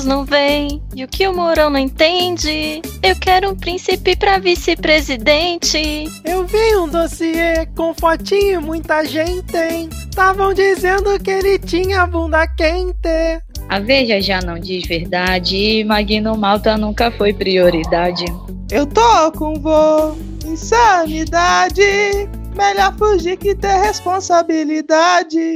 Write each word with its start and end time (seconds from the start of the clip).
outros 0.00 0.04
não 0.04 0.24
veem 0.24 0.82
e 0.94 1.04
o 1.04 1.08
que 1.08 1.26
o 1.26 1.34
Mourão 1.34 1.70
não 1.70 1.78
entende. 1.78 2.82
Eu 3.02 3.16
quero 3.16 3.50
um 3.50 3.56
príncipe 3.56 4.16
pra 4.16 4.38
vice-presidente. 4.38 6.04
Eu 6.24 6.46
vi 6.46 6.76
um 6.76 6.88
dossiê 6.88 7.66
com 7.76 7.94
fotinho, 7.94 8.60
muita 8.60 9.04
gente 9.04 9.42
tem. 9.42 9.88
Estavam 9.88 10.52
dizendo 10.54 11.18
que 11.20 11.30
ele 11.30 11.58
tinha 11.58 12.06
bunda 12.06 12.46
quente. 12.48 13.42
A 13.68 13.78
Veja 13.78 14.20
já 14.20 14.40
não 14.40 14.58
diz 14.58 14.86
verdade 14.86 15.56
e 15.56 15.84
Magno 15.84 16.36
Malta 16.36 16.76
nunca 16.76 17.10
foi 17.10 17.32
prioridade. 17.32 18.24
Eu 18.70 18.86
tô 18.86 19.32
com 19.32 19.54
vô, 19.54 20.16
insanidade. 20.46 21.82
Melhor 22.56 22.94
fugir 22.96 23.36
que 23.36 23.54
ter 23.54 23.80
responsabilidade. 23.80 25.54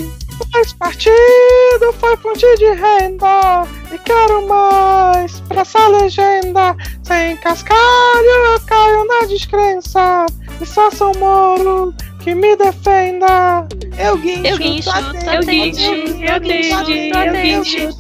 Esse 0.56 0.74
partido 0.76 1.92
foi 1.98 2.16
fonte 2.16 2.46
de 2.56 2.72
renda 2.72 3.66
e 3.92 3.98
quero 3.98 4.46
mais 4.46 5.40
pra 5.40 5.60
essa 5.60 5.88
legenda. 5.88 6.76
Sem 7.02 7.36
cascalho 7.38 8.24
eu 8.54 8.60
caio 8.66 9.04
na 9.06 9.26
descrença 9.26 10.26
e 10.60 10.66
só 10.66 10.90
sou 10.90 11.12
moro 11.18 11.94
que 12.24 12.34
me 12.34 12.56
defenda. 12.56 13.68
Eu 13.98 14.16
guincho, 14.16 14.46
Eu 14.46 14.56
guincho, 14.58 14.90
eu 15.30 15.40
guincho, 15.42 15.92
eu 16.24 16.40
guincho, 16.40 16.86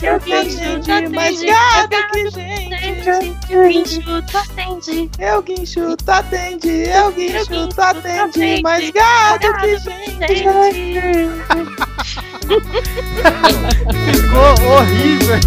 eu 0.02 0.18
guincho, 0.18 0.80
tu 0.82 0.92
atende, 0.92 1.08
mais 1.14 1.42
atende, 1.44 2.10
que 2.10 2.30
gente. 2.30 3.52
Eu 3.52 3.68
guincho, 3.68 4.00
tu 4.22 4.38
atende. 4.38 5.10
Eu 5.18 5.42
guincho, 5.42 5.96
tu 5.98 6.10
atende, 6.10 6.68
eu 6.88 7.12
guincho, 7.12 7.50
guincho, 7.50 7.68
tu 7.68 7.80
atende, 7.82 8.62
mais 8.62 8.90
gado 8.90 9.54
que 9.58 9.76
gente. 9.76 11.28
Ficou 14.10 14.54
horrível. 14.72 15.40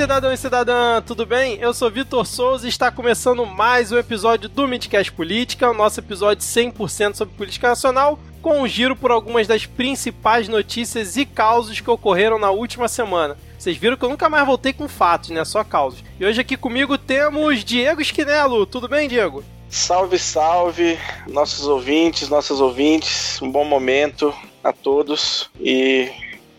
Cidadão 0.00 0.32
e 0.32 0.36
cidadã, 0.38 1.02
tudo 1.02 1.26
bem? 1.26 1.58
Eu 1.60 1.74
sou 1.74 1.90
Vitor 1.90 2.24
Souza 2.24 2.64
e 2.64 2.70
está 2.70 2.90
começando 2.90 3.44
mais 3.44 3.92
um 3.92 3.98
episódio 3.98 4.48
do 4.48 4.66
Midcast 4.66 5.12
Política, 5.12 5.70
o 5.70 5.74
nosso 5.74 6.00
episódio 6.00 6.42
100% 6.42 7.16
sobre 7.16 7.34
política 7.34 7.68
nacional, 7.68 8.18
com 8.40 8.62
um 8.62 8.66
giro 8.66 8.96
por 8.96 9.10
algumas 9.10 9.46
das 9.46 9.66
principais 9.66 10.48
notícias 10.48 11.18
e 11.18 11.26
causos 11.26 11.80
que 11.80 11.90
ocorreram 11.90 12.38
na 12.38 12.50
última 12.50 12.88
semana. 12.88 13.36
Vocês 13.58 13.76
viram 13.76 13.94
que 13.94 14.02
eu 14.02 14.08
nunca 14.08 14.30
mais 14.30 14.46
voltei 14.46 14.72
com 14.72 14.88
fatos, 14.88 15.28
né? 15.28 15.44
Só 15.44 15.62
causos. 15.62 16.02
E 16.18 16.24
hoje 16.24 16.40
aqui 16.40 16.56
comigo 16.56 16.96
temos 16.96 17.62
Diego 17.62 18.00
Esquinelo. 18.00 18.64
Tudo 18.64 18.88
bem, 18.88 19.06
Diego? 19.06 19.44
Salve, 19.68 20.18
salve, 20.18 20.98
nossos 21.28 21.66
ouvintes, 21.66 22.30
nossas 22.30 22.58
ouvintes. 22.58 23.38
Um 23.42 23.52
bom 23.52 23.66
momento 23.66 24.34
a 24.64 24.72
todos 24.72 25.50
e 25.60 26.10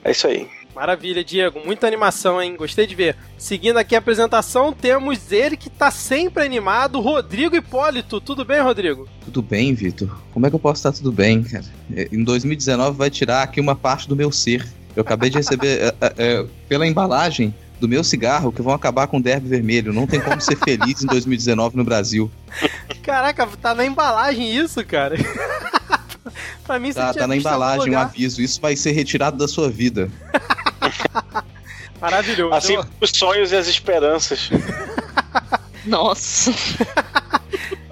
é 0.03 0.11
isso 0.11 0.28
aí. 0.28 0.61
Maravilha, 0.75 1.23
Diego. 1.23 1.59
Muita 1.66 1.86
animação, 1.86 2.41
hein? 2.41 2.55
Gostei 2.55 2.88
de 2.88 2.95
ver. 2.95 3.16
Seguindo 3.38 3.77
aqui 3.77 3.95
a 3.95 4.00
apresentação, 4.00 4.72
temos 4.72 5.31
ele 5.31 5.58
que 5.58 5.69
tá 5.69 5.91
sempre 5.91 6.44
animado, 6.44 7.02
Rodrigo 7.02 7.55
Hipólito. 7.55 8.22
Tudo 8.22 8.45
bem, 8.45 8.61
Rodrigo? 8.61 9.08
Tudo 9.25 9.42
bem, 9.42 9.73
Vitor? 9.73 10.09
Como 10.33 10.45
é 10.45 10.49
que 10.49 10.55
eu 10.55 10.59
posso 10.59 10.80
estar 10.80 10.92
tudo 10.92 11.11
bem, 11.11 11.44
cara? 11.44 11.66
É, 11.94 12.08
Em 12.11 12.23
2019 12.23 12.97
vai 12.97 13.09
tirar 13.09 13.44
aqui 13.44 13.59
uma 13.59 13.75
parte 13.75 14.08
do 14.08 14.16
meu 14.16 14.31
ser. 14.31 14.66
Eu 14.95 15.02
acabei 15.02 15.30
de 15.30 15.38
receber 15.38 15.67
é, 15.81 15.95
é, 16.02 16.14
é, 16.17 16.45
pela 16.69 16.88
embalagem 16.88 17.53
do 17.80 17.88
meu 17.88 18.03
cigarro 18.03 18.52
que 18.52 18.61
vão 18.61 18.73
acabar 18.73 19.08
com 19.08 19.17
o 19.17 19.21
derby 19.21 19.49
vermelho. 19.49 19.92
Não 19.92 20.05
tem 20.05 20.21
como 20.21 20.39
ser 20.39 20.55
feliz 20.55 21.03
em 21.03 21.08
2019 21.08 21.76
no 21.76 21.83
Brasil. 21.83 22.32
Caraca, 23.02 23.48
tá 23.59 23.73
na 23.73 23.86
embalagem 23.86 24.55
isso, 24.55 24.86
cara. 24.86 25.15
pra 26.65 26.80
mim, 26.80 26.93
Tá, 26.93 27.14
tá 27.14 27.27
na 27.27 27.36
embalagem 27.36 27.93
um 27.93 27.99
aviso. 27.99 28.42
Isso 28.42 28.59
vai 28.61 28.75
ser 28.75 28.92
retirado 28.92 29.37
da 29.37 29.47
sua 29.47 29.69
vida. 29.69 30.09
Maravilhoso. 32.02 32.55
Assim 32.55 32.77
os 32.99 33.11
sonhos 33.11 33.52
e 33.52 33.55
as 33.55 33.67
esperanças. 33.67 34.49
Nossa. 35.86 36.52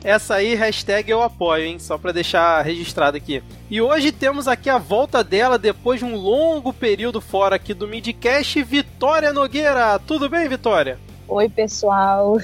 Essa 0.04 0.36
aí, 0.36 0.56
hashtag 0.56 1.12
eu 1.12 1.22
apoio, 1.22 1.66
hein? 1.66 1.80
Só 1.80 1.98
pra 1.98 2.12
deixar 2.12 2.62
registrado 2.62 3.18
aqui. 3.18 3.44
E 3.70 3.82
hoje 3.82 4.12
temos 4.12 4.48
aqui 4.48 4.70
a 4.70 4.78
volta 4.78 5.24
dela 5.24 5.58
depois 5.58 6.00
de 6.00 6.06
um 6.06 6.16
longo 6.16 6.74
período 6.74 7.20
fora 7.20 7.58
aqui 7.58 7.74
do 7.74 7.88
Midcast, 7.88 8.64
Vitória 8.64 9.34
Nogueira. 9.34 10.00
Tudo 10.00 10.30
bem, 10.30 10.48
Vitória? 10.48 10.98
Oi, 11.28 11.50
pessoal. 11.50 12.38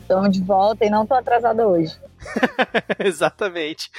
Estamos 0.00 0.30
de 0.30 0.42
volta 0.42 0.84
e 0.84 0.90
não 0.90 1.06
tô 1.06 1.14
atrasada 1.14 1.66
hoje. 1.66 1.96
Exatamente. 2.98 3.90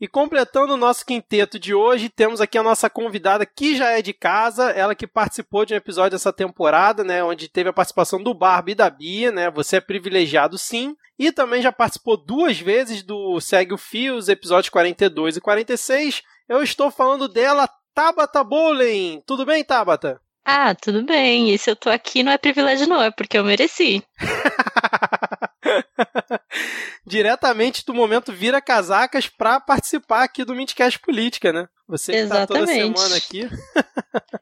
e 0.00 0.06
completando 0.06 0.74
o 0.74 0.76
nosso 0.76 1.04
quinteto 1.04 1.58
de 1.58 1.74
hoje, 1.74 2.08
temos 2.08 2.40
aqui 2.40 2.58
a 2.58 2.62
nossa 2.62 2.90
convidada 2.90 3.46
que 3.46 3.76
já 3.76 3.90
é 3.90 4.02
de 4.02 4.12
casa, 4.12 4.70
ela 4.70 4.94
que 4.94 5.06
participou 5.06 5.64
de 5.64 5.74
um 5.74 5.76
episódio 5.76 6.12
dessa 6.12 6.32
temporada, 6.32 7.02
né, 7.02 7.22
onde 7.22 7.48
teve 7.48 7.70
a 7.70 7.72
participação 7.72 8.22
do 8.22 8.34
Barbie 8.34 8.72
e 8.72 8.76
da 8.76 8.90
Bia, 8.90 9.30
né? 9.30 9.50
Você 9.50 9.76
é 9.76 9.80
privilegiado 9.80 10.58
sim. 10.58 10.94
E 11.18 11.32
também 11.32 11.60
já 11.60 11.72
participou 11.72 12.16
duas 12.16 12.60
vezes 12.60 13.02
do 13.02 13.40
Segue 13.40 13.74
o 13.74 13.78
Fio, 13.78 14.16
os 14.16 14.28
episódios 14.28 14.68
42 14.68 15.36
e 15.36 15.40
46. 15.40 16.22
Eu 16.48 16.62
estou 16.62 16.92
falando 16.92 17.26
dela, 17.26 17.68
Tabata 17.92 18.44
Bowling. 18.44 19.20
Tudo 19.26 19.44
bem, 19.44 19.64
Tabata? 19.64 20.20
Ah, 20.44 20.74
tudo 20.74 21.04
bem. 21.04 21.52
E 21.52 21.58
se 21.58 21.68
eu 21.68 21.76
tô 21.76 21.90
aqui 21.90 22.22
não 22.22 22.32
é 22.32 22.38
privilégio, 22.38 22.86
não, 22.86 23.02
é 23.02 23.10
porque 23.10 23.36
eu 23.36 23.44
mereci. 23.44 24.02
Diretamente 27.06 27.84
do 27.84 27.94
momento 27.94 28.32
vira 28.32 28.60
casacas 28.60 29.28
pra 29.28 29.60
participar 29.60 30.24
aqui 30.24 30.44
do 30.44 30.54
Midcast 30.54 30.98
Política, 30.98 31.52
né? 31.52 31.68
Você 31.88 32.12
que 32.12 32.28
tá 32.28 32.46
toda 32.46 32.60
Exatamente. 32.60 32.98
semana 32.98 33.16
aqui. 33.16 33.48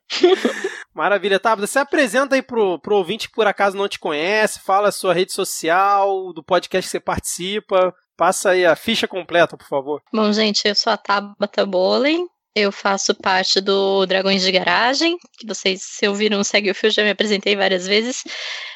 Maravilha, 0.94 1.38
tá? 1.38 1.54
Você 1.54 1.78
apresenta 1.78 2.34
aí 2.34 2.42
pro, 2.42 2.78
pro 2.80 2.96
ouvinte 2.96 3.28
que 3.28 3.34
por 3.34 3.46
acaso 3.46 3.76
não 3.76 3.88
te 3.88 3.98
conhece, 3.98 4.60
fala 4.60 4.88
a 4.88 4.92
sua 4.92 5.14
rede 5.14 5.32
social, 5.32 6.32
do 6.32 6.42
podcast 6.42 6.88
que 6.88 6.90
você 6.90 7.00
participa. 7.00 7.94
Passa 8.16 8.50
aí 8.50 8.64
a 8.64 8.74
ficha 8.74 9.06
completa, 9.06 9.56
por 9.56 9.68
favor. 9.68 10.02
Bom, 10.12 10.32
gente, 10.32 10.66
eu 10.66 10.74
sou 10.74 10.92
a 10.92 10.96
Tabata 10.96 11.66
Bowling. 11.66 12.26
Eu 12.58 12.72
faço 12.72 13.14
parte 13.14 13.60
do 13.60 14.06
Dragões 14.06 14.40
de 14.40 14.50
Garagem, 14.50 15.18
que 15.38 15.46
vocês, 15.46 15.82
se 15.82 16.08
ouviram, 16.08 16.42
segue 16.42 16.70
o 16.70 16.74
fio, 16.74 16.90
já 16.90 17.02
me 17.02 17.10
apresentei 17.10 17.54
várias 17.54 17.86
vezes. 17.86 18.24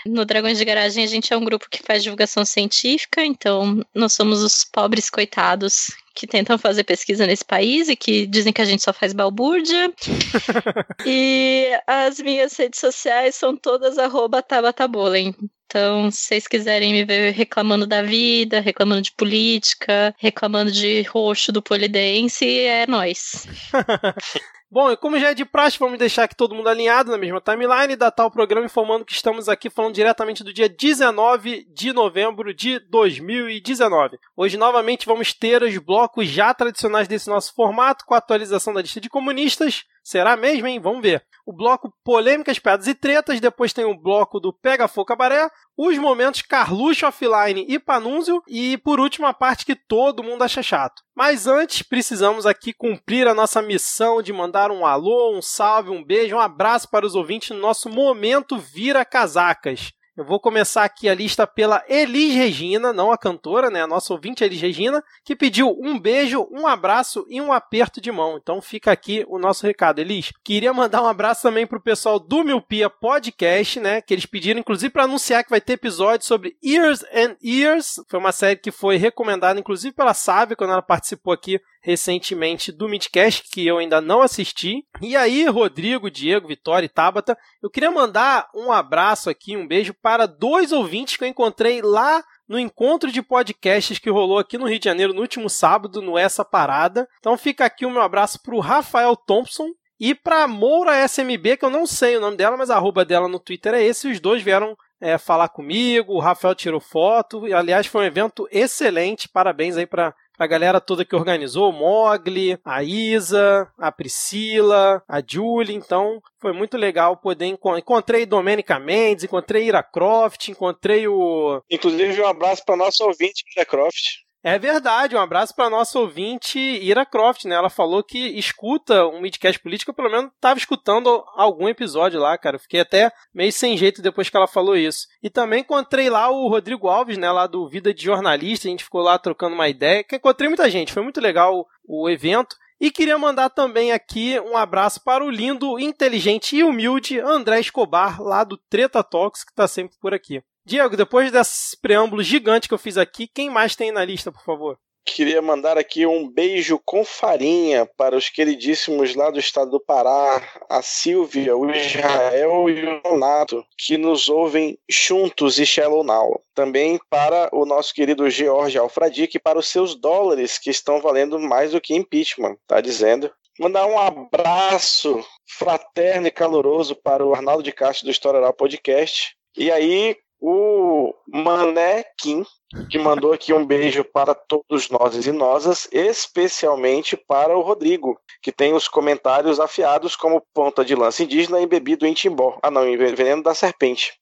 No 0.04 0.26
Dragões 0.26 0.58
de 0.58 0.66
Garagem, 0.66 1.02
a 1.02 1.06
gente 1.06 1.32
é 1.32 1.36
um 1.36 1.42
grupo 1.42 1.66
que 1.70 1.82
faz 1.82 2.02
divulgação 2.02 2.44
científica, 2.44 3.24
então 3.24 3.82
nós 3.94 4.12
somos 4.12 4.42
os 4.42 4.66
pobres 4.66 5.08
coitados 5.08 5.86
que 6.14 6.26
tentam 6.26 6.58
fazer 6.58 6.84
pesquisa 6.84 7.26
nesse 7.26 7.42
país 7.42 7.88
e 7.88 7.96
que 7.96 8.26
dizem 8.26 8.52
que 8.52 8.60
a 8.60 8.66
gente 8.66 8.82
só 8.82 8.92
faz 8.92 9.14
balbúrdia. 9.14 9.90
e 11.06 11.70
as 11.86 12.20
minhas 12.20 12.54
redes 12.54 12.80
sociais 12.80 13.34
são 13.34 13.56
todas 13.56 13.96
arroba 13.96 14.42
Tabata 14.42 14.86
Bowling. 14.86 15.34
Então, 15.70 16.10
se 16.10 16.22
vocês 16.22 16.48
quiserem 16.48 16.92
me 16.92 17.04
ver 17.04 17.32
reclamando 17.32 17.86
da 17.86 18.02
vida, 18.02 18.58
reclamando 18.58 19.02
de 19.02 19.12
política, 19.12 20.12
reclamando 20.18 20.72
de 20.72 21.02
roxo 21.02 21.52
do 21.52 21.62
polidense, 21.62 22.44
é 22.44 22.88
nós. 22.88 23.46
Bom, 24.68 24.90
e 24.90 24.96
como 24.96 25.18
já 25.18 25.30
é 25.30 25.34
de 25.34 25.44
praxe, 25.44 25.78
vamos 25.78 25.98
deixar 25.98 26.24
aqui 26.24 26.34
todo 26.34 26.54
mundo 26.54 26.68
alinhado 26.68 27.10
na 27.10 27.18
mesma 27.18 27.40
timeline 27.40 27.94
datar 27.96 28.26
o 28.26 28.30
programa 28.30 28.66
informando 28.66 29.04
que 29.04 29.12
estamos 29.12 29.48
aqui 29.48 29.70
falando 29.70 29.94
diretamente 29.94 30.42
do 30.42 30.52
dia 30.52 30.68
19 30.68 31.66
de 31.72 31.92
novembro 31.92 32.52
de 32.52 32.80
2019. 32.88 34.18
Hoje, 34.36 34.56
novamente, 34.56 35.06
vamos 35.06 35.32
ter 35.32 35.62
os 35.62 35.76
blocos 35.78 36.28
já 36.28 36.52
tradicionais 36.52 37.06
desse 37.06 37.28
nosso 37.28 37.52
formato, 37.54 38.04
com 38.04 38.14
a 38.14 38.18
atualização 38.18 38.72
da 38.72 38.82
lista 38.82 39.00
de 39.00 39.08
comunistas. 39.08 39.84
Será 40.02 40.36
mesmo, 40.36 40.66
hein? 40.66 40.80
Vamos 40.80 41.02
ver. 41.02 41.24
O 41.46 41.52
bloco 41.52 41.92
Polêmicas, 42.04 42.58
Piadas 42.58 42.86
e 42.86 42.94
Tretas, 42.94 43.40
depois 43.40 43.72
tem 43.72 43.84
o 43.84 43.98
bloco 43.98 44.38
do 44.38 44.52
Pega 44.52 44.88
Fogo 44.88 45.06
Cabaré, 45.06 45.48
os 45.76 45.98
momentos 45.98 46.42
Carluxo 46.42 47.06
Offline 47.06 47.64
e 47.68 47.78
Panúncio, 47.78 48.42
e 48.48 48.78
por 48.78 49.00
último 49.00 49.26
a 49.26 49.34
parte 49.34 49.64
que 49.64 49.74
todo 49.74 50.22
mundo 50.22 50.42
acha 50.42 50.62
chato. 50.62 51.02
Mas 51.14 51.46
antes, 51.46 51.82
precisamos 51.82 52.46
aqui 52.46 52.72
cumprir 52.72 53.26
a 53.26 53.34
nossa 53.34 53.60
missão 53.60 54.22
de 54.22 54.32
mandar 54.32 54.70
um 54.70 54.86
alô, 54.86 55.36
um 55.36 55.42
salve, 55.42 55.90
um 55.90 56.04
beijo, 56.04 56.36
um 56.36 56.40
abraço 56.40 56.88
para 56.88 57.06
os 57.06 57.14
ouvintes 57.14 57.50
no 57.50 57.58
nosso 57.58 57.88
Momento 57.88 58.58
Vira 58.58 59.04
Casacas. 59.04 59.92
Eu 60.20 60.26
vou 60.26 60.38
começar 60.38 60.84
aqui 60.84 61.08
a 61.08 61.14
lista 61.14 61.46
pela 61.46 61.82
Elis 61.88 62.34
Regina, 62.34 62.92
não 62.92 63.10
a 63.10 63.16
cantora, 63.16 63.70
né? 63.70 63.80
A 63.80 63.86
nossa 63.86 64.12
ouvinte 64.12 64.44
Elis 64.44 64.60
Regina, 64.60 65.02
que 65.24 65.34
pediu 65.34 65.74
um 65.80 65.98
beijo, 65.98 66.46
um 66.50 66.66
abraço 66.66 67.24
e 67.26 67.40
um 67.40 67.50
aperto 67.50 68.02
de 68.02 68.12
mão. 68.12 68.36
Então 68.36 68.60
fica 68.60 68.92
aqui 68.92 69.24
o 69.28 69.38
nosso 69.38 69.66
recado, 69.66 69.98
Elis. 69.98 70.30
Queria 70.44 70.74
mandar 70.74 71.02
um 71.02 71.06
abraço 71.06 71.40
também 71.40 71.66
pro 71.66 71.80
pessoal 71.80 72.20
do 72.20 72.44
Miopia 72.44 72.90
Podcast, 72.90 73.80
né? 73.80 74.02
Que 74.02 74.12
eles 74.12 74.26
pediram, 74.26 74.60
inclusive, 74.60 74.92
para 74.92 75.04
anunciar 75.04 75.42
que 75.42 75.48
vai 75.48 75.58
ter 75.58 75.72
episódio 75.72 76.26
sobre 76.26 76.54
Years 76.62 77.02
and 77.14 77.36
Years. 77.42 77.94
Foi 78.06 78.18
uma 78.18 78.30
série 78.30 78.56
que 78.56 78.70
foi 78.70 78.98
recomendada, 78.98 79.58
inclusive, 79.58 79.94
pela 79.94 80.12
Sávia, 80.12 80.54
quando 80.54 80.74
ela 80.74 80.82
participou 80.82 81.32
aqui 81.32 81.58
recentemente 81.80 82.70
do 82.70 82.88
Midcast, 82.88 83.48
que 83.50 83.66
eu 83.66 83.78
ainda 83.78 84.00
não 84.00 84.22
assisti. 84.22 84.84
E 85.00 85.16
aí, 85.16 85.46
Rodrigo, 85.46 86.10
Diego, 86.10 86.48
Vitória 86.48 86.86
e 86.86 86.88
Tabata, 86.88 87.36
eu 87.62 87.70
queria 87.70 87.90
mandar 87.90 88.48
um 88.54 88.70
abraço 88.70 89.30
aqui, 89.30 89.56
um 89.56 89.66
beijo 89.66 89.94
para 90.02 90.26
dois 90.26 90.72
ouvintes 90.72 91.16
que 91.16 91.24
eu 91.24 91.28
encontrei 91.28 91.80
lá 91.82 92.22
no 92.48 92.58
encontro 92.58 93.12
de 93.12 93.22
podcasts 93.22 93.98
que 93.98 94.10
rolou 94.10 94.38
aqui 94.38 94.58
no 94.58 94.68
Rio 94.68 94.78
de 94.78 94.84
Janeiro 94.84 95.14
no 95.14 95.20
último 95.20 95.48
sábado, 95.48 96.02
no 96.02 96.18
Essa 96.18 96.44
Parada. 96.44 97.08
Então 97.18 97.36
fica 97.38 97.64
aqui 97.64 97.86
o 97.86 97.90
meu 97.90 98.02
abraço 98.02 98.42
pro 98.42 98.58
Rafael 98.58 99.16
Thompson, 99.16 99.68
e 100.00 100.14
pra 100.14 100.48
Moura 100.48 101.04
SMB, 101.06 101.58
que 101.58 101.64
eu 101.64 101.68
não 101.68 101.84
sei 101.84 102.16
o 102.16 102.20
nome 102.22 102.34
dela, 102.34 102.56
mas 102.56 102.70
a 102.70 102.76
arroba 102.76 103.04
dela 103.04 103.28
no 103.28 103.38
Twitter 103.38 103.74
é 103.74 103.84
esse, 103.84 104.08
os 104.08 104.18
dois 104.18 104.42
vieram 104.42 104.74
é, 104.98 105.18
falar 105.18 105.50
comigo, 105.50 106.14
o 106.14 106.20
Rafael 106.20 106.54
tirou 106.54 106.80
foto, 106.80 107.46
e 107.46 107.52
aliás 107.52 107.86
foi 107.86 108.04
um 108.04 108.06
evento 108.06 108.48
excelente, 108.50 109.28
parabéns 109.28 109.76
aí 109.76 109.86
pra, 109.86 110.14
pra 110.40 110.46
galera 110.46 110.80
toda 110.80 111.04
que 111.04 111.14
organizou, 111.14 111.68
o 111.68 111.72
Mogli, 111.72 112.58
a 112.64 112.82
Isa, 112.82 113.70
a 113.76 113.92
Priscila, 113.92 115.02
a 115.06 115.20
Julie, 115.20 115.76
então 115.76 116.18
foi 116.40 116.54
muito 116.54 116.78
legal 116.78 117.14
poder 117.14 117.44
encontrar. 117.44 117.78
Encontrei 117.78 118.24
Domenica 118.24 118.78
Mendes, 118.78 119.24
encontrei 119.24 119.64
Ira 119.64 119.82
Croft, 119.82 120.48
encontrei 120.48 121.06
o. 121.06 121.60
Inclusive, 121.70 122.22
um 122.22 122.26
abraço 122.26 122.64
para 122.64 122.74
nosso 122.74 123.04
ouvinte, 123.04 123.44
Ira 123.54 123.66
Croft. 123.66 124.22
É 124.42 124.58
verdade, 124.58 125.14
um 125.14 125.20
abraço 125.20 125.54
para 125.54 125.68
nossa 125.68 125.98
ouvinte 125.98 126.58
Ira 126.58 127.04
Croft, 127.04 127.44
né? 127.44 127.54
Ela 127.54 127.68
falou 127.68 128.02
que 128.02 128.18
escuta 128.38 129.06
um 129.06 129.20
midcast 129.20 129.60
político, 129.60 129.92
pelo 129.92 130.10
menos 130.10 130.30
estava 130.32 130.58
escutando 130.58 131.22
algum 131.36 131.68
episódio 131.68 132.18
lá, 132.18 132.38
cara. 132.38 132.56
Eu 132.56 132.60
fiquei 132.60 132.80
até 132.80 133.12
meio 133.34 133.52
sem 133.52 133.76
jeito 133.76 134.00
depois 134.00 134.30
que 134.30 134.36
ela 134.38 134.46
falou 134.46 134.74
isso. 134.74 135.06
E 135.22 135.28
também 135.28 135.60
encontrei 135.60 136.08
lá 136.08 136.30
o 136.30 136.48
Rodrigo 136.48 136.88
Alves, 136.88 137.18
né, 137.18 137.30
lá 137.30 137.46
do 137.46 137.68
Vida 137.68 137.92
de 137.92 138.02
Jornalista, 138.02 138.66
a 138.66 138.70
gente 138.70 138.84
ficou 138.84 139.02
lá 139.02 139.18
trocando 139.18 139.54
uma 139.54 139.68
ideia, 139.68 140.02
que 140.02 140.16
encontrei 140.16 140.48
muita 140.48 140.70
gente, 140.70 140.92
foi 140.92 141.02
muito 141.02 141.20
legal 141.20 141.66
o 141.86 142.08
evento. 142.08 142.56
E 142.80 142.90
queria 142.90 143.18
mandar 143.18 143.50
também 143.50 143.92
aqui 143.92 144.40
um 144.40 144.56
abraço 144.56 145.04
para 145.04 145.22
o 145.22 145.28
lindo, 145.28 145.78
inteligente 145.78 146.56
e 146.56 146.64
humilde 146.64 147.20
André 147.20 147.60
Escobar, 147.60 148.22
lá 148.22 148.42
do 148.42 148.56
Treta 148.56 149.04
Talks, 149.04 149.44
que 149.44 149.50
está 149.50 149.68
sempre 149.68 149.98
por 150.00 150.14
aqui. 150.14 150.42
Diego, 150.70 150.96
depois 150.96 151.32
desse 151.32 151.76
preâmbulo 151.82 152.22
gigante 152.22 152.68
que 152.68 152.74
eu 152.74 152.78
fiz 152.78 152.96
aqui, 152.96 153.26
quem 153.26 153.50
mais 153.50 153.74
tem 153.74 153.90
na 153.90 154.04
lista, 154.04 154.30
por 154.30 154.44
favor? 154.44 154.78
Queria 155.04 155.42
mandar 155.42 155.76
aqui 155.76 156.06
um 156.06 156.30
beijo 156.30 156.80
com 156.84 157.04
farinha 157.04 157.90
para 157.96 158.16
os 158.16 158.28
queridíssimos 158.28 159.16
lá 159.16 159.32
do 159.32 159.40
estado 159.40 159.72
do 159.72 159.80
Pará, 159.80 160.40
a 160.70 160.80
Silvia, 160.80 161.56
o 161.56 161.68
Israel 161.68 162.70
e 162.70 162.86
o 162.86 163.00
Renato, 163.04 163.64
que 163.76 163.98
nos 163.98 164.28
ouvem 164.28 164.78
juntos 164.88 165.58
e 165.58 165.66
Shallow 165.66 166.04
Now. 166.04 166.40
Também 166.54 167.00
para 167.10 167.50
o 167.52 167.66
nosso 167.66 167.92
querido 167.92 168.30
George 168.30 168.78
Alfradique 168.78 169.38
e 169.38 169.40
para 169.40 169.58
os 169.58 169.66
seus 169.66 169.96
dólares, 169.96 170.56
que 170.56 170.70
estão 170.70 171.00
valendo 171.00 171.36
mais 171.40 171.72
do 171.72 171.80
que 171.80 171.96
impeachment, 171.96 172.56
tá 172.68 172.80
dizendo. 172.80 173.28
Mandar 173.58 173.86
um 173.86 173.98
abraço 173.98 175.20
fraterno 175.48 176.28
e 176.28 176.30
caloroso 176.30 176.94
para 176.94 177.26
o 177.26 177.34
Arnaldo 177.34 177.64
de 177.64 177.72
Castro 177.72 178.06
do 178.06 178.12
História 178.12 178.38
Oral 178.38 178.52
Podcast. 178.52 179.34
E 179.56 179.68
aí, 179.72 180.16
o 180.40 181.12
Mané 181.28 182.04
Kim, 182.18 182.44
que 182.88 182.98
mandou 182.98 183.32
aqui 183.32 183.52
um 183.52 183.66
beijo 183.66 184.04
para 184.04 184.34
todos 184.34 184.88
nós 184.88 185.26
e 185.26 185.32
nosas, 185.32 185.88
especialmente 185.92 187.16
para 187.16 187.56
o 187.56 187.62
Rodrigo, 187.62 188.18
que 188.42 188.50
tem 188.50 188.72
os 188.72 188.88
comentários 188.88 189.60
afiados 189.60 190.16
como 190.16 190.42
ponta 190.54 190.84
de 190.84 190.94
lança 190.94 191.22
indígena 191.22 191.60
embebido 191.60 192.06
em 192.06 192.14
timbó. 192.14 192.58
Ah, 192.62 192.70
não, 192.70 192.86
em 192.86 192.96
veneno 192.96 193.42
da 193.42 193.54
serpente. 193.54 194.12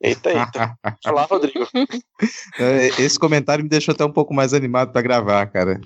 Eita, 0.00 0.30
eita. 0.30 0.78
Olá, 1.06 1.22
Rodrigo. 1.24 1.66
É, 2.58 2.86
esse 2.98 3.18
comentário 3.18 3.62
me 3.62 3.68
deixou 3.68 3.92
até 3.92 4.02
um 4.02 4.10
pouco 4.10 4.32
mais 4.32 4.54
animado 4.54 4.90
para 4.90 5.02
gravar, 5.02 5.46
cara. 5.48 5.78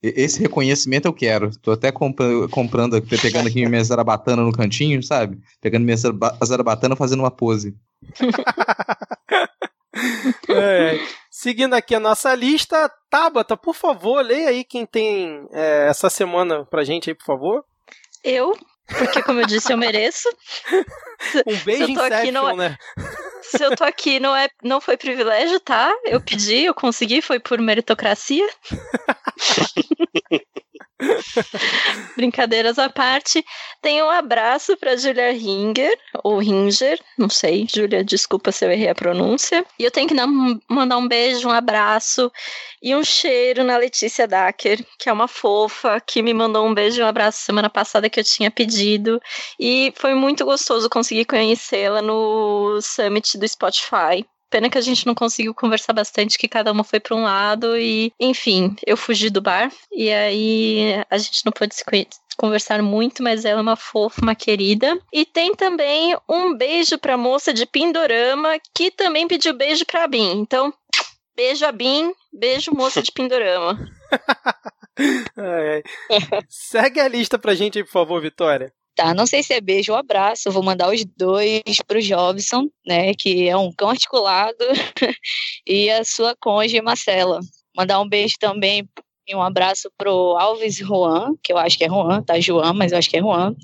Esse 0.00 0.38
reconhecimento 0.38 1.08
eu 1.08 1.12
quero. 1.12 1.50
Tô 1.58 1.72
até 1.72 1.90
comprando, 1.90 2.48
comprando 2.48 3.02
pegando 3.02 3.48
aqui 3.48 3.66
minha 3.66 3.82
zarabatana 3.82 4.42
no 4.42 4.52
cantinho, 4.52 5.02
sabe? 5.02 5.40
Pegando 5.60 5.84
minha 5.84 5.96
zarabatana 5.96 6.94
fazendo 6.94 7.18
uma 7.18 7.32
pose. 7.32 7.74
É, 10.48 10.98
seguindo 11.30 11.74
aqui 11.74 11.94
a 11.94 12.00
nossa 12.00 12.34
lista, 12.34 12.90
Tabata, 13.10 13.56
por 13.56 13.74
favor, 13.74 14.24
leia 14.24 14.48
aí 14.48 14.64
quem 14.64 14.86
tem 14.86 15.46
é, 15.52 15.88
essa 15.88 16.08
semana 16.10 16.64
pra 16.66 16.84
gente 16.84 17.10
aí, 17.10 17.14
por 17.14 17.24
favor. 17.24 17.64
Eu, 18.24 18.56
porque 18.86 19.22
como 19.22 19.40
eu 19.40 19.46
disse, 19.46 19.72
eu 19.72 19.78
mereço. 19.78 20.28
Um 21.46 21.56
beijo 21.64 21.84
em 21.84 21.96
aqui, 21.96 22.32
não 22.32 22.50
é... 22.50 22.56
né? 22.56 22.76
Se 23.42 23.64
eu 23.64 23.76
tô 23.76 23.84
aqui, 23.84 24.18
não, 24.18 24.34
é, 24.34 24.48
não 24.62 24.80
foi 24.80 24.96
privilégio, 24.96 25.60
tá? 25.60 25.92
Eu 26.04 26.20
pedi, 26.20 26.64
eu 26.64 26.74
consegui, 26.74 27.22
foi 27.22 27.38
por 27.38 27.60
meritocracia. 27.60 28.48
Brincadeiras 32.16 32.78
à 32.78 32.88
parte, 32.88 33.44
tem 33.80 34.02
um 34.02 34.10
abraço 34.10 34.76
para 34.76 34.96
Julia 34.96 35.32
Ringer, 35.32 35.92
ou 36.22 36.38
Ringer, 36.38 37.00
não 37.18 37.28
sei, 37.28 37.66
Julia, 37.72 38.04
desculpa 38.04 38.52
se 38.52 38.64
eu 38.64 38.70
errei 38.70 38.88
a 38.88 38.94
pronúncia. 38.94 39.64
E 39.78 39.84
eu 39.84 39.90
tenho 39.90 40.08
que 40.08 40.14
dar, 40.14 40.26
mandar 40.68 40.98
um 40.98 41.08
beijo, 41.08 41.48
um 41.48 41.52
abraço 41.52 42.30
e 42.82 42.94
um 42.94 43.04
cheiro 43.04 43.64
na 43.64 43.76
Letícia 43.76 44.26
Dacker, 44.26 44.84
que 44.98 45.08
é 45.08 45.12
uma 45.12 45.28
fofa, 45.28 46.00
que 46.00 46.22
me 46.22 46.34
mandou 46.34 46.66
um 46.66 46.74
beijo 46.74 47.00
e 47.00 47.04
um 47.04 47.06
abraço 47.06 47.44
semana 47.44 47.70
passada 47.70 48.08
que 48.10 48.20
eu 48.20 48.24
tinha 48.24 48.50
pedido. 48.50 49.20
E 49.58 49.92
foi 49.96 50.14
muito 50.14 50.44
gostoso 50.44 50.88
conseguir 50.88 51.24
conhecê-la 51.24 52.02
no 52.02 52.80
Summit 52.80 53.38
do 53.38 53.48
Spotify. 53.48 54.24
Pena 54.52 54.68
que 54.68 54.76
a 54.76 54.82
gente 54.82 55.06
não 55.06 55.14
conseguiu 55.14 55.54
conversar 55.54 55.94
bastante, 55.94 56.36
que 56.36 56.46
cada 56.46 56.70
uma 56.70 56.84
foi 56.84 57.00
para 57.00 57.16
um 57.16 57.22
lado 57.22 57.74
e, 57.74 58.12
enfim, 58.20 58.76
eu 58.86 58.98
fugi 58.98 59.30
do 59.30 59.40
bar 59.40 59.72
e 59.90 60.12
aí 60.12 61.02
a 61.08 61.16
gente 61.16 61.42
não 61.46 61.50
pôde 61.50 61.74
se 61.74 61.82
conversar 62.36 62.82
muito, 62.82 63.22
mas 63.22 63.46
ela 63.46 63.60
é 63.60 63.62
uma 63.62 63.76
fofa, 63.76 64.20
uma 64.20 64.34
querida. 64.34 65.00
E 65.10 65.24
tem 65.24 65.54
também 65.54 66.14
um 66.28 66.54
beijo 66.54 66.98
pra 66.98 67.16
moça 67.16 67.50
de 67.50 67.64
Pindorama, 67.64 68.58
que 68.74 68.90
também 68.90 69.26
pediu 69.26 69.54
beijo 69.54 69.86
pra 69.86 70.06
Bin. 70.06 70.32
Então, 70.32 70.70
beijo 71.34 71.64
a 71.64 71.72
Bin, 71.72 72.12
beijo 72.30 72.74
moça 72.74 73.02
de 73.02 73.10
Pindorama. 73.10 73.78
Segue 76.50 77.00
a 77.00 77.08
lista 77.08 77.38
pra 77.38 77.54
gente 77.54 77.82
por 77.84 77.90
favor, 77.90 78.20
Vitória. 78.20 78.70
Tá, 78.94 79.14
não 79.14 79.26
sei 79.26 79.42
se 79.42 79.54
é 79.54 79.60
beijo 79.60 79.92
ou 79.92 79.98
abraço, 79.98 80.50
vou 80.50 80.62
mandar 80.62 80.92
os 80.92 81.02
dois 81.16 81.62
pro 81.86 82.02
Jobson, 82.02 82.68
né, 82.86 83.14
que 83.14 83.48
é 83.48 83.56
um 83.56 83.72
cão 83.72 83.88
articulado, 83.88 84.58
e 85.66 85.88
a 85.90 86.04
sua 86.04 86.36
cônjuge 86.38 86.82
Marcela. 86.82 87.40
Mandar 87.74 88.00
um 88.00 88.08
beijo 88.08 88.34
também 88.38 88.86
e 89.26 89.34
um 89.34 89.42
abraço 89.42 89.90
pro 89.96 90.36
Alves 90.36 90.76
Juan, 90.76 91.34
que 91.42 91.52
eu 91.52 91.58
acho 91.58 91.78
que 91.78 91.84
é 91.84 91.88
Juan, 91.88 92.22
tá 92.22 92.38
João, 92.38 92.74
mas 92.74 92.92
eu 92.92 92.98
acho 92.98 93.08
que 93.08 93.16
é 93.16 93.20
Juan. 93.20 93.54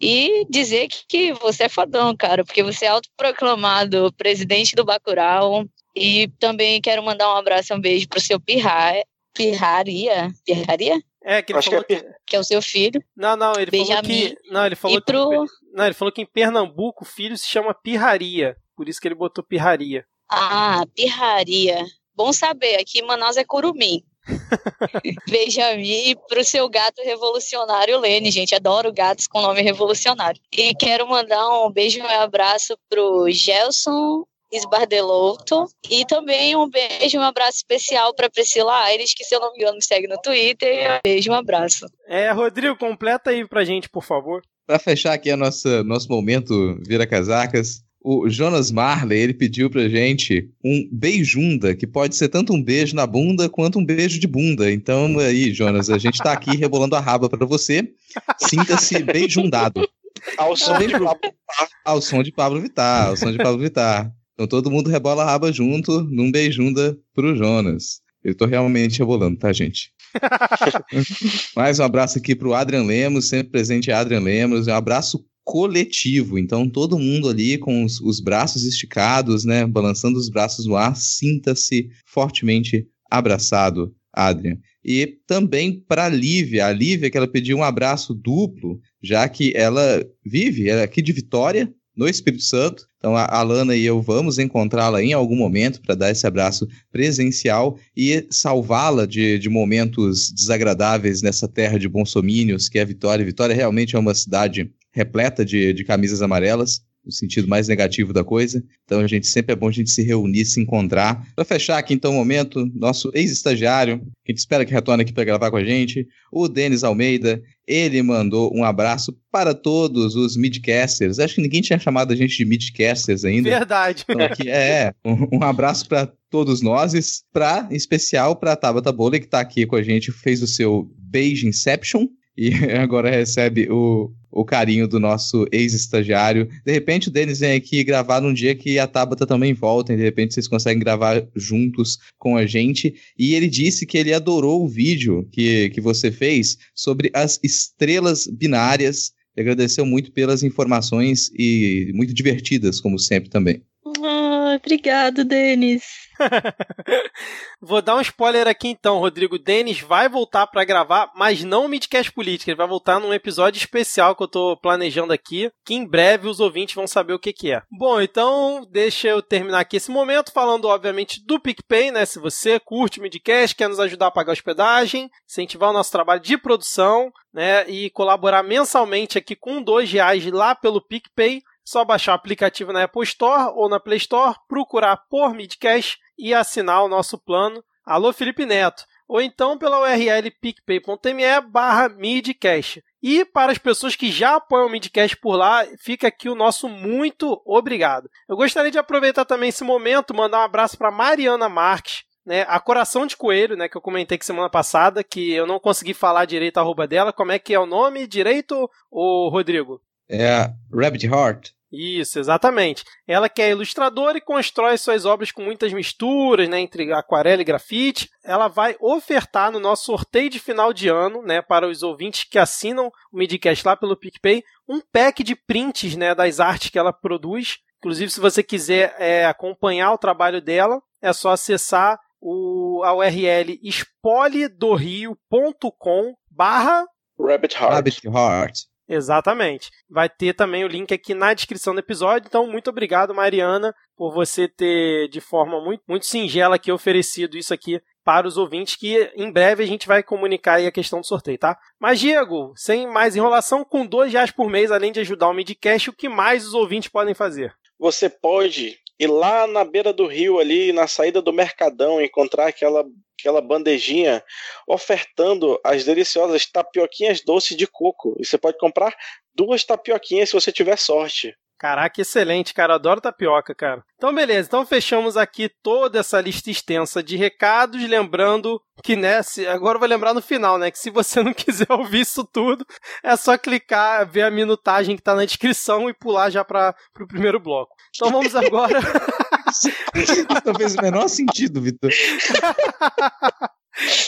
E 0.00 0.44
dizer 0.50 0.88
que, 0.88 1.04
que 1.08 1.32
você 1.34 1.64
é 1.64 1.68
fodão, 1.68 2.16
cara, 2.16 2.44
porque 2.44 2.62
você 2.62 2.86
é 2.86 2.88
autoproclamado 2.88 4.12
presidente 4.14 4.74
do 4.74 4.84
Bacurau. 4.84 5.64
E 5.96 6.28
também 6.40 6.80
quero 6.80 7.02
mandar 7.04 7.32
um 7.32 7.36
abraço 7.36 7.72
e 7.72 7.76
um 7.76 7.80
beijo 7.80 8.08
pro 8.08 8.20
seu 8.20 8.40
Pirra, 8.40 8.92
Pirraria. 9.32 10.32
Pirraria? 10.44 11.00
É, 11.24 11.40
que 11.40 11.52
ele 11.52 11.58
Acho 11.58 11.70
falou 11.70 11.84
que 11.84 11.94
é... 11.94 12.02
que... 12.02 12.14
que... 12.26 12.36
é 12.36 12.38
o 12.38 12.44
seu 12.44 12.60
filho. 12.60 13.02
Não, 13.16 13.34
não, 13.34 13.54
ele 13.54 13.70
Benjamin. 13.70 13.86
falou 13.88 14.02
que. 14.02 14.50
Não, 14.50 14.66
ele 14.66 14.76
falou 14.76 15.02
pro... 15.02 15.46
que. 15.46 15.52
Não, 15.72 15.84
ele 15.86 15.94
falou 15.94 16.12
que 16.12 16.20
em 16.20 16.26
Pernambuco 16.26 17.02
o 17.02 17.06
filho 17.06 17.36
se 17.38 17.46
chama 17.46 17.74
Pirraria. 17.74 18.56
Por 18.76 18.88
isso 18.88 19.00
que 19.00 19.08
ele 19.08 19.14
botou 19.14 19.42
Pirraria. 19.42 20.04
Ah, 20.28 20.84
Pirraria. 20.94 21.84
Bom 22.14 22.32
saber, 22.32 22.76
aqui 22.76 23.00
em 23.00 23.06
Manaus 23.06 23.38
é 23.38 23.44
Curumim. 23.44 24.04
Benjamin 25.28 26.10
e 26.10 26.16
pro 26.28 26.44
seu 26.44 26.68
gato 26.68 27.02
revolucionário 27.02 27.98
Lene, 27.98 28.30
gente. 28.30 28.54
Adoro 28.54 28.92
gatos 28.92 29.26
com 29.26 29.40
nome 29.40 29.62
revolucionário. 29.62 30.40
E 30.52 30.74
quero 30.74 31.08
mandar 31.08 31.46
um 31.48 31.70
beijo 31.70 31.98
e 31.98 32.02
um 32.02 32.06
abraço 32.06 32.78
pro 32.88 33.30
Gelson 33.30 34.24
Esbardelouto. 34.56 35.66
E 35.90 36.04
também 36.06 36.56
um 36.56 36.68
beijo, 36.68 37.18
um 37.18 37.22
abraço 37.22 37.58
especial 37.58 38.14
para 38.14 38.30
Priscila 38.30 38.84
Aires, 38.84 39.14
que 39.14 39.24
se 39.24 39.34
eu 39.34 39.40
não 39.40 39.52
me 39.52 39.58
engano 39.58 39.76
me 39.76 39.84
segue 39.84 40.06
no 40.06 40.20
Twitter. 40.20 40.96
Um 40.96 41.00
beijo, 41.04 41.30
um 41.30 41.34
abraço. 41.34 41.86
É, 42.06 42.30
Rodrigo, 42.30 42.76
completa 42.76 43.30
aí 43.30 43.46
pra 43.46 43.64
gente, 43.64 43.88
por 43.88 44.04
favor. 44.04 44.42
Para 44.66 44.78
fechar 44.78 45.12
aqui 45.12 45.30
a 45.30 45.36
nossa 45.36 45.84
nosso 45.84 46.08
momento 46.08 46.78
vira 46.86 47.06
casacas, 47.06 47.84
o 48.04 48.28
Jonas 48.28 48.70
Marley, 48.70 49.18
ele 49.18 49.32
pediu 49.32 49.70
pra 49.70 49.88
gente 49.88 50.50
um 50.62 50.86
beijunda, 50.92 51.74
que 51.74 51.86
pode 51.86 52.14
ser 52.14 52.28
tanto 52.28 52.52
um 52.52 52.62
beijo 52.62 52.94
na 52.94 53.06
bunda 53.06 53.48
quanto 53.48 53.78
um 53.78 53.84
beijo 53.84 54.20
de 54.20 54.26
bunda. 54.26 54.70
Então 54.70 55.18
aí, 55.18 55.54
Jonas, 55.54 55.88
a 55.88 55.96
gente 55.96 56.18
tá 56.18 56.32
aqui 56.32 56.54
rebolando 56.54 56.94
a 56.94 57.00
raba 57.00 57.30
para 57.30 57.46
você. 57.46 57.90
Sinta-se 58.38 59.02
beijundado. 59.02 59.88
Ao 60.36 60.54
som, 60.54 60.78
de 60.78 60.90
Pablo. 60.92 61.34
Ao 61.82 62.00
som 62.02 62.22
de 62.22 62.30
Pablo 62.30 62.60
Vittar, 62.60 63.08
ao 63.08 63.16
som 63.16 63.32
de 63.32 63.38
Pablo 63.38 63.58
Vittar. 63.58 64.12
Então 64.34 64.46
todo 64.46 64.70
mundo 64.70 64.90
rebola 64.90 65.22
a 65.22 65.26
raba 65.26 65.52
junto 65.52 66.02
num 66.02 66.30
beijunda 66.30 66.98
pro 67.14 67.36
Jonas. 67.36 68.00
Eu 68.22 68.34
tô 68.34 68.46
realmente 68.46 68.98
rebolando, 68.98 69.38
tá, 69.38 69.52
gente? 69.52 69.92
Mais 71.54 71.78
um 71.78 71.84
abraço 71.84 72.18
aqui 72.18 72.34
pro 72.34 72.54
Adrian 72.54 72.84
Lemos, 72.84 73.28
sempre 73.28 73.52
presente 73.52 73.92
Adrian 73.92 74.20
Lemos. 74.20 74.66
Um 74.66 74.72
abraço 74.72 75.24
coletivo. 75.44 76.38
Então, 76.38 76.68
todo 76.68 76.98
mundo 76.98 77.28
ali 77.28 77.58
com 77.58 77.84
os, 77.84 78.00
os 78.00 78.20
braços 78.20 78.64
esticados, 78.64 79.44
né? 79.44 79.66
Balançando 79.66 80.18
os 80.18 80.30
braços 80.30 80.66
no 80.66 80.74
ar, 80.74 80.96
sinta-se 80.96 81.90
fortemente 82.06 82.88
abraçado, 83.10 83.94
Adrian. 84.12 84.56
E 84.82 85.18
também 85.26 85.80
para 85.86 86.06
a 86.06 86.08
Lívia, 86.08 86.66
a 86.66 86.72
Lívia 86.72 87.10
que 87.10 87.16
ela 87.16 87.28
pediu 87.28 87.58
um 87.58 87.62
abraço 87.62 88.14
duplo, 88.14 88.80
já 89.02 89.28
que 89.28 89.52
ela 89.54 90.04
vive 90.24 90.68
ela 90.68 90.80
é 90.80 90.84
aqui 90.84 91.00
de 91.00 91.12
Vitória, 91.12 91.72
no 91.96 92.08
Espírito 92.08 92.42
Santo. 92.42 92.86
Então 92.98 93.16
a 93.16 93.24
Alana 93.26 93.76
e 93.76 93.84
eu 93.84 94.00
vamos 94.00 94.38
encontrá-la 94.38 95.02
em 95.02 95.12
algum 95.12 95.36
momento 95.36 95.80
para 95.82 95.94
dar 95.94 96.10
esse 96.10 96.26
abraço 96.26 96.66
presencial 96.90 97.78
e 97.96 98.26
salvá-la 98.30 99.06
de, 99.06 99.38
de 99.38 99.48
momentos 99.48 100.30
desagradáveis 100.32 101.22
nessa 101.22 101.46
terra 101.46 101.78
de 101.78 101.88
bonsomínios 101.88 102.68
que 102.68 102.78
é 102.78 102.84
Vitória. 102.84 103.24
Vitória 103.24 103.54
realmente 103.54 103.94
é 103.94 103.98
uma 103.98 104.14
cidade 104.14 104.70
repleta 104.92 105.44
de, 105.44 105.72
de 105.72 105.84
camisas 105.84 106.22
amarelas 106.22 106.82
no 107.04 107.12
sentido 107.12 107.48
mais 107.48 107.68
negativo 107.68 108.12
da 108.12 108.24
coisa. 108.24 108.62
Então 108.84 109.00
a 109.00 109.06
gente 109.06 109.26
sempre 109.26 109.52
é 109.52 109.56
bom 109.56 109.68
a 109.68 109.72
gente 109.72 109.90
se 109.90 110.02
reunir, 110.02 110.44
se 110.44 110.60
encontrar. 110.60 111.26
Para 111.34 111.44
fechar 111.44 111.78
aqui 111.78 111.94
então 111.94 112.12
o 112.12 112.14
momento, 112.14 112.70
nosso 112.74 113.10
ex-estagiário, 113.14 113.98
que 114.24 114.30
a 114.30 114.32
gente 114.32 114.38
espera 114.38 114.64
que 114.64 114.72
retorne 114.72 115.02
aqui 115.02 115.12
para 115.12 115.24
gravar 115.24 115.50
com 115.50 115.56
a 115.56 115.64
gente, 115.64 116.06
o 116.32 116.48
Denis 116.48 116.82
Almeida, 116.84 117.42
ele 117.66 118.02
mandou 118.02 118.54
um 118.54 118.64
abraço 118.64 119.16
para 119.30 119.54
todos 119.54 120.14
os 120.14 120.36
midcasters. 120.36 121.18
Acho 121.18 121.36
que 121.36 121.42
ninguém 121.42 121.62
tinha 121.62 121.78
chamado 121.78 122.12
a 122.12 122.16
gente 122.16 122.36
de 122.36 122.44
midcasters 122.44 123.24
ainda. 123.24 123.50
Verdade. 123.50 124.04
Então, 124.08 124.24
aqui, 124.24 124.48
é, 124.48 124.92
um, 125.04 125.38
um 125.38 125.42
abraço 125.42 125.88
para 125.88 126.10
todos 126.30 126.60
nós, 126.60 127.22
para 127.32 127.68
em 127.70 127.76
especial 127.76 128.36
para 128.36 128.52
a 128.52 128.56
Tabata 128.56 128.92
Bowler, 128.92 129.20
que 129.20 129.26
está 129.26 129.40
aqui 129.40 129.66
com 129.66 129.76
a 129.76 129.82
gente, 129.82 130.10
fez 130.10 130.42
o 130.42 130.46
seu 130.46 130.90
Beijo 130.98 131.46
Inception 131.46 132.08
e 132.36 132.50
agora 132.76 133.10
recebe 133.10 133.68
o, 133.70 134.10
o 134.30 134.44
carinho 134.44 134.88
do 134.88 134.98
nosso 134.98 135.46
ex-estagiário. 135.52 136.48
De 136.64 136.72
repente 136.72 137.08
o 137.08 137.10
Denis 137.10 137.40
vem 137.40 137.56
aqui 137.56 137.84
gravar 137.84 138.20
num 138.20 138.34
dia 138.34 138.54
que 138.54 138.78
a 138.78 138.86
Tabata 138.86 139.26
também 139.26 139.54
volta, 139.54 139.92
e 139.92 139.96
de 139.96 140.02
repente 140.02 140.34
vocês 140.34 140.48
conseguem 140.48 140.80
gravar 140.80 141.24
juntos 141.34 141.98
com 142.18 142.36
a 142.36 142.46
gente. 142.46 142.94
E 143.18 143.34
ele 143.34 143.48
disse 143.48 143.86
que 143.86 143.96
ele 143.96 144.12
adorou 144.12 144.64
o 144.64 144.68
vídeo 144.68 145.28
que, 145.30 145.70
que 145.70 145.80
você 145.80 146.10
fez 146.10 146.58
sobre 146.74 147.10
as 147.14 147.38
estrelas 147.42 148.26
binárias. 148.26 149.12
E 149.36 149.40
agradeceu 149.40 149.84
muito 149.84 150.12
pelas 150.12 150.44
informações 150.44 151.30
e 151.36 151.90
muito 151.94 152.14
divertidas, 152.14 152.80
como 152.80 152.98
sempre 152.98 153.28
também. 153.28 153.60
Ah, 154.02 154.58
obrigado, 154.60 155.24
Denis. 155.24 156.03
Vou 157.60 157.82
dar 157.82 157.96
um 157.96 158.00
spoiler 158.00 158.46
aqui 158.46 158.68
então, 158.68 158.98
Rodrigo. 158.98 159.38
Denis 159.38 159.80
vai 159.80 160.08
voltar 160.08 160.46
para 160.46 160.64
gravar, 160.64 161.10
mas 161.14 161.42
não 161.42 161.66
o 161.66 161.68
Midcast 161.68 162.12
Política. 162.12 162.50
Ele 162.50 162.58
vai 162.58 162.66
voltar 162.66 163.00
num 163.00 163.12
episódio 163.12 163.58
especial 163.58 164.14
que 164.14 164.22
eu 164.22 164.28
tô 164.28 164.56
planejando 164.56 165.12
aqui, 165.12 165.50
que 165.64 165.74
em 165.74 165.86
breve 165.86 166.28
os 166.28 166.40
ouvintes 166.40 166.74
vão 166.74 166.86
saber 166.86 167.12
o 167.12 167.18
que, 167.18 167.32
que 167.32 167.52
é. 167.52 167.62
Bom, 167.70 168.00
então 168.00 168.66
deixa 168.70 169.08
eu 169.08 169.22
terminar 169.22 169.60
aqui 169.60 169.76
esse 169.76 169.90
momento 169.90 170.32
falando, 170.32 170.66
obviamente, 170.66 171.24
do 171.24 171.40
PicPay, 171.40 171.90
né? 171.90 172.04
Se 172.04 172.18
você 172.18 172.58
curte 172.60 172.98
o 172.98 173.02
Midcast, 173.02 173.54
quer 173.56 173.68
nos 173.68 173.80
ajudar 173.80 174.08
a 174.08 174.10
pagar 174.10 174.32
hospedagem, 174.32 175.10
incentivar 175.28 175.70
o 175.70 175.72
nosso 175.72 175.90
trabalho 175.90 176.20
de 176.20 176.36
produção, 176.36 177.12
né? 177.32 177.68
E 177.68 177.90
colaborar 177.90 178.42
mensalmente 178.42 179.18
aqui 179.18 179.34
com 179.34 179.62
dois 179.62 179.90
reais 179.90 180.24
lá 180.26 180.54
pelo 180.54 180.80
PicPay. 180.80 181.42
Só 181.64 181.84
baixar 181.84 182.12
o 182.12 182.14
aplicativo 182.16 182.72
na 182.72 182.84
Apple 182.84 183.02
Store 183.02 183.52
ou 183.56 183.68
na 183.68 183.80
Play 183.80 183.98
Store, 183.98 184.36
procurar 184.46 184.96
por 185.08 185.34
Midcast 185.34 185.98
e 186.18 186.34
assinar 186.34 186.84
o 186.84 186.88
nosso 186.88 187.16
plano. 187.18 187.64
Alô, 187.84 188.12
Felipe 188.12 188.44
Neto. 188.44 188.84
Ou 189.06 189.20
então 189.20 189.58
pela 189.58 189.80
URL 189.80 190.30
picpay.me 190.40 191.40
barra 191.50 191.88
midcast. 191.88 192.82
E 193.02 193.24
para 193.24 193.52
as 193.52 193.58
pessoas 193.58 193.94
que 193.94 194.10
já 194.10 194.36
apoiam 194.36 194.66
o 194.66 194.70
Midcast 194.70 195.14
por 195.18 195.36
lá, 195.36 195.62
fica 195.78 196.08
aqui 196.08 196.26
o 196.26 196.34
nosso 196.34 196.70
muito 196.70 197.42
obrigado. 197.44 198.08
Eu 198.26 198.34
gostaria 198.34 198.70
de 198.70 198.78
aproveitar 198.78 199.26
também 199.26 199.50
esse 199.50 199.62
momento, 199.62 200.14
mandar 200.14 200.38
um 200.38 200.44
abraço 200.44 200.78
para 200.78 200.90
Mariana 200.90 201.46
Marques, 201.46 202.04
né, 202.24 202.46
a 202.48 202.58
Coração 202.58 203.06
de 203.06 203.14
Coelho, 203.14 203.56
né, 203.56 203.68
que 203.68 203.76
eu 203.76 203.82
comentei 203.82 204.16
que 204.16 204.24
semana 204.24 204.48
passada, 204.48 205.04
que 205.04 205.32
eu 205.32 205.46
não 205.46 205.60
consegui 205.60 205.92
falar 205.92 206.24
direito 206.24 206.56
a 206.56 206.62
arroba 206.62 206.86
dela. 206.86 207.12
Como 207.12 207.30
é 207.30 207.38
que 207.38 207.52
é 207.52 207.60
o 207.60 207.66
nome 207.66 208.06
direito, 208.06 208.70
ô 208.90 209.28
Rodrigo? 209.28 209.82
É 210.08 210.30
a 210.30 210.52
Rabbit 210.72 211.06
Heart. 211.06 211.50
Isso, 211.76 212.20
exatamente. 212.20 212.84
Ela 213.06 213.28
que 213.28 213.42
é 213.42 213.50
ilustradora 213.50 214.16
e 214.16 214.20
constrói 214.20 214.78
suas 214.78 215.04
obras 215.04 215.32
com 215.32 215.42
muitas 215.42 215.72
misturas, 215.72 216.48
né, 216.48 216.60
entre 216.60 216.92
aquarela 216.92 217.42
e 217.42 217.44
grafite. 217.44 218.08
Ela 218.22 218.46
vai 218.46 218.76
ofertar 218.80 219.50
no 219.50 219.58
nosso 219.58 219.86
sorteio 219.86 220.30
de 220.30 220.38
final 220.38 220.72
de 220.72 220.88
ano, 220.88 221.20
né, 221.22 221.42
para 221.42 221.68
os 221.68 221.82
ouvintes 221.82 222.22
que 222.24 222.38
assinam 222.38 222.92
o 223.12 223.18
Midcast 223.18 223.66
lá 223.66 223.76
pelo 223.76 223.96
PicPay, 223.96 224.44
um 224.68 224.80
pack 224.80 225.24
de 225.24 225.34
prints, 225.34 225.96
né, 225.96 226.14
das 226.14 226.38
artes 226.38 226.70
que 226.70 226.78
ela 226.78 226.92
produz. 226.92 227.56
Inclusive, 227.78 228.12
se 228.12 228.20
você 228.20 228.40
quiser 228.42 228.94
é, 228.98 229.24
acompanhar 229.26 229.92
o 229.92 229.98
trabalho 229.98 230.40
dela, 230.40 230.80
é 231.02 231.12
só 231.12 231.30
acessar 231.30 231.98
o, 232.20 232.82
a 232.84 232.94
URL 232.94 233.58
espolidorio.com 233.62 236.14
barra 236.30 236.86
Rabbit 237.18 237.56
Heart. 237.56 237.72
Rabbit 237.72 238.06
Heart. 238.06 238.73
Exatamente. 238.88 239.70
Vai 239.88 240.08
ter 240.08 240.34
também 240.34 240.64
o 240.64 240.68
link 240.68 240.92
aqui 240.92 241.14
na 241.14 241.32
descrição 241.32 241.74
do 241.74 241.80
episódio. 241.80 242.26
Então, 242.28 242.46
muito 242.46 242.68
obrigado, 242.68 243.14
Mariana, 243.14 243.74
por 243.96 244.12
você 244.12 244.46
ter, 244.46 245.08
de 245.08 245.20
forma 245.20 245.62
muito, 245.62 245.82
muito 245.88 246.06
singela, 246.06 246.56
aqui, 246.56 246.70
oferecido 246.70 247.36
isso 247.36 247.54
aqui 247.54 247.80
para 248.04 248.28
os 248.28 248.36
ouvintes, 248.36 248.76
que 248.76 249.10
em 249.16 249.32
breve 249.32 249.64
a 249.64 249.66
gente 249.66 249.88
vai 249.88 250.02
comunicar 250.02 250.56
aí 250.56 250.66
a 250.66 250.72
questão 250.72 251.00
do 251.00 251.06
sorteio, 251.06 251.38
tá? 251.38 251.58
Mas, 251.80 251.98
Diego, 251.98 252.52
sem 252.54 252.86
mais 252.86 253.16
enrolação, 253.16 253.64
com 253.64 253.86
dois 253.86 254.12
reais 254.12 254.30
por 254.30 254.50
mês, 254.50 254.70
além 254.70 254.92
de 254.92 255.00
ajudar 255.00 255.28
o 255.28 255.32
Midcast, 255.32 255.88
o 255.88 255.94
que 255.94 256.08
mais 256.08 256.46
os 256.46 256.52
ouvintes 256.52 256.90
podem 256.90 257.14
fazer? 257.14 257.54
Você 257.78 258.10
pode 258.10 258.78
ir 258.98 259.06
lá 259.06 259.46
na 259.46 259.64
beira 259.64 259.92
do 259.92 260.06
rio, 260.06 260.38
ali 260.38 260.72
na 260.72 260.86
saída 260.86 261.22
do 261.22 261.32
Mercadão, 261.32 262.00
encontrar 262.00 262.48
aquela 262.48 262.84
aquela 263.18 263.40
bandejinha 263.40 264.22
ofertando 264.66 265.58
as 265.64 265.84
deliciosas 265.84 266.46
tapioquinhas 266.46 267.22
doces 267.24 267.56
de 267.56 267.66
coco. 267.66 268.16
E 268.18 268.26
você 268.26 268.38
pode 268.38 268.58
comprar 268.58 268.94
duas 269.34 269.64
tapioquinhas 269.64 270.30
se 270.30 270.34
você 270.34 270.52
tiver 270.52 270.78
sorte. 270.78 271.34
Caraca, 271.58 272.00
excelente, 272.00 272.52
cara. 272.52 272.74
Adoro 272.74 273.00
tapioca, 273.00 273.54
cara. 273.54 273.82
Então, 273.96 274.14
beleza. 274.14 274.48
Então, 274.48 274.66
fechamos 274.66 275.16
aqui 275.16 275.48
toda 275.62 276.00
essa 276.00 276.20
lista 276.20 276.50
extensa 276.50 277.02
de 277.02 277.16
recados. 277.16 277.80
Lembrando 277.88 278.60
que, 278.82 278.96
né, 278.96 279.22
se, 279.22 279.46
agora 279.46 279.76
eu 279.76 279.80
vou 279.80 279.88
lembrar 279.88 280.12
no 280.12 280.20
final, 280.20 280.58
né, 280.58 280.70
que 280.70 280.78
se 280.78 280.90
você 280.90 281.22
não 281.24 281.32
quiser 281.32 281.70
ouvir 281.70 282.00
isso 282.00 282.24
tudo, 282.24 282.66
é 283.02 283.16
só 283.16 283.38
clicar, 283.38 284.06
ver 284.06 284.22
a 284.22 284.30
minutagem 284.30 284.96
que 284.96 285.02
tá 285.02 285.14
na 285.14 285.24
descrição 285.24 285.88
e 285.88 285.94
pular 285.94 286.28
já 286.28 286.44
para 286.44 286.74
o 287.00 287.06
primeiro 287.06 287.40
bloco. 287.40 287.74
Então, 287.94 288.10
vamos 288.10 288.34
agora. 288.34 288.80
Não 290.44 290.54
fez 290.54 290.74
o 290.74 290.82
menor 290.82 291.08
sentido, 291.08 291.60
Vitor. 291.60 291.90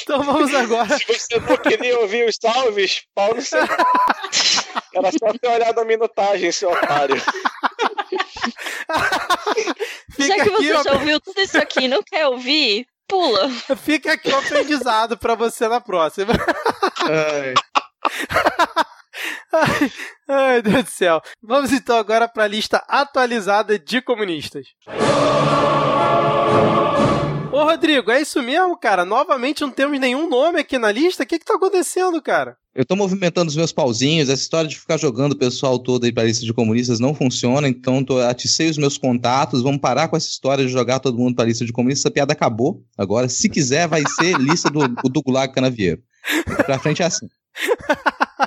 Então 0.03 0.23
vamos 0.23 0.55
agora. 0.55 0.97
Se 0.97 1.05
você 1.07 1.41
não 1.41 1.57
queria 1.57 1.99
ouvir 1.99 2.29
os 2.29 2.37
salves, 2.41 3.03
Paulo, 3.15 3.43
você... 3.43 3.57
era 3.57 5.11
só 5.11 5.33
ter 5.41 5.49
olhado 5.49 5.81
a 5.81 5.85
minutagem, 5.85 6.53
seu 6.53 6.71
otário. 6.71 7.17
Já 10.19 10.35
que 10.37 10.51
você 10.51 10.83
já 10.83 10.93
ouviu 10.93 11.21
tudo 11.21 11.41
isso 11.41 11.59
aqui 11.59 11.85
e 11.85 11.89
não 11.89 12.03
quer 12.03 12.27
ouvir, 12.29 12.87
pula. 13.09 13.51
Fica 13.77 14.13
aqui 14.13 14.31
o 14.31 14.39
aprendizado 14.39 15.19
para 15.19 15.35
você 15.35 15.69
na 15.69 15.81
próxima. 15.81 16.33
Ai. 17.03 17.55
Ai, 19.53 19.93
ai, 20.29 20.63
Deus 20.63 20.85
do 20.85 20.91
céu. 20.91 21.21
Vamos 21.43 21.73
então 21.73 21.97
agora 21.97 22.29
para 22.29 22.45
a 22.45 22.49
lista 22.49 22.85
atualizada 22.89 23.79
de 23.79 24.01
comunistas. 24.01 24.67
Ô, 27.57 27.65
Rodrigo, 27.65 28.11
é 28.11 28.21
isso 28.21 28.43
mesmo, 28.43 28.77
cara? 28.77 29.03
Novamente 29.07 29.63
não 29.63 29.71
temos 29.71 29.99
nenhum 29.99 30.29
nome 30.29 30.61
aqui 30.61 30.77
na 30.77 30.93
lista? 30.93 31.23
O 31.23 31.27
que 31.27 31.39
que 31.39 31.45
tá 31.45 31.55
acontecendo, 31.55 32.21
cara? 32.21 32.55
Eu 32.75 32.85
tô 32.85 32.95
movimentando 32.95 33.49
os 33.49 33.57
meus 33.57 33.73
pauzinhos, 33.73 34.29
essa 34.29 34.43
história 34.43 34.69
de 34.69 34.79
ficar 34.79 34.99
jogando 34.99 35.33
o 35.33 35.39
pessoal 35.39 35.79
todo 35.79 36.05
aí 36.05 36.13
pra 36.13 36.25
lista 36.25 36.45
de 36.45 36.53
comunistas 36.53 37.01
não 37.01 37.15
funciona, 37.15 37.67
então 37.67 38.05
tô, 38.05 38.19
aticei 38.19 38.69
os 38.69 38.77
meus 38.77 38.99
contatos, 38.99 39.63
vamos 39.63 39.81
parar 39.81 40.09
com 40.09 40.17
essa 40.19 40.29
história 40.29 40.67
de 40.67 40.71
jogar 40.71 41.01
todo 41.01 41.17
mundo 41.17 41.35
pra 41.35 41.47
lista 41.47 41.65
de 41.65 41.73
comunistas, 41.73 42.05
essa 42.05 42.11
piada 42.11 42.35
acabou. 42.35 42.83
Agora, 42.99 43.27
se 43.27 43.49
quiser, 43.49 43.89
vai 43.89 44.03
ser 44.07 44.37
lista 44.39 44.69
do, 44.69 44.87
do 44.87 45.23
Gulag 45.23 45.55
Canavieiro. 45.55 46.03
Pra 46.67 46.79
frente 46.79 47.03
é 47.03 47.07
assim. 47.07 47.27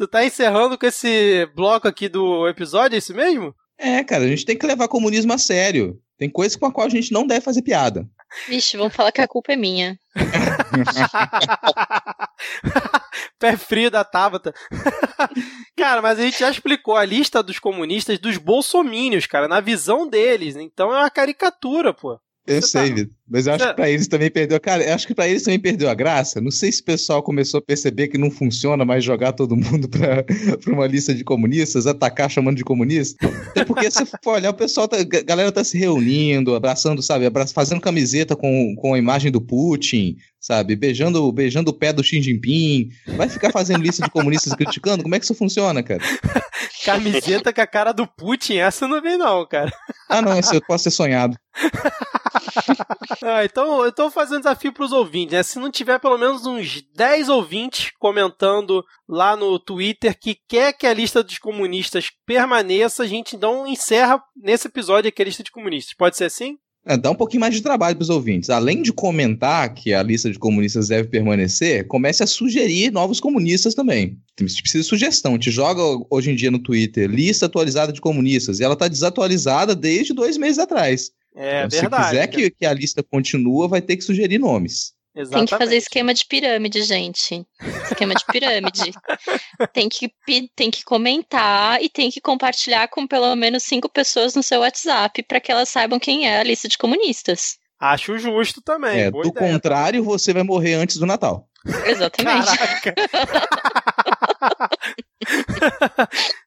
tu 0.00 0.08
tá 0.08 0.24
encerrando 0.24 0.78
com 0.78 0.86
esse 0.86 1.44
bloco 1.54 1.86
aqui 1.86 2.08
do 2.08 2.48
episódio, 2.48 2.94
é 2.94 2.98
isso 2.98 3.14
mesmo? 3.14 3.54
É, 3.76 4.02
cara, 4.02 4.24
a 4.24 4.28
gente 4.28 4.46
tem 4.46 4.56
que 4.56 4.66
levar 4.66 4.88
comunismo 4.88 5.30
a 5.30 5.36
sério. 5.36 6.00
Tem 6.16 6.30
coisas 6.30 6.56
com 6.56 6.64
a 6.64 6.72
qual 6.72 6.86
a 6.86 6.90
gente 6.90 7.12
não 7.12 7.26
deve 7.26 7.42
fazer 7.42 7.60
piada. 7.60 8.08
Vixe, 8.48 8.78
vão 8.78 8.88
falar 8.88 9.12
que 9.12 9.20
a 9.20 9.28
culpa 9.28 9.52
é 9.52 9.56
minha. 9.56 9.98
Pé 13.38 13.58
frio 13.58 13.90
da 13.90 14.02
Tabata. 14.02 14.54
cara, 15.76 16.00
mas 16.00 16.18
a 16.18 16.22
gente 16.22 16.38
já 16.38 16.50
explicou 16.50 16.96
a 16.96 17.04
lista 17.04 17.42
dos 17.42 17.58
comunistas 17.58 18.18
dos 18.18 18.38
bolsomínios, 18.38 19.26
cara, 19.26 19.48
na 19.48 19.60
visão 19.60 20.08
deles. 20.08 20.56
Então 20.56 20.94
é 20.94 20.98
uma 20.98 21.10
caricatura, 21.10 21.92
pô. 21.92 22.18
Eu 22.46 22.62
sei, 22.62 22.88
tá- 22.88 22.94
Vitor. 22.96 23.12
Mas 23.32 23.46
eu 23.46 23.52
acho 23.52 23.68
que 23.68 23.74
pra 23.74 23.88
eles 23.88 24.08
também 24.08 24.28
perdeu. 24.30 24.58
Cara, 24.60 24.82
eu 24.82 24.92
acho 24.92 25.06
que 25.06 25.14
pra 25.14 25.28
eles 25.28 25.42
também 25.44 25.60
perdeu 25.60 25.88
a 25.88 25.94
graça. 25.94 26.40
Não 26.40 26.50
sei 26.50 26.72
se 26.72 26.82
o 26.82 26.84
pessoal 26.84 27.22
começou 27.22 27.58
a 27.58 27.62
perceber 27.62 28.08
que 28.08 28.18
não 28.18 28.28
funciona 28.28 28.84
mais 28.84 29.04
jogar 29.04 29.32
todo 29.32 29.54
mundo 29.56 29.86
pra, 29.88 30.24
pra 30.24 30.72
uma 30.74 30.86
lista 30.86 31.14
de 31.14 31.22
comunistas, 31.22 31.86
atacar 31.86 32.28
chamando 32.28 32.56
de 32.56 32.64
comunista. 32.64 33.24
Até 33.50 33.64
porque 33.64 33.88
se 33.88 34.04
for 34.04 34.34
olhar, 34.34 34.50
o 34.50 34.54
pessoal, 34.54 34.88
tá, 34.88 34.96
a 34.98 35.04
galera 35.04 35.52
tá 35.52 35.62
se 35.62 35.78
reunindo, 35.78 36.54
abraçando, 36.56 37.00
sabe? 37.02 37.26
Fazendo 37.54 37.80
camiseta 37.80 38.34
com, 38.34 38.74
com 38.76 38.94
a 38.94 38.98
imagem 38.98 39.30
do 39.30 39.40
Putin, 39.40 40.16
sabe? 40.40 40.74
Beijando, 40.74 41.30
beijando 41.30 41.70
o 41.70 41.74
pé 41.74 41.92
do 41.92 42.02
Xi 42.02 42.22
Jinping. 42.22 42.90
Vai 43.16 43.28
ficar 43.28 43.52
fazendo 43.52 43.82
lista 43.82 44.02
de 44.02 44.10
comunistas 44.10 44.54
criticando? 44.54 45.02
Como 45.02 45.14
é 45.14 45.18
que 45.18 45.24
isso 45.24 45.34
funciona, 45.34 45.82
cara? 45.82 46.00
Camiseta 46.84 47.52
com 47.52 47.60
a 47.60 47.66
cara 47.66 47.92
do 47.92 48.06
Putin, 48.06 48.56
essa 48.56 48.88
não 48.88 49.02
vem 49.02 49.18
não, 49.18 49.46
cara. 49.46 49.70
Ah, 50.08 50.22
não, 50.22 50.38
isso 50.38 50.58
pode 50.66 50.80
ser 50.80 50.90
sonhado. 50.90 51.36
ah, 53.22 53.44
então, 53.44 53.84
eu 53.84 53.92
tô 53.92 54.10
fazendo 54.10 54.38
um 54.38 54.40
desafio 54.40 54.72
pros 54.72 54.92
ouvintes, 54.92 55.32
né? 55.32 55.42
Se 55.42 55.58
não 55.58 55.70
tiver 55.70 55.98
pelo 55.98 56.16
menos 56.16 56.46
uns 56.46 56.82
10 56.94 57.28
ouvintes 57.28 57.92
comentando 57.98 58.82
lá 59.06 59.36
no 59.36 59.58
Twitter 59.58 60.18
que 60.18 60.38
quer 60.48 60.72
que 60.72 60.86
a 60.86 60.94
lista 60.94 61.22
dos 61.22 61.38
comunistas 61.38 62.10
permaneça, 62.24 63.02
a 63.02 63.06
gente 63.06 63.36
então 63.36 63.66
encerra 63.66 64.22
nesse 64.34 64.68
episódio 64.68 65.08
aqui 65.08 65.20
a 65.20 65.24
lista 65.26 65.42
de 65.42 65.50
comunistas. 65.50 65.94
Pode 65.94 66.16
ser 66.16 66.24
assim? 66.24 66.58
É, 66.86 66.96
dá 66.96 67.10
um 67.10 67.14
pouquinho 67.14 67.40
mais 67.40 67.54
de 67.54 67.60
trabalho 67.60 67.94
para 67.94 68.02
os 68.02 68.08
ouvintes. 68.08 68.48
Além 68.48 68.82
de 68.82 68.92
comentar 68.92 69.72
que 69.74 69.92
a 69.92 70.02
lista 70.02 70.30
de 70.30 70.38
comunistas 70.38 70.88
deve 70.88 71.08
permanecer, 71.08 71.86
comece 71.86 72.22
a 72.22 72.26
sugerir 72.26 72.90
novos 72.90 73.20
comunistas 73.20 73.74
também. 73.74 74.18
Precisa 74.34 74.78
de 74.78 74.84
sugestão. 74.84 75.32
A 75.32 75.34
gente 75.34 75.50
joga 75.50 75.82
hoje 76.10 76.30
em 76.30 76.34
dia 76.34 76.50
no 76.50 76.58
Twitter 76.58 77.08
lista 77.08 77.46
atualizada 77.46 77.92
de 77.92 78.00
comunistas 78.00 78.60
e 78.60 78.64
ela 78.64 78.74
está 78.74 78.88
desatualizada 78.88 79.74
desde 79.74 80.14
dois 80.14 80.38
meses 80.38 80.58
atrás. 80.58 81.10
É 81.36 81.64
então, 81.64 81.80
verdade. 81.80 82.04
Se 82.04 82.10
quiser 82.10 82.26
que, 82.28 82.50
que 82.50 82.66
a 82.66 82.72
lista 82.72 83.02
continue, 83.02 83.68
vai 83.68 83.82
ter 83.82 83.96
que 83.96 84.02
sugerir 84.02 84.38
nomes. 84.38 84.92
Exatamente. 85.14 85.48
Tem 85.48 85.58
que 85.58 85.64
fazer 85.64 85.76
esquema 85.76 86.14
de 86.14 86.24
pirâmide, 86.24 86.82
gente. 86.82 87.44
Esquema 87.84 88.14
de 88.14 88.24
pirâmide. 88.26 88.92
tem, 89.72 89.88
que, 89.88 90.12
tem 90.54 90.70
que 90.70 90.84
comentar 90.84 91.82
e 91.82 91.88
tem 91.88 92.10
que 92.10 92.20
compartilhar 92.20 92.88
com 92.88 93.06
pelo 93.06 93.34
menos 93.34 93.64
cinco 93.64 93.88
pessoas 93.88 94.34
no 94.34 94.42
seu 94.42 94.60
WhatsApp 94.60 95.22
para 95.24 95.40
que 95.40 95.50
elas 95.50 95.68
saibam 95.68 95.98
quem 95.98 96.28
é 96.28 96.38
a 96.38 96.44
lista 96.44 96.68
de 96.68 96.78
comunistas. 96.78 97.58
Acho 97.80 98.18
justo 98.18 98.62
também. 98.62 99.00
É, 99.00 99.10
do 99.10 99.26
ideia. 99.26 99.32
contrário, 99.32 100.04
você 100.04 100.32
vai 100.32 100.42
morrer 100.42 100.74
antes 100.74 100.96
do 100.96 101.06
Natal. 101.06 101.48
Exatamente. 101.86 102.46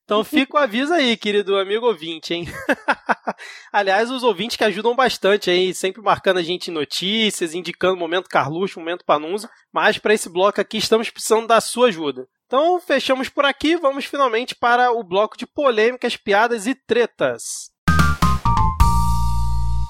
então 0.04 0.24
fica 0.24 0.58
o 0.58 0.60
aviso 0.60 0.94
aí, 0.94 1.18
querido 1.18 1.58
amigo 1.58 1.86
ouvinte, 1.86 2.34
hein? 2.34 2.46
Aliás, 3.72 4.10
os 4.10 4.24
ouvintes 4.24 4.58
que 4.58 4.64
ajudam 4.64 4.96
bastante 4.96 5.50
aí, 5.50 5.74
sempre 5.74 6.02
marcando 6.02 6.38
a 6.38 6.44
gente 6.44 6.70
em 6.70 6.74
notícias, 6.74 7.54
indicando 7.54 7.98
momento 7.98 8.30
Carluxo, 8.30 8.80
momento 8.80 9.06
Panunza. 9.06 9.50
Mas 9.72 9.98
para 9.98 10.14
esse 10.14 10.30
bloco 10.30 10.62
aqui 10.62 10.78
estamos 10.78 11.10
precisando 11.10 11.48
da 11.48 11.60
sua 11.60 11.88
ajuda. 11.88 12.28
Então 12.46 12.80
fechamos 12.80 13.30
por 13.30 13.46
aqui, 13.46 13.76
vamos 13.76 14.06
finalmente 14.06 14.56
para 14.56 14.92
o 14.92 15.04
bloco 15.04 15.38
de 15.38 15.48
polêmicas, 15.48 16.16
piadas 16.16 16.68
e 16.68 16.76
tretas. 16.76 17.73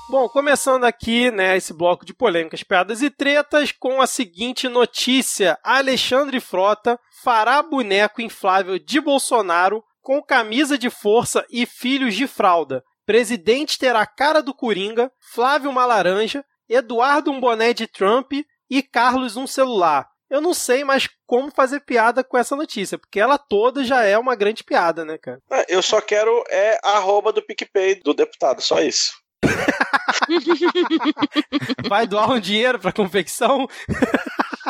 Bom, 0.10 0.28
começando 0.28 0.84
aqui, 0.84 1.32
né, 1.32 1.56
esse 1.56 1.74
bloco 1.74 2.06
de 2.06 2.14
polêmicas, 2.14 2.62
piadas 2.62 3.02
e 3.02 3.10
tretas 3.10 3.72
com 3.72 4.02
a 4.02 4.06
seguinte 4.06 4.68
notícia: 4.68 5.58
Alexandre 5.64 6.42
Frota 6.42 7.00
fará 7.24 7.64
boneco 7.64 8.22
inflável 8.22 8.78
de 8.78 9.00
Bolsonaro 9.00 9.82
com 10.02 10.22
camisa 10.22 10.78
de 10.78 10.90
força 10.90 11.46
e 11.50 11.66
filhos 11.66 12.16
de 12.16 12.28
fralda. 12.28 12.84
Presidente 13.06 13.80
terá 13.80 14.06
cara 14.06 14.42
do 14.42 14.54
Coringa, 14.54 15.10
Flávio 15.34 15.70
uma 15.70 15.86
laranja, 15.86 16.44
Eduardo 16.68 17.32
um 17.32 17.40
boné 17.40 17.74
de 17.74 17.88
Trump 17.88 18.34
e 18.70 18.84
Carlos 18.84 19.38
um 19.38 19.48
celular. 19.48 20.08
Eu 20.30 20.42
não 20.42 20.54
sei 20.54 20.84
mais 20.84 21.08
como 21.26 21.52
fazer 21.52 21.80
piada 21.82 22.24
com 22.24 22.38
essa 22.38 22.56
notícia, 22.56 22.98
porque 22.98 23.20
ela 23.20 23.38
toda 23.38 23.84
já 23.84 24.04
é 24.04 24.18
uma 24.18 24.36
grande 24.36 24.64
piada, 24.64 25.06
né, 25.06 25.18
cara? 25.18 25.40
Eu 25.70 25.82
só 25.82 26.02
quero 26.02 26.44
é 26.50 26.78
a 26.84 26.98
arroba 26.98 27.32
do 27.32 27.42
PicPay 27.42 28.02
do 28.04 28.14
deputado, 28.14 28.62
só 28.62 28.82
isso. 28.82 29.23
Vai 31.90 32.08
doar 32.08 32.32
um 32.32 32.40
dinheiro 32.40 32.80
pra 32.80 32.92
confecção? 32.92 33.68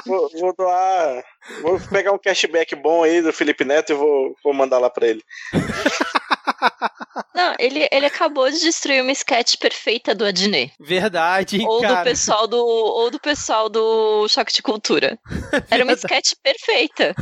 Vou, 0.05 0.29
vou, 0.39 0.53
doar. 0.55 1.23
Vou 1.61 1.79
pegar 1.79 2.11
um 2.11 2.17
cashback 2.17 2.75
bom 2.75 3.03
aí 3.03 3.21
do 3.21 3.31
Felipe 3.31 3.63
Neto 3.63 3.91
e 3.91 3.95
vou, 3.95 4.35
vou 4.43 4.53
mandar 4.53 4.79
lá 4.79 4.89
pra 4.89 5.07
ele. 5.07 5.21
Não, 7.35 7.55
ele, 7.59 7.87
ele 7.91 8.05
acabou 8.05 8.49
de 8.49 8.59
destruir 8.59 9.01
uma 9.01 9.11
sketch 9.11 9.55
perfeita 9.57 10.15
do 10.15 10.25
Adnet. 10.25 10.73
Verdade, 10.79 11.63
ou 11.65 11.81
cara. 11.81 11.95
do 11.95 12.03
pessoal 12.03 12.47
do 12.47 12.57
Ou 12.57 13.11
do 13.11 13.19
pessoal 13.19 13.69
do 13.69 14.27
Choque 14.27 14.53
de 14.53 14.61
Cultura. 14.61 15.17
Era 15.69 15.83
uma 15.83 15.93
sketch 15.93 16.33
perfeita. 16.41 17.15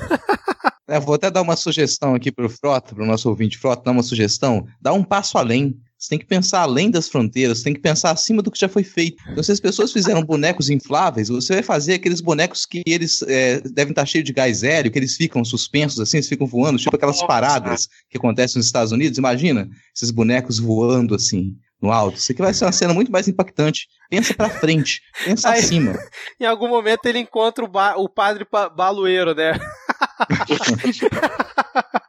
É, 0.87 0.99
vou 0.99 1.15
até 1.15 1.31
dar 1.31 1.41
uma 1.41 1.55
sugestão 1.55 2.13
aqui 2.13 2.31
pro 2.31 2.49
Frota, 2.49 2.93
pro 2.93 3.05
nosso 3.05 3.29
ouvinte 3.29 3.57
Frota, 3.57 3.83
dar 3.85 3.91
uma 3.91 4.03
sugestão. 4.03 4.65
Dá 4.81 4.91
um 4.91 5.03
passo 5.03 5.37
além. 5.37 5.75
Você 6.01 6.09
tem 6.09 6.17
que 6.17 6.25
pensar 6.25 6.61
além 6.61 6.89
das 6.89 7.07
fronteiras, 7.07 7.59
você 7.59 7.65
tem 7.65 7.75
que 7.75 7.79
pensar 7.79 8.09
acima 8.09 8.41
do 8.41 8.49
que 8.49 8.59
já 8.59 8.67
foi 8.67 8.83
feito. 8.83 9.21
Então, 9.29 9.43
se 9.43 9.51
as 9.51 9.59
pessoas 9.59 9.93
fizeram 9.93 10.23
bonecos 10.23 10.67
infláveis, 10.67 11.29
você 11.29 11.53
vai 11.53 11.61
fazer 11.61 11.93
aqueles 11.93 12.21
bonecos 12.21 12.65
que 12.65 12.81
eles 12.87 13.21
é, 13.21 13.61
devem 13.61 13.91
estar 13.91 14.07
cheios 14.07 14.25
de 14.25 14.33
gás 14.33 14.63
hélio, 14.63 14.91
que 14.91 14.97
eles 14.97 15.15
ficam 15.15 15.45
suspensos 15.45 15.99
assim, 15.99 16.17
eles 16.17 16.27
ficam 16.27 16.47
voando, 16.47 16.79
tipo 16.79 16.95
aquelas 16.95 17.21
paradas 17.21 17.87
que 18.09 18.17
acontecem 18.17 18.57
nos 18.57 18.65
Estados 18.65 18.91
Unidos. 18.91 19.19
Imagina 19.19 19.69
esses 19.95 20.09
bonecos 20.09 20.57
voando 20.57 21.13
assim 21.13 21.55
no 21.79 21.91
alto. 21.91 22.17
Isso 22.17 22.31
aqui 22.31 22.41
vai 22.41 22.53
ser 22.55 22.65
uma 22.65 22.71
cena 22.71 22.95
muito 22.95 23.11
mais 23.11 23.27
impactante. 23.27 23.87
Pensa 24.09 24.33
pra 24.33 24.49
frente, 24.49 25.03
pensa 25.23 25.51
Aí, 25.51 25.59
acima. 25.59 25.93
Em 26.39 26.45
algum 26.45 26.67
momento 26.67 27.05
ele 27.05 27.19
encontra 27.19 27.63
o, 27.63 27.67
ba 27.67 27.95
o 27.95 28.09
padre 28.09 28.47
baloeiro, 28.75 29.35
né? 29.35 29.53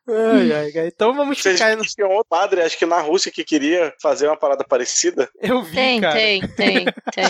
ai, 0.09 0.52
ai, 0.52 0.72
ai. 0.76 0.88
Então 0.88 1.14
vamos 1.14 1.40
Vocês 1.40 1.59
ficar 1.59 1.76
no. 1.76 1.85
Tinha 1.85 2.07
outro 2.07 2.26
padre, 2.28 2.62
acho 2.62 2.78
que 2.78 2.87
na 2.87 3.00
Rússia, 3.00 3.33
que 3.33 3.44
queria 3.44 3.92
fazer 4.00 4.26
uma 4.26 4.37
parada 4.37 4.64
parecida. 4.64 5.28
Eu 5.40 5.62
vi. 5.62 5.74
Tem, 5.74 6.00
cara. 6.00 6.14
tem, 6.14 6.40
tem, 6.48 6.85
tem. 6.85 7.26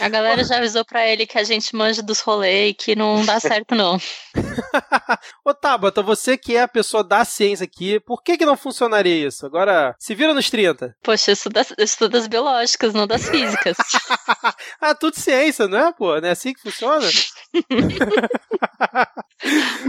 A 0.00 0.08
galera 0.08 0.44
já 0.44 0.58
avisou 0.58 0.84
pra 0.84 1.06
ele 1.06 1.26
que 1.26 1.38
a 1.38 1.44
gente 1.44 1.74
manja 1.74 2.02
dos 2.02 2.20
rolês 2.20 2.70
e 2.70 2.74
que 2.74 2.94
não 2.94 3.24
dá 3.24 3.40
certo, 3.40 3.74
não. 3.74 3.98
Ô, 5.44 5.54
Tabata, 5.54 6.02
você 6.02 6.36
que 6.36 6.56
é 6.56 6.62
a 6.62 6.68
pessoa 6.68 7.02
da 7.02 7.24
ciência 7.24 7.64
aqui, 7.64 7.98
por 8.00 8.22
que 8.22 8.36
que 8.36 8.44
não 8.44 8.56
funcionaria 8.56 9.26
isso? 9.26 9.46
Agora, 9.46 9.94
se 9.98 10.14
vira 10.14 10.34
nos 10.34 10.50
30. 10.50 10.94
Poxa, 11.02 11.30
eu 11.30 11.32
estudo, 11.32 11.60
eu 11.78 11.84
estudo 11.84 12.12
das 12.12 12.26
biológicas, 12.26 12.92
não 12.92 13.06
das 13.06 13.28
físicas. 13.28 13.76
ah, 14.80 14.94
tudo 14.94 15.18
ciência, 15.18 15.66
não 15.66 15.78
é, 15.78 15.92
pô? 15.92 16.20
Não 16.20 16.28
é 16.28 16.32
assim 16.32 16.52
que 16.52 16.60
funciona? 16.60 17.06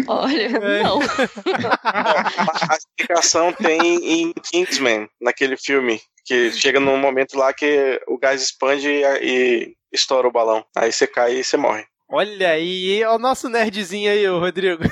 Olha, 0.07 0.43
é. 0.43 0.83
não. 0.83 0.99
A 1.83 2.77
explicação 2.77 3.53
tem 3.53 3.79
em 3.79 4.33
Kingsman, 4.33 5.07
naquele 5.21 5.57
filme, 5.57 6.01
que 6.25 6.51
chega 6.51 6.79
num 6.79 6.97
momento 6.97 7.38
lá 7.38 7.53
que 7.53 7.99
o 8.07 8.17
gás 8.17 8.41
expande 8.41 8.88
e, 8.88 9.03
e 9.21 9.73
estoura 9.91 10.27
o 10.27 10.31
balão. 10.31 10.63
Aí 10.75 10.91
você 10.91 11.07
cai 11.07 11.35
e 11.35 11.43
você 11.43 11.57
morre. 11.57 11.85
Olha 12.12 12.49
aí, 12.49 13.03
o 13.05 13.19
nosso 13.19 13.49
nerdzinho 13.49 14.12
aí, 14.12 14.27
o 14.27 14.39
Rodrigo. 14.39 14.83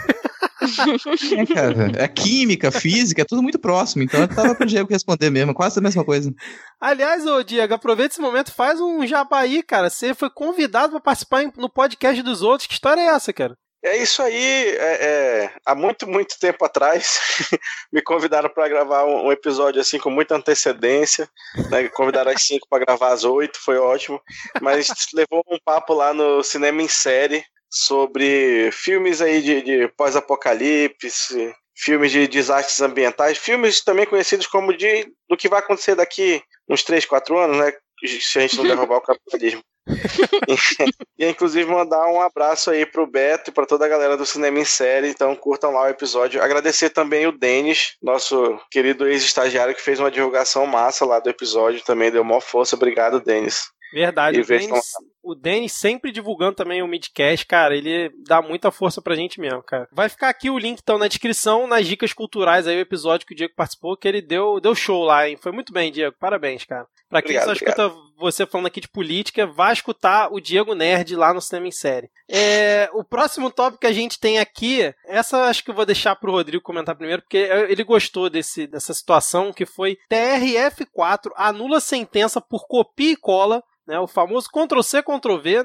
É, 1.37 1.45
cara, 1.53 1.91
é 1.95 2.07
química, 2.07 2.71
física, 2.71 3.21
é 3.21 3.25
tudo 3.25 3.41
muito 3.41 3.59
próximo. 3.59 4.03
Então 4.03 4.21
eu 4.21 4.27
tava 4.27 4.55
pro 4.55 4.65
Diego 4.65 4.91
responder 4.91 5.29
mesmo, 5.29 5.53
quase 5.53 5.79
a 5.79 5.81
mesma 5.81 6.03
coisa. 6.03 6.33
Aliás, 6.79 7.25
ô 7.25 7.41
Diego, 7.43 7.73
aproveita 7.73 8.13
esse 8.13 8.21
momento, 8.21 8.51
faz 8.51 8.79
um 8.79 9.05
jabá 9.05 9.39
aí, 9.39 9.63
cara. 9.63 9.89
Você 9.89 10.13
foi 10.13 10.29
convidado 10.29 10.91
para 10.91 10.99
participar 10.99 11.43
no 11.57 11.69
podcast 11.69 12.21
dos 12.21 12.41
outros. 12.41 12.67
Que 12.67 12.73
história 12.73 13.01
é 13.01 13.07
essa, 13.07 13.31
cara? 13.31 13.55
É 13.87 13.97
isso 13.97 14.21
aí. 14.21 14.75
É, 14.77 15.05
é, 15.05 15.51
há 15.65 15.73
muito, 15.73 16.07
muito 16.07 16.37
tempo 16.39 16.63
atrás, 16.65 17.19
me 17.91 18.01
convidaram 18.01 18.49
para 18.49 18.67
gravar 18.67 19.05
um, 19.05 19.31
episódio 19.31 19.81
assim 19.81 19.97
com 19.97 20.09
muita 20.09 20.35
antecedência. 20.35 21.29
Né? 21.71 21.87
Convidaram 21.89 22.31
às 22.31 22.43
5 22.43 22.67
para 22.69 22.83
gravar 22.85 23.13
às 23.13 23.23
8, 23.23 23.57
foi 23.59 23.77
ótimo. 23.77 24.21
Mas 24.61 24.87
levou 25.13 25.43
um 25.49 25.57
papo 25.63 25.93
lá 25.93 26.13
no 26.13 26.43
Cinema 26.43 26.81
em 26.81 26.87
Série 26.87 27.43
sobre 27.69 28.69
filmes 28.71 29.21
aí 29.21 29.41
de, 29.41 29.61
de 29.61 29.87
pós-apocalipse, 29.89 31.53
filmes 31.75 32.11
de 32.11 32.27
desastres 32.27 32.81
ambientais, 32.81 33.37
filmes 33.37 33.81
também 33.81 34.05
conhecidos 34.05 34.47
como 34.47 34.75
de 34.75 35.11
do 35.29 35.37
que 35.37 35.49
vai 35.49 35.59
acontecer 35.59 35.95
daqui 35.95 36.41
uns 36.67 36.83
3, 36.83 37.05
4 37.05 37.37
anos, 37.37 37.57
né? 37.57 37.73
Se 38.05 38.37
a 38.37 38.41
gente 38.41 38.57
não 38.57 38.63
derrubar 38.65 38.97
o 38.97 39.01
capitalismo. 39.01 39.61
e 41.17 41.27
inclusive 41.27 41.69
mandar 41.69 42.05
um 42.07 42.21
abraço 42.21 42.69
aí 42.69 42.85
pro 42.85 43.07
Beto 43.07 43.49
e 43.49 43.53
para 43.53 43.65
toda 43.65 43.85
a 43.85 43.87
galera 43.87 44.17
do 44.17 44.25
Cinema 44.25 44.59
em 44.59 44.65
Série. 44.65 45.09
Então 45.09 45.35
curtam 45.35 45.71
lá 45.71 45.83
o 45.83 45.89
episódio. 45.89 46.41
Agradecer 46.41 46.89
também 46.89 47.25
o 47.27 47.31
Denis, 47.31 47.95
nosso 48.01 48.59
querido 48.69 49.07
ex-estagiário, 49.07 49.75
que 49.75 49.81
fez 49.81 49.99
uma 49.99 50.11
divulgação 50.11 50.65
massa 50.65 51.05
lá 51.05 51.19
do 51.19 51.29
episódio. 51.29 51.83
Também 51.83 52.11
deu 52.11 52.23
maior 52.23 52.41
força. 52.41 52.75
Obrigado, 52.75 53.21
Denis. 53.21 53.71
Verdade. 53.93 54.41
O 54.41 54.45
Denis, 54.45 54.91
o 55.27 55.35
Denis 55.35 55.73
sempre 55.73 56.11
divulgando 56.11 56.55
também 56.55 56.81
o 56.81 56.87
Midcast, 56.87 57.45
cara, 57.45 57.75
ele 57.75 58.09
dá 58.25 58.41
muita 58.41 58.71
força 58.71 59.01
pra 59.01 59.15
gente 59.15 59.41
mesmo, 59.41 59.61
cara. 59.61 59.87
Vai 59.91 60.07
ficar 60.07 60.29
aqui 60.29 60.49
o 60.49 60.57
link, 60.57 60.79
então, 60.81 60.97
na 60.97 61.07
descrição, 61.07 61.67
nas 61.67 61.85
dicas 61.85 62.13
culturais 62.13 62.65
aí, 62.65 62.77
o 62.77 62.81
episódio 62.81 63.27
que 63.27 63.33
o 63.33 63.35
Diego 63.35 63.53
participou, 63.53 63.97
que 63.97 64.07
ele 64.07 64.21
deu, 64.21 64.61
deu 64.61 64.73
show 64.73 65.03
lá, 65.03 65.27
hein? 65.27 65.37
Foi 65.41 65.51
muito 65.51 65.73
bem, 65.73 65.91
Diego. 65.91 66.15
Parabéns, 66.17 66.63
cara. 66.63 66.87
Pra 67.09 67.21
quem 67.21 67.37
obrigado, 67.37 67.45
só 67.45 67.53
escuta 67.53 67.85
obrigado. 67.87 68.13
você 68.17 68.45
falando 68.45 68.67
aqui 68.67 68.79
de 68.79 68.87
política, 68.87 69.45
vai 69.45 69.73
escutar 69.73 70.31
o 70.31 70.39
Diego 70.39 70.73
Nerd 70.73 71.15
lá 71.15 71.33
no 71.33 71.41
Cinema 71.41 71.67
em 71.67 71.71
Série. 71.71 72.09
É, 72.29 72.89
o 72.93 73.03
próximo 73.03 73.51
tópico 73.51 73.81
que 73.81 73.87
a 73.87 73.93
gente 73.93 74.19
tem 74.19 74.39
aqui, 74.39 74.93
essa 75.05 75.45
acho 75.45 75.63
que 75.63 75.71
eu 75.71 75.75
vou 75.75 75.85
deixar 75.85 76.15
pro 76.15 76.31
Rodrigo 76.31 76.63
comentar 76.63 76.95
primeiro, 76.95 77.21
porque 77.21 77.37
ele 77.69 77.83
gostou 77.83 78.29
desse, 78.29 78.65
dessa 78.67 78.93
situação, 78.93 79.51
que 79.51 79.65
foi 79.65 79.97
TRF4 80.09 81.31
anula 81.35 81.79
sentença 81.79 82.39
por 82.41 82.65
copia 82.67 83.11
e 83.11 83.17
cola 83.17 83.61
né, 83.87 83.97
o 83.99 84.05
famoso 84.05 84.49
Ctrl-C, 84.51 85.01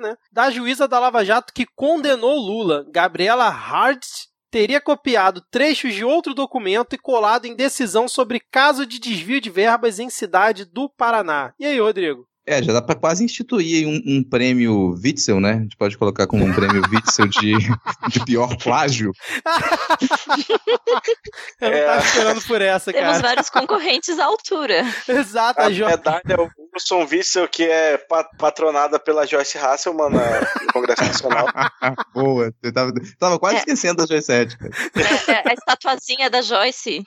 Né, 0.00 0.16
da 0.30 0.50
juíza 0.50 0.88
da 0.88 0.98
Lava 0.98 1.24
Jato 1.24 1.52
que 1.52 1.66
condenou 1.74 2.36
Lula, 2.36 2.84
Gabriela 2.90 3.46
Hartz, 3.46 4.28
teria 4.50 4.80
copiado 4.80 5.40
trechos 5.50 5.94
de 5.94 6.04
outro 6.04 6.34
documento 6.34 6.94
e 6.94 6.98
colado 6.98 7.46
em 7.46 7.56
decisão 7.56 8.06
sobre 8.06 8.38
caso 8.38 8.84
de 8.84 8.98
desvio 8.98 9.40
de 9.40 9.48
verbas 9.48 9.98
em 9.98 10.10
cidade 10.10 10.64
do 10.64 10.90
Paraná. 10.90 11.54
E 11.58 11.64
aí, 11.64 11.80
Rodrigo? 11.80 12.28
É, 12.44 12.60
já 12.62 12.72
dá 12.72 12.82
pra 12.82 12.96
quase 12.96 13.24
instituir 13.24 13.86
um, 13.86 14.02
um 14.04 14.22
prêmio 14.24 14.94
Witzel, 15.02 15.38
né? 15.40 15.52
A 15.52 15.60
gente 15.62 15.76
pode 15.76 15.96
colocar 15.96 16.26
como 16.26 16.44
um 16.44 16.52
prêmio 16.52 16.82
Witzel 16.92 17.28
de, 17.28 17.52
de 18.10 18.24
pior 18.24 18.56
plágio. 18.56 19.12
Eu 21.60 21.70
não 21.70 21.76
É. 21.76 21.86
tava 21.86 22.00
esperando 22.04 22.42
por 22.42 22.62
essa, 22.62 22.92
Temos 22.92 23.10
cara. 23.12 23.22
vários 23.22 23.48
concorrentes 23.50 24.18
à 24.18 24.24
altura. 24.24 24.82
Exato, 25.08 25.60
A 25.60 25.66
a 25.66 25.70
Jo... 25.72 25.86
medalha 25.86 26.22
é 26.28 26.40
o 26.40 26.48
Wilson 26.74 27.06
Witzel, 27.10 27.48
que 27.48 27.62
é 27.64 27.96
pa- 27.98 28.28
patronada 28.38 28.98
pela 28.98 29.26
Joyce 29.26 29.58
Hasselman 29.58 30.10
na- 30.10 30.40
no 30.40 30.72
Congresso 30.72 31.04
Nacional. 31.04 31.46
Boa, 32.14 32.52
eu 32.62 32.72
tava, 32.72 32.92
tava 33.18 33.38
quase 33.38 33.56
É. 33.56 33.58
esquecendo 33.60 33.96
da 33.96 34.06
Joyce 34.06 34.56
cara. 34.56 34.70
É, 34.96 35.32
é 35.48 35.50
a 35.50 35.54
estatuazinha 35.54 36.28
da 36.30 36.42
Joyce. 36.42 37.04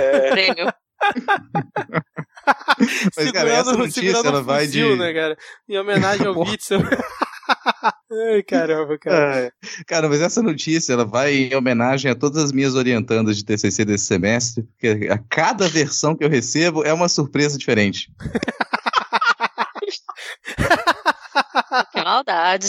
É, 0.00 0.30
Prêmio. 0.30 0.72
Mas, 3.16 3.32
cara, 3.32 3.50
essa 3.50 3.72
notícia, 3.72 4.02
segurando 4.02 4.28
ela 4.28 4.40
um 4.40 4.44
vai 4.44 4.66
fuzil, 4.66 4.90
de- 4.92 4.96
né, 4.96 5.12
cara? 5.12 5.36
Em 5.68 5.78
homenagem 5.78 6.26
ao. 6.26 6.34
Witzel. 6.38 6.80
Ai, 8.32 8.42
caramba, 8.42 8.98
cara. 8.98 9.38
É. 9.38 9.50
Cara, 9.86 10.08
mas 10.08 10.20
essa 10.20 10.42
notícia, 10.42 10.92
ela 10.92 11.04
vai 11.04 11.32
em 11.34 11.54
homenagem 11.54 12.10
a 12.10 12.14
todas 12.14 12.42
as 12.44 12.52
minhas 12.52 12.74
orientandas 12.74 13.36
de 13.36 13.44
TCC 13.44 13.84
desse 13.84 14.04
semestre, 14.06 14.62
porque 14.64 15.08
a 15.10 15.18
cada 15.18 15.68
versão 15.68 16.16
que 16.16 16.24
eu 16.24 16.28
recebo 16.28 16.84
é 16.84 16.92
uma 16.92 17.08
surpresa 17.08 17.58
diferente. 17.58 18.10
Que 21.92 22.02
maldade. 22.04 22.66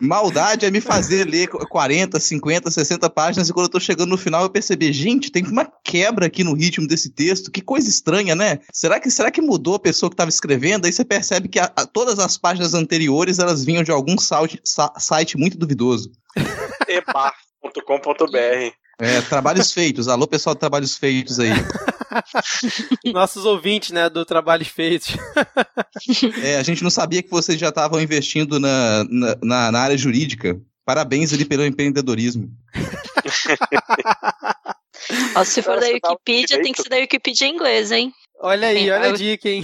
Maldade 0.00 0.64
é 0.66 0.70
me 0.70 0.80
fazer 0.80 1.28
ler 1.28 1.46
40, 1.48 2.18
50, 2.18 2.70
60 2.70 3.10
páginas 3.10 3.48
e 3.48 3.52
quando 3.52 3.66
eu 3.66 3.70
tô 3.70 3.78
chegando 3.80 4.08
no 4.10 4.16
final 4.18 4.42
eu 4.42 4.50
percebi, 4.50 4.92
gente, 4.92 5.30
tem 5.30 5.44
uma 5.46 5.70
quebra 5.84 6.26
aqui 6.26 6.42
no 6.42 6.54
ritmo 6.54 6.86
desse 6.88 7.10
texto, 7.10 7.50
que 7.50 7.60
coisa 7.60 7.88
estranha, 7.88 8.34
né? 8.34 8.60
Será 8.72 8.98
que, 8.98 9.10
será 9.10 9.30
que 9.30 9.40
mudou 9.42 9.74
a 9.74 9.78
pessoa 9.80 10.08
que 10.08 10.14
estava 10.14 10.30
escrevendo? 10.30 10.86
Aí 10.86 10.92
você 10.92 11.04
percebe 11.04 11.48
que 11.48 11.58
a- 11.58 11.70
a- 11.76 11.86
todas 11.86 12.18
as 12.18 12.38
páginas 12.38 12.72
anteriores 12.74 13.38
elas 13.38 13.64
vinham 13.64 13.82
de 13.82 13.90
algum 13.90 14.16
site, 14.18 14.58
sa- 14.64 14.92
site 14.98 15.36
muito 15.36 15.58
duvidoso. 15.58 16.10
ebar.com.br. 16.88 18.72
É, 19.02 19.20
trabalhos 19.22 19.72
feitos. 19.72 20.08
Alô, 20.08 20.26
pessoal 20.26 20.54
de 20.54 20.60
trabalhos 20.60 20.96
feitos 20.96 21.38
aí. 21.40 21.50
Nossos 23.12 23.44
ouvintes, 23.44 23.90
né, 23.90 24.08
do 24.10 24.24
Trabalhos 24.24 24.68
Feitos. 24.68 25.16
É, 26.42 26.56
a 26.56 26.62
gente 26.62 26.82
não 26.82 26.90
sabia 26.90 27.22
que 27.22 27.30
vocês 27.30 27.58
já 27.58 27.68
estavam 27.68 28.00
investindo 28.00 28.58
na, 28.58 29.04
na, 29.04 29.36
na- 29.42 29.72
na 29.72 29.80
área 29.80 29.98
jurídica. 29.98 30.58
Parabéns 30.84 31.32
ali 31.32 31.44
pelo 31.44 31.64
empreendedorismo. 31.64 32.48
Ó, 35.34 35.44
se 35.44 35.62
for 35.62 35.78
da 35.78 35.86
Wikipedia, 35.86 36.62
tem 36.62 36.72
que 36.72 36.82
ser 36.82 36.88
da 36.88 36.96
Wikipedia 36.96 37.46
em 37.46 37.54
inglês, 37.54 37.90
hein? 37.92 38.12
Olha 38.40 38.68
aí, 38.68 38.84
Sim, 38.84 38.90
olha 38.90 39.10
a 39.10 39.12
dica, 39.12 39.48
hein? 39.48 39.62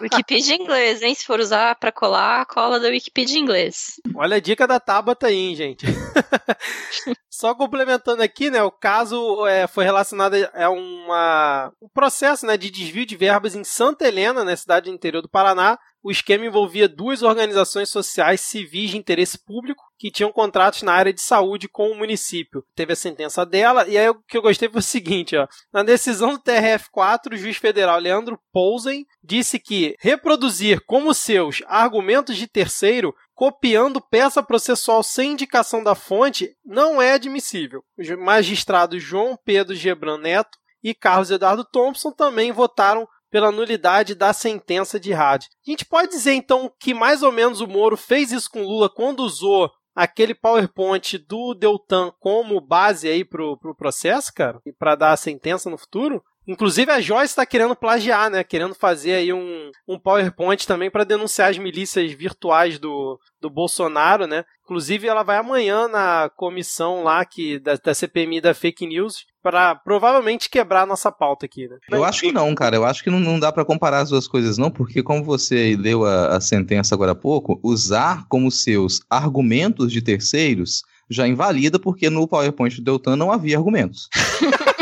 Wikipedia 0.00 0.54
em 0.54 0.62
inglês, 0.62 1.02
hein? 1.02 1.14
Se 1.14 1.24
for 1.24 1.40
usar 1.40 1.74
pra 1.76 1.92
colar, 1.92 2.44
cola 2.46 2.78
da 2.78 2.88
Wikipedia 2.88 3.38
em 3.38 3.42
inglês. 3.42 4.00
Olha 4.14 4.36
a 4.36 4.40
dica 4.40 4.66
da 4.66 4.78
Tabata 4.78 5.28
aí, 5.28 5.36
hein, 5.36 5.54
gente. 5.54 5.86
Só 7.30 7.54
complementando 7.54 8.22
aqui, 8.22 8.50
né, 8.50 8.62
o 8.62 8.70
caso 8.70 9.46
é, 9.46 9.66
foi 9.66 9.84
relacionado 9.84 10.34
a 10.52 10.70
uma, 10.70 11.72
um 11.80 11.88
processo 11.88 12.44
né, 12.44 12.56
de 12.56 12.68
desvio 12.68 13.06
de 13.06 13.16
verbas 13.16 13.54
em 13.54 13.62
Santa 13.62 14.08
Helena, 14.08 14.42
na 14.42 14.56
cidade 14.56 14.90
do 14.90 14.94
interior 14.94 15.22
do 15.22 15.28
Paraná. 15.28 15.78
O 16.08 16.10
esquema 16.10 16.46
envolvia 16.46 16.88
duas 16.88 17.22
organizações 17.22 17.90
sociais 17.90 18.40
civis 18.40 18.92
de 18.92 18.96
interesse 18.96 19.36
público 19.36 19.84
que 19.98 20.10
tinham 20.10 20.32
contratos 20.32 20.80
na 20.80 20.94
área 20.94 21.12
de 21.12 21.20
saúde 21.20 21.68
com 21.68 21.90
o 21.90 21.94
município. 21.94 22.64
Teve 22.74 22.94
a 22.94 22.96
sentença 22.96 23.44
dela, 23.44 23.86
e 23.86 23.98
aí 23.98 24.08
o 24.08 24.14
que 24.14 24.38
eu 24.38 24.40
gostei 24.40 24.70
foi 24.70 24.78
o 24.78 24.82
seguinte, 24.82 25.36
ó. 25.36 25.46
Na 25.70 25.82
decisão 25.82 26.32
do 26.32 26.40
TRF4, 26.40 27.34
o 27.34 27.36
juiz 27.36 27.58
federal 27.58 27.98
Leandro 27.98 28.40
Pousen 28.50 29.04
disse 29.22 29.58
que 29.58 29.96
reproduzir 30.00 30.80
como 30.86 31.12
seus 31.12 31.62
argumentos 31.66 32.38
de 32.38 32.46
terceiro 32.46 33.14
copiando 33.34 34.00
peça 34.00 34.42
processual 34.42 35.02
sem 35.02 35.32
indicação 35.32 35.84
da 35.84 35.94
fonte 35.94 36.56
não 36.64 37.02
é 37.02 37.12
admissível. 37.12 37.84
Os 37.98 38.08
magistrados 38.08 39.02
João 39.02 39.38
Pedro 39.44 39.74
Gebran 39.74 40.16
Neto 40.16 40.56
e 40.82 40.94
Carlos 40.94 41.30
Eduardo 41.30 41.66
Thompson 41.66 42.10
também 42.10 42.50
votaram 42.50 43.06
pela 43.30 43.52
nulidade 43.52 44.14
da 44.14 44.32
sentença 44.32 44.98
de 44.98 45.12
rádio. 45.12 45.48
A 45.66 45.70
gente 45.70 45.84
pode 45.84 46.08
dizer 46.08 46.32
então 46.32 46.72
que 46.80 46.94
mais 46.94 47.22
ou 47.22 47.32
menos 47.32 47.60
o 47.60 47.66
Moro 47.66 47.96
fez 47.96 48.32
isso 48.32 48.50
com 48.50 48.62
Lula 48.62 48.88
quando 48.88 49.20
usou 49.20 49.70
aquele 49.94 50.34
PowerPoint 50.34 51.18
do 51.18 51.54
Deltan 51.54 52.12
como 52.20 52.60
base 52.60 53.08
aí 53.08 53.24
pro, 53.24 53.58
pro 53.58 53.74
processo, 53.74 54.32
cara, 54.32 54.60
e 54.64 54.72
para 54.72 54.94
dar 54.94 55.12
a 55.12 55.16
sentença 55.16 55.68
no 55.68 55.76
futuro? 55.76 56.22
Inclusive 56.48 56.90
a 56.90 56.98
Joyce 56.98 57.26
está 57.26 57.44
querendo 57.44 57.76
plagiar, 57.76 58.30
né? 58.30 58.42
Querendo 58.42 58.74
fazer 58.74 59.12
aí 59.12 59.32
um, 59.34 59.70
um 59.86 59.98
PowerPoint 59.98 60.66
também 60.66 60.90
para 60.90 61.04
denunciar 61.04 61.50
as 61.50 61.58
milícias 61.58 62.10
virtuais 62.12 62.78
do, 62.78 63.20
do 63.38 63.50
Bolsonaro, 63.50 64.26
né? 64.26 64.44
Inclusive 64.64 65.06
ela 65.06 65.22
vai 65.22 65.36
amanhã 65.36 65.86
na 65.88 66.30
comissão 66.34 67.04
lá 67.04 67.22
que 67.22 67.58
da, 67.58 67.74
da 67.74 67.92
CPMI 67.92 68.40
da 68.40 68.54
fake 68.54 68.86
news 68.86 69.26
para 69.42 69.74
provavelmente 69.74 70.48
quebrar 70.48 70.82
a 70.82 70.86
nossa 70.86 71.12
pauta 71.12 71.44
aqui, 71.44 71.68
né? 71.68 71.76
Eu 71.90 72.02
acho 72.02 72.22
que 72.22 72.32
não, 72.32 72.54
cara. 72.54 72.76
Eu 72.76 72.84
acho 72.86 73.04
que 73.04 73.10
não, 73.10 73.20
não 73.20 73.38
dá 73.38 73.52
pra 73.52 73.64
comparar 73.64 74.00
as 74.00 74.08
duas 74.08 74.26
coisas, 74.26 74.56
não, 74.56 74.70
porque 74.70 75.02
como 75.02 75.22
você 75.22 75.76
leu 75.78 76.06
a, 76.06 76.36
a 76.36 76.40
sentença 76.40 76.94
agora 76.94 77.12
há 77.12 77.14
pouco, 77.14 77.60
usar 77.62 78.24
como 78.26 78.50
seus 78.50 79.02
argumentos 79.10 79.92
de 79.92 80.00
terceiros 80.00 80.82
já 81.10 81.26
invalida, 81.28 81.78
porque 81.78 82.08
no 82.08 82.26
PowerPoint 82.26 82.76
do 82.76 82.82
Deltan 82.82 83.16
não 83.16 83.32
havia 83.32 83.56
argumentos. 83.56 84.08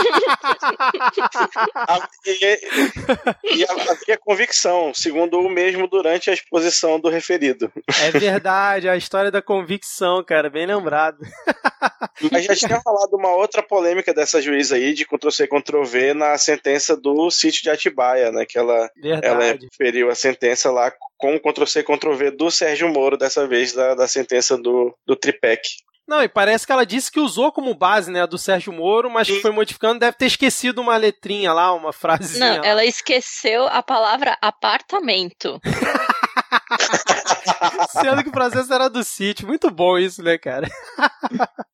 E, 2.26 3.58
e 3.58 3.64
havia 3.64 4.18
convicção, 4.18 4.92
segundo 4.92 5.38
o 5.38 5.48
mesmo 5.48 5.86
durante 5.86 6.28
a 6.28 6.32
exposição 6.32 6.98
do 6.98 7.08
referido. 7.08 7.70
É 8.02 8.10
verdade, 8.10 8.88
a 8.88 8.96
história 8.96 9.30
da 9.30 9.40
convicção, 9.40 10.24
cara, 10.24 10.50
bem 10.50 10.66
lembrado. 10.66 11.18
Mas 12.32 12.44
já 12.44 12.56
tinha 12.56 12.80
falado 12.80 13.14
uma 13.14 13.34
outra 13.34 13.62
polêmica 13.62 14.12
dessa 14.12 14.40
juíza 14.40 14.76
aí, 14.76 14.92
de 14.92 15.04
Ctrl-C, 15.04 15.46
Ctrl-V, 15.46 16.14
na 16.14 16.36
sentença 16.36 16.96
do 16.96 17.30
sítio 17.30 17.62
de 17.62 17.70
Atibaia, 17.70 18.32
né? 18.32 18.44
Que 18.44 18.58
ela, 18.58 18.90
ela 19.22 19.58
feriu 19.76 20.10
a 20.10 20.14
sentença 20.14 20.70
lá 20.70 20.92
com 21.16 21.38
Ctrl-C, 21.38 21.82
Ctrl-V 21.82 22.30
do 22.32 22.50
Sérgio 22.50 22.88
Moro, 22.88 23.16
dessa 23.16 23.46
vez 23.46 23.72
da, 23.72 23.94
da 23.94 24.08
sentença 24.08 24.56
do, 24.56 24.96
do 25.06 25.14
Tripec. 25.14 25.62
Não, 26.06 26.22
e 26.22 26.28
parece 26.28 26.64
que 26.64 26.72
ela 26.72 26.86
disse 26.86 27.10
que 27.10 27.18
usou 27.18 27.50
como 27.50 27.74
base, 27.74 28.10
né, 28.10 28.22
a 28.22 28.26
do 28.26 28.38
Sérgio 28.38 28.72
Moro, 28.72 29.10
mas 29.10 29.26
que 29.26 29.40
foi 29.40 29.50
modificando, 29.50 29.98
deve 29.98 30.16
ter 30.16 30.26
esquecido 30.26 30.80
uma 30.80 30.96
letrinha 30.96 31.52
lá, 31.52 31.74
uma 31.74 31.92
frasezinha. 31.92 32.58
Não, 32.58 32.64
ela 32.64 32.84
esqueceu 32.84 33.66
a 33.66 33.82
palavra 33.82 34.38
apartamento. 34.40 35.60
Sendo 37.90 38.22
que 38.22 38.28
o 38.28 38.32
processo 38.32 38.72
era 38.72 38.88
do 38.88 39.02
sítio. 39.02 39.48
Muito 39.48 39.68
bom 39.70 39.98
isso, 39.98 40.22
né, 40.22 40.38
cara? 40.38 40.68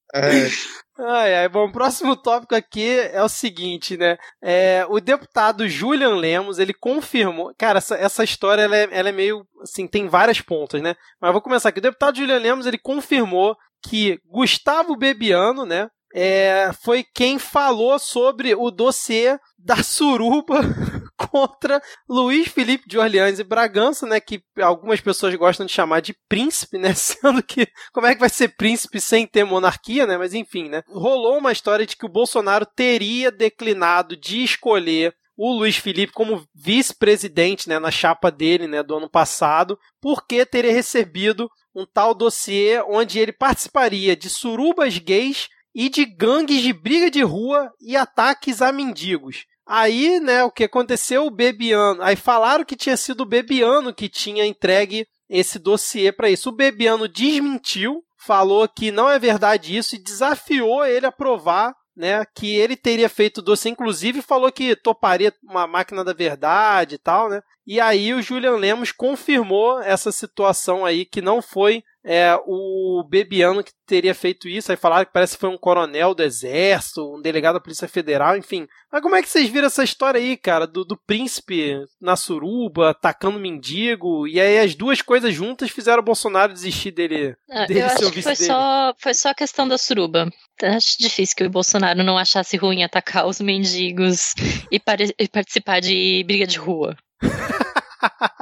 Ai, 0.99 1.35
ai, 1.35 1.49
bom, 1.49 1.67
o 1.67 1.73
próximo 1.73 2.15
tópico 2.15 2.55
aqui 2.55 2.87
é 2.87 3.23
o 3.23 3.29
seguinte, 3.29 3.97
né? 3.97 4.19
É, 4.43 4.85
o 4.89 5.01
deputado 5.01 5.67
Julian 5.67 6.17
Lemos, 6.17 6.59
ele 6.59 6.75
confirmou. 6.75 7.53
Cara, 7.57 7.79
essa, 7.79 7.97
essa 7.97 8.23
história 8.23 8.63
ela 8.63 8.77
é, 8.77 8.89
ela 8.93 9.09
é 9.09 9.13
meio. 9.13 9.47
Assim, 9.63 9.89
tem 9.89 10.07
várias 10.07 10.43
pontas, 10.43 10.83
né? 10.83 10.95
Mas 11.19 11.31
eu 11.31 11.33
vou 11.33 11.41
começar 11.41 11.71
aqui. 11.71 11.79
O 11.79 11.83
deputado 11.83 12.19
Julian 12.19 12.39
Lemos, 12.39 12.67
ele 12.67 12.79
confirmou 12.79 13.57
que 13.83 14.19
Gustavo 14.27 14.97
Bebiano, 14.97 15.65
né? 15.65 15.89
É, 16.15 16.71
foi 16.83 17.05
quem 17.15 17.39
falou 17.39 17.99
sobre 17.99 18.55
o 18.55 18.71
dossiê 18.71 19.39
da 19.59 19.83
suruba 19.83 20.61
contra 21.17 21.81
Luiz 22.07 22.49
Felipe 22.49 22.87
de 22.87 22.99
Orleans 22.99 23.39
e 23.39 23.45
Bragança, 23.45 24.07
né? 24.07 24.21
Que 24.21 24.43
algumas 24.61 25.01
pessoas 25.01 25.35
gostam 25.35 25.65
de 25.65 25.73
chamar 25.73 26.01
de 26.01 26.15
príncipe, 26.29 26.77
né? 26.77 26.93
Sendo 26.95 27.43
que 27.43 27.67
como 27.93 28.07
é 28.07 28.15
que 28.15 28.21
vai 28.21 28.29
ser 28.29 28.49
príncipe 28.57 29.01
sem 29.01 29.27
ter 29.27 29.45
monarquia, 29.45 30.07
né? 30.07 30.19
Mas 30.19 30.35
enfim, 30.35 30.69
né? 30.69 30.83
Rolou 30.89 31.39
uma 31.39 31.53
história 31.53 31.87
de 31.87 31.97
que 31.97 32.05
o 32.05 32.13
Bolsonaro 32.13 32.67
teria 32.67 33.31
declinado 33.33 34.15
de 34.15 34.45
escolher 34.45 35.15
o 35.37 35.53
Luiz 35.53 35.77
Felipe 35.77 36.13
como 36.13 36.47
vice-presidente, 36.55 37.69
né, 37.69 37.79
na 37.79 37.91
chapa 37.91 38.31
dele, 38.31 38.67
né, 38.67 38.83
do 38.83 38.97
ano 38.97 39.09
passado, 39.09 39.79
porque 40.01 40.45
teria 40.45 40.73
recebido 40.73 41.51
um 41.75 41.87
tal 41.87 42.15
dossiê 42.15 42.83
onde 42.83 43.19
ele 43.19 43.33
participaria 43.33 44.15
de 44.15 44.29
surubas 44.29 44.99
gays 44.99 45.49
e 45.75 45.89
de 45.89 46.05
gangues 46.05 46.61
de 46.61 46.73
briga 46.73 47.11
de 47.11 47.23
rua 47.23 47.73
e 47.81 47.97
ataques 47.97 48.61
a 48.61 48.71
mendigos. 48.71 49.47
Aí, 49.67 50.21
né, 50.21 50.45
o 50.45 50.51
que 50.51 50.65
aconteceu? 50.65 51.25
O 51.25 51.31
Bebiano. 51.31 52.03
Aí 52.03 52.17
falaram 52.17 52.65
que 52.65 52.77
tinha 52.77 52.97
sido 52.97 53.23
o 53.23 53.27
Bebiano 53.27 53.95
que 53.95 54.09
tinha 54.09 54.45
entregue 54.45 55.07
esse 55.31 55.59
dossiê 55.59 56.13
para 56.13 56.29
isso. 56.29 56.51
O 56.51 56.55
Bebiano 56.55 57.09
desmentiu, 57.09 58.05
falou 58.19 58.69
que 58.69 58.91
não 58.91 59.09
é 59.09 59.19
verdade 59.19 59.75
isso 59.75 59.95
e 59.95 60.03
desafiou 60.03 60.85
ele 60.85 61.07
a 61.07 61.13
provar 61.13 61.75
né, 61.97 62.25
que 62.35 62.55
ele 62.57 62.77
teria 62.77 63.09
feito 63.09 63.43
dossiê, 63.43 63.71
inclusive 63.71 64.23
falou 64.23 64.51
que 64.51 64.75
toparia 64.75 65.33
uma 65.43 65.67
máquina 65.67 66.03
da 66.05 66.13
verdade 66.13 66.95
e 66.95 66.99
tal, 66.99 67.29
né? 67.29 67.43
E 67.67 67.81
aí 67.81 68.13
o 68.13 68.23
Julian 68.23 68.57
Lemos 68.57 68.91
confirmou 68.93 69.81
essa 69.81 70.11
situação 70.11 70.85
aí 70.85 71.05
que 71.05 71.23
não 71.23 71.41
foi 71.41 71.85
é, 72.05 72.37
o 72.47 73.05
Bebiano 73.09 73.63
que 73.63 73.73
teria 73.87 74.15
feito 74.15 74.49
isso. 74.49 74.71
Aí 74.71 74.77
falaram 74.77 75.05
que 75.05 75.13
parece 75.13 75.35
que 75.35 75.41
foi 75.41 75.49
um 75.49 75.59
coronel 75.59 76.15
do 76.15 76.23
exército, 76.23 77.15
um 77.15 77.21
delegado 77.21 77.55
da 77.55 77.61
Polícia 77.61 77.87
Federal, 77.87 78.37
enfim. 78.37 78.67
Mas 78.91 79.01
como 79.01 79.15
é 79.15 79.23
que 79.23 79.29
vocês 79.29 79.49
viram 79.49 79.67
essa 79.67 79.85
história 79.85 80.21
aí, 80.21 80.37
cara? 80.37 80.67
Do, 80.67 80.85
do 80.85 80.97
príncipe 80.97 81.79
na 82.01 82.17
suruba, 82.17 82.91
atacando 82.91 83.39
mendigo, 83.39 84.27
e 84.27 84.41
aí 84.41 84.59
as 84.59 84.75
duas 84.75 85.01
coisas 85.01 85.33
juntas 85.33 85.71
fizeram 85.71 86.01
o 86.01 86.05
Bolsonaro 86.05 86.53
desistir 86.53 86.91
dele. 86.91 87.37
Ah, 87.49 87.67
dele 87.67 87.83
eu 87.83 87.89
ser 87.91 88.05
o 88.05 88.09
acho 88.09 88.13
que 88.13 88.23
foi 88.23 88.35
dele. 88.35 88.47
só, 88.47 88.95
foi 88.99 89.15
só 89.15 89.29
a 89.31 89.35
questão 89.35 89.69
da 89.69 89.79
suruba. 89.79 90.29
Acho 90.63 90.99
difícil 90.99 91.37
que 91.37 91.45
o 91.45 91.51
Bolsonaro 91.51 92.03
não 92.03 92.19
achasse 92.19 92.57
ruim 92.57 92.83
atacar 92.83 93.27
os 93.27 93.41
mendigos 93.41 94.35
e, 94.71 94.81
e 95.19 95.29
participar 95.29 95.81
de 95.81 96.25
briga 96.27 96.47
de 96.47 96.59
rua. 96.59 96.97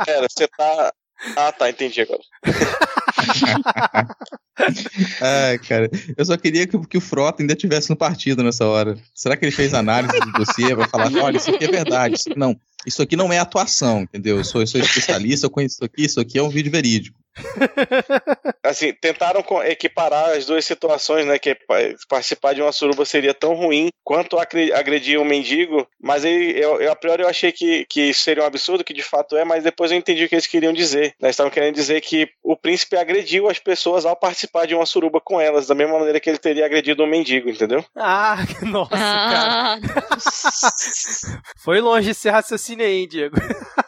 Pera, 0.04 0.26
você 0.28 0.48
tá. 0.48 0.92
Ah, 1.36 1.52
tá, 1.52 1.68
entendi 1.68 2.00
agora. 2.00 2.20
Ai, 5.20 5.58
cara, 5.58 5.90
eu 6.16 6.24
só 6.24 6.36
queria 6.36 6.66
que, 6.66 6.78
que 6.86 6.98
o 6.98 7.00
Frota 7.00 7.42
ainda 7.42 7.52
estivesse 7.52 7.90
no 7.90 7.96
partido 7.96 8.42
nessa 8.42 8.66
hora. 8.66 8.96
Será 9.14 9.36
que 9.36 9.44
ele 9.44 9.52
fez 9.52 9.74
análise 9.74 10.18
do 10.18 10.32
dossiê 10.32 10.74
pra 10.74 10.88
falar, 10.88 11.12
olha, 11.22 11.36
isso 11.36 11.50
aqui 11.50 11.64
é 11.64 11.70
verdade, 11.70 12.16
isso 12.16 12.30
aqui 12.30 12.38
não, 12.38 12.56
isso 12.86 13.02
aqui 13.02 13.16
não 13.16 13.32
é 13.32 13.38
atuação, 13.38 14.02
entendeu? 14.02 14.38
Eu 14.38 14.44
sou, 14.44 14.60
eu 14.60 14.66
sou 14.66 14.80
especialista, 14.80 15.46
eu 15.46 15.50
conheço 15.50 15.76
isso 15.76 15.84
aqui, 15.84 16.02
isso 16.04 16.20
aqui 16.20 16.38
é 16.38 16.42
um 16.42 16.50
vídeo 16.50 16.72
verídico. 16.72 17.18
Assim, 18.62 18.92
tentaram 18.92 19.44
equiparar 19.64 20.30
as 20.30 20.46
duas 20.46 20.64
situações, 20.64 21.26
né? 21.26 21.38
Que 21.38 21.54
pa- 21.54 21.76
participar 22.08 22.54
de 22.54 22.62
uma 22.62 22.72
suruba 22.72 23.04
seria 23.04 23.34
tão 23.34 23.54
ruim 23.54 23.88
quanto 24.04 24.38
agredir 24.38 25.18
um 25.20 25.24
mendigo, 25.24 25.86
mas 26.00 26.24
aí, 26.24 26.52
eu, 26.60 26.80
eu, 26.80 26.92
a 26.92 26.96
priori 26.96 27.22
eu 27.22 27.28
achei 27.28 27.52
que, 27.52 27.84
que 27.86 28.10
isso 28.10 28.22
seria 28.22 28.42
um 28.42 28.46
absurdo, 28.46 28.84
que 28.84 28.92
de 28.92 29.02
fato 29.02 29.36
é, 29.36 29.44
mas 29.44 29.64
depois 29.64 29.90
eu 29.90 29.96
entendi 29.98 30.24
o 30.24 30.28
que 30.28 30.34
eles 30.34 30.46
queriam 30.46 30.72
dizer. 30.72 31.08
Né? 31.20 31.26
Eles 31.28 31.34
estavam 31.34 31.50
querendo 31.50 31.74
dizer 31.74 32.00
que 32.00 32.28
o 32.42 32.56
príncipe 32.56 32.96
agrediu 32.96 33.48
as 33.48 33.58
pessoas 33.58 34.04
ao 34.04 34.16
participar 34.16 34.66
de 34.66 34.74
uma 34.74 34.86
suruba 34.86 35.20
com 35.20 35.40
elas, 35.40 35.66
da 35.66 35.74
mesma 35.74 35.98
maneira 35.98 36.20
que 36.20 36.28
ele 36.28 36.38
teria 36.38 36.66
agredido 36.66 37.02
um 37.02 37.06
mendigo, 37.06 37.48
entendeu? 37.48 37.84
Ah, 37.96 38.36
nossa, 38.62 38.90
cara. 38.90 39.40
Ah, 39.40 39.78
Foi 41.58 41.80
longe 41.80 42.10
esse 42.10 42.28
raciocínio 42.28 42.84
aí, 42.86 43.06
Diego. 43.06 43.36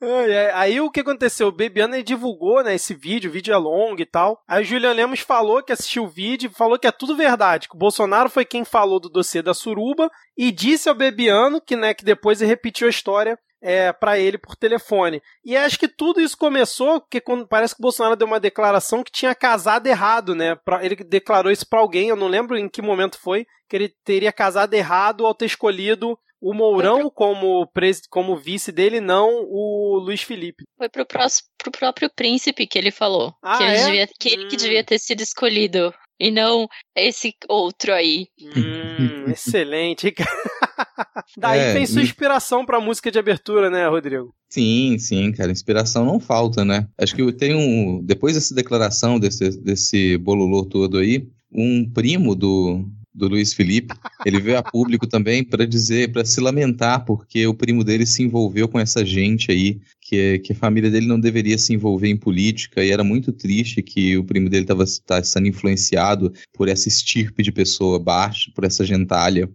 Ai. 0.00 0.50
aí 0.52 0.80
o 0.80 0.90
que 0.90 1.00
aconteceu? 1.00 1.48
O 1.48 1.52
Bebiano 1.52 2.02
divulgou 2.02 2.62
né, 2.62 2.74
esse 2.74 2.94
vídeo, 2.94 3.30
o 3.30 3.32
vídeo 3.32 3.52
é 3.52 3.56
longo 3.56 4.00
e 4.00 4.06
tal. 4.06 4.42
Aí 4.46 4.62
o 4.62 4.64
Julian 4.64 4.92
Lemos 4.92 5.20
falou 5.20 5.62
que 5.62 5.72
assistiu 5.72 6.04
o 6.04 6.08
vídeo, 6.08 6.50
falou 6.50 6.78
que 6.78 6.86
é 6.86 6.92
tudo 6.92 7.16
verdade, 7.16 7.68
que 7.68 7.74
o 7.74 7.78
Bolsonaro 7.78 8.30
foi 8.30 8.44
quem 8.44 8.64
falou 8.64 9.00
do 9.00 9.08
dossiê 9.08 9.42
da 9.42 9.54
suruba 9.54 10.10
e 10.36 10.52
disse 10.52 10.88
ao 10.88 10.94
Bebiano 10.94 11.60
que, 11.60 11.76
né, 11.76 11.94
que 11.94 12.04
depois 12.04 12.40
ele 12.40 12.50
repetiu 12.50 12.86
a 12.86 12.90
história 12.90 13.38
é, 13.60 13.92
para 13.92 14.18
ele 14.18 14.38
por 14.38 14.56
telefone. 14.56 15.22
E 15.44 15.56
acho 15.56 15.78
que 15.78 15.88
tudo 15.88 16.20
isso 16.20 16.36
começou 16.36 17.00
porque 17.00 17.20
quando 17.20 17.46
parece 17.46 17.74
que 17.74 17.80
o 17.80 17.82
Bolsonaro 17.82 18.16
deu 18.16 18.26
uma 18.26 18.40
declaração 18.40 19.02
que 19.02 19.10
tinha 19.10 19.34
casado 19.34 19.86
errado, 19.86 20.34
né? 20.34 20.54
Pra, 20.54 20.84
ele 20.84 20.96
declarou 20.96 21.50
isso 21.50 21.68
para 21.68 21.80
alguém, 21.80 22.08
eu 22.08 22.16
não 22.16 22.28
lembro 22.28 22.56
em 22.56 22.68
que 22.68 22.80
momento 22.80 23.18
foi, 23.18 23.46
que 23.68 23.76
ele 23.76 23.94
teria 24.04 24.32
casado 24.32 24.74
errado 24.74 25.26
ao 25.26 25.34
ter 25.34 25.46
escolhido 25.46 26.18
o 26.40 26.54
Mourão 26.54 27.10
como, 27.10 27.66
pres, 27.72 28.02
como 28.08 28.36
vice 28.36 28.70
dele, 28.72 29.00
não 29.00 29.44
o 29.48 29.98
Luiz 29.98 30.22
Felipe. 30.22 30.64
foi 30.76 30.88
pro, 30.88 31.04
próximo, 31.06 31.48
pro 31.58 31.70
próprio 31.72 32.10
príncipe 32.14 32.66
que 32.66 32.78
ele 32.78 32.90
falou. 32.90 33.34
Ah, 33.42 33.58
que, 33.58 33.64
ele 33.64 33.72
é? 33.76 33.84
devia, 33.86 34.08
que 34.20 34.28
ele 34.28 34.46
que 34.46 34.54
Hum. 34.56 34.58
devia 34.58 34.84
ter 34.84 34.98
sido 34.98 35.20
escolhido. 35.20 35.92
E 36.20 36.32
não 36.32 36.66
esse 36.96 37.32
outro 37.48 37.92
aí. 37.92 38.26
Hum, 38.40 39.24
excelente. 39.30 40.10
cara. 40.10 40.28
Daí 41.38 41.60
É, 41.60 41.72
tem 41.74 41.86
sua 41.86 42.02
e- 42.02 42.04
inspiração 42.04 42.66
pra 42.66 42.80
música 42.80 43.10
de 43.10 43.18
abertura, 43.18 43.70
né, 43.70 43.86
Rodrigo? 43.88 44.34
Sim, 44.48 44.98
sim, 44.98 45.30
cara, 45.32 45.52
inspiração 45.52 46.04
não 46.04 46.18
falta, 46.18 46.64
né? 46.64 46.88
Acho 46.98 47.14
que 47.14 47.22
eu 47.22 47.32
tenho 47.36 47.58
um, 47.58 48.02
depois 48.04 48.34
dessa 48.34 48.54
declaração 48.54 49.18
desse, 49.20 49.50
desse 49.62 50.16
bololô 50.18 50.64
todo 50.64 50.98
aí, 50.98 51.28
um 51.52 51.88
primo 51.88 52.34
do, 52.34 52.84
do 53.18 53.28
Luiz 53.28 53.52
Felipe, 53.52 53.94
ele 54.24 54.40
veio 54.40 54.58
a 54.58 54.62
público 54.62 55.06
também 55.06 55.44
para 55.44 55.66
dizer, 55.66 56.12
para 56.12 56.24
se 56.24 56.40
lamentar, 56.40 57.04
porque 57.04 57.46
o 57.46 57.54
primo 57.54 57.82
dele 57.84 58.06
se 58.06 58.22
envolveu 58.22 58.68
com 58.68 58.78
essa 58.78 59.04
gente 59.04 59.50
aí, 59.50 59.80
que, 60.00 60.38
que 60.38 60.52
a 60.52 60.56
família 60.56 60.90
dele 60.90 61.06
não 61.06 61.20
deveria 61.20 61.58
se 61.58 61.74
envolver 61.74 62.08
em 62.08 62.16
política, 62.16 62.84
e 62.84 62.90
era 62.90 63.04
muito 63.04 63.32
triste 63.32 63.82
que 63.82 64.16
o 64.16 64.24
primo 64.24 64.48
dele 64.48 64.64
estava 64.64 64.86
sendo 65.24 65.48
influenciado 65.48 66.32
por 66.54 66.68
essa 66.68 66.88
estirpe 66.88 67.42
de 67.42 67.52
pessoa 67.52 67.98
baixa, 67.98 68.50
por 68.54 68.64
essa 68.64 68.84
gentalha. 68.84 69.50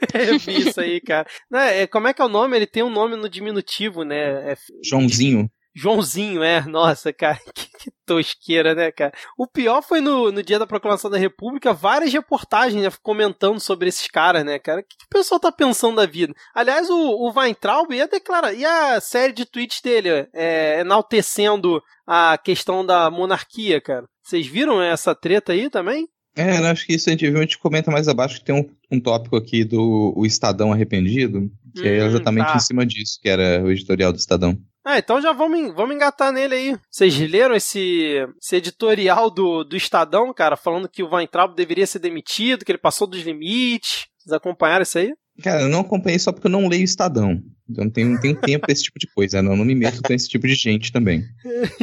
Eu 0.14 0.38
vi 0.38 0.68
isso 0.68 0.80
aí, 0.80 1.00
cara. 1.00 1.26
Né, 1.50 1.82
é, 1.82 1.86
como 1.86 2.06
é 2.06 2.14
que 2.14 2.20
é 2.20 2.24
o 2.24 2.28
nome? 2.28 2.56
Ele 2.56 2.66
tem 2.66 2.82
um 2.82 2.90
nome 2.90 3.16
no 3.16 3.28
diminutivo, 3.28 4.04
né? 4.04 4.52
É 4.52 4.56
Joãozinho, 4.84 5.50
Joãozinho, 5.76 6.42
é. 6.42 6.62
Nossa, 6.64 7.12
cara, 7.12 7.38
que, 7.54 7.68
que 7.78 7.90
tosqueira, 8.06 8.74
né, 8.74 8.90
cara? 8.90 9.12
O 9.36 9.46
pior 9.46 9.82
foi 9.82 10.00
no, 10.00 10.32
no 10.32 10.42
dia 10.42 10.58
da 10.58 10.66
proclamação 10.66 11.10
da 11.10 11.18
República, 11.18 11.74
várias 11.74 12.10
reportagens 12.10 12.82
né, 12.82 12.90
comentando 13.02 13.60
sobre 13.60 13.88
esses 13.88 14.08
caras, 14.08 14.42
né, 14.42 14.58
cara? 14.58 14.80
O 14.80 14.82
que, 14.82 14.96
que 14.96 15.04
o 15.04 15.18
pessoal 15.18 15.38
tá 15.38 15.52
pensando 15.52 15.96
da 15.96 16.06
vida? 16.06 16.32
Aliás, 16.54 16.88
o, 16.88 16.96
o 16.96 17.30
Weintraub 17.30 17.92
ia 17.92 18.08
declarar, 18.08 18.54
e 18.54 18.64
a 18.64 18.98
série 19.00 19.34
de 19.34 19.44
tweets 19.44 19.82
dele, 19.82 20.26
é, 20.32 20.80
enaltecendo 20.80 21.82
a 22.06 22.38
questão 22.38 22.84
da 22.84 23.10
monarquia, 23.10 23.78
cara. 23.78 24.06
Vocês 24.22 24.46
viram 24.46 24.82
essa 24.82 25.14
treta 25.14 25.52
aí 25.52 25.68
também? 25.68 26.08
É, 26.36 26.58
eu 26.58 26.66
acho 26.66 26.86
que 26.86 26.94
isso 26.94 27.08
a 27.08 27.12
gente 27.12 27.26
viu, 27.26 27.38
a 27.38 27.42
gente 27.42 27.58
comenta 27.58 27.90
mais 27.90 28.08
abaixo 28.08 28.38
que 28.38 28.44
tem 28.44 28.54
um, 28.54 28.68
um 28.90 29.00
tópico 29.00 29.36
aqui 29.36 29.64
do 29.64 30.12
o 30.14 30.26
Estadão 30.26 30.70
Arrependido, 30.70 31.50
que 31.74 31.88
é 31.88 32.02
Hum, 32.02 32.06
exatamente 32.06 32.48
tá. 32.48 32.56
em 32.56 32.60
cima 32.60 32.84
disso, 32.84 33.18
que 33.22 33.28
era 33.28 33.64
o 33.64 33.70
editorial 33.70 34.12
do 34.12 34.18
Estadão. 34.18 34.58
Ah, 34.86 34.98
então 34.98 35.20
já 35.20 35.32
vamos, 35.32 35.74
vamos 35.74 35.96
engatar 35.96 36.30
nele 36.30 36.54
aí. 36.54 36.76
Vocês 36.88 37.18
leram 37.18 37.56
esse, 37.56 38.24
esse 38.40 38.54
editorial 38.54 39.28
do, 39.28 39.64
do 39.64 39.76
Estadão, 39.76 40.32
cara, 40.32 40.56
falando 40.56 40.88
que 40.88 41.02
o 41.02 41.12
Weintraub 41.12 41.56
deveria 41.56 41.88
ser 41.88 41.98
demitido, 41.98 42.64
que 42.64 42.70
ele 42.70 42.78
passou 42.78 43.08
dos 43.08 43.20
limites. 43.22 44.06
Vocês 44.16 44.32
acompanharam 44.32 44.84
isso 44.84 44.96
aí? 44.96 45.12
Cara, 45.42 45.62
eu 45.62 45.68
não 45.68 45.80
acompanhei 45.80 46.20
só 46.20 46.30
porque 46.30 46.46
eu 46.46 46.52
não 46.52 46.68
leio 46.68 46.84
Estadão. 46.84 47.42
Então 47.68 47.84
não 47.84 47.90
tenho, 47.90 48.10
não 48.10 48.20
tenho 48.20 48.40
tempo 48.40 48.64
pra 48.64 48.72
esse 48.72 48.84
tipo 48.84 48.98
de 48.98 49.08
coisa, 49.08 49.42
não, 49.42 49.56
não 49.56 49.64
me 49.64 49.74
meto 49.74 50.00
com 50.00 50.12
esse 50.12 50.28
tipo 50.28 50.46
de 50.46 50.54
gente 50.54 50.92
também. 50.92 51.24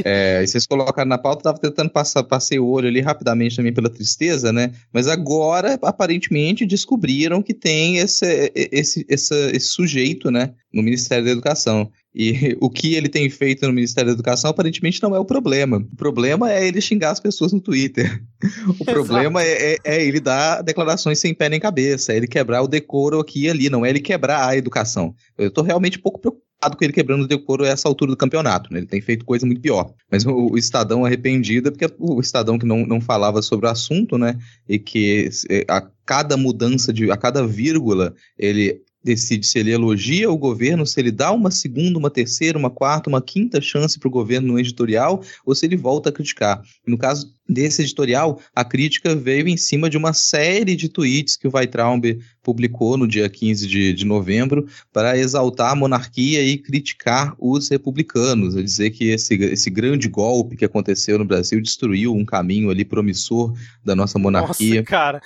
É, 0.03 0.41
e 0.41 0.47
vocês 0.47 0.65
colocaram 0.65 1.09
na 1.09 1.17
pauta, 1.17 1.39
eu 1.39 1.43
tava 1.43 1.59
tentando 1.59 1.89
passar, 1.89 2.23
passei 2.23 2.57
o 2.57 2.65
olho 2.65 2.87
ali 2.87 3.01
rapidamente 3.01 3.57
também 3.57 3.73
pela 3.73 3.89
tristeza, 3.89 4.53
né? 4.53 4.71
Mas 4.93 5.07
agora, 5.07 5.77
aparentemente, 5.81 6.65
descobriram 6.65 7.43
que 7.43 7.53
tem 7.53 7.97
esse, 7.97 8.51
esse, 8.55 9.05
esse, 9.09 9.33
esse 9.51 9.67
sujeito, 9.67 10.31
né, 10.31 10.53
no 10.73 10.81
Ministério 10.81 11.25
da 11.25 11.31
Educação. 11.31 11.91
E 12.13 12.55
o 12.61 12.69
que 12.69 12.95
ele 12.95 13.09
tem 13.09 13.29
feito 13.29 13.65
no 13.65 13.73
Ministério 13.73 14.09
da 14.09 14.13
Educação 14.13 14.51
aparentemente 14.51 15.01
não 15.01 15.15
é 15.15 15.19
o 15.19 15.25
problema. 15.25 15.77
O 15.77 15.95
problema 15.95 16.51
é 16.51 16.67
ele 16.67 16.81
xingar 16.81 17.11
as 17.11 17.19
pessoas 17.19 17.51
no 17.51 17.61
Twitter. 17.61 18.23
O 18.79 18.83
problema 18.85 19.41
é, 19.41 19.73
é- 19.73 19.77
é 19.85 20.05
ele 20.05 20.19
dar 20.19 20.61
declarações 20.61 21.17
sem 21.17 21.33
pé 21.33 21.47
nem 21.47 21.61
cabeça, 21.61 22.11
é 22.11 22.17
ele 22.17 22.27
quebrar 22.27 22.61
o 22.61 22.67
decoro 22.67 23.19
aqui 23.19 23.43
e 23.43 23.49
ali, 23.49 23.69
não 23.69 23.85
é 23.85 23.89
ele 23.89 24.01
quebrar 24.01 24.47
a 24.47 24.57
educação. 24.57 25.15
Eu 25.37 25.49
tô 25.49 25.61
realmente 25.61 25.97
pouco 25.97 26.19
preocupado 26.19 26.77
com 26.77 26.83
ele 26.83 26.93
quebrando 26.93 27.23
o 27.23 27.27
decoro 27.27 27.63
a 27.63 27.67
essa 27.69 27.87
altura 27.87 28.11
do 28.11 28.17
campeonato, 28.17 28.71
né? 28.71 28.79
Ele 28.79 28.87
tem 28.87 29.01
feito 29.01 29.25
coisa 29.25 29.45
muito 29.45 29.61
pior. 29.61 29.93
Mas 30.11 30.25
o, 30.25 30.51
o 30.51 30.57
Estadão 30.57 31.05
arrependido 31.05 31.69
é 31.69 31.71
porque 31.71 31.93
o 31.97 32.19
Estadão 32.19 32.59
que 32.59 32.65
não, 32.65 32.85
não 32.85 32.99
falava 33.01 33.41
sobre 33.41 33.67
o 33.67 33.69
assunto, 33.69 34.17
né? 34.17 34.37
E 34.67 34.77
que 34.79 35.29
eh, 35.49 35.65
a 35.67 35.81
cada 36.05 36.37
mudança 36.37 36.91
de. 36.91 37.09
a 37.11 37.17
cada 37.17 37.45
vírgula, 37.45 38.13
ele 38.37 38.81
decide 39.03 39.45
se 39.45 39.59
ele 39.59 39.71
elogia 39.71 40.31
o 40.31 40.37
governo, 40.37 40.85
se 40.85 40.99
ele 40.99 41.11
dá 41.11 41.31
uma 41.31 41.51
segunda, 41.51 41.99
uma 41.99 42.09
terceira, 42.09 42.57
uma 42.57 42.69
quarta, 42.69 43.09
uma 43.09 43.21
quinta 43.21 43.59
chance 43.59 43.99
para 43.99 44.07
o 44.07 44.11
governo 44.11 44.53
no 44.53 44.59
editorial, 44.59 45.21
ou 45.45 45.53
se 45.53 45.65
ele 45.65 45.75
volta 45.75 46.09
a 46.09 46.11
criticar. 46.11 46.61
No 46.87 46.97
caso 46.97 47.33
desse 47.47 47.81
editorial, 47.81 48.39
a 48.55 48.63
crítica 48.63 49.15
veio 49.15 49.47
em 49.47 49.57
cima 49.57 49.89
de 49.89 49.97
uma 49.97 50.13
série 50.13 50.75
de 50.75 50.87
tweets 50.87 51.35
que 51.35 51.47
o 51.47 51.51
Weitraub 51.53 52.17
publicou 52.43 52.97
no 52.97 53.07
dia 53.07 53.29
15 53.29 53.67
de, 53.67 53.93
de 53.93 54.05
novembro 54.05 54.67
para 54.91 55.17
exaltar 55.17 55.71
a 55.71 55.75
monarquia 55.75 56.43
e 56.43 56.57
criticar 56.57 57.33
os 57.39 57.69
republicanos, 57.69 58.55
a 58.55 58.61
dizer 58.61 58.91
que 58.91 59.09
esse, 59.09 59.33
esse 59.35 59.69
grande 59.69 60.09
golpe 60.09 60.57
que 60.57 60.65
aconteceu 60.65 61.17
no 61.17 61.25
Brasil 61.25 61.61
destruiu 61.61 62.13
um 62.13 62.25
caminho 62.25 62.69
ali 62.69 62.83
promissor 62.83 63.53
da 63.83 63.95
nossa 63.95 64.19
monarquia. 64.19 64.75
Nossa, 64.75 64.83
cara. 64.83 65.21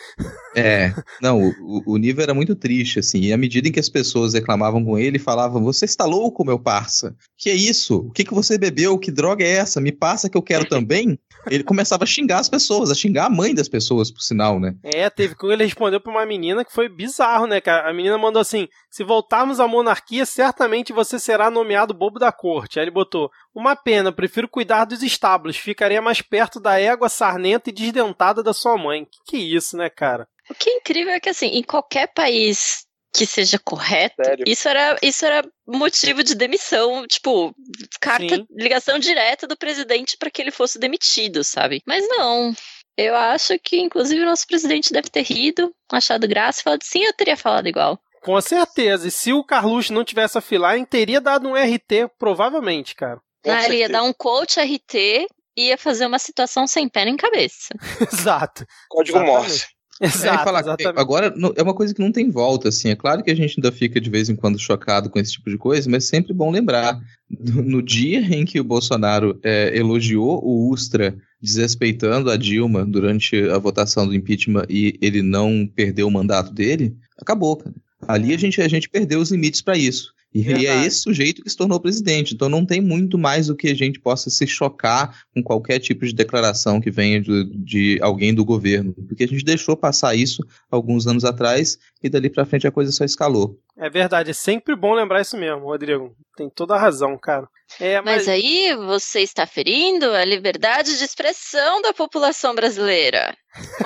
É, 0.55 0.93
não, 1.21 1.49
o, 1.59 1.93
o 1.93 1.97
nível 1.97 2.23
era 2.23 2.33
muito 2.33 2.55
triste, 2.55 2.99
assim, 2.99 3.21
e 3.21 3.33
à 3.33 3.37
medida 3.37 3.67
em 3.67 3.71
que 3.71 3.79
as 3.79 3.89
pessoas 3.89 4.33
reclamavam 4.33 4.83
com 4.85 4.97
ele, 4.97 5.17
falavam, 5.17 5.63
você 5.63 5.85
está 5.85 6.05
louco, 6.05 6.45
meu 6.45 6.59
parça? 6.59 7.15
Que 7.37 7.49
é 7.49 7.55
isso? 7.55 7.97
O 7.97 8.11
que, 8.11 8.23
que 8.23 8.33
você 8.33 8.57
bebeu? 8.57 8.97
Que 8.97 9.11
droga 9.11 9.43
é 9.43 9.49
essa? 9.49 9.81
Me 9.81 9.91
passa 9.91 10.29
que 10.29 10.37
eu 10.37 10.41
quero 10.41 10.65
também? 10.69 11.17
Ele 11.49 11.63
começava 11.63 12.03
a 12.03 12.07
xingar 12.07 12.39
as 12.39 12.49
pessoas, 12.49 12.91
a 12.91 12.95
xingar 12.95 13.25
a 13.25 13.29
mãe 13.29 13.53
das 13.53 13.67
pessoas, 13.67 14.11
por 14.11 14.21
sinal, 14.21 14.59
né? 14.59 14.75
É, 14.83 15.09
teve 15.09 15.35
como 15.35 15.51
ele 15.51 15.63
respondeu 15.63 16.01
pra 16.01 16.11
uma 16.11 16.25
menina 16.25 16.65
que 16.65 16.73
foi 16.73 16.89
bizarro, 16.89 17.47
né, 17.47 17.61
cara? 17.61 17.89
A 17.89 17.93
menina 17.93 18.17
mandou 18.17 18.41
assim: 18.41 18.67
se 18.89 19.03
voltarmos 19.03 19.59
à 19.59 19.67
monarquia, 19.67 20.25
certamente 20.25 20.93
você 20.93 21.19
será 21.19 21.49
nomeado 21.49 21.93
bobo 21.93 22.19
da 22.19 22.31
corte. 22.31 22.79
Aí 22.79 22.85
ele 22.85 22.91
botou: 22.91 23.29
uma 23.53 23.75
pena, 23.75 24.11
prefiro 24.11 24.47
cuidar 24.47 24.85
dos 24.85 25.03
estábulos, 25.03 25.57
ficaria 25.57 26.01
mais 26.01 26.21
perto 26.21 26.59
da 26.59 26.79
égua 26.79 27.09
sarnenta 27.09 27.69
e 27.69 27.73
desdentada 27.73 28.41
da 28.41 28.53
sua 28.53 28.77
mãe. 28.77 29.05
Que 29.05 29.17
que 29.27 29.37
é 29.37 29.57
isso, 29.57 29.77
né, 29.77 29.89
cara? 29.89 30.27
O 30.49 30.53
que 30.53 30.69
é 30.69 30.77
incrível 30.77 31.13
é 31.13 31.19
que, 31.19 31.29
assim, 31.29 31.47
em 31.47 31.63
qualquer 31.63 32.07
país 32.13 32.86
que 33.17 33.25
seja 33.25 33.59
correto, 33.59 34.23
Sério? 34.23 34.45
isso 34.47 34.67
era, 34.67 34.97
isso 35.01 35.25
era 35.25 35.43
motivo 35.65 36.23
de 36.23 36.35
demissão, 36.35 37.05
tipo, 37.07 37.53
carta, 37.99 38.35
Sim. 38.35 38.45
ligação 38.51 38.99
direta 38.99 39.47
do 39.47 39.57
presidente 39.57 40.17
para 40.17 40.29
que 40.29 40.41
ele 40.41 40.51
fosse 40.51 40.77
demitido, 40.77 41.43
sabe? 41.43 41.81
Mas 41.85 42.07
não. 42.07 42.53
Eu 42.95 43.15
acho 43.15 43.57
que, 43.59 43.79
inclusive, 43.79 44.21
o 44.21 44.25
nosso 44.25 44.45
presidente 44.47 44.91
deve 44.91 45.09
ter 45.09 45.21
rido, 45.21 45.73
achado 45.91 46.27
graça 46.27 46.61
e 46.61 46.63
falado, 46.63 46.83
sim, 46.83 47.03
eu 47.03 47.13
teria 47.13 47.37
falado 47.37 47.67
igual. 47.67 47.99
Com 48.21 48.39
certeza. 48.41 49.07
E 49.07 49.11
se 49.11 49.31
o 49.31 49.43
Carluxo 49.43 49.93
não 49.93 50.03
tivesse 50.03 50.37
a 50.37 50.41
filar, 50.41 50.83
teria 50.85 51.21
dado 51.21 51.47
um 51.47 51.55
RT, 51.55 52.09
provavelmente, 52.17 52.95
cara. 52.95 53.19
Ah, 53.45 53.65
ele 53.65 53.77
ia 53.77 53.89
dar 53.89 54.03
um 54.03 54.11
coach 54.11 54.59
RT 54.59 55.27
e 55.55 55.67
ia 55.67 55.77
fazer 55.77 56.05
uma 56.05 56.19
situação 56.19 56.67
sem 56.67 56.89
pé 56.89 57.05
nem 57.05 57.15
cabeça. 57.15 57.73
Exato. 58.11 58.65
Código 58.89 59.17
Exatamente. 59.17 59.76
É, 59.99 60.05
Exato, 60.05 60.43
falar- 60.43 60.59
exatamente. 60.61 60.99
Agora, 60.99 61.33
é 61.55 61.63
uma 61.63 61.73
coisa 61.73 61.93
que 61.93 62.01
não 62.01 62.11
tem 62.11 62.29
volta, 62.29 62.69
assim. 62.69 62.89
É 62.89 62.95
claro 62.95 63.23
que 63.23 63.31
a 63.31 63.35
gente 63.35 63.55
ainda 63.57 63.71
fica 63.71 63.99
de 63.99 64.09
vez 64.09 64.29
em 64.29 64.35
quando 64.35 64.59
chocado 64.59 65.09
com 65.09 65.17
esse 65.17 65.31
tipo 65.33 65.49
de 65.49 65.57
coisa, 65.57 65.89
mas 65.89 66.05
é 66.05 66.07
sempre 66.07 66.33
bom 66.33 66.51
lembrar. 66.51 66.99
No, 67.29 67.61
no 67.63 67.81
dia 67.81 68.19
em 68.19 68.45
que 68.45 68.59
o 68.59 68.63
Bolsonaro 68.63 69.39
é, 69.43 69.75
elogiou 69.77 70.39
o 70.43 70.69
Ustra 70.71 71.17
desrespeitando 71.41 72.29
a 72.29 72.37
Dilma 72.37 72.85
durante 72.85 73.35
a 73.49 73.57
votação 73.57 74.07
do 74.07 74.13
impeachment 74.15 74.65
e 74.69 74.97
ele 75.01 75.21
não 75.21 75.67
perdeu 75.75 76.07
o 76.07 76.11
mandato 76.11 76.53
dele, 76.53 76.95
acabou, 77.19 77.55
cara. 77.57 77.75
Ali 78.07 78.33
a 78.33 78.37
gente, 78.37 78.61
a 78.61 78.67
gente 78.67 78.87
perdeu 78.87 79.19
os 79.19 79.31
limites 79.31 79.61
para 79.61 79.75
isso. 79.77 80.13
E, 80.33 80.41
e 80.41 80.67
é 80.67 80.85
esse 80.85 80.99
sujeito 80.99 81.41
que 81.41 81.49
se 81.49 81.57
tornou 81.57 81.79
presidente. 81.79 82.33
Então 82.33 82.49
não 82.49 82.65
tem 82.65 82.81
muito 82.81 83.17
mais 83.17 83.47
do 83.47 83.55
que 83.55 83.69
a 83.69 83.75
gente 83.75 83.99
possa 83.99 84.29
se 84.29 84.45
chocar 84.45 85.23
com 85.33 85.41
qualquer 85.41 85.79
tipo 85.79 86.05
de 86.05 86.13
declaração 86.13 86.81
que 86.81 86.91
venha 86.91 87.21
de, 87.21 87.45
de 87.55 87.99
alguém 88.01 88.33
do 88.33 88.45
governo. 88.45 88.93
Porque 89.07 89.23
a 89.23 89.27
gente 89.27 89.43
deixou 89.43 89.75
passar 89.75 90.15
isso 90.15 90.43
alguns 90.69 91.07
anos 91.07 91.23
atrás 91.23 91.77
e 92.03 92.09
dali 92.09 92.29
pra 92.29 92.45
frente 92.45 92.67
a 92.67 92.71
coisa 92.71 92.91
só 92.91 93.03
escalou. 93.03 93.57
É 93.79 93.89
verdade, 93.89 94.31
é 94.31 94.33
sempre 94.33 94.75
bom 94.75 94.93
lembrar 94.93 95.21
isso 95.21 95.37
mesmo, 95.37 95.65
Rodrigo. 95.65 96.15
Tem 96.35 96.49
toda 96.49 96.75
a 96.75 96.79
razão, 96.79 97.17
cara. 97.17 97.47
É, 97.79 98.01
Mas 98.01 98.17
mas, 98.17 98.27
aí 98.27 98.75
você 98.75 99.21
está 99.21 99.45
ferindo 99.45 100.09
a 100.11 100.25
liberdade 100.25 100.97
de 100.97 101.03
expressão 101.03 101.81
da 101.81 101.93
população 101.93 102.55
brasileira. 102.55 103.35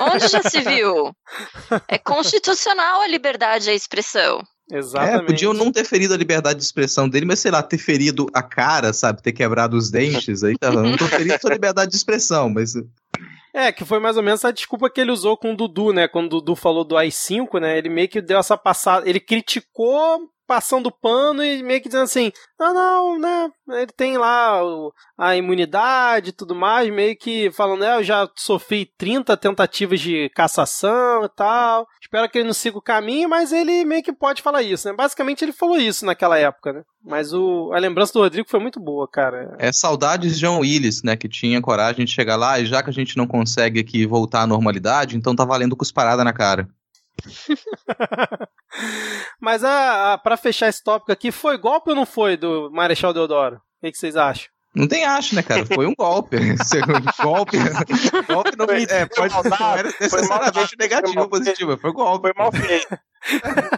Onde 0.00 0.28
já 0.28 0.42
se 0.42 0.60
viu? 0.60 1.12
É 1.88 1.98
constitucional 1.98 3.02
a 3.02 3.06
liberdade 3.06 3.70
à 3.70 3.74
expressão. 3.74 4.42
Exatamente. 4.78 5.22
É, 5.22 5.26
podiam 5.26 5.52
não 5.52 5.70
ter 5.70 5.84
ferido 5.84 6.14
a 6.14 6.16
liberdade 6.16 6.58
de 6.58 6.64
expressão 6.64 7.08
dele, 7.08 7.26
mas 7.26 7.40
sei 7.40 7.50
lá, 7.50 7.62
ter 7.62 7.78
ferido 7.78 8.26
a 8.32 8.42
cara, 8.42 8.92
sabe? 8.92 9.22
Ter 9.22 9.32
quebrado 9.32 9.76
os 9.76 9.90
dentes, 9.90 10.42
aí 10.42 10.56
tá, 10.58 10.70
não 10.70 10.96
tô 10.96 11.06
ferindo 11.06 11.38
sua 11.40 11.52
liberdade 11.52 11.90
de 11.90 11.96
expressão, 11.96 12.48
mas 12.48 12.74
É, 13.54 13.70
que 13.70 13.84
foi 13.84 13.98
mais 13.98 14.16
ou 14.16 14.22
menos 14.22 14.44
a 14.44 14.50
desculpa 14.50 14.88
que 14.88 15.00
ele 15.00 15.10
usou 15.10 15.36
com 15.36 15.52
o 15.52 15.56
Dudu, 15.56 15.92
né? 15.92 16.08
Quando 16.08 16.26
o 16.26 16.40
Dudu 16.40 16.56
falou 16.56 16.84
do 16.84 16.96
AI-5, 16.96 17.60
né? 17.60 17.76
Ele 17.76 17.88
meio 17.88 18.08
que 18.08 18.22
deu 18.22 18.38
essa 18.38 18.56
passada. 18.56 19.08
Ele 19.08 19.20
criticou 19.20 20.20
passando 20.46 20.90
pano 20.90 21.42
e 21.44 21.62
meio 21.62 21.80
que 21.80 21.88
dizendo 21.88 22.04
assim: 22.04 22.32
ah, 22.58 22.72
não, 22.72 23.18
né? 23.18 23.50
Ele 23.70 23.92
tem 23.96 24.18
lá 24.18 24.60
a 25.18 25.36
imunidade 25.36 26.30
e 26.30 26.32
tudo 26.32 26.54
mais, 26.54 26.92
meio 26.92 27.16
que 27.16 27.50
falando, 27.50 27.84
é, 27.84 27.96
eu 27.98 28.02
já 28.02 28.28
sofri 28.36 28.90
30 28.98 29.36
tentativas 29.36 30.00
de 30.00 30.30
cassação 30.34 31.24
e 31.24 31.28
tal. 31.28 31.86
Espero 32.00 32.28
que 32.28 32.38
ele 32.38 32.46
não 32.46 32.54
siga 32.54 32.78
o 32.78 32.82
caminho, 32.82 33.28
mas 33.28 33.52
ele 33.52 33.84
meio 33.84 34.02
que 34.02 34.12
pode 34.12 34.42
falar 34.42 34.62
isso, 34.62 34.88
né? 34.88 34.94
Basicamente 34.94 35.44
ele 35.44 35.52
falou 35.52 35.76
isso 35.76 36.04
naquela 36.04 36.38
época, 36.38 36.72
né? 36.72 36.82
Mas 37.04 37.32
o, 37.32 37.72
a 37.72 37.78
lembrança 37.78 38.12
do 38.12 38.20
Rodrigo 38.20 38.48
foi 38.48 38.60
muito 38.60 38.78
boa, 38.78 39.08
cara. 39.08 39.56
é 39.58 39.72
saudades 39.72 40.34
de 40.34 40.40
John 40.40 40.60
Willis, 40.60 41.02
né? 41.02 41.16
Que 41.16 41.28
tinha 41.28 41.60
coragem 41.60 42.04
de 42.04 42.12
chegar 42.12 42.36
lá 42.36 42.58
e 42.60 42.66
já 42.66 42.82
que 42.82 42.90
a 42.90 42.92
gente 42.92 43.16
não 43.16 43.26
consegue 43.26 43.80
aqui 43.80 44.06
voltar 44.06 44.42
à 44.42 44.46
normalidade, 44.46 45.16
então 45.16 45.34
tá 45.34 45.44
valendo 45.44 45.76
cusparada 45.76 46.22
na 46.22 46.32
cara. 46.32 46.68
Mas 49.40 49.62
a, 49.64 50.14
a, 50.14 50.18
pra 50.18 50.36
fechar 50.36 50.68
esse 50.68 50.82
tópico 50.82 51.12
aqui, 51.12 51.30
foi 51.30 51.58
golpe 51.58 51.90
ou 51.90 51.96
não 51.96 52.06
foi 52.06 52.36
do 52.36 52.70
Marechal 52.72 53.12
Deodoro? 53.12 53.56
O 53.56 53.60
que, 53.86 53.92
que 53.92 53.98
vocês 53.98 54.16
acham? 54.16 54.48
Não 54.74 54.88
tem 54.88 55.04
acho, 55.04 55.34
né, 55.34 55.42
cara? 55.42 55.66
Foi 55.66 55.86
um 55.86 55.94
golpe. 55.94 56.38
Golpe. 57.22 57.58
golpe 58.26 58.56
não, 58.56 58.66
Foi- 58.66 58.84
é, 58.84 59.00
foi 59.06 59.28
pode, 59.28 59.34
maldade, 59.34 59.60
não 59.62 59.72
era 59.76 59.90
foi 59.90 60.00
necessariamente 60.00 60.28
maldade, 60.44 60.76
negativo 60.78 61.12
foi 61.12 61.22
ou 61.22 61.28
positivo, 61.28 61.76
foi 61.76 61.92
golpe. 61.92 62.22
Foi 62.22 62.32
mal 62.42 62.50
feito. 62.52 62.98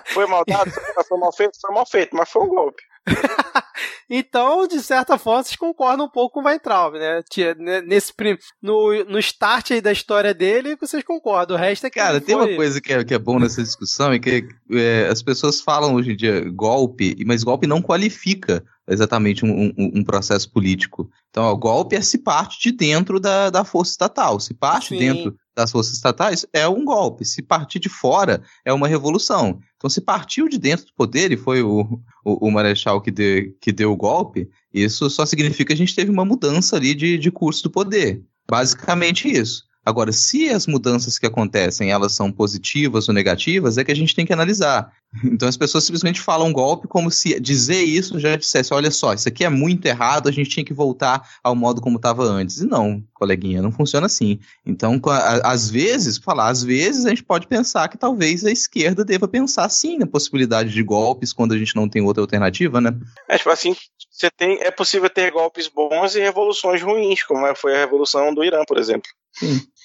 Foi 0.07 0.27
mal 0.27 0.45
dado, 0.47 0.71
foi 1.07 1.19
mal 1.19 1.33
feito, 1.33 1.59
foi 1.61 1.75
mal 1.75 1.87
feito, 1.87 2.17
mas 2.17 2.29
foi 2.31 2.43
um 2.43 2.49
golpe. 2.49 2.83
Então, 4.09 4.67
de 4.69 4.81
certa 4.81 5.17
forma, 5.19 5.43
vocês 5.43 5.57
concordam 5.57 6.07
um 6.07 6.11
pouco 6.11 6.35
com 6.35 6.41
o 6.41 6.45
Weintraub, 6.45 6.95
né? 6.95 7.23
Tia- 7.29 7.55
né, 7.55 7.81
Nesse, 7.81 8.13
prim- 8.13 8.37
no, 8.63 8.93
no 9.05 9.19
start 9.19 9.71
aí 9.73 9.81
da 9.81 9.91
história 9.93 10.35
dele, 10.35 10.77
vocês 10.77 11.03
concordam. 11.03 11.57
O 11.57 11.59
resto 11.59 11.87
é 11.87 11.91
que. 11.91 11.99
Cara, 11.99 12.21
tem 12.21 12.37
foi- 12.37 12.47
uma 12.51 12.57
coisa 12.57 12.81
que 12.81 12.93
é, 12.93 13.03
que 13.03 13.15
é 13.15 13.19
bom 13.19 13.39
nessa 13.39 13.63
discussão, 13.63 14.13
é 14.13 14.19
que 14.19 14.47
é, 14.73 15.09
as 15.11 15.23
pessoas 15.23 15.61
falam 15.61 15.95
hoje 15.95 16.13
em 16.13 16.17
dia 16.17 16.41
golpe, 16.51 17.17
mas 17.27 17.43
golpe 17.43 17.67
não 17.67 17.81
qualifica 17.81 18.63
exatamente 18.87 19.45
um, 19.45 19.73
um- 19.77 19.93
um 19.97 20.05
processo 20.05 20.51
político. 20.53 21.11
Então, 21.31 21.45
ó, 21.45 21.55
golpe 21.55 21.97
é 21.97 22.03
se 22.03 22.19
parte 22.19 22.61
de 22.61 22.77
dentro 22.77 23.19
da, 23.19 23.49
da 23.51 23.65
força 23.65 23.93
estatal. 23.93 24.39
Se 24.39 24.53
parte 24.55 24.91
Sim. 24.91 24.99
dentro 24.99 25.37
das 25.57 25.71
forças 25.71 25.95
estatais, 25.95 26.45
é 26.53 26.67
um 26.69 26.85
golpe. 26.85 27.25
Se 27.25 27.43
partir 27.43 27.79
de 27.79 27.89
fora, 27.89 28.43
é 28.65 28.73
uma 28.73 28.89
revolução. 28.89 29.61
Então, 29.77 29.89
se 29.89 30.01
partiu 30.01 30.49
de 30.49 30.59
dentro 30.59 30.87
do 30.87 30.95
poder, 30.95 31.33
e 31.33 31.37
foi 31.37 31.63
o, 31.63 32.01
o, 32.25 32.49
o 32.49 32.51
Marechal 32.51 33.01
que, 33.01 33.11
de, 33.11 33.55
que 33.61 33.73
deu 33.73 33.93
o 33.93 33.97
golpe, 33.97 34.49
isso 34.73 35.09
só 35.09 35.25
significa 35.25 35.67
que 35.67 35.73
a 35.73 35.77
gente 35.77 35.95
teve 35.95 36.11
uma 36.11 36.25
mudança 36.25 36.77
ali 36.77 36.95
de, 36.95 37.19
de 37.19 37.31
curso 37.31 37.63
do 37.63 37.71
poder. 37.71 38.23
Basicamente 38.49 39.31
isso. 39.31 39.65
Agora, 39.85 40.13
se 40.13 40.49
as 40.49 40.67
mudanças 40.67 41.19
que 41.19 41.27
acontecem, 41.27 41.91
elas 41.91 42.13
são 42.13 42.33
positivas 42.33 43.09
ou 43.09 43.15
negativas, 43.15 43.77
é 43.77 43.85
que 43.85 43.93
a 43.93 43.97
gente 43.97 44.15
tem 44.15 44.25
que 44.25 44.33
analisar. 44.33 44.93
Então 45.23 45.49
as 45.49 45.57
pessoas 45.57 45.85
simplesmente 45.85 46.21
falam 46.21 46.53
golpe 46.53 46.89
como 46.89 47.11
se 47.11 47.39
dizer 47.39 47.83
isso 47.83 48.19
já 48.19 48.35
dissesse, 48.35 48.75
olha 48.75 48.91
só, 48.91 49.15
isso 49.15 49.29
aqui 49.29 49.45
é 49.45 49.49
muito 49.49 49.87
errado, 49.87 50.29
a 50.29 50.33
gente 50.33 50.51
tinha 50.51 50.65
que 50.65 50.75
voltar 50.75 51.29
ao 51.43 51.55
modo 51.55 51.81
como 51.81 51.97
estava 51.97 52.25
antes. 52.25 52.59
E 52.59 52.67
não, 52.67 53.03
coleguinha, 53.13 53.63
não 53.63 53.71
funciona 53.71 54.07
assim. 54.07 54.41
Então, 54.67 55.01
às 55.45 55.71
vezes, 55.71 56.19
falar, 56.19 56.49
às 56.49 56.63
vezes 56.63 57.07
a 57.07 57.11
gente 57.11 57.23
pode 57.23 57.47
pensar 57.47 57.89
que 57.89 57.97
talvez 57.99 58.45
a 58.45 58.51
esquerda 58.51 59.05
deva 59.05 59.29
pensar 59.29 59.69
sim 59.69 59.99
na 59.99 60.07
possibilidade 60.07 60.71
de 60.71 60.83
golpes 60.83 61.33
quando 61.33 61.53
a 61.53 61.59
gente 61.59 61.77
não 61.77 61.89
tem 61.89 62.03
outra 62.03 62.23
alternativa, 62.23 62.81
né? 62.81 62.93
É 63.29 63.39
tipo 63.39 63.51
assim, 63.51 63.77
você 64.11 64.31
tem, 64.31 64.59
é 64.63 64.71
possível 64.71 65.09
ter 65.09 65.31
golpes 65.31 65.69
bons 65.69 66.15
e 66.17 66.21
revoluções 66.21 66.83
ruins, 66.83 67.23
como 67.23 67.47
é- 67.47 67.55
foi 67.55 67.75
a 67.75 67.79
revolução 67.79 68.35
do 68.35 68.45
Irã, 68.45 68.63
por 68.67 68.79
exemplo. 68.79 69.09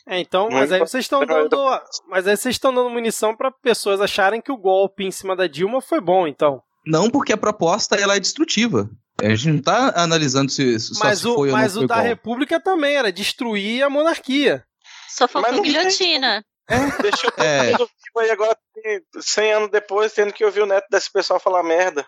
É, 0.10 0.20
então, 0.20 0.44
Muito 0.44 0.56
mas 0.56 0.72
aí 0.72 0.80
vocês 0.80 1.06
estão 1.06 1.24
dando. 1.26 1.56
Mas 2.08 2.28
aí 2.28 2.36
vocês 2.36 2.56
estão 2.56 2.74
dando 2.74 2.90
munição 2.90 3.36
pra 3.36 3.52
pessoas 3.52 4.02
acharem 4.02 4.42
que 4.42 4.52
o 4.52 4.58
golpe 4.58 5.04
em 5.06 5.12
cima 5.12 5.36
da 5.36 5.46
Dilma 5.46 5.82
foi 5.82 6.02
bom, 6.02 6.28
então. 6.28 6.62
Não 6.86 7.10
porque 7.12 7.32
a 7.32 7.38
proposta 7.38 7.96
ela 7.96 8.16
é 8.16 8.20
destrutiva. 8.20 8.90
A 9.22 9.30
gente 9.36 9.50
não 9.50 9.62
tá 9.62 9.94
analisando 9.96 10.50
se, 10.50 10.80
se 10.80 10.96
só 10.96 11.04
Mas 11.06 11.24
o, 11.26 11.36
foi 11.36 11.50
ou 11.50 11.54
mas 11.56 11.76
não 11.76 11.84
o 11.84 11.88
da 11.88 11.96
golpe. 11.96 12.10
República 12.10 12.60
também 12.60 12.96
era 12.96 13.12
destruir 13.12 13.84
a 13.84 13.90
monarquia. 13.90 14.64
Só 15.10 15.28
faltou 15.28 15.62
guilhotina. 15.62 16.44
Deixou 17.02 17.32
todo 17.32 17.44
É. 17.44 17.72
mundo 17.72 17.78
vivo 18.06 18.20
aí 18.20 18.32
agora, 18.32 18.58
100 19.20 19.54
anos 19.54 19.70
depois, 19.70 20.14
tendo 20.14 20.32
que 20.34 20.46
ouvir 20.46 20.62
o 20.62 20.66
neto 20.66 20.86
desse 20.90 21.12
pessoal 21.12 21.40
falar 21.40 21.64
merda. 21.64 22.06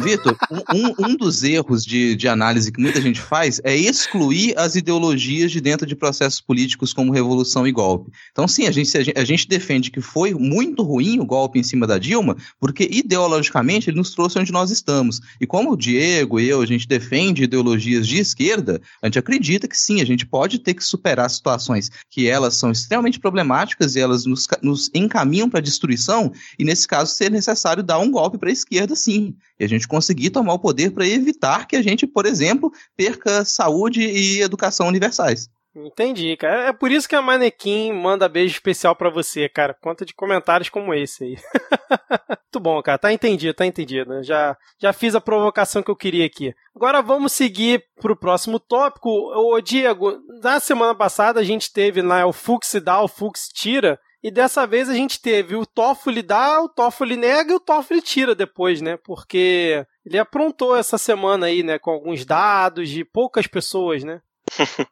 Vitor, 0.00 0.36
um, 0.50 1.10
um- 1.10 1.16
dos 1.16 1.42
erros 1.42 1.84
de, 1.84 2.16
de 2.16 2.26
análise 2.26 2.72
que 2.72 2.80
muita 2.80 3.00
gente 3.00 3.20
faz 3.20 3.60
é 3.62 3.76
excluir 3.76 4.58
as 4.58 4.74
ideologias 4.74 5.52
de 5.52 5.60
dentro 5.60 5.86
de 5.86 5.94
processos 5.94 6.40
políticos 6.40 6.92
como 6.92 7.12
revolução 7.12 7.66
e 7.66 7.72
golpe. 7.72 8.10
Então, 8.32 8.48
sim, 8.48 8.66
a 8.66 8.70
gente, 8.70 8.96
a 9.14 9.24
gente, 9.24 9.46
defende 9.46 9.90
que 9.90 10.00
foi 10.00 10.32
muito 10.32 10.82
ruim 10.82 11.20
o 11.20 11.26
golpe 11.26 11.58
em 11.58 11.62
cima 11.62 11.86
da 11.86 11.98
Dilma, 11.98 12.36
porque 12.58 12.88
ideologicamente 12.90 13.90
ele 13.90 13.98
nos 13.98 14.10
trouxe 14.10 14.38
onde 14.38 14.50
nós 14.50 14.70
estamos. 14.70 15.20
E 15.40 15.46
como 15.46 15.72
o 15.72 15.76
Diego 15.76 16.40
e 16.40 16.48
eu, 16.48 16.62
a 16.62 16.66
gente 16.66 16.88
defende 16.88 17.44
ideologias 17.44 18.08
de 18.08 18.18
esquerda, 18.18 18.80
a 19.02 19.06
gente 19.06 19.18
acredita 19.18 19.68
que 19.68 19.76
sim, 19.76 20.00
a 20.00 20.06
gente 20.06 20.24
pode 20.24 20.58
ter 20.58 20.74
que 20.74 20.82
superar 20.82 21.28
situações 21.28 21.90
que 22.10 22.26
elas 22.26 22.56
são 22.56 22.70
extremamente 22.70 23.20
problemáticas 23.20 23.94
e 23.94 24.00
elas 24.00 24.24
nos, 24.24 24.46
nos 24.62 24.90
encaminham 24.94 25.50
para 25.50 25.58
a 25.58 25.62
destruição, 25.62 26.32
e 26.58 26.64
nesse 26.64 26.88
caso 26.88 27.14
ser 27.14 27.30
necessário 27.30 27.82
dar 27.82 27.98
um 27.98 28.10
golpe 28.10 28.38
para 28.38 28.48
a 28.48 28.52
esquerda, 28.52 28.96
sim. 28.96 29.34
E 29.58 29.64
a 29.64 29.68
gente 29.68 29.88
conseguir 29.88 30.30
tomar 30.30 30.54
o 30.54 30.58
poder 30.58 30.90
para 30.90 31.06
evitar 31.06 31.66
que 31.66 31.76
a 31.76 31.82
gente, 31.82 32.06
por 32.06 32.26
exemplo, 32.26 32.72
perca 32.96 33.44
saúde 33.44 34.00
e 34.02 34.40
educação 34.40 34.88
universais. 34.88 35.48
Entendi, 35.74 36.36
cara. 36.36 36.68
É 36.68 36.72
por 36.72 36.92
isso 36.92 37.08
que 37.08 37.16
a 37.16 37.22
Manequim 37.22 37.92
manda 37.92 38.28
beijo 38.28 38.52
especial 38.52 38.94
pra 38.94 39.08
você, 39.08 39.48
cara. 39.48 39.74
Conta 39.80 40.04
de 40.04 40.12
comentários 40.12 40.68
como 40.68 40.92
esse 40.92 41.24
aí. 41.24 41.36
Muito 42.52 42.60
bom, 42.60 42.82
cara. 42.82 42.98
Tá 42.98 43.10
entendido, 43.10 43.54
tá 43.54 43.64
entendido. 43.64 44.22
Já, 44.22 44.54
já 44.78 44.92
fiz 44.92 45.14
a 45.14 45.20
provocação 45.20 45.82
que 45.82 45.90
eu 45.90 45.96
queria 45.96 46.26
aqui. 46.26 46.54
Agora 46.76 47.00
vamos 47.00 47.32
seguir 47.32 47.82
pro 47.98 48.14
próximo 48.14 48.60
tópico. 48.60 49.08
Ô, 49.08 49.58
Diego, 49.62 50.18
na 50.42 50.60
semana 50.60 50.94
passada 50.94 51.40
a 51.40 51.44
gente 51.44 51.72
teve 51.72 52.02
lá 52.02 52.26
o 52.26 52.32
Fux 52.34 52.74
dá, 52.82 53.00
o 53.00 53.08
Fux 53.08 53.48
tira. 53.48 53.98
E 54.22 54.30
dessa 54.30 54.66
vez 54.66 54.88
a 54.88 54.94
gente 54.94 55.20
teve 55.20 55.56
o 55.56 55.66
Toffoli 55.66 56.22
dá, 56.22 56.60
o 56.62 56.68
Toffoli 56.68 57.16
nega 57.16 57.52
e 57.52 57.56
o 57.56 57.60
Toffoli 57.60 58.00
tira 58.00 58.34
depois, 58.34 58.80
né? 58.80 58.96
Porque 58.96 59.84
ele 60.06 60.18
aprontou 60.18 60.76
essa 60.76 60.96
semana 60.96 61.46
aí, 61.46 61.62
né? 61.64 61.78
Com 61.78 61.90
alguns 61.90 62.24
dados 62.24 62.88
de 62.88 63.04
poucas 63.04 63.46
pessoas, 63.46 64.04
né? 64.04 64.20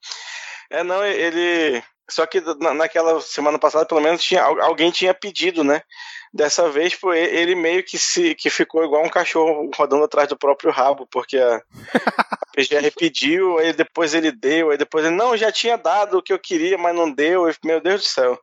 É, 0.73 0.85
não, 0.85 1.05
ele 1.05 1.83
Só 2.09 2.25
que 2.27 2.41
na, 2.61 2.73
naquela 2.73 3.21
semana 3.21 3.59
passada, 3.59 3.85
pelo 3.85 4.01
menos, 4.01 4.23
tinha, 4.23 4.41
alguém 4.45 4.93
tinha 4.93 5.13
pedido, 5.13 5.65
né? 5.65 5.83
Dessa 6.33 6.69
vez 6.71 6.93
foi 6.93 7.19
ele 7.19 7.55
meio 7.55 7.83
que 7.83 7.99
se 7.99 8.35
que 8.37 8.49
ficou 8.49 8.85
igual 8.85 9.05
um 9.05 9.09
cachorro 9.09 9.69
rodando 9.77 10.05
atrás 10.05 10.29
do 10.29 10.37
próprio 10.37 10.71
rabo, 10.71 11.07
porque 11.11 11.37
a, 11.39 11.57
a 12.31 12.47
PGR 12.55 12.91
pediu, 12.97 13.59
aí 13.59 13.73
depois 13.73 14.15
ele 14.15 14.31
deu, 14.31 14.71
aí 14.71 14.79
depois 14.79 15.05
ele 15.05 15.17
não, 15.17 15.37
já 15.37 15.51
tinha 15.51 15.77
dado 15.77 16.19
o 16.19 16.23
que 16.23 16.33
eu 16.33 16.39
queria, 16.39 16.79
mas 16.79 16.95
não 16.95 17.11
deu. 17.11 17.51
meu 17.65 17.81
Deus 17.81 18.03
do 18.03 18.07
céu. 18.07 18.39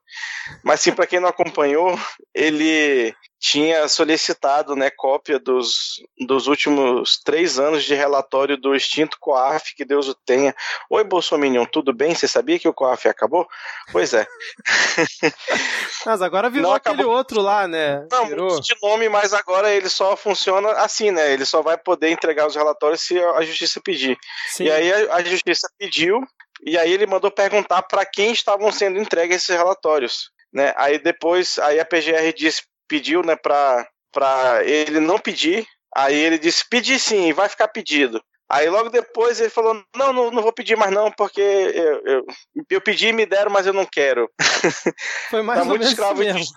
Mas 0.64 0.82
sim, 0.82 0.92
para 0.92 1.08
quem 1.08 1.20
não 1.20 1.30
acompanhou, 1.30 1.98
ele 2.34 3.16
tinha 3.40 3.88
solicitado 3.88 4.76
né, 4.76 4.90
cópia 4.90 5.40
dos, 5.40 6.02
dos 6.20 6.48
últimos 6.48 7.20
três 7.24 7.60
anos 7.60 7.84
de 7.84 7.94
relatório 7.94 8.58
do 8.58 8.76
extinto 8.76 9.18
COAF, 9.20 9.76
que 9.76 9.86
Deus 9.86 10.08
o 10.08 10.16
tenha. 10.16 10.56
Oi, 10.90 11.04
Bolsominion, 11.04 11.66
tudo 11.66 11.94
bem? 11.94 12.16
Você 12.16 12.28
sabia 12.28 12.58
que 12.58 12.68
o 12.68 12.74
COAF 12.74 13.08
acabou? 13.08 13.48
Pois 13.92 14.14
é. 14.14 14.26
Mas 16.06 16.22
agora 16.22 16.50
virou 16.50 16.74
aquele 16.74 17.04
outro 17.04 17.42
lá, 17.42 17.68
né? 17.68 17.77
Não, 18.12 18.26
virou. 18.28 18.60
de 18.60 18.76
nome, 18.82 19.10
mas 19.10 19.34
agora 19.34 19.74
ele 19.74 19.90
só 19.90 20.16
funciona 20.16 20.72
assim, 20.72 21.12
né? 21.12 21.32
Ele 21.32 21.46
só 21.46 21.62
vai 21.62 21.78
poder 21.78 22.10
entregar 22.10 22.48
os 22.48 22.56
relatórios 22.56 23.02
se 23.02 23.18
a 23.20 23.42
justiça 23.42 23.82
pedir. 23.84 24.18
Sim. 24.50 24.66
E 24.66 24.72
aí 24.72 24.92
a, 24.92 25.16
a 25.16 25.24
justiça 25.24 25.68
pediu, 25.78 26.22
e 26.66 26.78
aí 26.78 26.92
ele 26.92 27.06
mandou 27.06 27.32
perguntar 27.32 27.84
para 27.84 28.06
quem 28.06 28.32
estavam 28.32 28.72
sendo 28.72 29.00
entregues 29.00 29.38
esses 29.38 29.56
relatórios. 29.56 30.32
Né? 30.54 30.74
Aí 30.78 30.98
depois, 30.98 31.60
aí 31.60 31.80
a 31.80 31.86
PGR 31.86 32.34
disse 32.36 32.64
pediu, 32.88 33.22
né, 33.22 33.36
pra, 33.36 33.88
pra 34.12 34.64
ele 34.64 35.00
não 35.00 35.20
pedir. 35.20 35.68
Aí 35.96 36.16
ele 36.16 36.38
disse: 36.38 36.68
pedir 36.70 37.00
sim, 37.00 37.34
vai 37.34 37.50
ficar 37.50 37.68
pedido. 37.68 38.22
Aí 38.50 38.70
logo 38.70 38.90
depois 38.90 39.40
ele 39.40 39.50
falou: 39.50 39.74
não, 39.96 40.14
não, 40.14 40.32
não 40.32 40.42
vou 40.42 40.54
pedir 40.54 40.78
mais 40.78 40.92
não, 40.92 41.12
porque 41.12 41.42
eu, 41.42 42.02
eu, 42.06 42.26
eu 42.70 42.82
pedi 42.82 43.08
e 43.08 43.14
me 43.14 43.26
deram, 43.26 43.52
mas 43.52 43.68
eu 43.68 43.74
não 43.74 43.86
quero. 43.86 44.30
Foi 45.30 45.42
mais 45.42 45.60
tá 45.60 45.66
muito 45.66 45.86
escravo 45.86 46.20
mesmo. 46.20 46.40
De... 46.40 46.48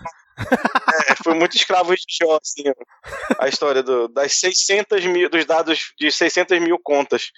É, 1.09 1.15
foi 1.23 1.33
muito 1.33 1.55
escravo 1.55 1.95
de 1.95 2.03
Jó, 2.21 2.37
assim, 2.41 2.63
a 3.39 3.47
história 3.47 3.81
do, 3.81 4.07
das 4.07 4.33
600 4.39 5.05
mil, 5.05 5.29
dos 5.29 5.45
dados 5.45 5.93
de 5.97 6.11
600 6.11 6.59
mil 6.59 6.77
contas 6.77 7.31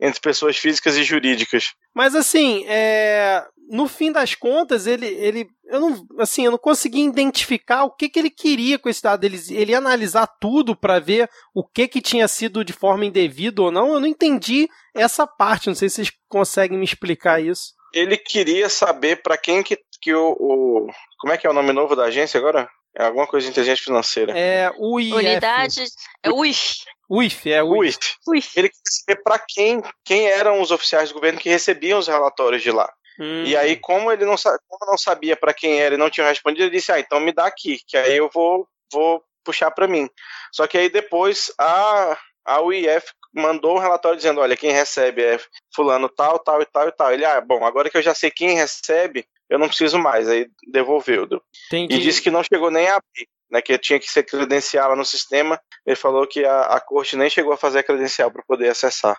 entre 0.00 0.20
pessoas 0.20 0.56
físicas 0.56 0.96
e 0.96 1.02
jurídicas. 1.02 1.72
Mas 1.94 2.14
assim, 2.14 2.64
é, 2.66 3.44
no 3.70 3.86
fim 3.86 4.10
das 4.10 4.34
contas, 4.34 4.86
ele, 4.86 5.06
ele, 5.06 5.48
eu 5.66 5.80
não, 5.80 6.06
assim, 6.18 6.44
eu 6.44 6.50
não 6.50 6.58
consegui 6.58 7.02
identificar 7.02 7.84
o 7.84 7.90
que, 7.90 8.08
que 8.08 8.18
ele 8.18 8.30
queria 8.30 8.78
com 8.78 8.88
esse 8.88 9.02
dado. 9.02 9.22
Ele, 9.22 9.38
ele 9.50 9.70
ia 9.70 9.78
analisar 9.78 10.26
tudo 10.40 10.74
para 10.74 10.98
ver 10.98 11.30
o 11.54 11.62
que 11.62 11.86
que 11.86 12.00
tinha 12.00 12.26
sido 12.26 12.64
de 12.64 12.72
forma 12.72 13.04
indevida 13.04 13.62
ou 13.62 13.70
não. 13.70 13.94
Eu 13.94 14.00
não 14.00 14.08
entendi 14.08 14.68
essa 14.92 15.24
parte. 15.24 15.68
Não 15.68 15.74
sei 15.74 15.88
se 15.88 15.96
vocês 15.96 16.12
conseguem 16.28 16.76
me 16.78 16.84
explicar 16.84 17.40
isso. 17.40 17.74
Ele 17.92 18.16
queria 18.16 18.68
saber 18.68 19.22
para 19.22 19.36
quem 19.36 19.62
que, 19.62 19.78
que 20.00 20.14
o, 20.14 20.32
o, 20.32 20.86
como 21.18 21.32
é 21.32 21.36
que 21.36 21.46
é 21.46 21.50
o 21.50 21.54
nome 21.54 21.72
novo 21.72 21.94
da 21.94 22.04
agência 22.04 22.38
agora? 22.38 22.68
É 22.96 23.04
alguma 23.04 23.26
coisa 23.26 23.46
de 23.46 23.52
inteligência 23.52 23.84
financeira. 23.84 24.36
É 24.36 24.70
o 24.76 24.96
Unidade. 24.96 25.84
É 26.22 26.30
o 26.30 26.44
IF. 26.44 26.84
UIF, 27.08 27.50
é 27.50 27.62
o 27.62 27.78
UIF. 27.78 27.98
UIF. 28.26 28.52
Ele 28.56 28.68
queria 28.68 28.82
saber 28.84 29.22
para 29.22 29.38
quem, 29.38 29.82
quem 30.04 30.28
eram 30.28 30.60
os 30.60 30.70
oficiais 30.70 31.08
do 31.08 31.14
governo 31.14 31.40
que 31.40 31.48
recebiam 31.48 31.98
os 31.98 32.06
relatórios 32.06 32.62
de 32.62 32.70
lá. 32.70 32.88
Hum. 33.18 33.44
E 33.44 33.56
aí, 33.56 33.76
como 33.76 34.12
ele 34.12 34.24
não, 34.24 34.36
como 34.68 34.90
não 34.90 34.96
sabia 34.96 35.36
para 35.36 35.52
quem 35.52 35.80
era 35.80 35.96
e 35.96 35.98
não 35.98 36.08
tinha 36.08 36.28
respondido, 36.28 36.64
ele 36.64 36.70
disse: 36.70 36.92
Ah, 36.92 37.00
então 37.00 37.18
me 37.18 37.32
dá 37.32 37.46
aqui, 37.46 37.80
que 37.86 37.96
aí 37.96 38.16
eu 38.16 38.30
vou, 38.32 38.66
vou 38.92 39.22
puxar 39.44 39.72
para 39.72 39.88
mim. 39.88 40.08
Só 40.52 40.68
que 40.68 40.78
aí 40.78 40.88
depois 40.88 41.52
a, 41.58 42.16
a 42.44 42.62
UIF 42.62 43.08
mandou 43.34 43.76
um 43.76 43.80
relatório 43.80 44.16
dizendo: 44.16 44.40
Olha, 44.40 44.56
quem 44.56 44.70
recebe 44.70 45.22
é 45.22 45.40
Fulano 45.74 46.08
tal, 46.08 46.38
tal 46.38 46.62
e 46.62 46.66
tal 46.66 46.88
e 46.88 46.92
tal. 46.92 47.12
Ele, 47.12 47.24
ah, 47.24 47.40
bom, 47.40 47.64
agora 47.64 47.90
que 47.90 47.96
eu 47.96 48.02
já 48.02 48.14
sei 48.14 48.30
quem 48.30 48.54
recebe, 48.54 49.26
eu 49.50 49.58
não 49.58 49.66
preciso 49.66 49.98
mais. 49.98 50.28
Aí 50.28 50.46
devolveu. 50.72 51.28
Entendi. 51.66 51.96
E 51.96 52.00
disse 52.00 52.22
que 52.22 52.30
não 52.30 52.42
chegou 52.42 52.70
nem 52.70 52.86
a 52.86 52.96
abrir. 52.96 53.28
Né, 53.50 53.60
que 53.60 53.76
tinha 53.78 53.98
que 53.98 54.08
ser 54.08 54.22
credencial 54.22 54.90
lá 54.90 54.96
no 54.96 55.04
sistema. 55.04 55.60
Ele 55.84 55.96
falou 55.96 56.24
que 56.24 56.44
a, 56.44 56.60
a 56.66 56.80
corte 56.80 57.16
nem 57.16 57.28
chegou 57.28 57.52
a 57.52 57.56
fazer 57.56 57.80
a 57.80 57.82
credencial 57.82 58.30
para 58.30 58.44
poder 58.46 58.68
acessar. 58.68 59.18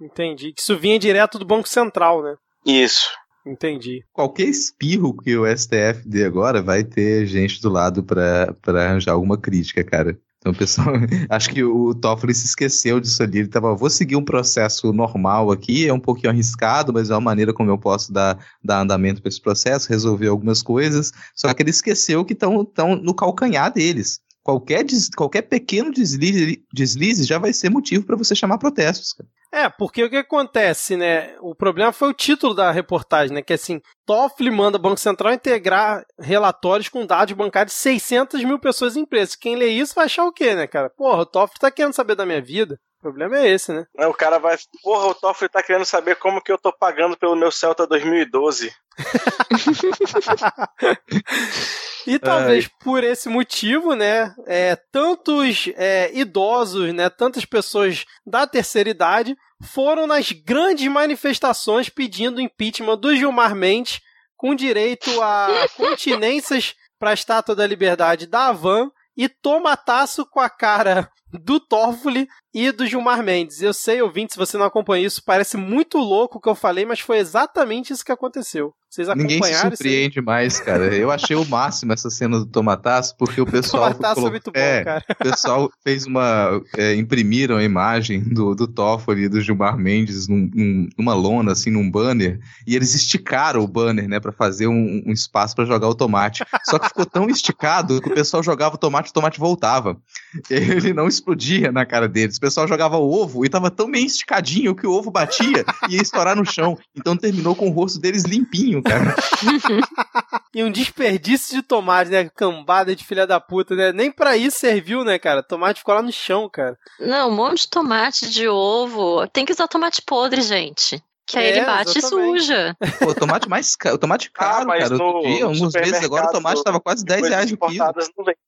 Entendi. 0.00 0.52
Que 0.52 0.60
isso 0.60 0.78
vinha 0.78 0.96
direto 0.96 1.40
do 1.40 1.44
Banco 1.44 1.68
Central, 1.68 2.22
né? 2.22 2.36
Isso. 2.64 3.10
Entendi. 3.44 4.04
Qualquer 4.12 4.44
espirro 4.44 5.16
que 5.16 5.36
o 5.36 5.44
STF 5.44 6.06
dê 6.06 6.24
agora 6.24 6.62
vai 6.62 6.84
ter 6.84 7.26
gente 7.26 7.60
do 7.60 7.68
lado 7.68 8.04
para 8.04 8.54
arranjar 8.66 9.14
alguma 9.14 9.36
crítica, 9.36 9.82
cara. 9.82 10.16
Então, 10.38 10.54
pessoal, 10.54 10.86
acho 11.28 11.50
que 11.50 11.62
o 11.64 11.94
Toffoli 11.94 12.34
se 12.34 12.46
esqueceu 12.46 13.00
disso 13.00 13.22
ali. 13.22 13.40
Ele 13.40 13.48
tava, 13.48 13.74
vou 13.74 13.90
seguir 13.90 14.16
um 14.16 14.24
processo 14.24 14.92
normal 14.92 15.50
aqui, 15.50 15.86
é 15.86 15.92
um 15.92 16.00
pouquinho 16.00 16.30
arriscado, 16.30 16.92
mas 16.92 17.10
é 17.10 17.14
uma 17.14 17.20
maneira 17.20 17.52
como 17.52 17.70
eu 17.70 17.78
posso 17.78 18.12
dar, 18.12 18.38
dar 18.62 18.80
andamento 18.80 19.20
para 19.20 19.28
esse 19.28 19.40
processo, 19.40 19.88
resolver 19.88 20.28
algumas 20.28 20.62
coisas. 20.62 21.12
Só 21.34 21.52
que 21.52 21.62
ele 21.62 21.70
esqueceu 21.70 22.24
que 22.24 22.34
estão 22.34 22.70
no 23.02 23.14
calcanhar 23.14 23.72
deles. 23.72 24.20
Qualquer, 24.42 24.84
des, 24.84 25.10
qualquer 25.10 25.42
pequeno 25.42 25.92
deslize, 25.92 26.64
deslize 26.72 27.24
já 27.24 27.38
vai 27.38 27.52
ser 27.52 27.68
motivo 27.68 28.06
para 28.06 28.16
você 28.16 28.34
chamar 28.34 28.58
protestos. 28.58 29.12
Cara. 29.12 29.28
É, 29.52 29.68
porque 29.68 30.04
o 30.04 30.10
que 30.10 30.16
acontece, 30.16 30.94
né? 30.94 31.34
O 31.40 31.54
problema 31.54 31.90
foi 31.90 32.10
o 32.10 32.14
título 32.14 32.54
da 32.54 32.70
reportagem, 32.70 33.34
né? 33.34 33.42
Que 33.42 33.54
assim, 33.54 33.80
Toffoli 34.04 34.50
manda 34.50 34.78
Banco 34.78 35.00
Central 35.00 35.32
integrar 35.32 36.04
relatórios 36.18 36.90
com 36.90 37.06
dados 37.06 37.32
bancários 37.34 37.72
de 37.74 37.80
600 37.80 38.44
mil 38.44 38.58
pessoas 38.58 38.94
em 38.94 39.00
empresas. 39.00 39.34
Quem 39.34 39.56
lê 39.56 39.68
isso 39.68 39.94
vai 39.94 40.04
achar 40.04 40.26
o 40.26 40.32
quê, 40.32 40.54
né, 40.54 40.66
cara? 40.66 40.90
Porra, 40.90 41.22
o 41.22 41.26
Toffoli 41.26 41.60
tá 41.60 41.70
querendo 41.70 41.94
saber 41.94 42.14
da 42.14 42.26
minha 42.26 42.42
vida. 42.42 42.78
O 43.08 43.10
problema 43.10 43.38
é 43.38 43.48
esse, 43.48 43.72
né? 43.72 43.86
O 44.06 44.12
cara 44.12 44.38
vai. 44.38 44.54
Porra, 44.82 45.06
o 45.06 45.14
Toffoli 45.14 45.48
tá 45.48 45.62
querendo 45.62 45.86
saber 45.86 46.16
como 46.16 46.42
que 46.42 46.52
eu 46.52 46.58
tô 46.58 46.70
pagando 46.70 47.16
pelo 47.16 47.34
meu 47.34 47.50
Celta 47.50 47.86
2012. 47.86 48.70
e 52.06 52.18
talvez 52.18 52.66
é. 52.66 52.68
por 52.84 53.02
esse 53.02 53.30
motivo, 53.30 53.94
né, 53.94 54.34
é, 54.46 54.76
tantos 54.92 55.70
é, 55.76 56.10
idosos, 56.12 56.92
né, 56.92 57.08
tantas 57.08 57.46
pessoas 57.46 58.04
da 58.26 58.46
terceira 58.46 58.90
idade 58.90 59.34
foram 59.62 60.06
nas 60.06 60.30
grandes 60.32 60.86
manifestações 60.90 61.88
pedindo 61.88 62.42
impeachment 62.42 62.98
do 62.98 63.16
Gilmar 63.16 63.54
Mendes, 63.54 64.02
com 64.36 64.54
direito 64.54 65.10
a 65.22 65.48
continências 65.76 66.74
para 66.98 67.08
a 67.10 67.14
Estátua 67.14 67.56
da 67.56 67.66
Liberdade 67.66 68.26
da 68.26 68.48
Havan 68.48 68.90
e 69.16 69.28
tomataço 69.28 70.26
com 70.26 70.40
a 70.40 70.50
cara 70.50 71.10
do 71.32 71.60
Toffoli 71.60 72.26
e 72.54 72.72
do 72.72 72.86
Gilmar 72.86 73.22
Mendes. 73.22 73.60
Eu 73.62 73.72
sei, 73.72 74.00
ouvinte, 74.00 74.32
se 74.32 74.38
você 74.38 74.56
não 74.56 74.66
acompanha 74.66 75.06
isso, 75.06 75.22
parece 75.24 75.56
muito 75.56 75.98
louco 75.98 76.38
o 76.38 76.40
que 76.40 76.48
eu 76.48 76.54
falei, 76.54 76.84
mas 76.84 77.00
foi 77.00 77.18
exatamente 77.18 77.92
isso 77.92 78.04
que 78.04 78.12
aconteceu. 78.12 78.72
Vocês 78.90 79.06
Ninguém 79.14 79.42
se 79.42 79.54
surpreende 79.54 80.20
mais, 80.22 80.58
cara. 80.60 80.94
Eu 80.94 81.10
achei 81.10 81.36
o 81.36 81.44
máximo 81.44 81.92
essa 81.92 82.08
cena 82.08 82.38
do 82.38 82.46
Tomataço, 82.46 83.14
porque 83.18 83.38
o 83.38 83.44
pessoal. 83.46 83.92
Tomataço 83.92 84.14
colocou... 84.14 84.28
é 84.28 84.30
muito 84.30 84.50
bom, 84.50 84.58
é, 84.58 84.82
cara. 84.82 85.04
O 85.10 85.14
pessoal 85.16 85.70
fez 85.84 86.06
uma. 86.06 86.62
É, 86.74 86.94
imprimiram 86.94 87.58
a 87.58 87.62
imagem 87.62 88.22
do, 88.22 88.54
do 88.54 88.66
Toffoli 88.66 89.24
e 89.24 89.28
do 89.28 89.42
Gilmar 89.42 89.76
Mendes 89.76 90.26
num, 90.26 90.50
num, 90.54 90.88
numa 90.96 91.12
lona, 91.12 91.52
assim, 91.52 91.70
num 91.70 91.90
banner, 91.90 92.40
e 92.66 92.74
eles 92.74 92.94
esticaram 92.94 93.60
o 93.60 93.68
banner, 93.68 94.08
né, 94.08 94.18
pra 94.18 94.32
fazer 94.32 94.68
um, 94.68 95.02
um 95.06 95.12
espaço 95.12 95.54
para 95.54 95.66
jogar 95.66 95.88
o 95.88 95.94
tomate. 95.94 96.42
Só 96.64 96.78
que 96.78 96.88
ficou 96.88 97.04
tão 97.04 97.28
esticado 97.28 98.00
que 98.00 98.08
o 98.08 98.14
pessoal 98.14 98.42
jogava 98.42 98.76
o 98.76 98.78
tomate 98.78 99.08
e 99.08 99.10
o 99.10 99.14
tomate 99.14 99.38
voltava. 99.38 99.98
Ele 100.48 100.94
não 100.94 101.06
explodia 101.18 101.70
na 101.70 101.84
cara 101.84 102.08
deles. 102.08 102.36
O 102.36 102.40
pessoal 102.40 102.66
jogava 102.66 102.96
o 102.96 103.10
ovo 103.10 103.44
e 103.44 103.48
tava 103.48 103.70
tão 103.70 103.90
bem 103.90 104.06
esticadinho 104.06 104.74
que 104.74 104.86
o 104.86 104.92
ovo 104.92 105.10
batia 105.10 105.64
e 105.88 105.96
ia 105.96 106.02
estourar 106.02 106.36
no 106.36 106.44
chão. 106.44 106.78
Então 106.96 107.16
terminou 107.16 107.54
com 107.54 107.68
o 107.68 107.72
rosto 107.72 108.00
deles 108.00 108.24
limpinho, 108.24 108.82
cara. 108.82 109.14
e 110.54 110.62
um 110.62 110.70
desperdício 110.70 111.56
de 111.56 111.62
tomate, 111.62 112.10
né? 112.10 112.28
Cambada 112.34 112.94
de 112.94 113.04
filha 113.04 113.26
da 113.26 113.40
puta, 113.40 113.74
né? 113.74 113.92
Nem 113.92 114.10
para 114.10 114.36
isso 114.36 114.58
serviu, 114.58 115.04
né, 115.04 115.18
cara? 115.18 115.42
Tomate 115.42 115.80
ficou 115.80 115.94
lá 115.94 116.02
no 116.02 116.12
chão, 116.12 116.48
cara. 116.50 116.76
Não, 117.00 117.30
um 117.30 117.34
monte 117.34 117.62
de 117.62 117.68
tomate, 117.68 118.30
de 118.30 118.48
ovo. 118.48 119.26
Tem 119.28 119.44
que 119.44 119.52
usar 119.52 119.68
tomate 119.68 120.02
podre, 120.02 120.40
gente. 120.42 121.02
Que 121.28 121.38
aí 121.38 121.44
é, 121.44 121.48
ele 121.50 121.66
bate 121.66 121.98
exatamente. 121.98 122.36
e 122.36 122.40
suja. 122.40 122.76
Pô, 122.98 123.10
o 123.10 123.14
tomate 123.14 123.48
mais 123.50 123.76
caro, 123.76 123.96
o 123.96 123.98
tomate 123.98 124.30
ah, 124.34 124.38
caro, 124.38 124.70
ah, 124.70 124.78
cara. 124.78 124.96
No, 124.96 125.20
dia, 125.20 125.44
alguns 125.44 125.74
meses 125.74 126.02
agora 126.02 126.26
o 126.26 126.32
tomate 126.32 126.64
tava 126.64 126.80
quase 126.80 127.04
10 127.04 127.28
reais 127.28 127.52
o 127.52 127.56
quilo. 127.58 127.84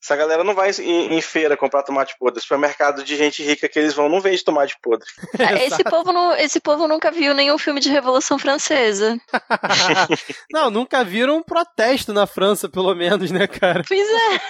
Essa 0.02 0.16
galera 0.16 0.42
não 0.42 0.54
vai 0.54 0.70
em, 0.70 1.14
em, 1.14 1.20
feira 1.20 1.58
comprar 1.58 1.82
tomate 1.82 2.16
podre. 2.18 2.40
Supermercado 2.40 3.04
de 3.04 3.16
gente 3.16 3.42
rica 3.42 3.68
que 3.68 3.78
eles 3.78 3.92
vão 3.92 4.08
não 4.08 4.18
vende 4.18 4.42
tomate 4.42 4.78
podre. 4.82 5.06
É, 5.50 5.66
esse, 5.66 5.82
povo 5.82 6.12
não, 6.12 6.36
esse 6.36 6.60
povo 6.60 6.86
nunca 6.86 7.10
viu 7.10 7.34
nenhum 7.34 7.58
filme 7.58 7.80
de 7.80 7.88
Revolução 7.88 8.38
Francesa. 8.38 9.18
não, 10.52 10.70
nunca 10.70 11.02
viram 11.02 11.38
um 11.38 11.42
protesto 11.42 12.12
na 12.12 12.26
França, 12.26 12.68
pelo 12.68 12.94
menos, 12.94 13.30
né, 13.30 13.46
cara? 13.46 13.82
Pois 13.86 14.08
é. 14.08 14.40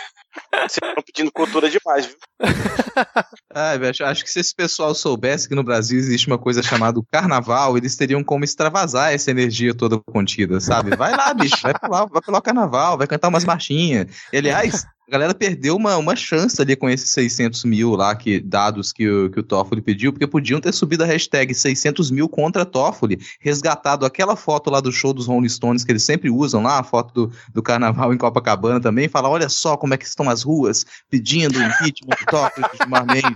Vocês 0.52 0.78
estão 0.82 1.02
pedindo 1.02 1.32
cultura 1.32 1.68
demais, 1.68 2.06
viu? 2.06 2.16
ah, 3.54 3.72
acho, 3.88 4.04
acho 4.04 4.24
que 4.24 4.30
se 4.30 4.40
esse 4.40 4.54
pessoal 4.54 4.94
soubesse 4.94 5.48
que 5.48 5.54
no 5.54 5.64
Brasil 5.64 5.98
existe 5.98 6.28
uma 6.28 6.38
coisa 6.38 6.62
chamada 6.62 6.98
carnaval, 7.10 7.76
eles 7.76 7.96
teriam 7.96 8.22
como 8.22 8.44
extravasar 8.44 9.12
essa 9.12 9.30
energia 9.30 9.74
toda 9.74 9.98
contida, 9.98 10.60
sabe? 10.60 10.96
Vai 10.96 11.16
lá, 11.16 11.34
bicho, 11.34 11.56
vai 11.62 11.72
lá, 11.88 12.06
vai 12.06 12.22
carnaval, 12.42 12.98
vai 12.98 13.06
cantar 13.06 13.28
umas 13.28 13.44
marchinhas. 13.44 14.06
aliás, 14.38 14.86
Galera 15.10 15.34
perdeu 15.34 15.74
uma, 15.74 15.96
uma 15.96 16.14
chance 16.14 16.62
ali 16.62 16.76
com 16.76 16.88
esses 16.88 17.10
600 17.10 17.64
mil 17.64 17.96
lá, 17.96 18.14
que, 18.14 18.38
dados 18.38 18.92
que 18.92 19.08
o, 19.08 19.28
que 19.28 19.40
o 19.40 19.42
Toffoli 19.42 19.82
pediu, 19.82 20.12
porque 20.12 20.24
podiam 20.24 20.60
ter 20.60 20.72
subido 20.72 21.02
a 21.02 21.06
hashtag 21.06 21.52
600 21.52 22.12
mil 22.12 22.28
contra 22.28 22.64
Toffoli, 22.64 23.18
resgatado 23.40 24.06
aquela 24.06 24.36
foto 24.36 24.70
lá 24.70 24.80
do 24.80 24.92
show 24.92 25.12
dos 25.12 25.26
Rolling 25.26 25.48
Stones 25.48 25.82
que 25.82 25.90
eles 25.90 26.04
sempre 26.04 26.30
usam 26.30 26.62
lá, 26.62 26.78
a 26.78 26.84
foto 26.84 27.12
do, 27.12 27.32
do 27.52 27.60
carnaval 27.60 28.14
em 28.14 28.16
Copacabana 28.16 28.78
também, 28.80 29.08
falar, 29.08 29.28
olha 29.28 29.48
só 29.48 29.76
como 29.76 29.94
é 29.94 29.96
que 29.96 30.04
estão 30.04 30.30
as 30.30 30.44
ruas 30.44 30.86
pedindo 31.10 31.60
impeachment 31.60 32.16
do 32.20 32.26
Toffoli, 32.26 32.68
do 32.70 32.76
Gilmar 32.76 33.04
Mendes. 33.04 33.34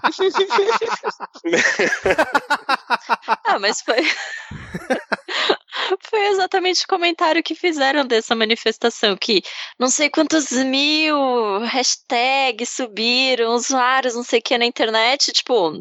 ah, 3.46 3.58
mas 3.58 3.80
foi. 3.80 3.96
Foi 6.08 6.26
exatamente 6.28 6.84
o 6.84 6.88
comentário 6.88 7.42
que 7.42 7.54
fizeram 7.54 8.06
dessa 8.06 8.34
manifestação, 8.34 9.16
que 9.16 9.42
não 9.78 9.88
sei 9.88 10.08
quantos 10.08 10.50
mil 10.52 11.58
hashtags 11.60 12.70
subiram, 12.70 13.54
usuários, 13.54 14.14
não 14.14 14.22
sei 14.22 14.38
o 14.38 14.42
que 14.42 14.56
na 14.56 14.64
internet, 14.64 15.32
tipo, 15.32 15.72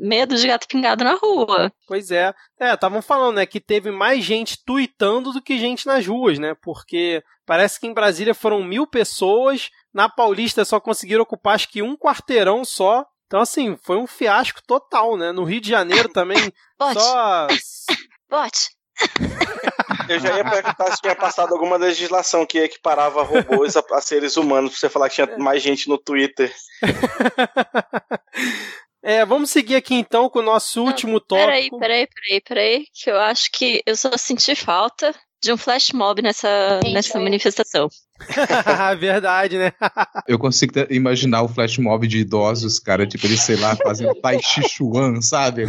medo 0.00 0.36
de 0.36 0.46
gato 0.46 0.68
pingado 0.68 1.02
na 1.02 1.14
rua. 1.14 1.72
Pois 1.86 2.10
é. 2.10 2.34
É, 2.60 2.74
estavam 2.74 3.00
falando, 3.00 3.36
né, 3.36 3.46
que 3.46 3.60
teve 3.60 3.90
mais 3.90 4.22
gente 4.24 4.62
tweetando 4.64 5.32
do 5.32 5.42
que 5.42 5.58
gente 5.58 5.86
nas 5.86 6.06
ruas, 6.06 6.38
né, 6.38 6.54
porque 6.62 7.22
parece 7.46 7.80
que 7.80 7.86
em 7.86 7.94
Brasília 7.94 8.34
foram 8.34 8.62
mil 8.62 8.86
pessoas, 8.86 9.70
na 9.92 10.08
Paulista 10.08 10.64
só 10.64 10.78
conseguiram 10.78 11.22
ocupar 11.22 11.54
acho 11.54 11.70
que 11.70 11.82
um 11.82 11.96
quarteirão 11.96 12.64
só, 12.64 13.06
então, 13.28 13.40
assim, 13.40 13.76
foi 13.82 13.98
um 13.98 14.06
fiasco 14.06 14.62
total, 14.66 15.14
né? 15.14 15.32
No 15.32 15.44
Rio 15.44 15.60
de 15.60 15.68
Janeiro 15.68 16.08
também, 16.08 16.38
só... 16.94 17.46
Bote. 18.28 18.70
Eu 20.08 20.18
já 20.18 20.38
ia 20.38 20.50
perguntar 20.50 20.90
se 20.90 21.02
tinha 21.02 21.14
passado 21.14 21.52
alguma 21.52 21.76
legislação 21.76 22.46
que 22.46 22.58
equiparava 22.58 23.22
robôs 23.22 23.76
a, 23.76 23.84
a 23.92 24.00
seres 24.00 24.38
humanos, 24.38 24.70
pra 24.70 24.80
você 24.80 24.88
falar 24.88 25.10
que 25.10 25.16
tinha 25.16 25.38
mais 25.38 25.62
gente 25.62 25.88
no 25.88 25.98
Twitter. 25.98 26.52
É, 29.00 29.24
vamos 29.24 29.50
seguir 29.50 29.76
aqui 29.76 29.94
então 29.94 30.28
com 30.28 30.40
o 30.40 30.42
nosso 30.42 30.82
último 30.82 31.20
tópico. 31.20 31.46
Peraí, 31.46 31.70
peraí, 31.70 32.08
peraí, 32.08 32.40
peraí, 32.40 32.84
que 32.92 33.08
eu 33.08 33.18
acho 33.18 33.48
que 33.52 33.80
eu 33.86 33.96
só 33.96 34.10
senti 34.16 34.56
falta 34.56 35.14
de 35.42 35.52
um 35.52 35.56
flash 35.56 35.92
mob 35.92 36.20
nessa, 36.20 36.80
nessa 36.92 37.18
manifestação. 37.20 37.88
Verdade, 38.98 39.58
né? 39.58 39.72
eu 40.26 40.38
consigo 40.38 40.72
imaginar 40.90 41.42
o 41.42 41.48
flash 41.48 41.78
mob 41.78 42.06
de 42.06 42.18
idosos, 42.18 42.78
cara, 42.78 43.06
tipo, 43.06 43.26
eles, 43.26 43.40
sei 43.40 43.56
lá, 43.56 43.76
fazendo 43.76 44.14
Tai 44.20 44.40
Chi 44.42 44.68
Chuan, 44.68 45.20
sabe? 45.20 45.64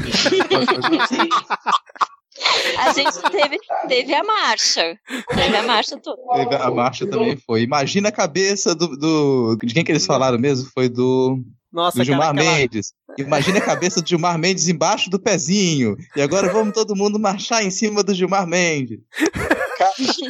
A 2.78 2.94
gente 2.94 3.22
teve, 3.32 3.58
teve 3.88 4.14
a 4.14 4.24
marcha. 4.24 4.98
Teve 5.28 5.58
a 5.58 5.64
marcha 5.64 5.98
toda. 5.98 6.22
Teve 6.34 6.56
a 6.56 6.72
marcha 6.72 7.08
também 7.08 7.38
foi. 7.38 7.62
Imagina 7.62 8.10
a 8.10 8.14
cabeça 8.14 8.74
do, 8.74 8.96
do. 8.98 9.58
De 9.62 9.74
quem 9.74 9.84
que 9.84 9.92
eles 9.92 10.06
falaram 10.06 10.40
mesmo? 10.40 10.70
Foi 10.74 10.88
do. 10.88 11.44
Nossa, 11.72 12.00
do 12.00 12.04
Gilmar 12.04 12.34
cara, 12.34 12.42
aquela... 12.42 12.58
Mendes. 12.58 12.94
Imagina 13.18 13.60
a 13.60 13.66
cabeça 13.66 14.02
do 14.02 14.08
Gilmar 14.08 14.38
Mendes 14.38 14.68
embaixo 14.68 15.10
do 15.10 15.20
pezinho. 15.20 15.98
E 16.16 16.22
agora 16.22 16.52
vamos 16.52 16.74
todo 16.74 16.96
mundo 16.96 17.20
marchar 17.20 17.64
em 17.64 17.70
cima 17.70 18.04
do 18.04 18.14
Gilmar 18.14 18.48
Mendes. 18.48 19.00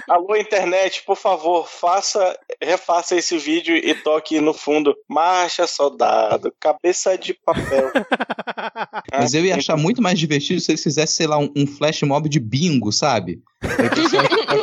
Alô, 0.07 0.35
internet, 0.35 1.03
por 1.05 1.15
favor, 1.15 1.67
faça, 1.67 2.37
refaça 2.61 3.15
esse 3.15 3.37
vídeo 3.37 3.75
e 3.75 3.93
toque 3.95 4.39
no 4.39 4.53
fundo. 4.53 4.95
Marcha, 5.07 5.65
soldado, 5.65 6.53
cabeça 6.59 7.17
de 7.17 7.33
papel. 7.33 7.91
Mas 9.11 9.33
eu 9.33 9.45
ia 9.45 9.55
achar 9.55 9.77
muito 9.77 10.01
mais 10.01 10.19
divertido 10.19 10.59
se 10.59 10.71
eles 10.71 10.83
fizessem, 10.83 11.15
sei 11.15 11.27
lá, 11.27 11.37
um, 11.37 11.51
um 11.55 11.65
flash 11.65 12.01
mob 12.03 12.29
de 12.29 12.39
bingo, 12.39 12.91
sabe? 12.91 13.41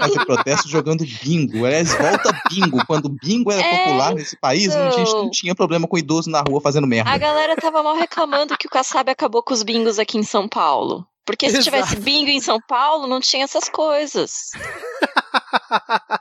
Fazer 0.08 0.26
protesto 0.26 0.68
jogando 0.68 1.04
bingo. 1.22 1.64
Aliás, 1.64 1.92
volta 1.92 2.32
bingo. 2.50 2.84
Quando 2.86 3.08
bingo 3.08 3.50
era 3.50 3.62
é, 3.62 3.78
popular 3.78 4.14
nesse 4.14 4.36
país, 4.38 4.74
a 4.74 4.90
gente 4.90 5.12
não 5.12 5.30
tinha 5.30 5.54
problema 5.54 5.86
com 5.86 5.98
idoso 5.98 6.30
na 6.30 6.40
rua 6.40 6.60
fazendo 6.60 6.86
merda. 6.86 7.10
A 7.10 7.18
galera 7.18 7.56
tava 7.56 7.82
mal 7.82 7.96
reclamando 7.96 8.56
que 8.56 8.66
o 8.66 8.70
Kassab 8.70 9.10
acabou 9.10 9.42
com 9.42 9.54
os 9.54 9.62
bingos 9.62 9.98
aqui 9.98 10.18
em 10.18 10.22
São 10.22 10.48
Paulo. 10.48 11.06
Porque 11.26 11.50
se 11.50 11.56
Exato. 11.56 11.64
tivesse 11.64 11.96
bingo 11.96 12.30
em 12.30 12.40
São 12.40 12.60
Paulo, 12.60 13.08
não 13.08 13.18
tinha 13.18 13.42
essas 13.42 13.68
coisas. 13.68 14.52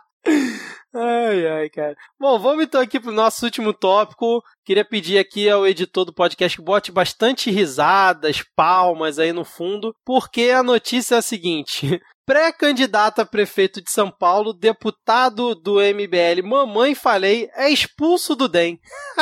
ai, 0.96 1.48
ai, 1.48 1.70
cara. 1.70 1.96
Bom, 2.20 2.40
vamos 2.40 2.64
então 2.64 2.82
aqui 2.82 3.00
pro 3.00 3.12
nosso 3.12 3.46
último 3.46 3.72
tópico. 3.72 4.42
Queria 4.66 4.84
pedir 4.84 5.20
aqui 5.20 5.48
ao 5.48 5.68
editor 5.68 6.06
do 6.06 6.14
podcast 6.14 6.58
que 6.58 6.64
bote 6.64 6.92
bastante 6.92 7.52
risadas, 7.52 8.44
palmas 8.56 9.20
aí 9.20 9.32
no 9.32 9.46
fundo, 9.46 9.96
porque 10.04 10.50
a 10.50 10.64
notícia 10.64 11.16
é 11.16 11.18
a 11.20 11.22
seguinte: 11.22 12.02
pré-candidato 12.26 13.22
a 13.22 13.26
prefeito 13.26 13.82
de 13.82 13.92
São 13.92 14.10
Paulo, 14.10 14.52
deputado 14.52 15.54
do 15.54 15.76
MBL 15.80 16.42
Mamãe 16.44 16.96
Falei, 16.96 17.50
é 17.56 17.70
expulso 17.70 18.36
do 18.36 18.48
DEM. 18.48 18.80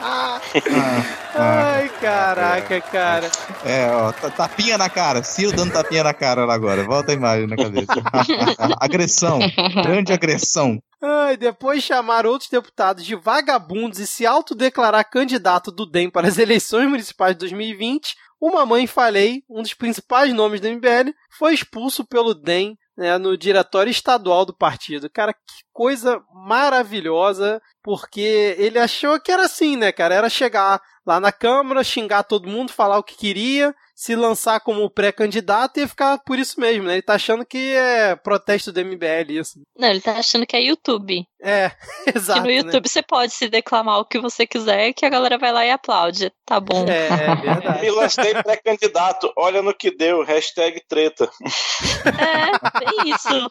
ah, 0.00 0.40
Ai, 1.34 1.88
caraca, 2.00 2.80
cara. 2.80 3.30
É, 3.64 3.90
ó, 3.90 4.12
tapinha 4.12 4.76
na 4.76 4.90
cara. 4.90 5.22
Ciro 5.22 5.56
dando 5.56 5.72
tapinha 5.72 6.04
na 6.04 6.12
cara 6.12 6.42
agora. 6.52 6.84
Volta 6.84 7.12
a 7.12 7.14
imagem 7.14 7.46
na 7.46 7.56
cabeça. 7.56 7.92
agressão. 8.78 9.38
Grande 9.82 10.12
agressão. 10.12 10.78
Ai, 11.00 11.36
depois 11.36 11.82
chamar 11.82 12.26
outros 12.26 12.50
deputados 12.50 13.04
de 13.04 13.16
vagabundos 13.16 13.98
e 13.98 14.06
se 14.06 14.26
autodeclarar 14.26 15.08
candidato 15.10 15.72
do 15.72 15.84
DEM 15.84 16.10
para 16.10 16.28
as 16.28 16.38
eleições 16.38 16.88
municipais 16.88 17.32
de 17.32 17.40
2020, 17.40 18.14
o 18.42 18.50
Mamãe 18.50 18.88
Falei, 18.88 19.44
um 19.48 19.62
dos 19.62 19.72
principais 19.72 20.34
nomes 20.34 20.60
do 20.60 20.66
MBL, 20.66 21.14
foi 21.30 21.54
expulso 21.54 22.04
pelo 22.04 22.34
DEM 22.34 22.76
né, 22.96 23.16
no 23.16 23.38
diretório 23.38 23.88
estadual 23.88 24.44
do 24.44 24.52
partido. 24.52 25.08
Cara, 25.08 25.32
que 25.32 25.62
coisa 25.72 26.20
maravilhosa, 26.34 27.62
porque 27.80 28.56
ele 28.58 28.80
achou 28.80 29.20
que 29.20 29.30
era 29.30 29.44
assim, 29.44 29.76
né, 29.76 29.92
cara? 29.92 30.16
Era 30.16 30.28
chegar 30.28 30.82
lá 31.06 31.20
na 31.20 31.30
Câmara, 31.30 31.84
xingar 31.84 32.24
todo 32.24 32.48
mundo, 32.48 32.72
falar 32.72 32.98
o 32.98 33.04
que 33.04 33.16
queria, 33.16 33.72
se 34.02 34.16
lançar 34.16 34.58
como 34.58 34.90
pré-candidato 34.90 35.78
e 35.78 35.86
ficar 35.86 36.18
por 36.18 36.36
isso 36.36 36.60
mesmo, 36.60 36.88
né? 36.88 36.94
Ele 36.94 37.02
tá 37.02 37.14
achando 37.14 37.46
que 37.46 37.72
é 37.72 38.16
protesto 38.16 38.72
do 38.72 38.84
MBL 38.84 39.30
isso. 39.30 39.60
Não, 39.78 39.86
ele 39.86 40.00
tá 40.00 40.14
achando 40.18 40.44
que 40.44 40.56
é 40.56 40.60
YouTube. 40.60 41.24
É, 41.40 41.70
exato. 42.12 42.42
Que 42.42 42.48
no 42.48 42.52
YouTube 42.52 42.82
né? 42.82 42.88
você 42.88 43.00
pode 43.00 43.32
se 43.32 43.48
declamar 43.48 44.00
o 44.00 44.04
que 44.04 44.18
você 44.18 44.44
quiser 44.44 44.92
que 44.92 45.06
a 45.06 45.08
galera 45.08 45.38
vai 45.38 45.52
lá 45.52 45.64
e 45.64 45.70
aplaude. 45.70 46.32
Tá 46.44 46.58
bom. 46.58 46.84
É, 46.88 47.06
é 47.06 47.34
verdade. 47.36 47.80
Me 47.80 47.90
lancei 47.92 48.34
pré-candidato, 48.42 49.32
olha 49.36 49.62
no 49.62 49.72
que 49.72 49.96
deu, 49.96 50.24
hashtag 50.24 50.82
treta. 50.88 51.30
É, 52.04 52.50
é 52.84 53.08
isso. 53.08 53.50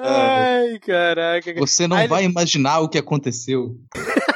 Ai, 0.00 0.78
caraca. 0.78 1.54
Você 1.58 1.88
não 1.88 1.96
Aí 1.96 2.06
vai 2.06 2.22
ele... 2.22 2.30
imaginar 2.30 2.78
o 2.78 2.88
que 2.88 2.98
aconteceu. 2.98 3.74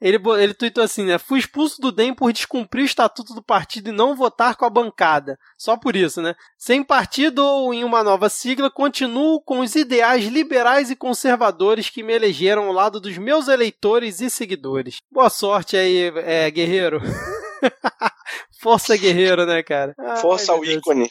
Ele, 0.00 0.18
ele 0.38 0.54
tweetou 0.54 0.82
assim, 0.82 1.04
né? 1.04 1.18
Fui 1.18 1.38
expulso 1.38 1.80
do 1.80 1.92
DEM 1.92 2.14
por 2.14 2.32
descumprir 2.32 2.82
o 2.82 2.86
estatuto 2.86 3.34
do 3.34 3.42
partido 3.42 3.90
e 3.90 3.92
não 3.92 4.16
votar 4.16 4.56
com 4.56 4.64
a 4.64 4.70
bancada. 4.70 5.38
Só 5.58 5.76
por 5.76 5.94
isso, 5.94 6.22
né? 6.22 6.34
Sem 6.56 6.82
partido 6.82 7.44
ou 7.44 7.74
em 7.74 7.84
uma 7.84 8.02
nova 8.02 8.30
sigla, 8.30 8.70
continuo 8.70 9.42
com 9.42 9.60
os 9.60 9.74
ideais 9.74 10.24
liberais 10.24 10.90
e 10.90 10.96
conservadores 10.96 11.90
que 11.90 12.02
me 12.02 12.14
elegeram 12.14 12.64
ao 12.64 12.72
lado 12.72 12.98
dos 12.98 13.18
meus 13.18 13.48
eleitores 13.48 14.20
e 14.20 14.30
seguidores. 14.30 14.96
Boa 15.10 15.28
sorte 15.28 15.76
aí, 15.76 16.10
é, 16.16 16.50
guerreiro. 16.50 17.00
Força 18.60 18.96
guerreiro, 18.96 19.46
né, 19.46 19.62
cara? 19.62 19.94
Força 20.20 20.52
ao 20.52 20.64
ícone. 20.64 21.08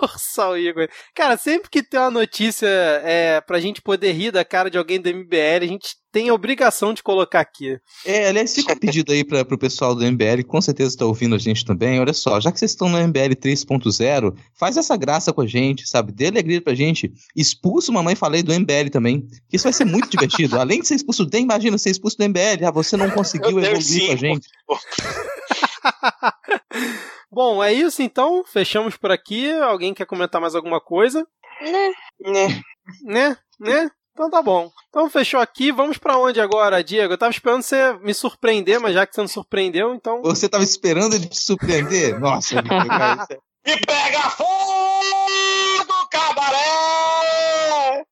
Força 0.00 0.44
ao 0.44 0.58
ícone. 0.58 0.88
Cara, 1.14 1.36
sempre 1.36 1.70
que 1.70 1.82
tem 1.82 2.00
uma 2.00 2.10
notícia 2.10 2.66
é, 2.66 3.40
pra 3.40 3.60
gente 3.60 3.82
poder 3.82 4.12
rir 4.12 4.30
da 4.30 4.44
cara 4.44 4.70
de 4.70 4.78
alguém 4.78 5.00
do 5.00 5.08
MBL, 5.08 5.62
a 5.62 5.66
gente 5.66 5.96
tem 6.10 6.28
a 6.28 6.34
obrigação 6.34 6.94
de 6.94 7.02
colocar 7.02 7.40
aqui. 7.40 7.78
É, 8.04 8.28
aliás, 8.28 8.54
fica 8.54 8.72
um 8.72 8.78
pedido 8.78 9.12
aí 9.12 9.24
para 9.24 9.42
o 9.42 9.58
pessoal 9.58 9.94
do 9.94 10.04
MBL, 10.04 10.42
com 10.46 10.60
certeza 10.60 10.90
está 10.90 11.04
ouvindo 11.04 11.34
a 11.34 11.38
gente 11.38 11.64
também. 11.64 12.00
Olha 12.00 12.12
só, 12.12 12.40
já 12.40 12.50
que 12.50 12.58
vocês 12.58 12.70
estão 12.70 12.88
no 12.88 12.98
MBL 12.98 13.34
3.0, 13.34 14.36
faz 14.58 14.76
essa 14.76 14.96
graça 14.96 15.32
com 15.32 15.42
a 15.42 15.46
gente, 15.46 15.88
sabe? 15.88 16.12
Dê 16.12 16.28
alegria 16.28 16.60
pra 16.60 16.74
gente. 16.74 17.12
Expulsa 17.36 17.90
uma 17.90 18.02
mãe 18.02 18.14
falei 18.14 18.42
do 18.42 18.52
MBL 18.52 18.90
também. 18.90 19.26
Que 19.48 19.56
isso 19.56 19.64
vai 19.64 19.72
ser 19.72 19.84
muito 19.84 20.08
divertido. 20.08 20.56
Além 20.60 20.80
de 20.80 20.88
ser 20.88 20.94
expulso 20.94 21.24
do 21.24 21.30
DEM, 21.30 21.44
imagina 21.44 21.78
ser 21.78 21.90
expulso 21.90 22.16
do 22.16 22.28
MBL. 22.28 22.64
Ah, 22.66 22.70
você 22.70 22.96
não 22.96 23.10
conseguiu 23.10 23.58
evoluir 23.58 24.06
com 24.06 24.12
a 24.12 24.16
gente. 24.16 24.48
Bom, 27.30 27.62
é 27.62 27.72
isso 27.72 28.02
então. 28.02 28.44
Fechamos 28.44 28.96
por 28.96 29.10
aqui. 29.10 29.50
Alguém 29.50 29.92
quer 29.92 30.06
comentar 30.06 30.40
mais 30.40 30.54
alguma 30.54 30.80
coisa? 30.80 31.26
Né? 31.60 31.92
Né? 32.20 32.62
Né? 33.02 33.36
Né? 33.60 33.90
Então 34.18 34.28
tá 34.28 34.42
bom. 34.42 34.68
Então 34.88 35.08
fechou 35.08 35.38
aqui. 35.38 35.70
Vamos 35.70 35.96
para 35.96 36.18
onde 36.18 36.40
agora, 36.40 36.82
Diego? 36.82 37.12
Eu 37.12 37.18
tava 37.18 37.30
esperando 37.30 37.62
você 37.62 37.92
me 38.02 38.12
surpreender, 38.12 38.80
mas 38.80 38.92
já 38.92 39.06
que 39.06 39.14
você 39.14 39.20
não 39.20 39.28
surpreendeu, 39.28 39.94
então. 39.94 40.20
Você 40.22 40.48
tava 40.48 40.64
esperando 40.64 41.14
ele 41.14 41.28
te 41.28 41.38
surpreender? 41.38 42.18
Nossa, 42.18 42.56
E 42.58 43.76
pega 43.86 44.22
fogo, 44.30 46.08
cabaré! 46.10 48.02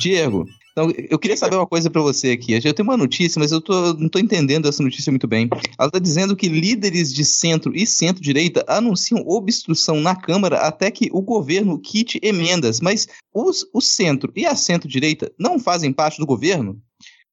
Diego, 0.00 0.46
Então, 0.78 0.92
eu 1.08 1.18
queria 1.18 1.38
saber 1.38 1.56
uma 1.56 1.66
coisa 1.66 1.88
para 1.88 2.02
você 2.02 2.32
aqui. 2.32 2.52
Eu 2.52 2.74
tenho 2.74 2.86
uma 2.86 2.98
notícia, 2.98 3.38
mas 3.38 3.50
eu 3.50 3.62
tô, 3.62 3.94
não 3.94 4.10
tô 4.10 4.18
entendendo 4.18 4.68
essa 4.68 4.82
notícia 4.82 5.10
muito 5.10 5.26
bem. 5.26 5.48
Ela 5.78 5.90
tá 5.90 5.98
dizendo 5.98 6.36
que 6.36 6.50
líderes 6.50 7.14
de 7.14 7.24
centro 7.24 7.74
e 7.74 7.86
centro-direita 7.86 8.62
anunciam 8.68 9.26
obstrução 9.26 9.96
na 10.00 10.14
Câmara 10.14 10.58
até 10.58 10.90
que 10.90 11.08
o 11.14 11.22
governo 11.22 11.80
quite 11.80 12.20
emendas. 12.22 12.78
Mas 12.82 13.08
os, 13.32 13.66
o 13.72 13.80
centro 13.80 14.30
e 14.36 14.44
a 14.44 14.54
centro-direita 14.54 15.32
não 15.38 15.58
fazem 15.58 15.94
parte 15.94 16.18
do 16.18 16.26
governo? 16.26 16.78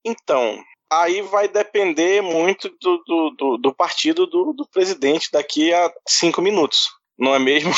Então, 0.06 0.64
aí 0.90 1.22
vai 1.22 1.50
depender 1.50 2.22
muito 2.22 2.70
do, 2.80 3.04
do, 3.06 3.30
do, 3.32 3.58
do 3.58 3.76
partido 3.76 4.26
do, 4.26 4.54
do 4.54 4.66
presidente 4.70 5.28
daqui 5.34 5.74
a 5.74 5.92
cinco 6.08 6.42
minutos, 6.42 6.88
não 7.20 7.36
é 7.36 7.40
mesmo? 7.40 7.74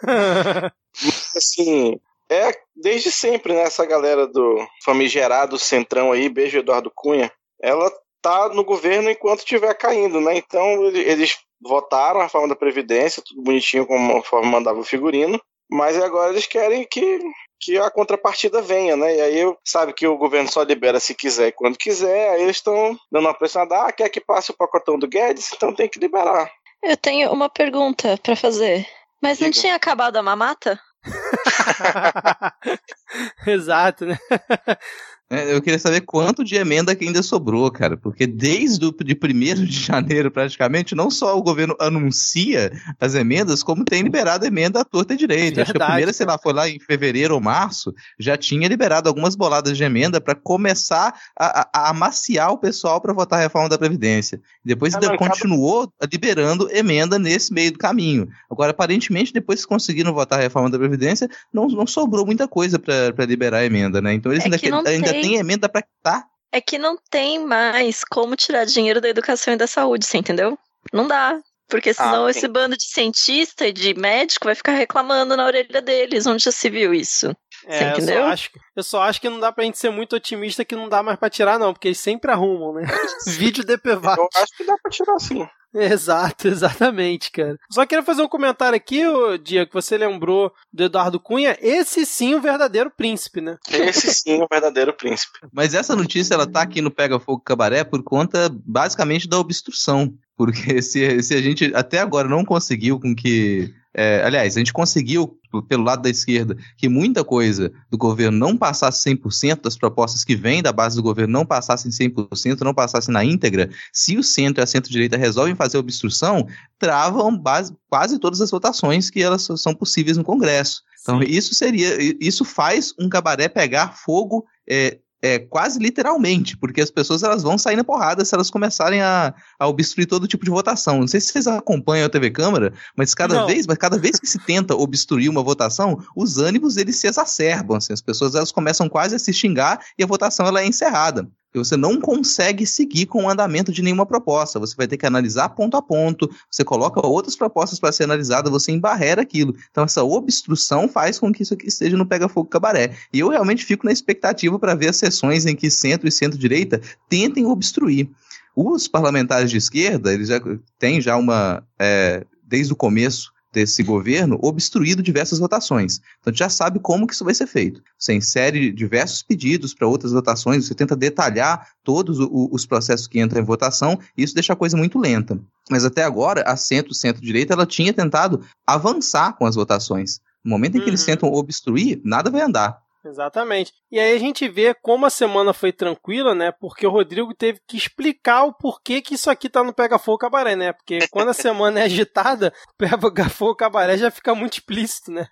Mas, 0.02 1.36
assim, 1.36 2.00
é 2.30 2.52
desde 2.74 3.10
sempre, 3.10 3.52
né? 3.52 3.62
Essa 3.62 3.84
galera 3.84 4.26
do 4.26 4.66
famigerado 4.84 5.58
Centrão 5.58 6.12
aí, 6.12 6.28
beijo 6.28 6.58
Eduardo 6.58 6.90
Cunha, 6.94 7.30
ela 7.60 7.92
tá 8.22 8.48
no 8.50 8.64
governo 8.64 9.10
enquanto 9.10 9.40
estiver 9.40 9.74
caindo, 9.74 10.20
né? 10.20 10.36
Então 10.36 10.86
eles 10.86 11.38
votaram 11.60 12.20
a 12.20 12.24
reforma 12.24 12.48
da 12.48 12.56
Previdência, 12.56 13.22
tudo 13.26 13.42
bonitinho 13.42 13.86
como 13.86 14.22
forma 14.22 14.50
mandava 14.50 14.78
o 14.78 14.84
figurino, 14.84 15.40
mas 15.70 16.00
agora 16.00 16.30
eles 16.30 16.46
querem 16.46 16.86
que, 16.90 17.18
que 17.60 17.78
a 17.78 17.90
contrapartida 17.90 18.62
venha, 18.62 18.96
né? 18.96 19.16
E 19.16 19.20
aí 19.20 19.56
sabe 19.64 19.92
que 19.92 20.06
o 20.06 20.16
governo 20.16 20.50
só 20.50 20.62
libera 20.62 21.00
se 21.00 21.14
quiser 21.14 21.48
e 21.48 21.52
quando 21.52 21.76
quiser, 21.76 22.30
aí 22.30 22.42
eles 22.42 22.56
estão 22.56 22.96
dando 23.10 23.26
uma 23.26 23.34
pressão, 23.34 23.66
ah, 23.70 23.92
quer 23.92 24.08
que 24.08 24.20
passe 24.20 24.50
o 24.50 24.56
pacotão 24.56 24.98
do 24.98 25.08
Guedes? 25.08 25.50
Então 25.52 25.74
tem 25.74 25.88
que 25.88 25.98
liberar. 25.98 26.50
Eu 26.82 26.96
tenho 26.96 27.30
uma 27.30 27.50
pergunta 27.50 28.18
para 28.22 28.34
fazer. 28.34 28.86
Mas 29.22 29.36
Diga. 29.36 29.46
não 29.46 29.52
tinha 29.52 29.74
acabado 29.74 30.16
a 30.16 30.22
mamata? 30.22 30.80
Exato, 33.46 34.06
né? 34.06 34.18
É, 35.32 35.54
eu 35.54 35.62
queria 35.62 35.78
saber 35.78 36.00
quanto 36.00 36.42
de 36.42 36.56
emenda 36.56 36.92
que 36.96 37.04
ainda 37.04 37.22
sobrou, 37.22 37.70
cara, 37.70 37.96
porque 37.96 38.26
desde 38.26 38.84
o 38.84 38.90
de 38.90 39.14
1 39.14 39.64
de 39.64 39.70
janeiro, 39.70 40.28
praticamente, 40.28 40.92
não 40.92 41.08
só 41.08 41.38
o 41.38 41.42
governo 41.42 41.76
anuncia 41.78 42.72
as 42.98 43.14
emendas, 43.14 43.62
como 43.62 43.84
tem 43.84 44.02
liberado 44.02 44.44
emenda 44.44 44.80
à 44.80 44.84
torta 44.84 45.14
e 45.14 45.16
direito. 45.16 45.60
Acho 45.60 45.72
que 45.72 45.80
a 45.80 45.86
primeira, 45.86 46.12
sei 46.12 46.26
lá, 46.26 46.36
foi 46.36 46.52
lá 46.52 46.68
em 46.68 46.80
fevereiro 46.80 47.34
ou 47.34 47.40
março, 47.40 47.94
já 48.18 48.36
tinha 48.36 48.66
liberado 48.66 49.08
algumas 49.08 49.36
boladas 49.36 49.76
de 49.76 49.84
emenda 49.84 50.20
para 50.20 50.34
começar 50.34 51.14
a, 51.38 51.60
a, 51.60 51.68
a, 51.72 51.90
amaciar 51.90 52.50
o 52.50 52.58
pessoal 52.58 53.00
para 53.00 53.12
votar 53.12 53.38
a 53.38 53.42
reforma 53.42 53.68
da 53.68 53.78
Previdência. 53.78 54.40
Depois 54.64 54.94
ainda 54.94 55.16
continuou 55.16 55.92
liberando 56.12 56.68
emenda 56.72 57.20
nesse 57.20 57.52
meio 57.52 57.70
do 57.70 57.78
caminho. 57.78 58.28
Agora, 58.50 58.72
aparentemente, 58.72 59.32
depois 59.32 59.62
que 59.62 59.68
conseguiram 59.68 60.12
votar 60.12 60.40
a 60.40 60.42
reforma 60.42 60.68
da 60.68 60.78
Previdência, 60.78 61.28
não, 61.52 61.68
não 61.68 61.86
sobrou 61.86 62.26
muita 62.26 62.48
coisa 62.48 62.80
para 62.80 63.24
liberar 63.24 63.64
emenda, 63.64 64.00
né? 64.00 64.12
Então 64.12 64.32
eles 64.32 64.44
é 64.44 64.66
ainda, 64.66 64.90
ainda 64.90 65.19
tem 65.20 65.36
emenda 65.36 65.68
para 65.68 65.82
quitar. 65.82 66.24
É 66.52 66.60
que 66.60 66.78
não 66.78 66.96
tem 67.10 67.38
mais 67.44 68.02
como 68.04 68.34
tirar 68.34 68.64
dinheiro 68.64 69.00
da 69.00 69.08
educação 69.08 69.54
e 69.54 69.56
da 69.56 69.66
saúde, 69.66 70.04
você 70.04 70.18
entendeu? 70.18 70.58
Não 70.92 71.06
dá. 71.06 71.38
Porque 71.68 71.94
senão 71.94 72.26
ah, 72.26 72.30
esse 72.30 72.48
bando 72.48 72.76
de 72.76 72.82
cientista 72.84 73.64
e 73.64 73.72
de 73.72 73.94
médico 73.94 74.46
vai 74.46 74.56
ficar 74.56 74.72
reclamando 74.72 75.36
na 75.36 75.46
orelha 75.46 75.80
deles. 75.80 76.26
Onde 76.26 76.42
já 76.42 76.50
se 76.50 76.68
viu 76.68 76.92
isso? 76.92 77.34
É, 77.64 77.92
eu 77.92 78.00
só, 78.00 78.22
acho, 78.24 78.50
eu 78.76 78.82
só 78.82 79.02
acho 79.02 79.20
que 79.20 79.28
não 79.28 79.38
dá 79.38 79.52
pra 79.52 79.62
gente 79.62 79.78
ser 79.78 79.90
muito 79.90 80.16
otimista 80.16 80.64
que 80.64 80.74
não 80.74 80.88
dá 80.88 81.02
mais 81.02 81.18
pra 81.18 81.30
tirar, 81.30 81.58
não, 81.58 81.72
porque 81.72 81.88
eles 81.88 82.00
sempre 82.00 82.32
arrumam, 82.32 82.72
né? 82.72 82.82
Vídeo 83.38 83.64
DPVAT. 83.64 84.18
Eu 84.18 84.28
acho 84.34 84.56
que 84.56 84.64
dá 84.64 84.74
pra 84.82 84.90
tirar 84.90 85.18
sim. 85.20 85.46
Exato, 85.74 86.48
exatamente, 86.48 87.30
cara. 87.30 87.58
Só 87.70 87.86
queria 87.86 88.04
fazer 88.04 88.22
um 88.22 88.28
comentário 88.28 88.76
aqui, 88.76 89.02
Dia, 89.42 89.66
que 89.66 89.74
você 89.74 89.96
lembrou 89.96 90.52
do 90.72 90.84
Eduardo 90.84 91.20
Cunha. 91.20 91.56
Esse 91.60 92.04
sim 92.04 92.34
o 92.34 92.40
verdadeiro 92.40 92.90
príncipe, 92.90 93.40
né? 93.40 93.56
Esse 93.70 94.12
sim 94.12 94.42
o 94.42 94.48
verdadeiro 94.50 94.92
príncipe. 94.92 95.38
Mas 95.52 95.74
essa 95.74 95.94
notícia, 95.94 96.34
ela 96.34 96.46
tá 96.46 96.62
aqui 96.62 96.80
no 96.80 96.90
Pega 96.90 97.20
Fogo 97.20 97.42
Cabaré 97.42 97.84
por 97.84 98.02
conta, 98.02 98.50
basicamente, 98.64 99.28
da 99.28 99.38
obstrução. 99.38 100.12
Porque 100.36 100.80
se, 100.82 101.22
se 101.22 101.34
a 101.34 101.40
gente 101.40 101.72
até 101.74 101.98
agora 101.98 102.28
não 102.28 102.44
conseguiu 102.44 102.98
com 102.98 103.14
que 103.14 103.72
é, 103.92 104.22
aliás, 104.24 104.56
a 104.56 104.60
gente 104.60 104.72
conseguiu, 104.72 105.36
pelo 105.68 105.82
lado 105.82 106.02
da 106.02 106.10
esquerda, 106.10 106.56
que 106.76 106.88
muita 106.88 107.24
coisa 107.24 107.72
do 107.90 107.98
governo 107.98 108.38
não 108.38 108.56
passasse 108.56 109.10
100%, 109.10 109.62
das 109.62 109.76
propostas 109.76 110.24
que 110.24 110.36
vêm 110.36 110.62
da 110.62 110.72
base 110.72 110.94
do 110.94 111.02
governo 111.02 111.32
não 111.32 111.44
passassem 111.44 111.90
100%, 111.90 112.60
não 112.60 112.72
passassem 112.72 113.12
na 113.12 113.24
íntegra. 113.24 113.68
Se 113.92 114.16
o 114.16 114.22
centro 114.22 114.62
e 114.62 114.64
a 114.64 114.66
centro-direita 114.66 115.16
resolvem 115.16 115.56
fazer 115.56 115.78
obstrução, 115.78 116.46
travam 116.78 117.36
base, 117.36 117.74
quase 117.88 118.18
todas 118.18 118.40
as 118.40 118.50
votações 118.50 119.10
que 119.10 119.20
elas 119.20 119.48
são 119.56 119.74
possíveis 119.74 120.16
no 120.16 120.24
Congresso. 120.24 120.82
Então, 121.02 121.18
Sim. 121.20 121.26
isso 121.28 121.54
seria, 121.54 121.96
isso 122.20 122.44
faz 122.44 122.94
um 122.98 123.08
cabaré 123.08 123.48
pegar 123.48 123.96
fogo 123.96 124.44
é, 124.68 124.98
é, 125.22 125.38
quase 125.38 125.78
literalmente, 125.78 126.56
porque 126.56 126.80
as 126.80 126.90
pessoas 126.90 127.22
elas 127.22 127.42
vão 127.42 127.58
sair 127.58 127.76
na 127.76 127.84
porrada 127.84 128.24
se 128.24 128.34
elas 128.34 128.50
começarem 128.50 129.00
a, 129.02 129.34
a 129.58 129.68
obstruir 129.68 130.06
todo 130.06 130.26
tipo 130.26 130.44
de 130.44 130.50
votação. 130.50 131.00
Não 131.00 131.08
sei 131.08 131.20
se 131.20 131.28
vocês 131.32 131.46
acompanham 131.46 132.06
a 132.06 132.10
TV 132.10 132.30
Câmara, 132.30 132.72
mas 132.96 133.14
cada 133.14 133.34
Não. 133.34 133.46
vez, 133.46 133.66
mas 133.66 133.78
cada 133.78 133.98
vez 133.98 134.18
que 134.18 134.26
se 134.26 134.38
tenta 134.38 134.74
obstruir 134.74 135.28
uma 135.28 135.42
votação, 135.42 135.98
os 136.16 136.38
ânimos 136.38 136.76
eles 136.76 136.96
se 136.96 137.06
exacerbam, 137.06 137.76
assim, 137.76 137.92
as 137.92 138.00
pessoas 138.00 138.34
elas 138.34 138.52
começam 138.52 138.88
quase 138.88 139.14
a 139.14 139.18
se 139.18 139.32
xingar 139.32 139.80
e 139.98 140.02
a 140.02 140.06
votação 140.06 140.46
ela 140.46 140.62
é 140.62 140.66
encerrada 140.66 141.28
que 141.52 141.58
você 141.58 141.76
não 141.76 142.00
consegue 142.00 142.66
seguir 142.66 143.06
com 143.06 143.24
o 143.24 143.28
andamento 143.28 143.72
de 143.72 143.82
nenhuma 143.82 144.06
proposta. 144.06 144.58
Você 144.58 144.74
vai 144.76 144.86
ter 144.86 144.96
que 144.96 145.06
analisar 145.06 145.48
ponto 145.50 145.76
a 145.76 145.82
ponto, 145.82 146.30
você 146.50 146.64
coloca 146.64 147.04
outras 147.04 147.36
propostas 147.36 147.78
para 147.78 147.92
ser 147.92 148.04
analisada, 148.04 148.50
você 148.50 148.72
embarrera 148.72 149.22
aquilo. 149.22 149.54
Então, 149.70 149.84
essa 149.84 150.02
obstrução 150.04 150.88
faz 150.88 151.18
com 151.18 151.32
que 151.32 151.42
isso 151.42 151.54
aqui 151.54 151.68
esteja 151.68 151.96
no 151.96 152.06
pega-fogo 152.06 152.48
cabaré. 152.48 152.96
E 153.12 153.18
eu 153.18 153.28
realmente 153.28 153.64
fico 153.64 153.84
na 153.84 153.92
expectativa 153.92 154.58
para 154.58 154.74
ver 154.74 154.88
as 154.88 154.96
sessões 154.96 155.46
em 155.46 155.56
que 155.56 155.70
centro 155.70 156.08
e 156.08 156.12
centro-direita 156.12 156.80
tentem 157.08 157.46
obstruir. 157.46 158.08
Os 158.54 158.88
parlamentares 158.88 159.50
de 159.50 159.56
esquerda, 159.56 160.12
eles 160.12 160.28
já 160.28 160.40
têm 160.78 161.00
já 161.00 161.16
uma. 161.16 161.62
É, 161.78 162.24
desde 162.42 162.72
o 162.72 162.76
começo, 162.76 163.32
desse 163.52 163.82
governo 163.82 164.38
obstruído 164.42 165.02
diversas 165.02 165.38
votações. 165.38 166.00
Então, 166.20 166.30
a 166.30 166.30
gente 166.30 166.38
já 166.38 166.48
sabe 166.48 166.78
como 166.78 167.06
que 167.06 167.14
isso 167.14 167.24
vai 167.24 167.34
ser 167.34 167.46
feito. 167.46 167.82
Você 167.98 168.14
insere 168.14 168.70
diversos 168.72 169.22
pedidos 169.22 169.74
para 169.74 169.88
outras 169.88 170.12
votações, 170.12 170.66
você 170.66 170.74
tenta 170.74 170.94
detalhar 170.94 171.68
todos 171.82 172.18
os 172.20 172.64
processos 172.66 173.06
que 173.06 173.20
entram 173.20 173.40
em 173.40 173.44
votação, 173.44 173.98
e 174.16 174.22
isso 174.22 174.34
deixa 174.34 174.52
a 174.52 174.56
coisa 174.56 174.76
muito 174.76 174.98
lenta. 174.98 175.40
Mas 175.68 175.84
até 175.84 176.04
agora, 176.04 176.42
a 176.42 176.56
centro, 176.56 176.94
centro-direita, 176.94 177.52
ela 177.52 177.66
tinha 177.66 177.92
tentado 177.92 178.44
avançar 178.66 179.36
com 179.36 179.46
as 179.46 179.54
votações. 179.54 180.20
No 180.44 180.50
momento 180.50 180.76
em 180.76 180.78
que 180.78 180.84
uhum. 180.84 180.90
eles 180.90 181.04
tentam 181.04 181.32
obstruir, 181.32 182.00
nada 182.04 182.30
vai 182.30 182.42
andar. 182.42 182.80
Exatamente. 183.04 183.72
E 183.90 183.98
aí 183.98 184.14
a 184.14 184.18
gente 184.18 184.46
vê 184.48 184.74
como 184.74 185.06
a 185.06 185.10
semana 185.10 185.52
foi 185.52 185.72
tranquila, 185.72 186.34
né? 186.34 186.52
Porque 186.52 186.86
o 186.86 186.90
Rodrigo 186.90 187.34
teve 187.34 187.60
que 187.66 187.76
explicar 187.76 188.44
o 188.44 188.52
porquê 188.52 189.00
que 189.00 189.14
isso 189.14 189.30
aqui 189.30 189.48
tá 189.48 189.64
no 189.64 189.72
Pega 189.72 189.98
Fogo 189.98 190.18
Cabaré, 190.18 190.54
né? 190.54 190.72
Porque 190.72 190.98
quando 191.10 191.30
a 191.30 191.34
semana 191.34 191.80
é 191.80 191.84
agitada, 191.84 192.52
o 192.68 192.76
Pega 192.76 193.28
Fogo 193.28 193.56
Cabaré 193.56 193.96
já 193.96 194.10
fica 194.10 194.34
muito 194.34 194.54
explícito, 194.54 195.10
né? 195.10 195.26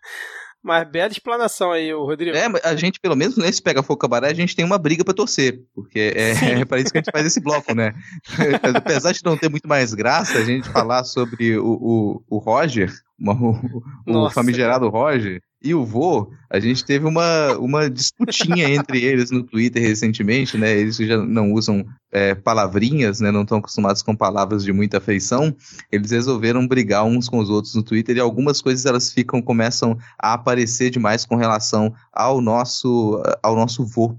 Mas 0.62 0.90
bela 0.90 1.10
explanação 1.10 1.70
aí, 1.70 1.94
o 1.94 2.04
Rodrigo. 2.04 2.36
É, 2.36 2.46
a 2.64 2.74
gente, 2.74 2.98
pelo 2.98 3.14
menos 3.14 3.36
nesse 3.36 3.62
Pega 3.62 3.82
Fogo 3.82 4.00
Cabaré, 4.00 4.28
a 4.28 4.34
gente 4.34 4.56
tem 4.56 4.64
uma 4.64 4.76
briga 4.76 5.04
para 5.04 5.14
torcer, 5.14 5.60
porque 5.72 6.12
é, 6.16 6.60
é 6.60 6.64
para 6.64 6.80
isso 6.80 6.90
que 6.90 6.98
a 6.98 7.00
gente 7.00 7.12
faz 7.12 7.24
esse 7.24 7.40
bloco, 7.40 7.72
né? 7.74 7.94
Apesar 8.76 9.12
de 9.12 9.24
não 9.24 9.36
ter 9.36 9.48
muito 9.48 9.68
mais 9.68 9.94
graça 9.94 10.36
a 10.36 10.44
gente 10.44 10.68
falar 10.68 11.04
sobre 11.04 11.56
o, 11.56 11.64
o, 11.64 12.22
o 12.28 12.38
Roger, 12.38 12.92
o, 13.20 14.24
o 14.26 14.30
famigerado 14.30 14.88
Roger, 14.88 15.40
e 15.60 15.74
o 15.74 15.84
Vô, 15.84 16.30
a 16.48 16.60
gente 16.60 16.84
teve 16.84 17.04
uma, 17.04 17.56
uma 17.58 17.90
disputinha 17.90 18.70
entre 18.70 19.04
eles 19.04 19.30
no 19.30 19.42
Twitter 19.42 19.82
recentemente, 19.82 20.56
né? 20.56 20.78
Eles 20.78 20.96
já 20.96 21.16
não 21.18 21.52
usam 21.52 21.84
é, 22.12 22.34
palavrinhas, 22.34 23.20
né? 23.20 23.32
Não 23.32 23.42
estão 23.42 23.58
acostumados 23.58 24.00
com 24.00 24.14
palavras 24.14 24.62
de 24.62 24.72
muita 24.72 24.98
afeição. 24.98 25.54
Eles 25.90 26.12
resolveram 26.12 26.66
brigar 26.66 27.04
uns 27.04 27.28
com 27.28 27.38
os 27.38 27.50
outros 27.50 27.74
no 27.74 27.82
Twitter 27.82 28.16
e 28.16 28.20
algumas 28.20 28.62
coisas 28.62 28.86
elas 28.86 29.12
ficam, 29.12 29.42
começam 29.42 29.98
a 30.16 30.34
aparecer 30.34 30.90
demais 30.90 31.26
com 31.26 31.34
relação 31.34 31.92
ao 32.12 32.40
nosso, 32.40 33.20
ao 33.42 33.56
nosso 33.56 33.84
Vô 33.84 34.16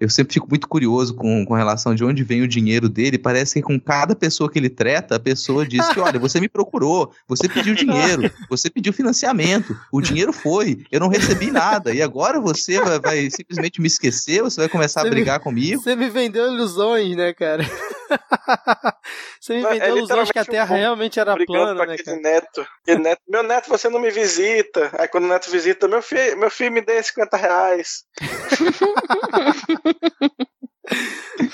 eu 0.00 0.08
sempre 0.08 0.32
fico 0.32 0.48
muito 0.48 0.66
curioso 0.66 1.14
com, 1.14 1.44
com 1.44 1.54
relação 1.54 1.94
de 1.94 2.02
onde 2.02 2.24
vem 2.24 2.40
o 2.40 2.48
dinheiro 2.48 2.88
dele. 2.88 3.18
Parece 3.18 3.54
que 3.54 3.62
com 3.62 3.78
cada 3.78 4.16
pessoa 4.16 4.50
que 4.50 4.58
ele 4.58 4.70
treta, 4.70 5.16
a 5.16 5.20
pessoa 5.20 5.66
diz 5.66 5.86
que, 5.90 6.00
olha, 6.00 6.18
você 6.18 6.40
me 6.40 6.48
procurou, 6.48 7.12
você 7.28 7.46
pediu 7.46 7.74
dinheiro, 7.74 8.30
você 8.48 8.70
pediu 8.70 8.94
financiamento, 8.94 9.76
o 9.92 10.00
dinheiro 10.00 10.32
foi, 10.32 10.84
eu 10.90 10.98
não 10.98 11.08
recebi 11.08 11.50
nada, 11.50 11.92
e 11.92 12.00
agora 12.00 12.40
você 12.40 12.80
vai, 12.80 12.98
vai 12.98 13.30
simplesmente 13.30 13.80
me 13.80 13.86
esquecer, 13.86 14.42
você 14.42 14.62
vai 14.62 14.68
começar 14.70 15.02
você 15.02 15.08
a 15.08 15.10
brigar 15.10 15.38
me, 15.38 15.44
comigo. 15.44 15.82
Você 15.82 15.94
me 15.94 16.08
vendeu 16.08 16.50
ilusões, 16.50 17.14
né, 17.14 17.34
cara? 17.34 17.68
você 19.40 19.54
me 19.54 19.62
vendeu 19.62 19.82
é 19.82 19.90
ilusões 19.90 20.30
que 20.30 20.38
a 20.38 20.44
Terra 20.44 20.74
um 20.74 20.78
realmente 20.78 21.20
era 21.20 21.36
plana, 21.36 21.86
né, 21.86 21.96
cara? 21.96 22.18
Neto. 22.18 22.66
neto. 22.86 23.22
Meu 23.28 23.42
neto, 23.42 23.68
você 23.68 23.88
não 23.88 24.00
me 24.00 24.10
visita. 24.10 24.90
Aí 24.98 25.08
quando 25.08 25.24
o 25.24 25.28
neto 25.28 25.50
visita, 25.50 25.88
meu 25.88 26.02
filho, 26.02 26.38
meu 26.38 26.50
filho 26.50 26.72
me 26.72 26.80
dê 26.80 27.02
50 27.02 27.36
reais. 27.36 28.04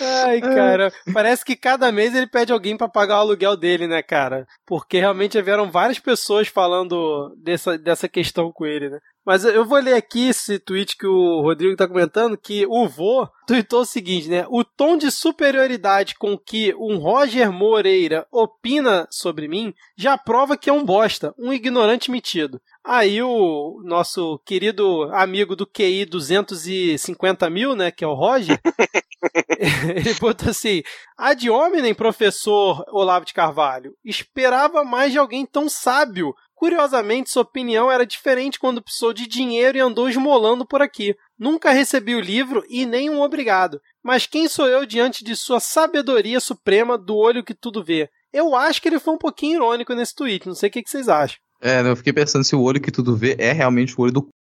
Ai, 0.01 0.41
cara, 0.41 0.93
parece 1.13 1.45
que 1.45 1.57
cada 1.57 1.93
mês 1.93 2.15
ele 2.15 2.27
pede 2.27 2.53
alguém 2.53 2.77
para 2.77 2.89
pagar 2.89 3.19
o 3.19 3.21
aluguel 3.21 3.57
dele, 3.57 3.87
né, 3.87 4.03
cara? 4.03 4.47
Porque 4.67 4.99
realmente 4.99 5.41
vieram 5.41 5.71
várias 5.71 5.99
pessoas 5.99 6.49
falando 6.49 7.35
dessa, 7.37 7.79
dessa 7.79 8.09
questão 8.09 8.51
com 8.53 8.67
ele, 8.67 8.91
né? 8.91 8.99
Mas 9.25 9.45
eu 9.45 9.65
vou 9.65 9.79
ler 9.81 9.95
aqui 9.95 10.29
esse 10.29 10.57
tweet 10.57 10.97
que 10.97 11.07
o 11.07 11.41
Rodrigo 11.41 11.75
tá 11.75 11.89
comentando, 11.89 12.39
que 12.39 12.65
o 12.67 12.87
vô 12.87 13.29
tweetou 13.45 13.81
o 13.81 13.87
seguinte, 13.87 14.29
né? 14.29 14.47
O 14.49 14.63
tom 14.63 14.97
de 14.97 15.11
superioridade 15.11 16.15
com 16.15 16.39
que 16.39 16.73
um 16.77 16.97
Roger 16.99 17.51
Moreira 17.51 18.25
opina 18.31 19.09
sobre 19.11 19.49
mim 19.49 19.75
já 19.97 20.17
prova 20.17 20.57
que 20.57 20.71
é 20.71 20.73
um 20.73 20.85
bosta, 20.85 21.35
um 21.37 21.53
ignorante 21.53 22.09
metido. 22.09 22.61
Aí 22.89 23.21
o 23.21 23.83
nosso 23.83 24.39
querido 24.47 25.11
amigo 25.13 25.57
do 25.57 25.67
QI 25.67 26.05
250 26.05 27.51
mil, 27.51 27.75
né, 27.75 27.91
que 27.91 28.05
é 28.05 28.07
o 28.07 28.15
Roger, 28.15 28.61
ele 29.97 30.15
botou 30.21 30.51
assim, 30.51 30.85
ad 31.19 31.51
hominem, 31.51 31.93
professor 31.93 32.85
Olavo 32.93 33.27
de 33.27 33.35
Carvalho, 33.35 33.93
esperava 34.05 34.85
mais 34.85 35.11
de 35.11 35.19
alguém 35.19 35.45
tão 35.45 35.69
sábio. 35.69 36.33
Curiosamente, 36.55 37.29
sua 37.29 37.43
opinião 37.43 37.91
era 37.91 38.07
diferente 38.07 38.61
quando 38.61 38.81
precisou 38.81 39.13
de 39.13 39.27
dinheiro 39.27 39.77
e 39.77 39.81
andou 39.81 40.09
esmolando 40.09 40.65
por 40.65 40.81
aqui. 40.81 41.17
Nunca 41.37 41.73
recebi 41.73 42.15
o 42.15 42.21
livro 42.21 42.65
e 42.69 42.87
nem 42.87 43.11
um 43.11 43.21
obrigado. 43.21 43.81
Mas 44.01 44.27
quem 44.27 44.47
sou 44.47 44.69
eu 44.69 44.87
diante 44.87 45.25
de 45.25 45.35
sua 45.35 45.59
sabedoria 45.59 46.39
suprema 46.39 46.97
do 46.97 47.17
olho 47.17 47.43
que 47.43 47.53
tudo 47.53 47.83
vê? 47.83 48.09
Eu 48.33 48.55
acho 48.55 48.81
que 48.81 48.89
ele 48.89 49.01
foi 49.01 49.15
um 49.15 49.19
pouquinho 49.19 49.57
irônico 49.57 49.93
nesse 49.93 50.15
tweet, 50.15 50.47
não 50.47 50.55
sei 50.55 50.69
o 50.69 50.73
que 50.73 50.83
vocês 50.87 51.09
acham. 51.09 51.45
É, 51.61 51.81
eu 51.81 51.97
fiquei 51.97 52.13
pensando 52.13 52.45
se 52.45 52.55
o 52.55 52.63
olho 52.63 52.81
que 52.81 52.91
tudo 52.91 53.17
vê 53.17 53.37
é 53.39 53.53
realmente 53.53 53.95
o 53.97 54.03
olho 54.03 54.13
do 54.13 54.21
c... 54.21 54.37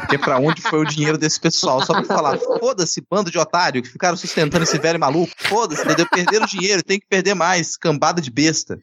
Porque 0.00 0.18
pra 0.18 0.38
onde 0.38 0.60
foi 0.60 0.80
o 0.80 0.84
dinheiro 0.84 1.16
desse 1.16 1.40
pessoal? 1.40 1.84
Só 1.84 1.94
pra 1.94 2.04
falar, 2.04 2.38
foda-se, 2.38 3.02
bando 3.10 3.30
de 3.30 3.38
otário 3.38 3.82
que 3.82 3.88
ficaram 3.88 4.16
sustentando 4.16 4.64
esse 4.64 4.78
velho 4.78 5.00
maluco. 5.00 5.32
Foda-se, 5.38 5.82
entendeu? 5.82 6.06
Perderam 6.10 6.46
dinheiro, 6.46 6.82
tem 6.82 7.00
que 7.00 7.06
perder 7.08 7.34
mais. 7.34 7.76
Cambada 7.76 8.20
de 8.20 8.30
besta. 8.30 8.78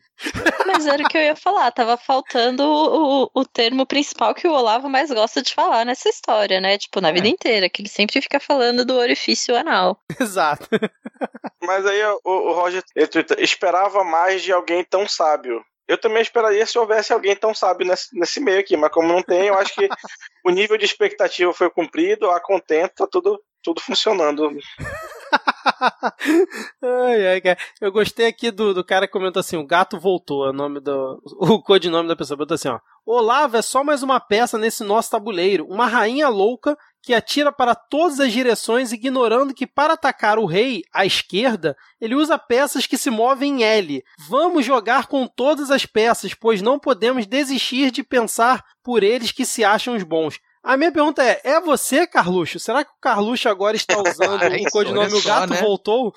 Mas 0.65 0.85
era 0.85 1.03
o 1.03 1.07
que 1.07 1.17
eu 1.17 1.21
ia 1.21 1.35
falar, 1.35 1.71
tava 1.71 1.97
faltando 1.97 2.63
o, 2.63 3.29
o 3.33 3.45
termo 3.45 3.85
principal 3.85 4.33
que 4.33 4.47
o 4.47 4.51
Olavo 4.51 4.89
mais 4.89 5.11
gosta 5.11 5.41
de 5.41 5.53
falar 5.53 5.85
nessa 5.85 6.09
história, 6.09 6.59
né? 6.59 6.77
Tipo, 6.77 6.99
na 6.99 7.11
vida 7.11 7.27
inteira, 7.27 7.69
que 7.69 7.81
ele 7.81 7.89
sempre 7.89 8.21
fica 8.21 8.39
falando 8.39 8.83
do 8.83 8.95
orifício 8.95 9.55
anal. 9.55 9.99
Exato. 10.19 10.67
Mas 11.61 11.85
aí 11.85 12.01
o, 12.03 12.19
o 12.23 12.53
Roger 12.53 12.83
ele 12.95 13.09
esperava 13.39 14.03
mais 14.03 14.41
de 14.41 14.51
alguém 14.51 14.83
tão 14.83 15.07
sábio. 15.07 15.61
Eu 15.89 15.97
também 15.97 16.21
esperaria 16.21 16.63
se 16.67 16.77
houvesse 16.77 17.11
alguém 17.11 17.35
tão 17.35 17.51
sábio 17.51 17.87
nesse, 17.87 18.15
nesse 18.15 18.39
meio 18.39 18.59
aqui, 18.59 18.77
mas 18.77 18.91
como 18.91 19.07
não 19.07 19.23
tem, 19.23 19.47
eu 19.47 19.55
acho 19.55 19.73
que 19.73 19.89
o 20.45 20.51
nível 20.51 20.77
de 20.77 20.85
expectativa 20.85 21.51
foi 21.51 21.67
cumprido, 21.67 22.29
a 22.29 22.39
contento, 22.39 22.93
tá 22.93 23.07
tudo, 23.07 23.41
tudo 23.63 23.81
funcionando. 23.81 24.51
ai, 26.79 27.27
ai, 27.27 27.41
cara. 27.41 27.57
Eu 27.81 27.91
gostei 27.91 28.27
aqui 28.27 28.51
do, 28.51 28.71
do 28.71 28.83
cara 28.83 29.07
que 29.07 29.13
comentou 29.13 29.39
assim: 29.39 29.57
o 29.57 29.65
gato 29.65 29.99
voltou. 29.99 30.45
É 30.45 30.51
o 30.51 30.53
nome 30.53 30.79
do. 30.79 31.19
O 31.41 31.61
codinome 31.61 32.07
da 32.07 32.15
pessoa. 32.15 32.37
Botou 32.37 32.53
assim: 32.53 32.69
ó. 32.69 32.79
Olavo 33.03 33.57
é 33.57 33.61
só 33.63 33.83
mais 33.83 34.03
uma 34.03 34.19
peça 34.19 34.59
nesse 34.59 34.83
nosso 34.83 35.09
tabuleiro. 35.09 35.65
Uma 35.65 35.87
rainha 35.87 36.29
louca 36.29 36.77
que 37.01 37.13
atira 37.13 37.51
para 37.51 37.73
todas 37.75 38.19
as 38.19 38.31
direções, 38.31 38.91
ignorando 38.91 39.53
que 39.53 39.65
para 39.65 39.93
atacar 39.93 40.37
o 40.37 40.45
rei 40.45 40.83
à 40.93 41.05
esquerda, 41.05 41.75
ele 41.99 42.15
usa 42.15 42.37
peças 42.37 42.85
que 42.85 42.97
se 42.97 43.09
movem 43.09 43.61
em 43.61 43.63
L. 43.63 44.03
Vamos 44.27 44.65
jogar 44.65 45.07
com 45.07 45.25
todas 45.25 45.71
as 45.71 45.85
peças, 45.85 46.33
pois 46.33 46.61
não 46.61 46.77
podemos 46.77 47.25
desistir 47.25 47.91
de 47.91 48.03
pensar 48.03 48.63
por 48.83 49.01
eles 49.03 49.31
que 49.31 49.45
se 49.45 49.63
acham 49.63 49.95
os 49.95 50.03
bons. 50.03 50.39
A 50.61 50.75
minha 50.75 50.91
pergunta 50.91 51.23
é: 51.23 51.39
é 51.43 51.61
você, 51.61 52.05
Carluxo? 52.05 52.59
Será 52.59 52.83
que 52.83 52.91
o 52.91 52.99
Carluxo 53.01 53.47
agora 53.47 53.77
está 53.77 53.95
usando 54.01 54.43
Ai, 54.43 54.61
o 54.61 54.71
codinome 54.71 55.13
O 55.13 55.23
Gato 55.23 55.53
né? 55.53 55.61
Voltou? 55.61 56.13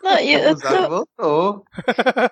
Não, 0.00 0.16
eu 0.20 0.54
tô- 0.60 0.88
voltou. 0.88 1.64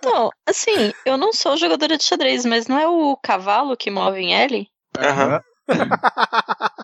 não, 0.04 0.30
assim, 0.46 0.92
eu 1.04 1.16
não 1.18 1.32
sou 1.32 1.56
jogadora 1.56 1.98
de 1.98 2.04
xadrez, 2.04 2.44
mas 2.46 2.68
não 2.68 2.78
é 2.78 2.86
o 2.86 3.16
cavalo 3.20 3.76
que 3.76 3.90
move 3.90 4.20
em 4.20 4.34
L? 4.34 4.68
Aham. 4.96 5.40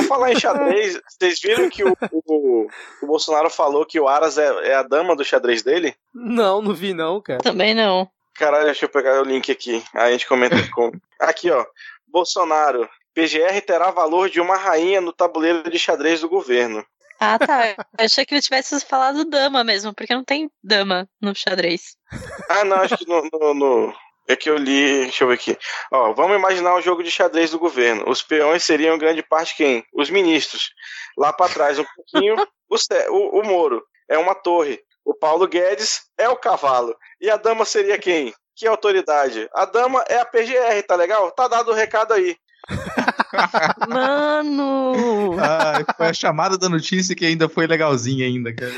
Vou 0.00 0.08
falar 0.08 0.32
em 0.32 0.38
xadrez. 0.38 1.00
Vocês 1.08 1.40
viram 1.40 1.68
que 1.70 1.84
o, 1.84 1.96
o, 2.26 2.66
o 3.02 3.06
Bolsonaro 3.06 3.50
falou 3.50 3.84
que 3.86 3.98
o 4.00 4.08
Aras 4.08 4.38
é, 4.38 4.46
é 4.68 4.74
a 4.74 4.82
dama 4.82 5.14
do 5.16 5.24
xadrez 5.24 5.62
dele? 5.62 5.94
Não, 6.14 6.60
não 6.62 6.74
vi 6.74 6.92
não, 6.94 7.20
cara. 7.20 7.40
Também 7.40 7.74
não. 7.74 8.08
Caralho, 8.34 8.64
deixa 8.66 8.84
eu 8.86 8.88
pegar 8.88 9.20
o 9.20 9.24
link 9.24 9.50
aqui. 9.52 9.82
Aí 9.94 10.08
a 10.08 10.12
gente 10.12 10.26
comenta 10.26 10.56
com. 10.72 10.90
Aqui, 11.20 11.50
ó. 11.50 11.64
Bolsonaro. 12.08 12.88
PGR 13.14 13.60
terá 13.66 13.90
valor 13.90 14.30
de 14.30 14.40
uma 14.40 14.56
rainha 14.56 15.00
no 15.00 15.12
tabuleiro 15.12 15.68
de 15.68 15.78
xadrez 15.78 16.20
do 16.20 16.28
governo. 16.28 16.84
Ah, 17.18 17.38
tá. 17.38 17.70
Eu 17.98 18.04
achei 18.06 18.24
que 18.24 18.34
ele 18.34 18.40
tivesse 18.40 18.80
falado 18.86 19.24
dama 19.24 19.62
mesmo, 19.62 19.92
porque 19.92 20.14
não 20.14 20.24
tem 20.24 20.50
dama 20.62 21.06
no 21.20 21.34
xadrez. 21.34 21.96
Ah, 22.48 22.64
não, 22.64 22.76
acho 22.78 22.96
que 22.96 23.06
no. 23.06 23.28
no, 23.32 23.52
no- 23.54 23.94
É 24.30 24.36
que 24.36 24.48
eu 24.48 24.56
li. 24.56 25.02
Deixa 25.02 25.24
eu 25.24 25.28
ver 25.28 25.34
aqui. 25.34 25.58
Ó, 25.90 26.12
vamos 26.12 26.36
imaginar 26.36 26.76
um 26.76 26.80
jogo 26.80 27.02
de 27.02 27.10
xadrez 27.10 27.50
do 27.50 27.58
governo. 27.58 28.08
Os 28.08 28.22
peões 28.22 28.62
seriam 28.62 28.96
grande 28.96 29.24
parte 29.24 29.56
quem? 29.56 29.84
Os 29.92 30.08
ministros. 30.08 30.72
Lá 31.18 31.32
pra 31.32 31.48
trás, 31.48 31.80
um 31.80 31.84
pouquinho, 31.96 32.36
o, 32.68 32.76
o, 33.10 33.40
o 33.40 33.42
Moro. 33.44 33.84
É 34.08 34.16
uma 34.16 34.36
torre. 34.36 34.80
O 35.04 35.12
Paulo 35.14 35.48
Guedes 35.48 36.02
é 36.16 36.28
o 36.28 36.36
cavalo. 36.36 36.96
E 37.20 37.28
a 37.28 37.36
dama 37.36 37.64
seria 37.64 37.98
quem? 37.98 38.32
Que 38.54 38.68
autoridade? 38.68 39.48
A 39.52 39.64
dama 39.64 40.04
é 40.08 40.18
a 40.18 40.24
PGR, 40.24 40.80
tá 40.86 40.94
legal? 40.94 41.32
Tá 41.32 41.48
dado 41.48 41.72
o 41.72 41.74
recado 41.74 42.14
aí. 42.14 42.36
Mano! 43.88 45.36
Ai, 45.40 45.84
foi 45.96 46.06
a 46.08 46.12
chamada 46.12 46.56
da 46.58 46.68
notícia 46.68 47.14
que 47.14 47.24
ainda 47.26 47.48
foi 47.48 47.66
legalzinha 47.66 48.26
ainda, 48.26 48.52
cara. 48.54 48.72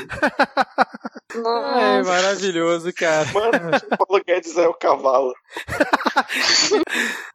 É 1.33 1.37
Nossa. 1.37 2.09
maravilhoso, 2.11 2.93
cara. 2.93 3.27
Mano, 3.33 3.51
o 3.91 3.97
Paulo 3.97 4.23
Guedes 4.25 4.57
é 4.57 4.67
o 4.67 4.73
cavalo. 4.73 5.33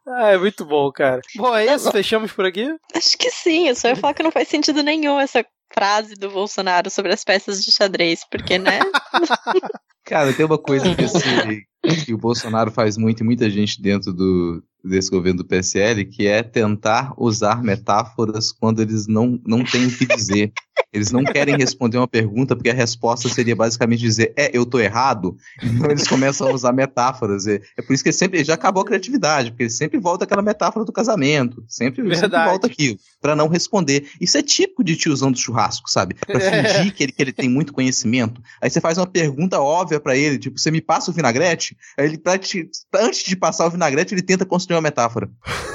Ah, 0.07 0.29
é 0.31 0.37
muito 0.37 0.65
bom, 0.65 0.91
cara. 0.91 1.21
Bom, 1.35 1.55
é 1.55 1.73
isso. 1.73 1.91
Fechamos 1.91 2.31
por 2.31 2.45
aqui? 2.45 2.73
Acho 2.95 3.17
que 3.17 3.29
sim, 3.29 3.67
eu 3.67 3.75
só 3.75 3.89
ia 3.89 3.95
falar 3.95 4.13
que 4.13 4.23
não 4.23 4.31
faz 4.31 4.47
sentido 4.47 4.81
nenhum 4.83 5.19
essa 5.19 5.45
frase 5.73 6.15
do 6.15 6.29
Bolsonaro 6.29 6.89
sobre 6.89 7.13
as 7.13 7.23
peças 7.23 7.63
de 7.63 7.71
xadrez, 7.71 8.21
porque, 8.29 8.57
né? 8.57 8.79
Cara, 10.05 10.33
tem 10.33 10.45
uma 10.45 10.57
coisa 10.57 10.95
que, 10.95 11.03
esse- 11.03 12.05
que 12.05 12.13
o 12.13 12.17
Bolsonaro 12.17 12.71
faz 12.71 12.97
muito 12.97 13.19
e 13.21 13.23
muita 13.23 13.47
gente 13.49 13.79
dentro 13.79 14.11
do, 14.11 14.63
desse 14.83 15.09
governo 15.11 15.39
do 15.43 15.45
PSL, 15.45 16.05
que 16.05 16.25
é 16.27 16.41
tentar 16.41 17.13
usar 17.17 17.61
metáforas 17.63 18.51
quando 18.51 18.81
eles 18.81 19.07
não, 19.07 19.39
não 19.45 19.63
têm 19.63 19.85
o 19.87 19.91
que 19.97 20.05
dizer. 20.05 20.51
Eles 20.93 21.11
não 21.11 21.23
querem 21.23 21.55
responder 21.57 21.97
uma 21.97 22.07
pergunta 22.07 22.55
porque 22.55 22.69
a 22.69 22.73
resposta 22.73 23.27
seria 23.29 23.55
basicamente 23.55 23.99
dizer, 23.99 24.33
é, 24.35 24.49
eu 24.57 24.65
tô 24.65 24.79
errado. 24.79 25.35
Então 25.61 25.91
eles 25.91 26.07
começam 26.07 26.47
a 26.47 26.53
usar 26.53 26.71
metáforas. 26.71 27.45
É, 27.45 27.59
é 27.77 27.81
por 27.81 27.93
isso 27.93 28.03
que 28.03 28.11
sempre 28.13 28.43
já 28.43 28.53
acabou 28.55 28.81
a 28.81 28.85
criatividade, 28.85 29.51
porque 29.51 29.69
sempre 29.69 29.99
volta 29.99 30.23
aquela 30.23 30.41
metáfora 30.41 30.85
do 30.85 30.91
casamento. 30.91 31.63
Sempre, 31.67 32.15
sempre 32.15 32.43
volta 32.45 32.65
aquilo, 32.67 32.97
pra 33.21 33.35
não 33.35 33.47
responder. 33.49 34.07
Isso 34.19 34.37
é 34.37 34.41
típico 34.41 34.83
de 34.83 34.95
tiozão 34.95 35.31
do 35.31 35.37
churrasco, 35.37 35.89
sabe? 35.91 36.15
Pra 36.25 36.39
É. 36.41 36.63
fingir 36.63 36.93
que 36.95 37.03
ele, 37.03 37.11
que 37.11 37.21
ele 37.21 37.33
tem 37.33 37.49
muito 37.49 37.73
conhecimento. 37.73 38.41
Aí 38.61 38.69
você 38.69 38.79
faz 38.81 38.97
uma 38.97 39.05
pergunta 39.05 39.59
óbvia 39.59 39.99
pra 39.99 40.15
ele, 40.15 40.39
tipo, 40.39 40.57
você 40.57 40.71
me 40.71 40.81
passa 40.81 41.11
o 41.11 41.13
vinagrete? 41.13 41.75
Aí 41.97 42.05
ele, 42.07 42.17
pra 42.17 42.37
te- 42.37 42.67
pra- 42.89 43.03
antes 43.05 43.23
de 43.25 43.35
passar 43.35 43.67
o 43.67 43.69
vinagrete, 43.69 44.13
ele 44.13 44.21
tenta 44.23 44.45
construir 44.45 44.68
uma 44.75 44.81
metáfora. 44.81 45.29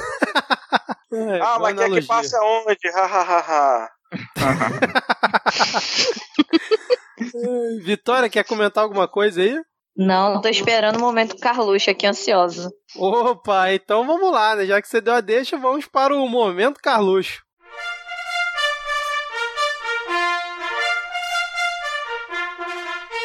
É, 1.13 1.39
ah, 1.39 1.59
mas 1.59 1.75
quer 1.75 1.75
que 1.75 1.83
analogia. 1.85 2.07
passe 2.09 2.35
aonde? 2.35 2.89
Ha, 2.93 3.05
ha, 3.05 3.21
ha, 3.21 3.39
ha. 3.39 3.89
Vitória, 7.85 8.29
quer 8.29 8.43
comentar 8.43 8.83
alguma 8.83 9.07
coisa 9.07 9.41
aí? 9.41 9.57
Não, 9.95 10.41
tô 10.41 10.49
esperando 10.49 10.97
o 10.97 10.99
momento 10.99 11.37
Carluxo 11.37 11.89
aqui, 11.89 12.05
ansiosa. 12.05 12.69
Opa, 12.97 13.71
então 13.71 14.05
vamos 14.05 14.29
lá, 14.29 14.57
né? 14.57 14.65
Já 14.65 14.81
que 14.81 14.89
você 14.89 14.99
deu 14.99 15.13
a 15.13 15.21
deixa, 15.21 15.57
vamos 15.57 15.85
para 15.85 16.13
o 16.13 16.27
momento 16.27 16.81
Carluxo. 16.83 17.44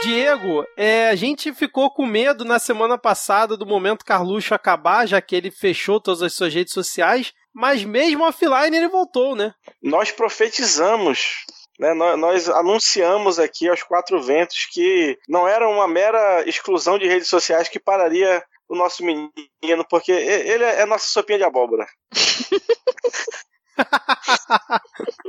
Diego, 0.02 0.64
é, 0.76 1.08
a 1.08 1.14
gente 1.14 1.52
ficou 1.52 1.90
com 1.90 2.06
medo 2.06 2.44
na 2.44 2.58
semana 2.58 2.96
passada 2.96 3.56
do 3.56 3.66
momento 3.66 4.04
Carluxo 4.04 4.54
acabar, 4.54 5.06
já 5.06 5.20
que 5.20 5.36
ele 5.36 5.50
fechou 5.50 6.00
todas 6.00 6.22
as 6.22 6.32
suas 6.32 6.54
redes 6.54 6.72
sociais, 6.72 7.32
mas 7.54 7.84
mesmo 7.84 8.24
offline 8.24 8.76
ele 8.76 8.88
voltou, 8.88 9.36
né? 9.36 9.52
Nós 9.82 10.10
profetizamos. 10.10 11.44
Né, 11.78 11.94
nós, 11.94 12.18
nós 12.18 12.48
anunciamos 12.48 13.38
aqui 13.38 13.66
aos 13.66 13.82
quatro 13.82 14.22
ventos 14.22 14.66
que 14.70 15.16
não 15.26 15.48
era 15.48 15.66
uma 15.66 15.88
mera 15.88 16.46
exclusão 16.46 16.98
de 16.98 17.08
redes 17.08 17.28
sociais 17.28 17.70
que 17.70 17.80
pararia 17.80 18.44
o 18.68 18.76
nosso 18.76 19.02
menino, 19.02 19.86
porque 19.88 20.12
ele 20.12 20.62
é 20.62 20.84
nossa 20.84 21.08
sopinha 21.08 21.38
de 21.38 21.44
abóbora. 21.44 21.86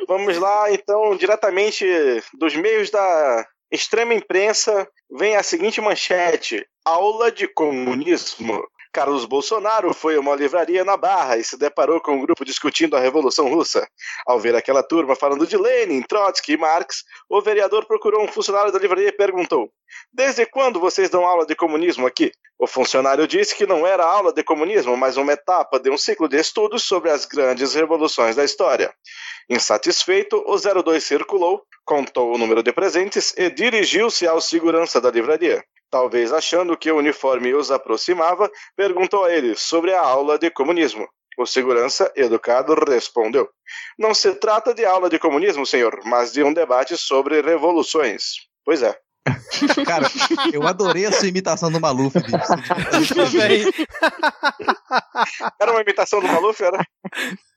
Vamos 0.08 0.38
lá, 0.38 0.72
então, 0.72 1.16
diretamente 1.16 1.86
dos 2.38 2.56
meios 2.56 2.90
da 2.90 3.46
extrema 3.72 4.14
imprensa, 4.14 4.88
vem 5.10 5.36
a 5.36 5.44
seguinte 5.44 5.80
manchete: 5.80 6.66
Aula 6.86 7.32
de 7.32 7.48
comunismo. 7.48 8.64
Carlos 8.94 9.24
Bolsonaro 9.24 9.94
foi 9.94 10.18
a 10.18 10.20
uma 10.20 10.36
livraria 10.36 10.84
na 10.84 10.98
Barra 10.98 11.38
e 11.38 11.44
se 11.46 11.58
deparou 11.58 12.02
com 12.02 12.16
um 12.16 12.20
grupo 12.20 12.44
discutindo 12.44 12.98
a 12.98 13.00
Revolução 13.00 13.48
Russa. 13.48 13.88
Ao 14.28 14.38
ver 14.38 14.54
aquela 14.54 14.84
turma 14.84 15.16
falando 15.16 15.48
de 15.48 15.56
Lenin, 15.56 16.02
Trotsky 16.02 16.54
e 16.54 16.58
Marx, 16.58 17.06
o 17.30 17.42
vereador 17.42 17.86
procurou 17.86 18.22
um 18.22 18.28
funcionário 18.28 18.70
da 18.70 18.78
livraria 18.78 19.08
e 19.08 19.14
perguntou: 19.14 19.72
Desde 20.12 20.46
quando 20.46 20.78
vocês 20.78 21.10
dão 21.10 21.26
aula 21.26 21.46
de 21.46 21.56
comunismo 21.56 22.06
aqui? 22.06 22.34
O 22.60 22.68
funcionário 22.68 23.26
disse 23.26 23.56
que 23.56 23.66
não 23.66 23.88
era 23.88 24.06
aula 24.06 24.34
de 24.34 24.44
comunismo, 24.44 24.96
mas 24.98 25.16
uma 25.16 25.32
etapa 25.32 25.80
de 25.80 25.90
um 25.90 25.98
ciclo 25.98 26.28
de 26.28 26.38
estudos 26.38 26.84
sobre 26.84 27.10
as 27.10 27.26
grandes 27.26 27.74
revoluções 27.74 28.36
da 28.36 28.44
história. 28.44 28.94
Insatisfeito, 29.50 30.44
o 30.46 30.84
02 30.84 31.04
circulou, 31.04 31.64
contou 31.86 32.34
o 32.34 32.38
número 32.38 32.64
de 32.64 32.72
presentes 32.72 33.34
e 33.38 33.50
dirigiu-se 33.50 34.28
ao 34.28 34.40
segurança 34.40 35.00
da 35.02 35.12
livraria. 35.12 35.64
Talvez 35.90 36.32
achando 36.32 36.78
que 36.78 36.90
o 36.90 36.98
uniforme 36.98 37.54
os 37.54 37.70
aproximava, 37.70 38.50
perguntou 38.78 39.26
a 39.26 39.34
ele 39.34 39.56
sobre 39.56 39.94
a 39.94 40.02
aula 40.02 40.40
de 40.40 40.50
comunismo. 40.50 41.08
O 41.38 41.46
segurança, 41.46 42.12
educado, 42.16 42.74
respondeu: 42.74 43.50
Não 43.98 44.14
se 44.14 44.34
trata 44.36 44.74
de 44.74 44.86
aula 44.86 45.10
de 45.10 45.20
comunismo, 45.20 45.66
senhor, 45.66 46.00
mas 46.06 46.32
de 46.32 46.44
um 46.44 46.54
debate 46.54 46.98
sobre 46.98 47.42
revoluções. 47.42 48.48
Pois 48.64 48.84
é. 48.84 48.98
Cara, 49.86 50.08
eu 50.52 50.68
adorei 50.68 51.06
a 51.06 51.12
sua 51.12 51.28
imitação 51.28 51.72
do 51.72 51.80
Maluf. 51.80 52.14
bicho. 52.18 53.86
Era 55.60 55.72
uma 55.72 55.82
imitação 55.82 56.20
do 56.20 56.28
Maluf, 56.28 56.62
era? 56.64 56.84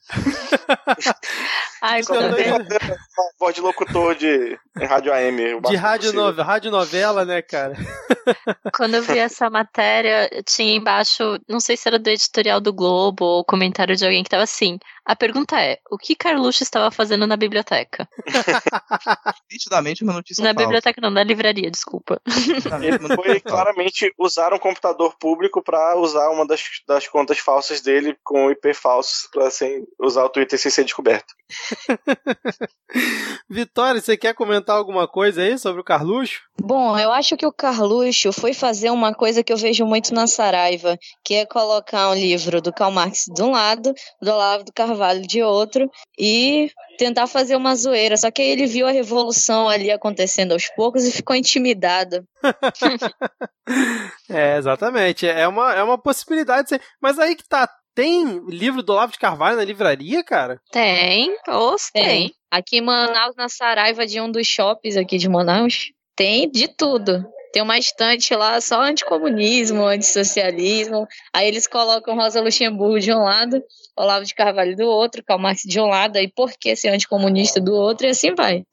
Ai, 1.83 2.01
uma 2.09 2.19
voz 3.39 3.55
de 3.55 3.61
locutor 3.61 4.15
de 4.15 4.59
rádio 4.87 5.13
AM. 5.13 5.61
De 5.61 5.77
rádio, 5.77 6.13
no... 6.13 6.31
rádio 6.33 6.71
novela, 6.71 7.25
né, 7.25 7.43
cara? 7.43 7.75
quando 8.75 8.95
eu 8.95 9.03
vi 9.03 9.19
essa 9.19 9.51
matéria, 9.51 10.31
tinha 10.47 10.75
embaixo, 10.75 11.39
não 11.49 11.61
sei 11.61 11.77
se 11.77 11.89
era 11.89 11.99
do 11.99 12.09
editorial 12.09 12.61
do 12.61 12.73
Globo 12.73 13.25
ou 13.25 13.45
comentário 13.45 13.97
de 13.97 14.05
alguém 14.05 14.23
que 14.23 14.31
tava 14.31 14.43
assim. 14.43 14.79
A 15.05 15.15
pergunta 15.15 15.61
é: 15.61 15.79
o 15.91 15.99
que 15.99 16.17
Carluxo 16.17 16.63
estava 16.63 16.91
fazendo 16.91 17.27
na 17.27 17.37
biblioteca? 17.37 18.09
Nitidamente 19.53 20.03
uma 20.03 20.15
notícia 20.15 20.43
na 20.43 20.55
falsa. 20.55 20.65
biblioteca, 20.67 21.01
não, 21.03 21.11
na 21.11 21.23
livraria, 21.23 21.71
desculpa. 21.71 22.21
Ele 22.83 22.99
foi 23.15 23.41
claramente 23.41 24.13
usar 24.19 24.55
um 24.55 24.59
computador 24.59 25.15
público 25.19 25.63
para 25.63 25.97
usar 25.99 26.31
uma 26.31 26.47
das, 26.47 26.63
das 26.89 27.07
contas 27.07 27.39
falsas 27.39 27.83
dele 27.83 28.17
com 28.25 28.51
IP 28.51 28.73
falso 28.73 29.29
para 29.31 29.51
sem 29.51 29.87
usar 30.01 30.25
o 30.25 30.29
Twitter 30.29 30.59
sem 30.59 30.71
ser 30.71 30.85
descoberto. 30.85 31.35
Vitória, 33.49 34.01
você 34.01 34.17
quer 34.17 34.35
comentar 34.35 34.77
alguma 34.77 35.07
coisa 35.07 35.43
aí 35.43 35.59
sobre 35.59 35.81
o 35.81 35.85
Carluxo? 35.85 36.41
Bom, 36.61 36.99
eu 36.99 37.13
acho 37.13 37.37
que 37.37 37.47
o 37.47 37.53
Carluxo 37.53 38.33
foi 38.33 38.55
fazer 38.55 38.91
uma 38.91 39.15
coisa 39.15 39.43
que 39.43 39.53
eu 39.53 39.57
vejo 39.57 39.85
muito 39.85 40.15
na 40.15 40.27
Saraiva, 40.27 40.99
que 41.25 41.35
é 41.35 41.47
colocar 41.47 42.11
um 42.11 42.15
livro 42.15 42.61
do 42.61 42.73
Karl 42.73 42.93
Marx 42.93 43.25
de 43.35 43.43
um 43.43 43.51
lado, 43.51 43.93
do 44.21 44.31
Olavo 44.31 44.65
do 44.65 44.73
Carvalho 44.73 45.27
de 45.27 45.43
outro, 45.43 45.91
e 46.19 46.71
tentar 46.99 47.27
fazer 47.27 47.57
uma 47.57 47.77
zoeira. 47.77 48.17
Só 48.17 48.31
que 48.31 48.43
aí 48.43 48.49
ele 48.49 48.67
viu 48.67 48.87
a 48.87 48.93
revolução 48.93 49.69
ali 49.69 49.91
acontecendo 49.91 50.53
aos 50.53 50.69
poucos 50.69 51.05
e 51.05 51.13
ficou 51.13 51.37
intimidado. 51.37 52.27
É, 54.29 54.59
exatamente. 54.59 55.27
É 55.27 55.49
uma, 55.49 55.75
é 55.75 55.83
uma 55.83 55.97
possibilidade. 55.97 56.79
Mas 57.01 57.19
aí 57.19 57.35
que 57.35 57.49
tá. 57.49 57.67
Tem 57.95 58.41
livro 58.49 58.83
do 58.83 58.93
Olavo 58.93 59.13
de 59.13 59.19
Carvalho 59.19 59.57
na 59.57 59.65
livraria, 59.65 60.25
cara? 60.25 60.61
Tem, 60.73 61.37
os 61.49 61.91
tem. 61.93 62.35
Aqui 62.51 62.79
em 62.79 62.81
Manaus, 62.81 63.37
na 63.37 63.49
Saraiva 63.49 64.07
de 64.07 64.21
um 64.21 64.31
dos 64.31 64.47
shoppings 64.47 64.97
aqui 64.97 65.17
de 65.17 65.29
Manaus, 65.29 65.93
tem 66.17 66.51
de 66.51 66.67
tudo. 66.69 67.25
Tem 67.53 67.63
uma 67.63 67.79
estante 67.79 68.35
lá 68.35 68.61
só 68.61 68.83
anticomunismo, 68.83 69.85
antissocialismo. 69.85 71.07
Aí 71.33 71.47
eles 71.47 71.69
colocam 71.69 72.17
Rosa 72.17 72.41
Luxemburgo 72.41 72.99
de 72.99 73.13
um 73.13 73.23
lado, 73.23 73.63
Olavo 73.97 74.25
de 74.25 74.35
Carvalho 74.35 74.77
do 74.77 74.87
outro, 74.87 75.23
Karl 75.25 75.41
Marx 75.41 75.63
de 75.63 75.79
um 75.79 75.87
lado, 75.87 76.17
aí 76.17 76.27
por 76.27 76.51
que 76.59 76.75
ser 76.75 76.89
anticomunista 76.89 77.61
do 77.61 77.73
outro, 77.73 78.07
e 78.07 78.11
assim 78.11 78.35
vai. 78.35 78.65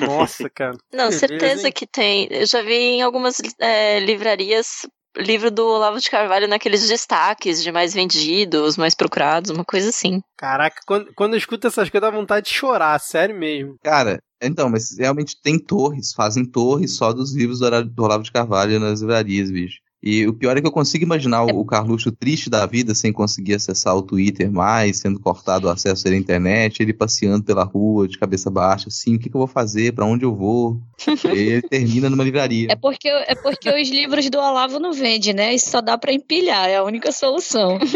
Nossa, 0.00 0.48
cara. 0.48 0.78
Não, 0.90 1.12
certeza 1.12 1.70
que 1.70 1.86
tem. 1.86 2.26
Eu 2.30 2.46
já 2.46 2.62
vi 2.62 2.72
em 2.72 3.02
algumas 3.02 3.36
é, 3.58 4.00
livrarias 4.00 4.86
livro 5.16 5.50
do 5.50 5.66
Olavo 5.66 6.00
de 6.00 6.10
Carvalho 6.10 6.48
naqueles 6.48 6.88
destaques 6.88 7.62
de 7.62 7.70
mais 7.70 7.94
vendidos, 7.94 8.76
mais 8.76 8.94
procurados, 8.94 9.50
uma 9.50 9.64
coisa 9.64 9.90
assim. 9.90 10.22
Caraca, 10.36 10.80
quando, 10.86 11.12
quando 11.14 11.34
eu 11.34 11.38
escuto 11.38 11.66
essas 11.66 11.90
coisas, 11.90 12.10
dá 12.10 12.16
vontade 12.16 12.46
de 12.46 12.52
chorar, 12.52 12.98
sério 12.98 13.38
mesmo. 13.38 13.76
Cara, 13.82 14.22
então, 14.42 14.68
mas 14.68 14.96
realmente 14.98 15.40
tem 15.40 15.58
torres, 15.58 16.12
fazem 16.12 16.44
torres 16.44 16.96
só 16.96 17.12
dos 17.12 17.34
livros 17.34 17.60
do 17.60 18.02
Olavo 18.02 18.24
de 18.24 18.32
Carvalho 18.32 18.80
nas 18.80 19.00
livrarias, 19.00 19.50
bicho. 19.50 19.78
E 20.02 20.26
o 20.26 20.32
pior 20.32 20.56
é 20.56 20.60
que 20.60 20.66
eu 20.66 20.72
consigo 20.72 21.04
imaginar 21.04 21.44
o, 21.44 21.60
o 21.60 21.64
Carluxo 21.64 22.10
triste 22.10 22.50
da 22.50 22.66
vida, 22.66 22.94
sem 22.94 23.12
conseguir 23.12 23.54
acessar 23.54 23.96
o 23.96 24.02
Twitter 24.02 24.50
mais, 24.50 24.98
sendo 24.98 25.20
cortado 25.20 25.68
o 25.68 25.70
acesso 25.70 26.08
à 26.08 26.16
internet, 26.16 26.80
ele 26.80 26.92
passeando 26.92 27.44
pela 27.44 27.62
rua, 27.62 28.08
de 28.08 28.18
cabeça 28.18 28.50
baixa, 28.50 28.88
assim, 28.88 29.14
o 29.14 29.18
que, 29.18 29.30
que 29.30 29.36
eu 29.36 29.40
vou 29.40 29.46
fazer, 29.46 29.92
pra 29.92 30.04
onde 30.04 30.24
eu 30.24 30.34
vou? 30.34 30.80
e 31.06 31.38
ele 31.38 31.62
termina 31.62 32.10
numa 32.10 32.24
livraria. 32.24 32.68
É 32.70 32.76
porque, 32.76 33.08
é 33.08 33.34
porque 33.36 33.70
os 33.70 33.88
livros 33.88 34.28
do 34.28 34.38
Olavo 34.38 34.80
não 34.80 34.92
vendem, 34.92 35.32
né? 35.32 35.54
Isso 35.54 35.70
só 35.70 35.80
dá 35.80 35.96
pra 35.96 36.12
empilhar, 36.12 36.68
é 36.68 36.76
a 36.76 36.84
única 36.84 37.12
solução. 37.12 37.78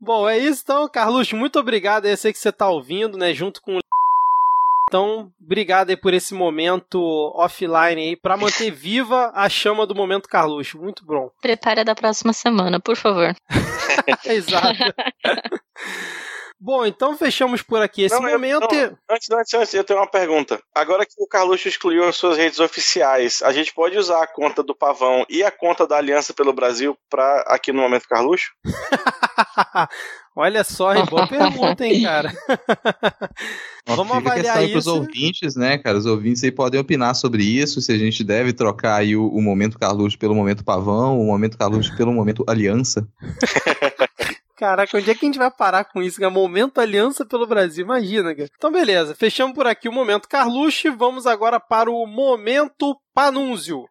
Bom, 0.00 0.28
é 0.28 0.38
isso 0.38 0.62
então, 0.62 0.88
Carluxo. 0.88 1.36
Muito 1.36 1.58
obrigado. 1.58 2.06
Eu 2.06 2.16
sei 2.16 2.32
que 2.32 2.38
você 2.38 2.52
tá 2.52 2.68
ouvindo, 2.68 3.18
né? 3.18 3.34
Junto 3.34 3.60
com 3.62 3.76
o. 3.76 3.80
Então, 4.88 5.32
obrigado 5.42 5.90
aí 5.90 5.96
por 5.96 6.14
esse 6.14 6.32
momento 6.32 7.00
offline 7.34 8.00
aí, 8.00 8.16
pra 8.16 8.36
manter 8.36 8.70
viva 8.70 9.32
a 9.34 9.48
chama 9.48 9.84
do 9.84 9.96
momento 9.96 10.28
Carluxo. 10.28 10.78
Muito 10.78 11.04
bom. 11.04 11.28
Prepare 11.42 11.80
a 11.80 11.84
da 11.84 11.94
próxima 11.94 12.32
semana, 12.32 12.78
por 12.78 12.96
favor. 12.96 13.34
Exato. 14.24 14.94
Bom, 16.58 16.86
então 16.86 17.16
fechamos 17.16 17.60
por 17.62 17.82
aqui 17.82 18.02
esse 18.04 18.14
Não, 18.14 18.26
eu- 18.26 18.32
momento. 18.38 18.60
não, 18.72 18.96
Antes, 19.10 19.30
antes, 19.30 19.54
antes, 19.54 19.74
eu 19.74 19.84
tenho 19.84 20.00
uma 20.00 20.06
pergunta. 20.10 20.58
Agora 20.74 21.04
que 21.04 21.12
o 21.18 21.26
Carluxo 21.26 21.68
excluiu 21.68 22.04
as 22.08 22.16
suas 22.16 22.38
redes 22.38 22.58
oficiais, 22.60 23.42
a 23.42 23.52
gente 23.52 23.74
pode 23.74 23.98
usar 23.98 24.22
a 24.22 24.26
conta 24.26 24.62
do 24.62 24.74
Pavão 24.74 25.26
e 25.28 25.42
a 25.44 25.50
conta 25.50 25.86
da 25.86 25.96
Aliança 25.98 26.32
pelo 26.32 26.52
Brasil 26.54 26.96
pra 27.10 27.44
aqui 27.46 27.72
no 27.72 27.82
Momento 27.82 28.08
Carluxo? 28.08 28.46
Olha 30.38 30.62
só, 30.64 30.94
hein? 30.94 31.04
boa 31.08 31.26
pergunta, 31.26 31.86
hein, 31.86 32.02
cara. 32.02 32.30
Vamos 33.86 34.16
Fica 34.16 34.28
a 34.28 34.32
avaliar 34.32 34.34
questão 34.56 34.62
aí 34.62 34.72
pros 34.72 34.86
isso. 34.86 34.94
ouvintes, 34.94 35.56
né, 35.56 35.78
cara? 35.78 35.96
Os 35.96 36.04
ouvintes 36.04 36.44
aí 36.44 36.50
podem 36.52 36.78
opinar 36.78 37.14
sobre 37.14 37.42
isso, 37.42 37.80
se 37.80 37.90
a 37.92 37.96
gente 37.96 38.22
deve 38.22 38.52
trocar 38.52 38.96
aí 38.96 39.16
o, 39.16 39.26
o 39.28 39.40
momento 39.40 39.78
Carluxo 39.78 40.18
pelo 40.18 40.34
momento 40.34 40.62
Pavão, 40.64 41.18
o 41.18 41.24
momento 41.26 41.56
Carluxo 41.56 41.96
pelo 41.96 42.12
momento 42.12 42.44
Aliança. 42.46 43.08
Caraca, 44.56 44.96
onde 44.96 45.10
é 45.10 45.14
que 45.14 45.26
a 45.26 45.28
gente 45.28 45.38
vai 45.38 45.50
parar 45.50 45.84
com 45.84 46.02
isso? 46.02 46.18
cara? 46.18 46.30
Momento 46.30 46.80
Aliança 46.80 47.26
pelo 47.26 47.46
Brasil, 47.46 47.84
imagina, 47.84 48.34
cara. 48.34 48.48
Então, 48.56 48.72
beleza, 48.72 49.14
fechamos 49.14 49.54
por 49.54 49.66
aqui 49.66 49.86
o 49.86 49.92
Momento 49.92 50.26
Carluxo 50.26 50.96
vamos 50.96 51.26
agora 51.26 51.60
para 51.60 51.90
o 51.90 52.06
Momento 52.06 52.98
Panúncio. 53.14 53.84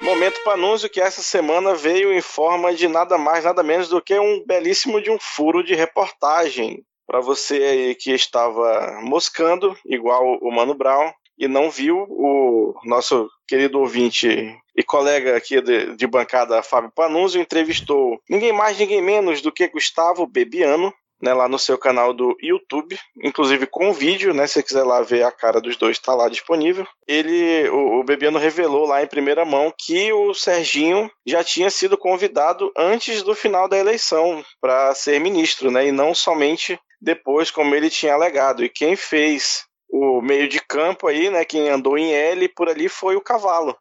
Momento 0.00 0.42
Panúncio 0.42 0.88
que 0.88 1.02
essa 1.02 1.22
semana 1.22 1.74
veio 1.74 2.10
em 2.10 2.22
forma 2.22 2.74
de 2.74 2.88
nada 2.88 3.18
mais, 3.18 3.44
nada 3.44 3.62
menos 3.62 3.90
do 3.90 4.00
que 4.00 4.18
um 4.18 4.42
belíssimo 4.46 5.02
de 5.02 5.10
um 5.10 5.18
furo 5.20 5.62
de 5.62 5.74
reportagem. 5.74 6.82
Para 7.06 7.20
você 7.20 7.56
aí 7.56 7.94
que 7.94 8.10
estava 8.10 9.00
moscando, 9.02 9.76
igual 9.84 10.38
o 10.40 10.50
Mano 10.50 10.74
Brown, 10.74 11.12
e 11.38 11.48
não 11.48 11.70
viu 11.70 12.06
o 12.08 12.74
nosso 12.84 13.28
querido 13.46 13.78
ouvinte 13.78 14.56
e 14.76 14.82
colega 14.82 15.36
aqui 15.36 15.60
de, 15.60 15.94
de 15.96 16.06
bancada, 16.06 16.62
Fábio 16.62 16.92
Panunzio, 16.94 17.40
entrevistou 17.40 18.20
ninguém 18.28 18.52
mais, 18.52 18.78
ninguém 18.78 19.00
menos 19.02 19.40
do 19.40 19.52
que 19.52 19.68
Gustavo 19.68 20.26
Bebiano, 20.26 20.92
né, 21.22 21.32
lá 21.32 21.48
no 21.48 21.58
seu 21.58 21.78
canal 21.78 22.12
do 22.12 22.36
YouTube, 22.42 22.98
inclusive 23.22 23.66
com 23.66 23.92
vídeo, 23.92 24.34
né, 24.34 24.46
se 24.46 24.54
você 24.54 24.62
quiser 24.62 24.82
lá 24.82 25.00
ver 25.00 25.24
a 25.24 25.32
cara 25.32 25.60
dos 25.60 25.76
dois, 25.76 25.96
está 25.96 26.14
lá 26.14 26.28
disponível. 26.28 26.86
Ele, 27.06 27.68
o, 27.70 28.00
o 28.00 28.04
Bebiano 28.04 28.38
revelou 28.38 28.86
lá 28.86 29.02
em 29.02 29.06
primeira 29.06 29.44
mão 29.44 29.72
que 29.76 30.12
o 30.12 30.34
Serginho 30.34 31.10
já 31.26 31.42
tinha 31.42 31.70
sido 31.70 31.96
convidado 31.96 32.70
antes 32.76 33.22
do 33.22 33.34
final 33.34 33.68
da 33.68 33.78
eleição 33.78 34.44
para 34.60 34.94
ser 34.94 35.18
ministro, 35.18 35.70
né, 35.70 35.86
e 35.86 35.92
não 35.92 36.14
somente 36.14 36.78
depois, 37.00 37.50
como 37.50 37.74
ele 37.74 37.90
tinha 37.90 38.14
alegado. 38.14 38.64
E 38.64 38.68
quem 38.68 38.96
fez 38.96 39.64
o 39.96 40.20
meio 40.20 40.48
de 40.48 40.58
campo 40.60 41.06
aí, 41.06 41.30
né, 41.30 41.44
quem 41.44 41.68
andou 41.68 41.96
em 41.96 42.12
L 42.12 42.48
por 42.48 42.68
ali 42.68 42.88
foi 42.88 43.14
o 43.14 43.20
cavalo. 43.20 43.76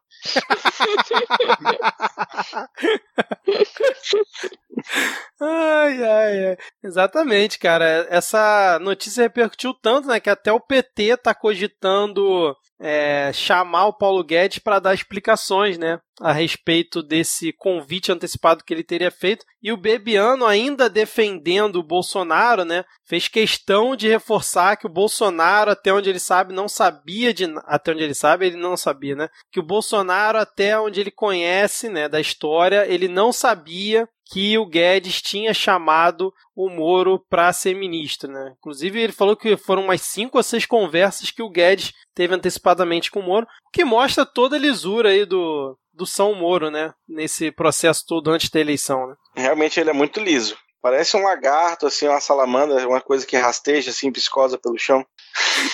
Ai, 5.39 6.03
ai, 6.03 6.47
ai. 6.47 6.57
Exatamente, 6.83 7.59
cara. 7.59 8.07
Essa 8.09 8.79
notícia 8.79 9.23
repercutiu 9.23 9.73
tanto, 9.73 10.07
né, 10.07 10.19
que 10.19 10.29
até 10.29 10.51
o 10.51 10.59
PT 10.59 11.17
tá 11.17 11.33
cogitando 11.33 12.55
é, 12.79 13.31
chamar 13.33 13.87
o 13.87 13.93
Paulo 13.93 14.23
Guedes 14.23 14.59
para 14.59 14.79
dar 14.79 14.93
explicações, 14.93 15.77
né, 15.77 15.99
a 16.19 16.31
respeito 16.31 17.01
desse 17.01 17.53
convite 17.53 18.11
antecipado 18.11 18.63
que 18.63 18.73
ele 18.73 18.83
teria 18.83 19.09
feito. 19.09 19.45
E 19.61 19.71
o 19.71 19.77
Bebiano, 19.77 20.45
ainda 20.45 20.89
defendendo 20.89 21.77
o 21.77 21.83
Bolsonaro, 21.83 22.65
né, 22.65 22.83
fez 23.05 23.27
questão 23.27 23.95
de 23.95 24.09
reforçar 24.09 24.75
que 24.75 24.85
o 24.85 24.89
Bolsonaro, 24.89 25.71
até 25.71 25.93
onde 25.93 26.09
ele 26.09 26.19
sabe, 26.19 26.53
não 26.53 26.67
sabia 26.67 27.33
de. 27.33 27.45
Até 27.65 27.91
onde 27.91 28.03
ele 28.03 28.13
sabe, 28.13 28.47
ele 28.47 28.57
não 28.57 28.75
sabia, 28.75 29.15
né? 29.15 29.29
Que 29.51 29.59
o 29.59 29.63
Bolsonaro, 29.63 30.12
até 30.41 30.79
onde 30.79 30.99
ele 30.99 31.11
conhece, 31.11 31.89
né, 31.89 32.07
da 32.07 32.19
história, 32.19 32.85
ele 32.87 33.07
não 33.07 33.31
sabia 33.31 34.07
que 34.25 34.57
o 34.57 34.65
Guedes 34.65 35.21
tinha 35.21 35.53
chamado 35.53 36.33
o 36.55 36.69
Moro 36.69 37.19
para 37.29 37.51
ser 37.53 37.75
ministro, 37.75 38.31
né? 38.31 38.53
Inclusive 38.57 38.99
ele 38.99 39.13
falou 39.13 39.35
que 39.35 39.55
foram 39.57 39.83
umas 39.83 40.01
cinco 40.01 40.37
ou 40.37 40.43
seis 40.43 40.65
conversas 40.65 41.29
que 41.29 41.43
o 41.43 41.49
Guedes 41.49 41.93
teve 42.15 42.33
antecipadamente 42.33 43.11
com 43.11 43.19
o 43.19 43.23
Moro, 43.23 43.45
o 43.67 43.71
que 43.71 43.83
mostra 43.83 44.25
toda 44.25 44.55
a 44.55 44.59
lisura 44.59 45.09
aí 45.09 45.25
do, 45.25 45.77
do 45.93 46.05
São 46.05 46.33
Moro, 46.33 46.71
né? 46.71 46.93
Nesse 47.07 47.51
processo 47.51 48.03
todo 48.07 48.31
antes 48.31 48.49
da 48.49 48.59
eleição, 48.59 49.07
né? 49.07 49.15
Realmente 49.35 49.79
ele 49.79 49.89
é 49.89 49.93
muito 49.93 50.19
liso. 50.19 50.57
Parece 50.81 51.15
um 51.15 51.23
lagarto, 51.23 51.87
assim, 51.87 52.07
uma 52.07 52.19
salamandra, 52.19 52.85
uma 52.87 52.99
coisa 52.99 53.25
que 53.25 53.37
rasteja, 53.37 53.89
assim, 53.89 54.11
viscosa 54.11 54.57
pelo 54.57 54.77
chão. 54.77 55.05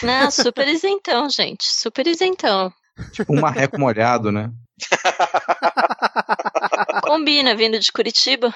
Não, 0.04 0.30
super 0.30 0.68
isentão, 0.68 1.28
gente. 1.30 1.64
Super 1.64 2.06
isentão. 2.06 2.72
Tipo 3.12 3.34
um 3.34 3.42
marreco 3.42 3.80
molhado, 3.80 4.32
né? 4.32 4.52
Combina, 7.04 7.56
vindo 7.56 7.80
de 7.80 7.92
Curitiba. 7.92 8.54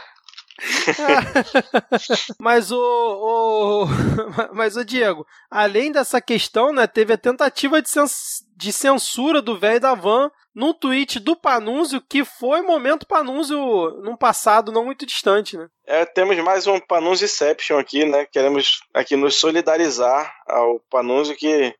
mas 2.40 2.72
o, 2.72 2.80
o, 2.80 3.88
mas 4.54 4.78
o 4.78 4.86
Diego, 4.86 5.26
além 5.50 5.92
dessa 5.92 6.22
questão, 6.22 6.72
né, 6.72 6.88
teve 6.88 7.14
a 7.14 7.18
tentativa 7.18 7.82
de, 7.82 7.90
cens 7.90 8.46
de 8.56 8.72
censura 8.72 9.42
do 9.42 9.58
velho 9.58 9.80
da 9.80 9.96
van 9.96 10.30
no 10.54 10.74
tweet 10.74 11.20
do 11.20 11.36
Panúncio, 11.36 12.02
que 12.08 12.24
foi 12.24 12.62
momento 12.62 13.08
Panúncio 13.08 13.58
num 14.04 14.16
passado 14.16 14.72
não 14.72 14.86
muito 14.86 15.06
distante, 15.06 15.58
né? 15.58 15.68
É, 15.88 16.06
temos 16.06 16.38
mais 16.38 16.68
um 16.68 16.80
Panunzioception 16.80 17.80
aqui, 17.80 18.06
né? 18.06 18.28
Queremos 18.32 18.82
aqui 18.94 19.16
nos 19.16 19.36
solidarizar 19.36 20.32
ao 20.48 20.80
Panúncio 20.92 21.36
que 21.36 21.74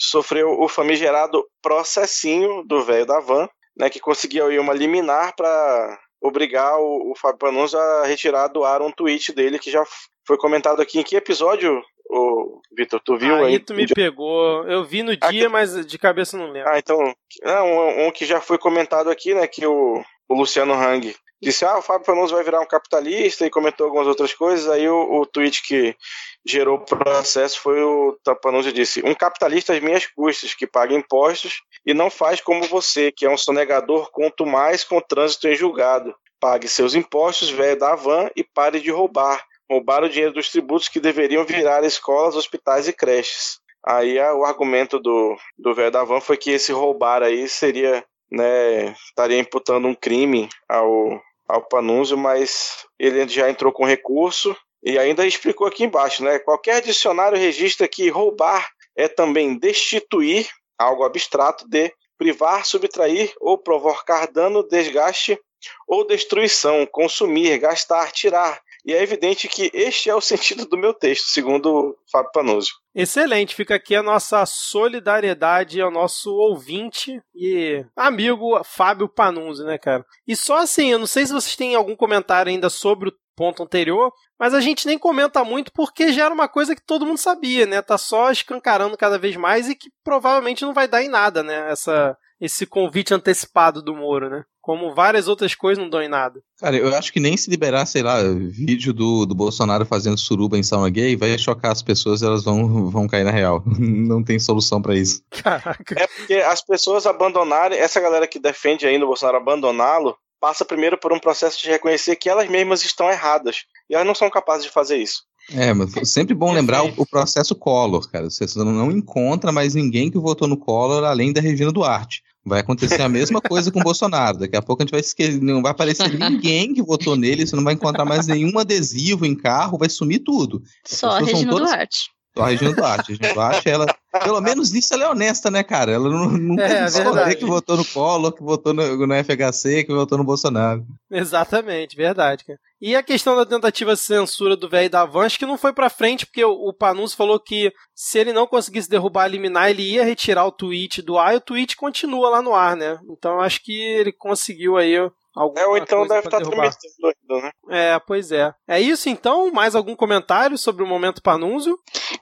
sofreu 0.00 0.58
o 0.58 0.66
famigerado 0.66 1.44
processinho 1.60 2.64
do 2.64 2.82
velho 2.82 3.04
da 3.04 3.20
van, 3.20 3.48
né, 3.76 3.90
que 3.90 4.00
conseguiu 4.00 4.46
aí 4.46 4.58
uma 4.58 4.72
liminar 4.72 5.34
para 5.36 5.98
obrigar 6.22 6.78
o, 6.78 7.12
o 7.12 7.14
Fábio 7.16 7.38
Panunzio 7.38 7.78
a 7.78 8.06
retirar 8.06 8.48
do 8.48 8.64
ar 8.64 8.80
um 8.80 8.90
tweet 8.90 9.32
dele 9.32 9.58
que 9.58 9.70
já 9.70 9.84
foi 10.26 10.38
comentado 10.38 10.80
aqui. 10.80 10.98
Em 10.98 11.02
que 11.02 11.16
episódio, 11.16 11.82
o 12.08 12.60
Vitor, 12.76 13.00
tu 13.00 13.16
viu 13.16 13.36
aí? 13.36 13.44
Aí 13.44 13.58
tu 13.58 13.74
me 13.74 13.86
pegou. 13.86 14.64
Eu 14.66 14.84
vi 14.84 15.02
no 15.02 15.16
dia, 15.16 15.48
mas 15.48 15.86
de 15.86 15.98
cabeça 15.98 16.36
não 16.36 16.50
lembro. 16.50 16.70
Ah, 16.70 16.78
então, 16.78 16.98
é 17.42 17.60
um, 17.60 18.06
um 18.06 18.10
que 18.10 18.24
já 18.24 18.40
foi 18.40 18.58
comentado 18.58 19.10
aqui, 19.10 19.34
né, 19.34 19.46
que 19.46 19.66
o, 19.66 20.02
o 20.28 20.34
Luciano 20.34 20.74
Hang 20.74 21.14
disse, 21.40 21.64
ah, 21.64 21.78
o 21.78 21.82
Fábio 21.82 22.06
Panunzio 22.06 22.36
vai 22.36 22.44
virar 22.44 22.60
um 22.60 22.66
capitalista 22.66 23.46
e 23.46 23.50
comentou 23.50 23.86
algumas 23.86 24.06
outras 24.06 24.34
coisas, 24.34 24.68
aí 24.68 24.88
o, 24.88 25.20
o 25.20 25.26
tweet 25.26 25.62
que 25.62 25.96
gerou 26.44 26.76
o 26.76 26.84
processo 26.84 27.60
foi 27.60 27.82
o 27.82 28.18
Panunzio 28.42 28.72
disse, 28.72 29.02
um 29.04 29.14
capitalista 29.14 29.72
às 29.74 29.80
minhas 29.80 30.06
custas, 30.06 30.54
que 30.54 30.66
paga 30.66 30.94
impostos 30.94 31.62
e 31.84 31.94
não 31.94 32.10
faz 32.10 32.40
como 32.40 32.64
você, 32.64 33.10
que 33.10 33.26
é 33.26 33.30
um 33.30 33.36
sonegador, 33.36 34.10
quanto 34.10 34.46
mais 34.46 34.84
com 34.84 35.00
trânsito 35.00 35.48
em 35.48 35.54
julgado. 35.54 36.14
Pague 36.38 36.68
seus 36.68 36.94
impostos, 36.94 37.50
velho 37.50 37.78
da 37.78 37.94
van, 37.94 38.30
e 38.34 38.42
pare 38.42 38.80
de 38.80 38.90
roubar. 38.90 39.44
Roubar 39.70 40.02
o 40.02 40.08
dinheiro 40.08 40.32
dos 40.32 40.50
tributos 40.50 40.88
que 40.88 40.98
deveriam 40.98 41.44
virar 41.44 41.84
escolas, 41.84 42.34
hospitais 42.34 42.88
e 42.88 42.92
creches. 42.92 43.60
Aí 43.86 44.18
ah, 44.18 44.34
o 44.34 44.44
argumento 44.44 44.98
do, 44.98 45.36
do 45.58 45.74
velho 45.74 45.90
da 45.90 46.04
van 46.04 46.20
foi 46.20 46.36
que 46.36 46.50
esse 46.50 46.72
roubar 46.72 47.22
aí 47.22 47.48
seria, 47.48 48.04
né, 48.30 48.92
estaria 49.06 49.38
imputando 49.38 49.86
um 49.86 49.94
crime 49.94 50.48
ao, 50.68 51.20
ao 51.50 51.62
Panunzio, 51.62 52.16
mas 52.16 52.86
ele 52.98 53.26
já 53.28 53.50
entrou 53.50 53.72
com 53.72 53.84
recurso 53.84 54.56
e 54.82 54.98
ainda 54.98 55.26
explicou 55.26 55.66
aqui 55.66 55.84
embaixo, 55.84 56.24
né, 56.24 56.38
qualquer 56.38 56.80
dicionário 56.80 57.36
registra 57.36 57.86
que 57.86 58.08
roubar 58.08 58.70
é 58.96 59.08
também 59.08 59.58
destituir, 59.58 60.48
algo 60.78 61.04
abstrato 61.04 61.68
de 61.68 61.92
privar, 62.16 62.64
subtrair 62.64 63.32
ou 63.40 63.58
provocar 63.58 64.26
dano, 64.26 64.62
desgaste 64.62 65.38
ou 65.86 66.06
destruição, 66.06 66.86
consumir, 66.86 67.58
gastar, 67.58 68.10
tirar. 68.12 68.60
E 68.84 68.92
é 68.92 69.02
evidente 69.02 69.48
que 69.48 69.70
este 69.74 70.08
é 70.08 70.14
o 70.14 70.20
sentido 70.22 70.66
do 70.66 70.78
meu 70.78 70.94
texto, 70.94 71.26
segundo 71.26 71.96
Fábio 72.10 72.32
Panuzio. 72.32 72.74
Excelente, 72.94 73.54
fica 73.54 73.76
aqui 73.76 73.94
a 73.94 74.02
nossa 74.02 74.44
solidariedade 74.46 75.80
ao 75.80 75.90
nosso 75.90 76.32
ouvinte 76.32 77.20
e 77.34 77.84
amigo 77.94 78.60
Fábio 78.64 79.08
Panunzi, 79.08 79.64
né, 79.64 79.78
cara? 79.78 80.04
E 80.26 80.34
só 80.34 80.58
assim, 80.58 80.90
eu 80.90 80.98
não 80.98 81.06
sei 81.06 81.26
se 81.26 81.32
vocês 81.32 81.54
têm 81.54 81.74
algum 81.74 81.94
comentário 81.94 82.50
ainda 82.50 82.68
sobre 82.68 83.10
o 83.10 83.12
ponto 83.36 83.62
anterior, 83.62 84.12
mas 84.38 84.52
a 84.52 84.60
gente 84.60 84.86
nem 84.86 84.98
comenta 84.98 85.42
muito 85.44 85.72
porque 85.72 86.12
já 86.12 86.26
era 86.26 86.34
uma 86.34 86.48
coisa 86.48 86.74
que 86.74 86.84
todo 86.84 87.06
mundo 87.06 87.16
sabia, 87.16 87.64
né? 87.64 87.80
Tá 87.80 87.96
só 87.96 88.30
escancarando 88.30 88.98
cada 88.98 89.18
vez 89.18 89.34
mais 89.36 89.68
e 89.68 89.74
que 89.74 89.90
provavelmente 90.04 90.62
não 90.62 90.74
vai 90.74 90.86
dar 90.86 91.02
em 91.02 91.08
nada, 91.08 91.42
né? 91.42 91.70
Essa, 91.70 92.16
esse 92.38 92.66
convite 92.66 93.14
antecipado 93.14 93.80
do 93.80 93.94
Moro, 93.94 94.28
né? 94.28 94.44
Como 94.60 94.94
várias 94.94 95.26
outras 95.26 95.54
coisas 95.54 95.82
não 95.82 95.88
dão 95.88 96.02
em 96.02 96.08
nada. 96.08 96.42
Cara, 96.58 96.76
eu 96.76 96.94
acho 96.94 97.12
que 97.12 97.20
nem 97.20 97.36
se 97.36 97.50
liberar, 97.50 97.86
sei 97.86 98.02
lá, 98.02 98.20
vídeo 98.22 98.92
do, 98.92 99.24
do 99.24 99.34
Bolsonaro 99.34 99.86
fazendo 99.86 100.18
suruba 100.18 100.58
em 100.58 100.62
sauna 100.62 100.90
gay 100.90 101.16
vai 101.16 101.36
chocar 101.38 101.72
as 101.72 101.82
pessoas, 101.82 102.22
elas 102.22 102.44
vão, 102.44 102.90
vão 102.90 103.08
cair 103.08 103.24
na 103.24 103.30
real. 103.30 103.62
Não 103.78 104.22
tem 104.22 104.38
solução 104.38 104.82
pra 104.82 104.94
isso. 104.94 105.22
Caraca. 105.30 105.94
É 105.98 106.06
porque 106.06 106.34
as 106.34 106.62
pessoas 106.62 107.06
abandonarem, 107.06 107.78
essa 107.78 108.00
galera 108.00 108.26
que 108.26 108.38
defende 108.38 108.86
ainda 108.86 109.04
o 109.04 109.08
Bolsonaro 109.08 109.38
abandoná-lo, 109.38 110.14
passa 110.40 110.64
primeiro 110.64 110.98
por 110.98 111.12
um 111.12 111.18
processo 111.18 111.60
de 111.62 111.68
reconhecer 111.68 112.16
que 112.16 112.28
elas 112.28 112.48
mesmas 112.48 112.82
estão 112.84 113.10
erradas. 113.10 113.64
E 113.88 113.94
elas 113.94 114.06
não 114.06 114.14
são 114.14 114.30
capazes 114.30 114.64
de 114.64 114.72
fazer 114.72 114.96
isso. 114.96 115.22
É, 115.52 115.72
mas 115.74 115.90
sempre 116.08 116.34
bom 116.34 116.52
lembrar 116.52 116.84
o, 116.84 116.92
o 116.96 117.06
processo 117.06 117.54
Collor, 117.54 118.08
cara. 118.10 118.30
Você 118.30 118.46
não 118.58 118.90
encontra 118.90 119.50
mais 119.50 119.74
ninguém 119.74 120.10
que 120.10 120.18
votou 120.18 120.46
no 120.46 120.56
Collor 120.56 121.04
além 121.04 121.32
da 121.32 121.40
Regina 121.40 121.72
Duarte. 121.72 122.22
Vai 122.50 122.60
acontecer 122.60 123.00
a 123.00 123.08
mesma 123.08 123.40
coisa 123.40 123.70
com 123.70 123.78
o 123.78 123.82
Bolsonaro. 123.84 124.38
Daqui 124.38 124.56
a 124.56 124.60
pouco 124.62 124.82
a 124.82 124.84
gente 124.84 124.90
vai 124.90 124.98
esquecer, 125.00 125.40
não 125.40 125.62
vai 125.62 125.70
aparecer 125.70 126.12
ninguém 126.12 126.74
que 126.74 126.82
votou 126.82 127.14
nele, 127.16 127.46
você 127.46 127.54
não 127.54 127.62
vai 127.62 127.74
encontrar 127.74 128.04
mais 128.04 128.26
nenhum 128.26 128.58
adesivo 128.58 129.24
em 129.24 129.36
carro, 129.36 129.78
vai 129.78 129.88
sumir 129.88 130.18
tudo. 130.18 130.60
Só 130.84 131.10
a 131.10 131.20
Regina 131.20 131.52
todas- 131.52 131.68
Duarte. 131.70 131.98
Só 132.36 132.42
a 132.44 132.48
Regina 132.48 132.72
Duarte. 132.72 133.12
A 133.12 133.14
Regina 133.14 133.34
Duarte, 133.34 133.68
ela, 133.68 133.86
pelo 134.24 134.40
menos 134.40 134.72
nisso 134.72 134.92
ela 134.94 135.04
é 135.04 135.08
honesta, 135.10 135.48
né, 135.48 135.62
cara? 135.62 135.92
Ela 135.92 136.08
não, 136.10 136.28
não 136.30 136.58
É, 136.60 136.82
é 136.82 136.84
esconder 136.86 137.36
que 137.36 137.44
votou 137.44 137.76
no 137.76 137.84
Collor, 137.84 138.32
que 138.32 138.42
votou 138.42 138.74
no, 138.74 139.06
no 139.06 139.14
FHC, 139.14 139.84
que 139.84 139.92
votou 139.94 140.18
no 140.18 140.24
Bolsonaro. 140.24 140.84
Exatamente, 141.10 141.96
verdade, 141.96 142.44
cara. 142.44 142.58
E 142.80 142.96
a 142.96 143.02
questão 143.02 143.36
da 143.36 143.44
tentativa 143.44 143.92
de 143.92 144.00
censura 144.00 144.56
do 144.56 144.68
velho 144.68 144.88
da 144.88 145.04
Van, 145.04 145.26
acho 145.26 145.38
que 145.38 145.44
não 145.44 145.58
foi 145.58 145.70
pra 145.70 145.90
frente, 145.90 146.24
porque 146.24 146.42
o, 146.42 146.72
Panunzi 146.72 147.14
falou 147.14 147.38
que 147.38 147.70
se 147.94 148.18
ele 148.18 148.32
não 148.32 148.46
conseguisse 148.46 148.88
derrubar 148.88 149.24
a 149.24 149.28
liminar, 149.28 149.68
ele 149.68 149.82
ia 149.82 150.02
retirar 150.02 150.46
o 150.46 150.52
tweet 150.52 151.02
do 151.02 151.18
ar 151.18 151.34
e 151.34 151.36
o 151.36 151.40
tweet 151.42 151.76
continua 151.76 152.30
lá 152.30 152.40
no 152.40 152.54
ar, 152.54 152.74
né? 152.74 152.98
Então 153.10 153.38
acho 153.38 153.62
que 153.62 153.78
ele 153.78 154.12
conseguiu 154.12 154.78
aí 154.78 154.94
alguma 155.34 155.60
É, 155.60 155.66
ou 155.66 155.76
então 155.76 156.06
deve 156.06 156.26
estar 156.26 156.38
derrubar. 156.38 156.70
transmitindo 156.70 157.06
ainda, 157.30 157.46
né? 157.46 157.50
É, 157.70 157.98
pois 158.00 158.32
é. 158.32 158.52
É 158.68 158.80
isso 158.80 159.08
então? 159.08 159.50
Mais 159.52 159.74
algum 159.74 159.94
comentário 159.96 160.56
sobre 160.58 160.82
o 160.82 160.86
momento 160.86 161.22
Panunzio? 161.22 161.76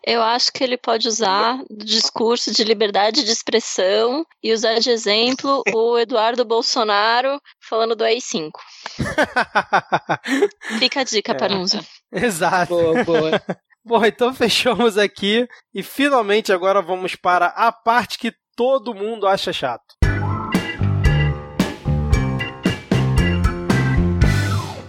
Eu 0.06 0.22
acho 0.22 0.52
que 0.52 0.62
ele 0.62 0.76
pode 0.76 1.08
usar 1.08 1.58
o 1.70 1.76
discurso 1.84 2.52
de 2.52 2.62
liberdade 2.64 3.24
de 3.24 3.30
expressão 3.30 4.24
e 4.42 4.52
usar 4.52 4.78
de 4.78 4.90
exemplo 4.90 5.62
o 5.74 5.98
Eduardo 5.98 6.44
Bolsonaro 6.44 7.40
falando 7.60 7.94
do 7.96 8.04
AI-5. 8.04 8.50
Fica 10.78 11.00
a 11.00 11.04
dica, 11.04 11.32
É. 11.32 11.34
Panunzio. 11.34 11.80
Exato. 12.12 12.74
Boa, 12.74 13.04
boa. 13.04 13.30
Bom, 13.84 14.04
então 14.04 14.34
fechamos 14.34 14.98
aqui 14.98 15.48
e 15.74 15.82
finalmente 15.82 16.52
agora 16.52 16.82
vamos 16.82 17.14
para 17.16 17.46
a 17.46 17.72
parte 17.72 18.18
que 18.18 18.32
todo 18.54 18.94
mundo 18.94 19.26
acha 19.26 19.50
chato. 19.52 19.94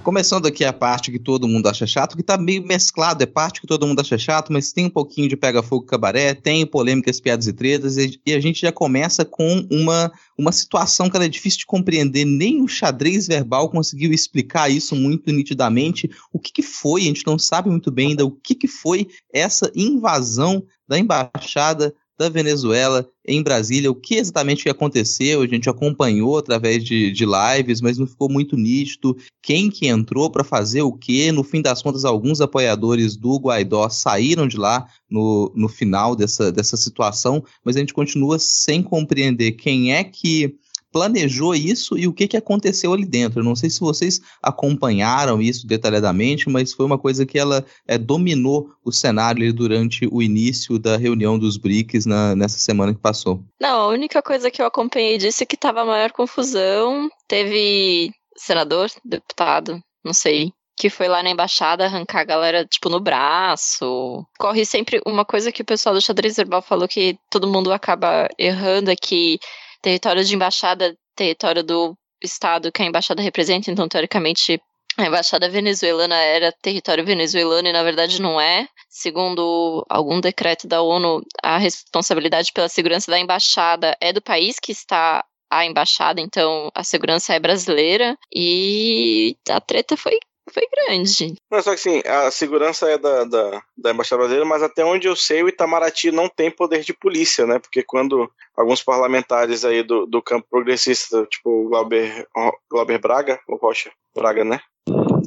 Começando 0.10 0.48
aqui 0.48 0.66
a 0.66 0.74
parte 0.74 1.12
que 1.12 1.20
todo 1.20 1.48
mundo 1.48 1.70
acha 1.70 1.86
chato, 1.86 2.18
que 2.18 2.24
tá 2.24 2.36
meio 2.36 2.66
mesclado, 2.66 3.22
é 3.22 3.28
parte 3.28 3.62
que 3.62 3.68
todo 3.68 3.86
mundo 3.86 4.00
acha 4.00 4.18
chato, 4.18 4.52
mas 4.52 4.72
tem 4.72 4.88
um 4.88 4.90
pouquinho 4.90 5.30
de 5.30 5.38
pega-fogo 5.38 5.86
cabaré, 5.86 6.34
tem 6.34 6.66
polêmicas, 6.66 7.20
piadas 7.20 7.46
e 7.46 7.54
tretas, 7.54 7.96
e, 7.96 8.20
e 8.26 8.34
a 8.34 8.40
gente 8.40 8.60
já 8.60 8.72
começa 8.72 9.24
com 9.24 9.68
uma, 9.70 10.12
uma 10.36 10.52
situação 10.52 11.12
que 11.12 11.16
é 11.16 11.28
difícil 11.28 11.60
de 11.60 11.68
compreender, 11.68 12.26
nem 12.26 12.60
o 12.64 12.68
xadrez 12.68 13.28
verbal 13.28 13.70
conseguiu 13.70 14.12
explicar 14.12 14.68
isso 14.68 14.96
muito 14.96 15.32
nitidamente, 15.32 16.10
o 16.34 16.40
que, 16.40 16.54
que 16.54 16.64
foi, 16.64 17.02
a 17.02 17.06
gente 17.06 17.28
não 17.28 17.38
sabe 17.38 17.70
muito 17.70 17.92
bem 17.92 18.08
ainda 18.10 18.26
o 18.26 18.32
que, 18.32 18.56
que 18.56 18.68
foi 18.68 19.08
essa 19.32 19.72
invasão 19.76 20.64
da 20.88 20.98
embaixada 20.98 21.94
da 22.20 22.28
Venezuela 22.28 23.10
em 23.26 23.42
Brasília. 23.42 23.90
O 23.90 23.96
que 23.96 24.16
exatamente 24.16 24.68
aconteceu? 24.68 25.42
A 25.42 25.48
gente 25.48 25.70
acompanhou 25.70 26.38
através 26.38 26.84
de, 26.84 27.12
de 27.12 27.26
lives, 27.26 27.80
mas 27.80 27.98
não 27.98 28.06
ficou 28.06 28.30
muito 28.30 28.58
nítido 28.58 29.16
quem 29.42 29.70
que 29.70 29.88
entrou 29.88 30.30
para 30.30 30.44
fazer 30.44 30.82
o 30.82 30.92
quê. 30.92 31.32
No 31.32 31.46
fim 31.46 31.62
das 31.62 31.82
contas, 31.82 32.04
alguns 32.04 32.42
apoiadores 32.42 33.16
do 33.16 33.38
Guaidó 33.38 33.88
saíram 33.88 34.50
de 34.50 34.58
lá 34.58 34.86
no, 35.10 35.50
no 35.56 35.70
final 35.70 36.14
dessa, 36.14 36.52
dessa 36.52 36.76
situação, 36.76 37.42
mas 37.64 37.78
a 37.78 37.80
gente 37.80 37.94
continua 37.94 38.38
sem 38.38 38.84
compreender 38.84 39.54
quem 39.54 39.94
é 39.94 40.04
que 40.04 40.58
planejou 40.92 41.54
isso 41.56 41.98
e 41.98 42.08
o 42.08 42.14
que, 42.14 42.28
que 42.28 42.38
aconteceu 42.38 42.94
ali 42.94 43.06
dentro. 43.06 43.40
Eu 43.40 43.44
não 43.44 43.56
sei 43.56 43.70
se 43.70 43.80
vocês 43.80 44.22
acompanharam 44.42 45.42
isso 45.42 45.68
detalhadamente, 45.68 46.50
mas 46.50 46.74
foi 46.74 46.86
uma 46.86 46.98
coisa 46.98 47.26
que 47.26 47.38
ela 47.38 47.66
é, 47.88 47.98
dominou 47.98 48.72
o 48.84 48.92
cenário 48.92 49.54
durante 49.54 50.08
o 50.12 50.22
início 50.22 50.80
da 50.80 50.98
reunião 50.98 51.38
dos 51.38 51.58
BRICS 51.58 52.06
na, 52.06 52.36
nessa 52.36 52.60
semana 52.60 52.94
que 52.94 53.00
passou. 53.00 53.44
Não, 53.60 53.82
a 53.82 53.88
única 53.88 54.22
coisa 54.22 54.50
que 54.50 54.62
eu 54.62 54.66
acompanhei 54.66 55.18
disso 55.18 55.44
é 55.44 55.46
que 55.46 55.56
estava 55.56 55.86
maior 55.86 56.12
confusão. 56.12 57.10
Teve 57.28 58.12
senador, 58.36 58.90
deputado, 59.04 59.80
não 60.04 60.14
sei, 60.14 60.52
que 60.80 60.90
foi 60.90 61.10
lá 61.10 61.22
na 61.22 61.30
embaixada 61.30 61.86
arrancar 61.86 62.22
a 62.22 62.26
galera, 62.26 62.66
tipo, 62.66 62.90
no 62.90 63.02
braço. 63.02 64.26
Corre 64.40 64.66
sempre 64.66 65.02
uma 65.06 65.26
coisa 65.26 65.52
que 65.52 65.62
o 65.62 65.66
pessoal 65.66 65.94
do 65.94 66.02
xadrez 66.02 66.38
verbal 66.38 66.62
falou 66.62 66.88
que 66.88 67.18
todo 67.30 67.52
mundo 67.52 67.74
acaba 67.74 68.30
errando 68.38 68.90
é 68.90 68.96
que 68.96 69.38
território 69.82 70.24
de 70.24 70.36
embaixada, 70.36 70.96
território 71.16 71.64
do 71.64 71.98
estado 72.24 72.72
que 72.72 72.82
a 72.82 72.86
embaixada 72.86 73.22
representa, 73.22 73.72
então, 73.72 73.88
teoricamente, 73.88 74.62
a 74.98 75.06
embaixada 75.06 75.50
venezuelana 75.50 76.16
era 76.16 76.52
território 76.62 77.06
venezuelano 77.06 77.68
e, 77.68 77.72
na 77.72 77.84
verdade, 77.84 78.22
não 78.22 78.40
é. 78.40 78.68
Segundo 78.90 79.86
algum 79.90 80.20
decreto 80.20 80.68
da 80.68 80.82
ONU, 80.82 81.22
a 81.42 81.58
responsabilidade 81.58 82.52
pela 82.52 82.68
segurança 82.68 83.10
da 83.10 83.20
embaixada 83.20 83.96
é 84.02 84.12
do 84.12 84.22
país 84.22 84.60
que 84.60 84.72
está 84.72 85.24
a 85.50 85.66
embaixada, 85.66 86.22
então 86.22 86.70
a 86.76 86.84
segurança 86.84 87.34
é 87.34 87.40
brasileira. 87.40 88.18
E 88.34 89.36
a 89.50 89.60
treta 89.60 89.96
foi 89.96 90.20
foi 90.60 90.68
grande. 90.68 91.36
Mas 91.50 91.64
só 91.64 91.72
que 91.72 91.76
assim, 91.76 92.02
a 92.06 92.30
segurança 92.30 92.90
é 92.90 92.98
da, 92.98 93.24
da, 93.24 93.64
da 93.78 93.92
Embaixada 93.92 94.20
Brasileira, 94.20 94.46
mas 94.46 94.62
até 94.62 94.84
onde 94.84 95.08
eu 95.08 95.16
sei, 95.16 95.42
o 95.42 95.50
Itamaraty 95.50 96.12
não 96.12 96.28
tem 96.28 96.52
poder 96.52 96.82
de 96.82 96.94
polícia, 96.94 97.46
né? 97.46 97.60
Porque 97.60 97.82
quando 97.82 98.30
alguns 98.56 98.84
parlamentares 98.84 99.64
aí 99.64 99.84
do, 99.84 100.06
do 100.06 100.22
campo 100.22 100.48
progressista, 100.50 101.26
tipo 101.26 101.50
o 101.50 101.70
Glauber, 101.70 102.28
Glauber 102.70 103.00
Braga, 103.00 103.40
ou 103.48 103.58
Rocha 103.58 103.92
Braga, 104.14 104.44
né? 104.44 104.60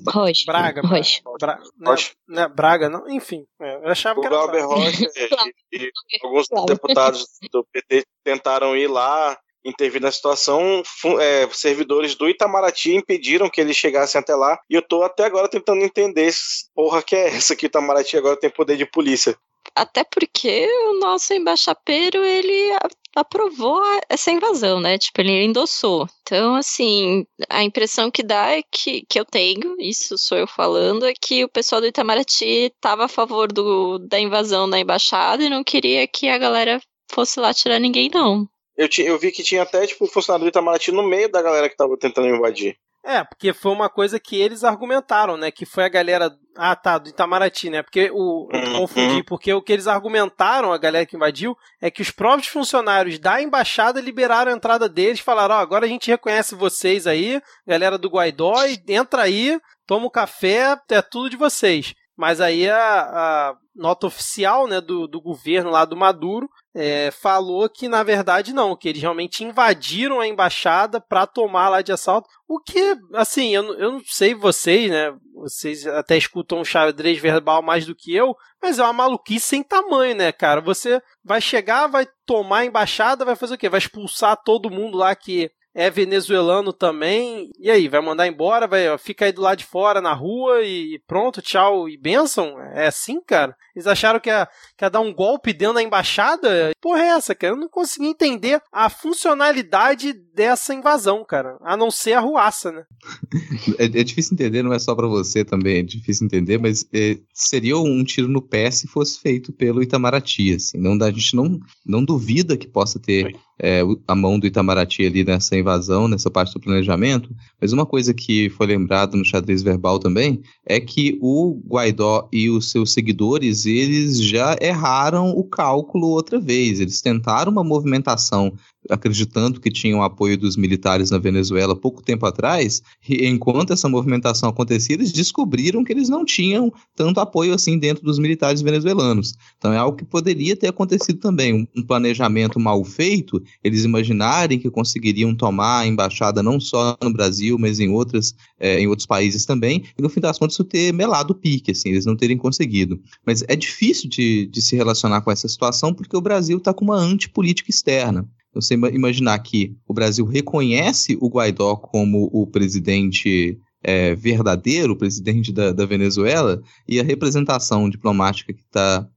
Rocha. 0.08 0.42
Braga, 0.46 0.82
Rocha. 0.82 1.20
Bra, 1.40 1.58
Rocha. 1.84 2.12
Né, 2.28 2.48
Braga, 2.48 2.88
não, 2.88 3.08
enfim, 3.08 3.46
é, 3.60 3.76
eu 3.76 3.88
achava 3.88 4.18
o 4.18 4.22
que 4.22 4.26
era 4.26 4.36
Glauber 4.36 4.62
Rocha 4.62 5.06
e, 5.72 5.84
e 5.84 5.92
alguns 6.22 6.46
deputados 6.66 7.26
do 7.50 7.64
PT 7.72 8.04
tentaram 8.24 8.76
ir 8.76 8.88
lá 8.88 9.38
intervir 9.64 10.00
na 10.00 10.10
situação, 10.10 10.82
é, 11.20 11.48
servidores 11.52 12.14
do 12.14 12.28
Itamaraty 12.28 12.94
impediram 12.94 13.48
que 13.48 13.60
eles 13.60 13.76
chegassem 13.76 14.20
até 14.20 14.34
lá. 14.34 14.58
E 14.68 14.74
eu 14.74 14.82
tô 14.82 15.02
até 15.02 15.24
agora 15.24 15.48
tentando 15.48 15.82
entender 15.82 16.32
porra 16.74 17.02
que 17.02 17.14
é 17.14 17.28
essa 17.28 17.56
que 17.56 17.66
o 17.66 17.68
Itamaraty 17.68 18.16
agora 18.16 18.38
tem 18.38 18.50
poder 18.50 18.76
de 18.76 18.86
polícia. 18.86 19.36
Até 19.74 20.04
porque 20.04 20.68
o 20.88 20.98
nosso 20.98 21.32
embaixapeiro, 21.32 22.22
ele 22.24 22.76
aprovou 23.14 23.80
essa 24.08 24.30
invasão, 24.30 24.80
né? 24.80 24.98
Tipo, 24.98 25.20
ele 25.20 25.44
endossou. 25.44 26.06
Então, 26.22 26.54
assim, 26.56 27.24
a 27.48 27.62
impressão 27.62 28.10
que 28.10 28.22
dá 28.22 28.50
é 28.50 28.62
que, 28.62 29.04
que 29.08 29.18
eu 29.18 29.24
tenho, 29.24 29.76
isso 29.78 30.18
sou 30.18 30.36
eu 30.36 30.46
falando, 30.46 31.06
é 31.06 31.12
que 31.14 31.44
o 31.44 31.48
pessoal 31.48 31.80
do 31.80 31.86
Itamaraty 31.86 32.72
estava 32.74 33.04
a 33.04 33.08
favor 33.08 33.50
do, 33.52 33.98
da 33.98 34.18
invasão 34.18 34.68
da 34.68 34.78
embaixada 34.78 35.42
e 35.44 35.50
não 35.50 35.64
queria 35.64 36.06
que 36.06 36.28
a 36.28 36.38
galera 36.38 36.80
fosse 37.10 37.38
lá 37.38 37.54
tirar 37.54 37.78
ninguém, 37.78 38.10
não. 38.12 38.48
Eu, 38.76 38.88
eu 38.98 39.18
vi 39.18 39.30
que 39.30 39.42
tinha 39.42 39.62
até, 39.62 39.86
tipo, 39.86 40.06
funcionário 40.06 40.44
do 40.46 40.48
Itamaraty 40.48 40.92
no 40.92 41.02
meio 41.02 41.30
da 41.30 41.42
galera 41.42 41.68
que 41.68 41.76
tava 41.76 41.96
tentando 41.98 42.28
invadir. 42.28 42.76
É, 43.04 43.24
porque 43.24 43.52
foi 43.52 43.72
uma 43.72 43.88
coisa 43.88 44.20
que 44.20 44.40
eles 44.40 44.62
argumentaram, 44.62 45.36
né? 45.36 45.50
Que 45.50 45.66
foi 45.66 45.84
a 45.84 45.88
galera. 45.88 46.32
Ah, 46.56 46.76
tá, 46.76 46.98
do 46.98 47.08
Itamaraty, 47.08 47.68
né? 47.68 47.82
Porque 47.82 48.10
o. 48.12 48.48
Uhum. 48.52 48.78
confundi, 48.78 49.24
porque 49.24 49.52
o 49.52 49.60
que 49.60 49.72
eles 49.72 49.88
argumentaram, 49.88 50.72
a 50.72 50.78
galera 50.78 51.04
que 51.04 51.16
invadiu, 51.16 51.56
é 51.80 51.90
que 51.90 52.00
os 52.00 52.12
próprios 52.12 52.46
funcionários 52.46 53.18
da 53.18 53.42
embaixada 53.42 54.00
liberaram 54.00 54.52
a 54.52 54.54
entrada 54.54 54.88
deles, 54.88 55.18
falaram: 55.18 55.56
Ó, 55.56 55.58
agora 55.58 55.84
a 55.84 55.88
gente 55.88 56.08
reconhece 56.08 56.54
vocês 56.54 57.04
aí, 57.04 57.42
galera 57.66 57.98
do 57.98 58.08
Guaidó, 58.08 58.54
entra 58.86 59.22
aí, 59.22 59.60
toma 59.84 60.06
um 60.06 60.10
café, 60.10 60.76
é 60.88 61.02
tudo 61.02 61.28
de 61.28 61.36
vocês. 61.36 61.94
Mas 62.22 62.40
aí 62.40 62.70
a, 62.70 62.78
a 62.78 63.56
nota 63.74 64.06
oficial 64.06 64.68
né, 64.68 64.80
do, 64.80 65.08
do 65.08 65.20
governo 65.20 65.70
lá 65.70 65.84
do 65.84 65.96
Maduro 65.96 66.48
é, 66.72 67.10
falou 67.10 67.68
que 67.68 67.88
na 67.88 68.04
verdade 68.04 68.52
não, 68.52 68.76
que 68.76 68.88
eles 68.88 69.02
realmente 69.02 69.42
invadiram 69.42 70.20
a 70.20 70.28
embaixada 70.28 71.00
para 71.00 71.26
tomar 71.26 71.68
lá 71.68 71.82
de 71.82 71.90
assalto. 71.90 72.28
O 72.46 72.60
que, 72.60 72.96
assim, 73.14 73.52
eu, 73.56 73.74
eu 73.74 73.90
não 73.90 74.00
sei 74.06 74.36
vocês, 74.36 74.88
né? 74.88 75.12
Vocês 75.34 75.84
até 75.84 76.16
escutam 76.16 76.60
um 76.60 76.64
xadrez 76.64 77.18
verbal 77.18 77.60
mais 77.60 77.84
do 77.84 77.96
que 77.96 78.14
eu, 78.14 78.36
mas 78.62 78.78
é 78.78 78.84
uma 78.84 78.92
maluquice 78.92 79.44
sem 79.44 79.62
tamanho, 79.64 80.14
né, 80.14 80.30
cara? 80.30 80.60
Você 80.60 81.02
vai 81.24 81.40
chegar, 81.40 81.88
vai 81.88 82.06
tomar 82.24 82.58
a 82.58 82.64
embaixada, 82.66 83.24
vai 83.24 83.34
fazer 83.34 83.54
o 83.54 83.58
quê? 83.58 83.68
Vai 83.68 83.78
expulsar 83.78 84.40
todo 84.44 84.70
mundo 84.70 84.96
lá 84.96 85.12
que 85.16 85.50
é 85.74 85.90
venezuelano 85.90 86.72
também. 86.72 87.50
E 87.58 87.70
aí, 87.70 87.88
vai 87.88 88.00
mandar 88.00 88.26
embora, 88.26 88.66
vai, 88.66 88.88
ó, 88.88 88.98
fica 88.98 89.24
aí 89.24 89.32
do 89.32 89.42
lado 89.42 89.58
de 89.58 89.64
fora 89.64 90.00
na 90.00 90.12
rua 90.12 90.62
e 90.62 91.00
pronto, 91.06 91.42
tchau 91.42 91.88
e 91.88 91.96
benção? 91.96 92.60
É 92.74 92.86
assim, 92.86 93.20
cara? 93.20 93.56
Eles 93.74 93.86
acharam 93.86 94.20
que 94.20 94.28
ia, 94.28 94.46
que 94.76 94.84
ia 94.84 94.90
dar 94.90 95.00
um 95.00 95.12
golpe 95.12 95.52
dentro 95.52 95.74
da 95.74 95.82
embaixada? 95.82 96.72
Porra, 96.80 97.00
é 97.00 97.08
essa, 97.08 97.34
cara? 97.34 97.54
Eu 97.54 97.58
não 97.58 97.68
consegui 97.68 98.06
entender 98.06 98.60
a 98.70 98.90
funcionalidade 98.90 100.12
dessa 100.34 100.74
invasão, 100.74 101.24
cara. 101.24 101.56
A 101.62 101.76
não 101.76 101.90
ser 101.90 102.12
a 102.14 102.20
ruaça, 102.20 102.70
né? 102.70 102.84
É, 103.78 103.84
é 103.84 104.04
difícil 104.04 104.34
entender, 104.34 104.62
não 104.62 104.72
é 104.72 104.78
só 104.78 104.94
para 104.94 105.06
você 105.06 105.44
também, 105.44 105.78
é 105.78 105.82
difícil 105.82 106.26
entender, 106.26 106.58
mas 106.58 106.84
é, 106.92 107.18
seria 107.32 107.78
um 107.78 108.02
tiro 108.04 108.28
no 108.28 108.42
pé 108.42 108.70
se 108.70 108.86
fosse 108.86 109.20
feito 109.20 109.52
pelo 109.52 109.82
Itamaraty, 109.82 110.54
assim. 110.54 110.78
Não, 110.78 110.92
a 111.04 111.10
gente 111.10 111.34
não, 111.34 111.60
não 111.86 112.04
duvida 112.04 112.56
que 112.56 112.66
possa 112.66 112.98
ter 112.98 113.36
é, 113.58 113.82
a 114.08 114.14
mão 114.14 114.38
do 114.38 114.46
Itamaraty 114.46 115.06
ali 115.06 115.24
nessa 115.24 115.56
invasão, 115.62 116.06
nessa 116.06 116.30
parte 116.30 116.52
do 116.52 116.60
planejamento, 116.60 117.34
mas 117.60 117.72
uma 117.72 117.86
coisa 117.86 118.12
que 118.12 118.50
foi 118.50 118.66
lembrado 118.66 119.16
no 119.16 119.24
xadrez 119.24 119.62
verbal 119.62 119.98
também 119.98 120.42
é 120.66 120.78
que 120.78 121.18
o 121.22 121.58
Guaidó 121.66 122.28
e 122.30 122.50
os 122.50 122.70
seus 122.70 122.92
seguidores, 122.92 123.64
eles 123.64 124.22
já 124.22 124.56
erraram 124.60 125.30
o 125.30 125.42
cálculo 125.44 126.08
outra 126.08 126.38
vez. 126.38 126.80
Eles 126.80 127.00
tentaram 127.00 127.50
uma 127.50 127.64
movimentação 127.64 128.52
acreditando 128.90 129.60
que 129.60 129.70
tinham 129.70 130.02
apoio 130.02 130.36
dos 130.36 130.56
militares 130.56 131.10
na 131.10 131.18
Venezuela 131.18 131.76
pouco 131.76 132.02
tempo 132.02 132.26
atrás, 132.26 132.82
e 133.08 133.26
enquanto 133.26 133.72
essa 133.72 133.88
movimentação 133.88 134.48
acontecia, 134.48 134.96
eles 134.96 135.12
descobriram 135.12 135.84
que 135.84 135.92
eles 135.92 136.08
não 136.08 136.24
tinham 136.24 136.72
tanto 136.94 137.20
apoio 137.20 137.54
assim 137.54 137.78
dentro 137.78 138.04
dos 138.04 138.18
militares 138.18 138.60
venezuelanos. 138.62 139.34
Então 139.58 139.72
é 139.72 139.78
algo 139.78 139.96
que 139.96 140.04
poderia 140.04 140.56
ter 140.56 140.68
acontecido 140.68 141.18
também, 141.18 141.68
um, 141.76 141.82
planejamento 141.82 142.58
mal 142.58 142.82
feito, 142.84 143.42
eles 143.62 143.84
imaginarem 143.84 144.58
que 144.58 144.70
conseguiriam 144.70 145.34
tomar 145.34 145.80
a 145.80 145.86
embaixada 145.86 146.42
não 146.42 146.58
só 146.58 146.96
no 147.02 147.12
Brasil, 147.12 147.56
mas 147.58 147.78
em 147.80 147.90
outras 147.90 148.34
é, 148.58 148.80
em 148.80 148.86
outros 148.86 149.06
países 149.06 149.44
também, 149.44 149.84
e 149.98 150.02
no 150.02 150.08
fim 150.08 150.20
das 150.20 150.38
contas 150.38 150.54
isso 150.54 150.64
ter 150.64 150.92
melado 150.92 151.32
o 151.32 151.34
pique, 151.34 151.72
assim, 151.72 151.90
eles 151.90 152.06
não 152.06 152.16
terem 152.16 152.36
conseguido. 152.36 153.00
Mas 153.26 153.42
é 153.48 153.56
difícil 153.56 154.08
de, 154.08 154.46
de 154.46 154.62
se 154.62 154.76
relacionar 154.76 155.20
com 155.20 155.30
essa 155.30 155.48
situação 155.48 155.92
porque 155.92 156.16
o 156.16 156.20
Brasil 156.20 156.58
está 156.58 156.72
com 156.72 156.84
uma 156.84 156.96
antipolítica 156.96 157.70
externa. 157.70 158.28
Você 158.54 158.74
imaginar 158.74 159.38
que 159.38 159.74
o 159.88 159.94
Brasil 159.94 160.26
reconhece 160.26 161.16
o 161.20 161.28
Guaidó 161.28 161.76
como 161.76 162.28
o 162.32 162.46
presidente 162.46 163.58
é, 163.82 164.14
verdadeiro, 164.14 164.92
o 164.92 164.96
presidente 164.96 165.52
da, 165.52 165.72
da, 165.72 165.86
Venezuela, 165.86 166.62
e 166.88 167.00
a 167.00 167.04
representação 167.04 167.88
diplomática 167.88 168.52
que 168.52 168.62
está 168.62 169.08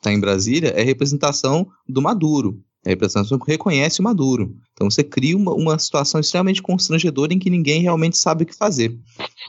tá 0.00 0.12
em 0.12 0.20
Brasília 0.20 0.68
é 0.68 0.82
representação 0.82 1.66
do 1.88 2.00
Maduro. 2.00 2.62
É 2.84 2.90
a 2.90 2.92
representação 2.92 3.38
que 3.38 3.50
reconhece 3.50 4.00
o 4.00 4.04
Maduro. 4.04 4.54
Então 4.72 4.88
você 4.88 5.02
cria 5.02 5.36
uma, 5.36 5.52
uma 5.52 5.78
situação 5.78 6.20
extremamente 6.20 6.62
constrangedora 6.62 7.34
em 7.34 7.38
que 7.38 7.50
ninguém 7.50 7.82
realmente 7.82 8.16
sabe 8.16 8.44
o 8.44 8.46
que 8.46 8.54
fazer. 8.54 8.96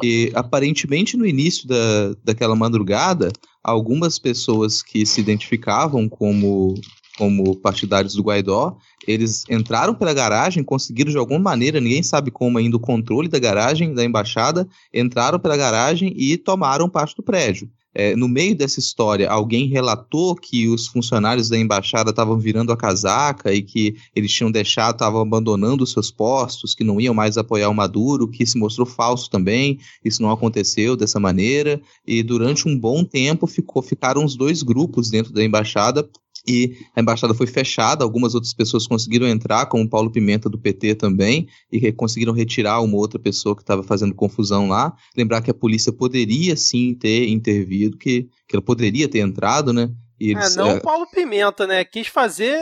E 0.04 0.32
aparentemente 0.34 1.16
no 1.16 1.26
início 1.26 1.68
da, 1.68 2.16
daquela 2.24 2.56
madrugada, 2.56 3.32
algumas 3.64 4.18
pessoas 4.18 4.82
que 4.82 5.06
se 5.06 5.22
identificavam 5.22 6.10
como 6.10 6.74
como 7.20 7.54
partidários 7.58 8.14
do 8.14 8.24
Guaidó, 8.24 8.78
eles 9.06 9.44
entraram 9.50 9.94
pela 9.94 10.14
garagem, 10.14 10.64
conseguiram 10.64 11.12
de 11.12 11.18
alguma 11.18 11.38
maneira, 11.38 11.82
ninguém 11.82 12.02
sabe 12.02 12.32
como 12.32 12.58
ainda, 12.58 12.78
o 12.78 12.80
controle 12.80 13.28
da 13.28 13.38
garagem, 13.38 13.94
da 13.94 14.06
embaixada, 14.06 14.66
entraram 14.94 15.38
pela 15.38 15.58
garagem 15.58 16.14
e 16.16 16.38
tomaram 16.38 16.90
parte 16.90 17.18
do 17.18 17.22
prédio. 17.22 17.70
É, 17.94 18.16
no 18.16 18.30
meio 18.30 18.56
dessa 18.56 18.80
história, 18.80 19.30
alguém 19.30 19.68
relatou 19.68 20.34
que 20.34 20.70
os 20.70 20.88
funcionários 20.88 21.50
da 21.50 21.58
embaixada 21.58 22.12
estavam 22.12 22.38
virando 22.38 22.72
a 22.72 22.78
casaca 22.78 23.52
e 23.52 23.62
que 23.64 23.98
eles 24.16 24.32
tinham 24.32 24.52
deixado, 24.52 24.94
estavam 24.94 25.20
abandonando 25.20 25.84
os 25.84 25.92
seus 25.92 26.10
postos, 26.10 26.74
que 26.74 26.84
não 26.84 27.02
iam 27.02 27.16
mais 27.16 27.38
apoiar 27.38 27.68
o 27.68 27.74
Maduro, 27.74 28.30
que 28.30 28.46
se 28.46 28.58
mostrou 28.58 28.86
falso 28.86 29.30
também. 29.30 29.80
Isso 30.06 30.22
não 30.22 30.32
aconteceu 30.32 30.96
dessa 30.96 31.20
maneira. 31.20 31.82
E 32.08 32.22
durante 32.22 32.70
um 32.70 32.78
bom 32.78 33.04
tempo 33.04 33.48
ficou, 33.48 33.82
ficaram 33.82 34.24
os 34.24 34.38
dois 34.38 34.62
grupos 34.62 35.10
dentro 35.10 35.34
da 35.34 35.44
embaixada 35.44 36.08
e 36.48 36.78
a 36.96 37.02
embaixada 37.02 37.34
foi 37.34 37.48
fechada, 37.48 38.04
algumas 38.04 38.36
outras 38.36 38.54
pessoas 38.54 38.88
conseguiram 38.88 39.28
entrar, 39.28 39.66
como 39.68 39.84
o 39.84 39.90
Paulo 39.90 40.12
Pimenta 40.12 40.50
do 40.50 40.58
PT 40.58 40.96
também, 40.96 41.48
e 41.72 41.92
conseguiram 41.92 42.34
retirar 42.34 42.82
uma 42.82 42.98
outra 42.98 43.20
pessoa 43.20 43.56
que 43.56 43.62
estava 43.62 43.84
fazendo 43.84 44.14
confusão 44.16 44.68
lá. 44.68 44.94
Lembrar 45.16 45.42
que 45.42 45.52
a 45.52 45.54
polícia 45.54 45.92
poderia 45.92 46.56
sim 46.56 46.94
ter 46.94 47.28
intervido, 47.28 47.98
que, 47.98 48.28
que 48.48 48.56
ela 48.56 48.62
poderia 48.62 49.08
ter 49.08 49.20
entrado, 49.20 49.74
né? 49.74 49.90
Eles, 50.20 50.58
é, 50.58 50.60
não 50.60 50.68
o 50.68 50.72
é, 50.72 50.80
Paulo 50.82 51.08
Pimenta, 51.10 51.66
né? 51.66 51.84
Quis 51.86 52.08
fazer 52.08 52.58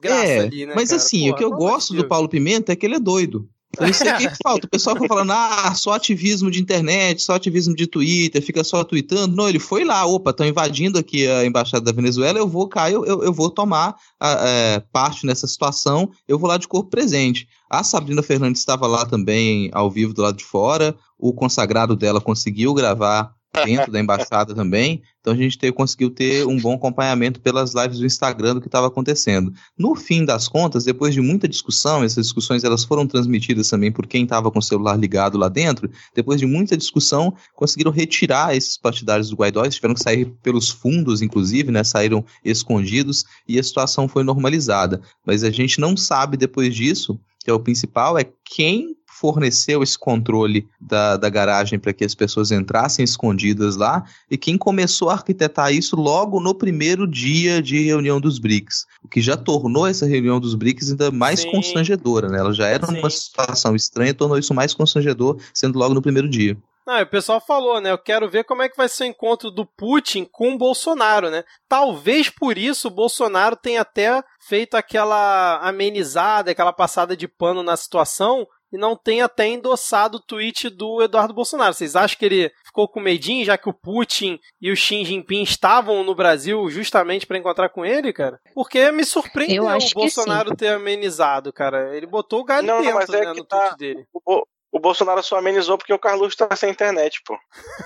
graça 0.00 0.24
é, 0.24 0.38
ali, 0.40 0.66
né? 0.66 0.72
Mas 0.76 0.90
cara? 0.90 1.02
assim, 1.02 1.30
o 1.30 1.34
que 1.34 1.42
eu 1.42 1.50
gosto 1.50 1.92
do 1.94 2.06
Paulo 2.06 2.28
Pimenta 2.28 2.72
é 2.72 2.76
que 2.76 2.86
ele 2.86 2.94
é 2.94 3.00
doido. 3.00 3.48
Eu 3.78 3.86
não 3.86 3.92
sei 3.92 4.10
o 4.10 4.16
que, 4.16 4.28
que, 4.30 4.36
falta. 4.42 4.66
O 4.66 4.70
pessoal 4.70 4.96
fica 4.96 5.08
falando, 5.08 5.32
ah, 5.32 5.74
só 5.74 5.92
ativismo 5.92 6.50
de 6.50 6.60
internet, 6.60 7.22
só 7.22 7.34
ativismo 7.34 7.74
de 7.74 7.86
Twitter, 7.86 8.40
fica 8.40 8.64
só 8.64 8.82
tweetando. 8.82 9.36
Não, 9.36 9.48
ele 9.48 9.58
foi 9.58 9.84
lá, 9.84 10.06
opa, 10.06 10.30
estão 10.30 10.46
invadindo 10.46 10.98
aqui 10.98 11.26
a 11.26 11.44
embaixada 11.44 11.84
da 11.84 11.92
Venezuela, 11.92 12.38
eu 12.38 12.48
vou 12.48 12.68
cair, 12.68 12.94
eu, 12.94 13.04
eu, 13.04 13.32
vou 13.32 13.50
tomar 13.50 13.96
a, 14.18 14.48
é, 14.48 14.80
parte 14.92 15.26
nessa 15.26 15.46
situação, 15.46 16.10
eu 16.26 16.38
vou 16.38 16.48
lá 16.48 16.56
de 16.56 16.66
corpo 16.66 16.88
presente. 16.88 17.46
A 17.68 17.82
Sabrina 17.82 18.22
Fernandes 18.22 18.60
estava 18.60 18.86
lá 18.86 19.04
também, 19.04 19.68
ao 19.72 19.90
vivo 19.90 20.14
do 20.14 20.22
lado 20.22 20.36
de 20.36 20.44
fora. 20.44 20.96
O 21.18 21.32
consagrado 21.32 21.96
dela 21.96 22.20
conseguiu 22.20 22.72
gravar 22.72 23.34
dentro 23.64 23.90
da 23.90 24.00
embaixada 24.00 24.54
também. 24.54 25.02
Então 25.20 25.32
a 25.32 25.36
gente 25.36 25.58
teve, 25.58 25.72
conseguiu 25.72 26.10
ter 26.10 26.46
um 26.46 26.58
bom 26.58 26.74
acompanhamento 26.74 27.40
pelas 27.40 27.74
lives 27.74 27.98
do 27.98 28.06
Instagram 28.06 28.54
do 28.54 28.60
que 28.60 28.68
estava 28.68 28.86
acontecendo. 28.86 29.52
No 29.76 29.94
fim 29.94 30.24
das 30.24 30.46
contas, 30.46 30.84
depois 30.84 31.14
de 31.14 31.20
muita 31.20 31.48
discussão, 31.48 32.04
essas 32.04 32.26
discussões 32.26 32.62
elas 32.62 32.84
foram 32.84 33.06
transmitidas 33.06 33.68
também 33.68 33.90
por 33.90 34.06
quem 34.06 34.22
estava 34.22 34.50
com 34.50 34.58
o 34.58 34.62
celular 34.62 34.96
ligado 34.96 35.36
lá 35.36 35.48
dentro. 35.48 35.90
Depois 36.14 36.38
de 36.38 36.46
muita 36.46 36.76
discussão, 36.76 37.34
conseguiram 37.54 37.90
retirar 37.90 38.56
esses 38.56 38.78
partidários 38.78 39.30
do 39.30 39.36
Guaidó, 39.36 39.64
eles 39.64 39.74
tiveram 39.74 39.94
que 39.94 40.02
sair 40.02 40.26
pelos 40.42 40.70
fundos, 40.70 41.22
inclusive, 41.22 41.72
né? 41.72 41.82
Saíram 41.82 42.24
escondidos 42.44 43.24
e 43.48 43.58
a 43.58 43.62
situação 43.62 44.06
foi 44.06 44.22
normalizada. 44.22 45.00
Mas 45.24 45.42
a 45.42 45.50
gente 45.50 45.80
não 45.80 45.96
sabe 45.96 46.36
depois 46.36 46.74
disso 46.74 47.18
que 47.46 47.50
é 47.50 47.54
o 47.54 47.60
principal, 47.60 48.18
é 48.18 48.26
quem 48.44 48.96
forneceu 49.18 49.82
esse 49.82 49.98
controle 49.98 50.68
da, 50.80 51.16
da 51.16 51.28
garagem 51.30 51.78
para 51.78 51.92
que 51.92 52.04
as 52.04 52.14
pessoas 52.14 52.50
entrassem 52.50 53.04
escondidas 53.04 53.76
lá 53.76 54.04
e 54.30 54.36
quem 54.36 54.58
começou 54.58 55.08
a 55.08 55.14
arquitetar 55.14 55.72
isso 55.72 55.96
logo 55.96 56.38
no 56.38 56.54
primeiro 56.54 57.06
dia 57.06 57.62
de 57.62 57.82
reunião 57.82 58.20
dos 58.20 58.38
BRICS, 58.38 58.86
o 59.02 59.08
que 59.08 59.20
já 59.20 59.36
tornou 59.36 59.86
essa 59.86 60.06
reunião 60.06 60.38
dos 60.38 60.54
BRICS 60.54 60.90
ainda 60.90 61.10
mais 61.10 61.40
Sim. 61.40 61.50
constrangedora, 61.50 62.28
né? 62.28 62.38
Ela 62.38 62.52
já 62.52 62.66
era 62.66 62.86
Sim. 62.86 62.98
uma 62.98 63.10
situação 63.10 63.74
estranha, 63.74 64.12
tornou 64.12 64.38
isso 64.38 64.52
mais 64.52 64.74
constrangedor, 64.74 65.38
sendo 65.54 65.78
logo 65.78 65.94
no 65.94 66.02
primeiro 66.02 66.28
dia. 66.28 66.56
Não, 66.86 67.02
o 67.02 67.06
pessoal 67.06 67.40
falou, 67.40 67.80
né? 67.80 67.90
Eu 67.90 67.98
quero 67.98 68.30
ver 68.30 68.44
como 68.44 68.62
é 68.62 68.68
que 68.68 68.76
vai 68.76 68.88
ser 68.88 69.04
o 69.04 69.06
encontro 69.08 69.50
do 69.50 69.66
Putin 69.66 70.24
com 70.24 70.54
o 70.54 70.58
Bolsonaro, 70.58 71.30
né? 71.30 71.42
Talvez 71.68 72.30
por 72.30 72.56
isso 72.56 72.86
o 72.86 72.92
Bolsonaro 72.92 73.56
tenha 73.56 73.80
até 73.80 74.22
feito 74.38 74.76
aquela 74.76 75.58
amenizada, 75.66 76.52
aquela 76.52 76.72
passada 76.72 77.16
de 77.16 77.26
pano 77.26 77.60
na 77.64 77.76
situação, 77.76 78.46
e 78.76 78.78
não 78.78 78.94
tem 78.94 79.22
até 79.22 79.48
endossado 79.48 80.18
o 80.18 80.20
tweet 80.20 80.68
do 80.68 81.02
Eduardo 81.02 81.32
Bolsonaro. 81.32 81.72
Vocês 81.72 81.96
acham 81.96 82.18
que 82.18 82.24
ele 82.26 82.52
ficou 82.64 82.86
com 82.86 83.00
medinho, 83.00 83.44
já 83.44 83.56
que 83.56 83.68
o 83.68 83.72
Putin 83.72 84.38
e 84.60 84.70
o 84.70 84.76
Xi 84.76 85.02
Jinping 85.02 85.42
estavam 85.42 86.04
no 86.04 86.14
Brasil 86.14 86.68
justamente 86.68 87.26
para 87.26 87.38
encontrar 87.38 87.70
com 87.70 87.84
ele, 87.84 88.12
cara? 88.12 88.38
Porque 88.54 88.92
me 88.92 89.04
surpreendeu 89.04 89.64
o 89.64 89.94
Bolsonaro 89.94 90.54
ter 90.54 90.68
amenizado, 90.68 91.52
cara. 91.52 91.96
Ele 91.96 92.06
botou 92.06 92.40
o 92.40 92.44
galho 92.44 92.66
não, 92.66 92.82
dentro 92.82 93.16
é 93.16 93.24
né, 93.24 93.32
no 93.32 93.44
tá... 93.44 93.58
tweet 93.58 93.78
dele. 93.78 94.06
O, 94.12 94.44
o 94.70 94.78
Bolsonaro 94.78 95.22
só 95.22 95.38
amenizou 95.38 95.78
porque 95.78 95.94
o 95.94 95.98
Carlos 95.98 96.36
tá 96.36 96.54
sem 96.54 96.70
internet, 96.70 97.22
pô. 97.24 97.34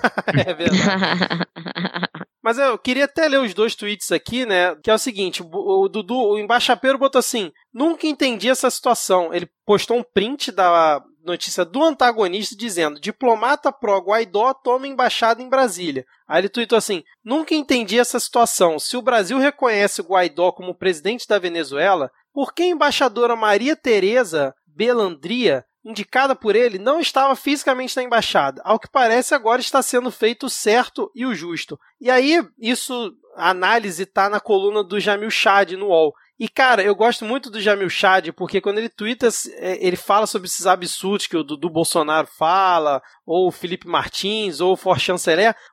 é 0.47 0.53
verdade. 0.53 1.47
Mas 2.51 2.59
eu 2.59 2.77
queria 2.77 3.05
até 3.05 3.29
ler 3.29 3.39
os 3.39 3.55
dois 3.55 3.77
tweets 3.77 4.11
aqui, 4.11 4.45
né? 4.45 4.75
Que 4.83 4.91
é 4.91 4.95
o 4.95 4.99
seguinte: 4.99 5.41
o 5.41 5.89
Dudu, 5.89 6.17
o 6.17 6.37
embaixapeiro 6.37 6.99
botou 6.99 7.21
assim: 7.21 7.53
nunca 7.73 8.09
entendi 8.09 8.49
essa 8.49 8.69
situação. 8.69 9.33
Ele 9.33 9.49
postou 9.65 9.97
um 9.97 10.03
print 10.03 10.51
da 10.51 11.01
notícia 11.25 11.65
do 11.65 11.81
antagonista 11.81 12.57
dizendo: 12.57 12.99
diplomata 12.99 13.71
pró 13.71 14.01
Guaidó 14.01 14.53
toma 14.53 14.89
embaixada 14.89 15.41
em 15.41 15.49
Brasília. 15.49 16.05
Aí 16.27 16.41
ele 16.41 16.49
tweetou 16.49 16.77
assim: 16.77 17.05
nunca 17.25 17.55
entendi 17.55 18.01
essa 18.01 18.19
situação. 18.19 18.81
Se 18.81 18.97
o 18.97 19.03
Brasil 19.03 19.39
reconhece 19.39 20.01
o 20.01 20.05
Guaidó 20.05 20.51
como 20.51 20.75
presidente 20.75 21.29
da 21.29 21.39
Venezuela, 21.39 22.11
por 22.35 22.53
que 22.53 22.65
a 22.65 22.67
embaixadora 22.67 23.37
Maria 23.37 23.77
Tereza 23.77 24.53
Belandria 24.67 25.65
indicada 25.85 26.35
por 26.35 26.55
ele 26.55 26.79
não 26.79 27.01
estava 27.01 27.35
fisicamente 27.35 27.97
na 27.97 28.03
embaixada. 28.03 28.61
Ao 28.65 28.79
que 28.79 28.91
parece, 28.91 29.35
agora 29.35 29.61
está 29.61 29.83
sendo 29.83 30.11
feito 30.11 30.47
o 30.47 30.51
certo 30.51 31.11
e 31.15 31.25
o 31.25 31.35
justo. 31.35 31.79
E 32.01 32.11
aí, 32.11 32.43
isso, 32.59 33.15
a 33.37 33.51
análise 33.51 34.03
está 34.03 34.29
na 34.29 34.41
coluna 34.41 34.85
do 34.85 35.01
Jamil 35.01 35.31
Chad 35.31 35.73
no 35.73 35.87
UOL. 35.87 36.15
E, 36.39 36.49
cara, 36.49 36.83
eu 36.83 36.95
gosto 36.95 37.25
muito 37.25 37.51
do 37.51 37.61
Jamil 37.61 37.91
Chad, 37.91 38.31
porque 38.33 38.63
quando 38.63 38.79
ele 38.79 38.89
twitta, 38.89 39.29
é, 39.57 39.87
ele 39.87 39.97
fala 39.97 40.27
sobre 40.27 40.49
esses 40.49 40.67
absurdos 40.67 41.27
que 41.27 41.37
o 41.37 41.45
Dudu 41.45 41.69
Bolsonaro 41.69 42.27
fala, 42.27 43.03
ou 43.27 43.49
o 43.49 43.53
Felipe 43.53 43.87
Martins, 43.87 44.59
ou 44.59 44.73
o 44.73 44.77
For 44.77 44.97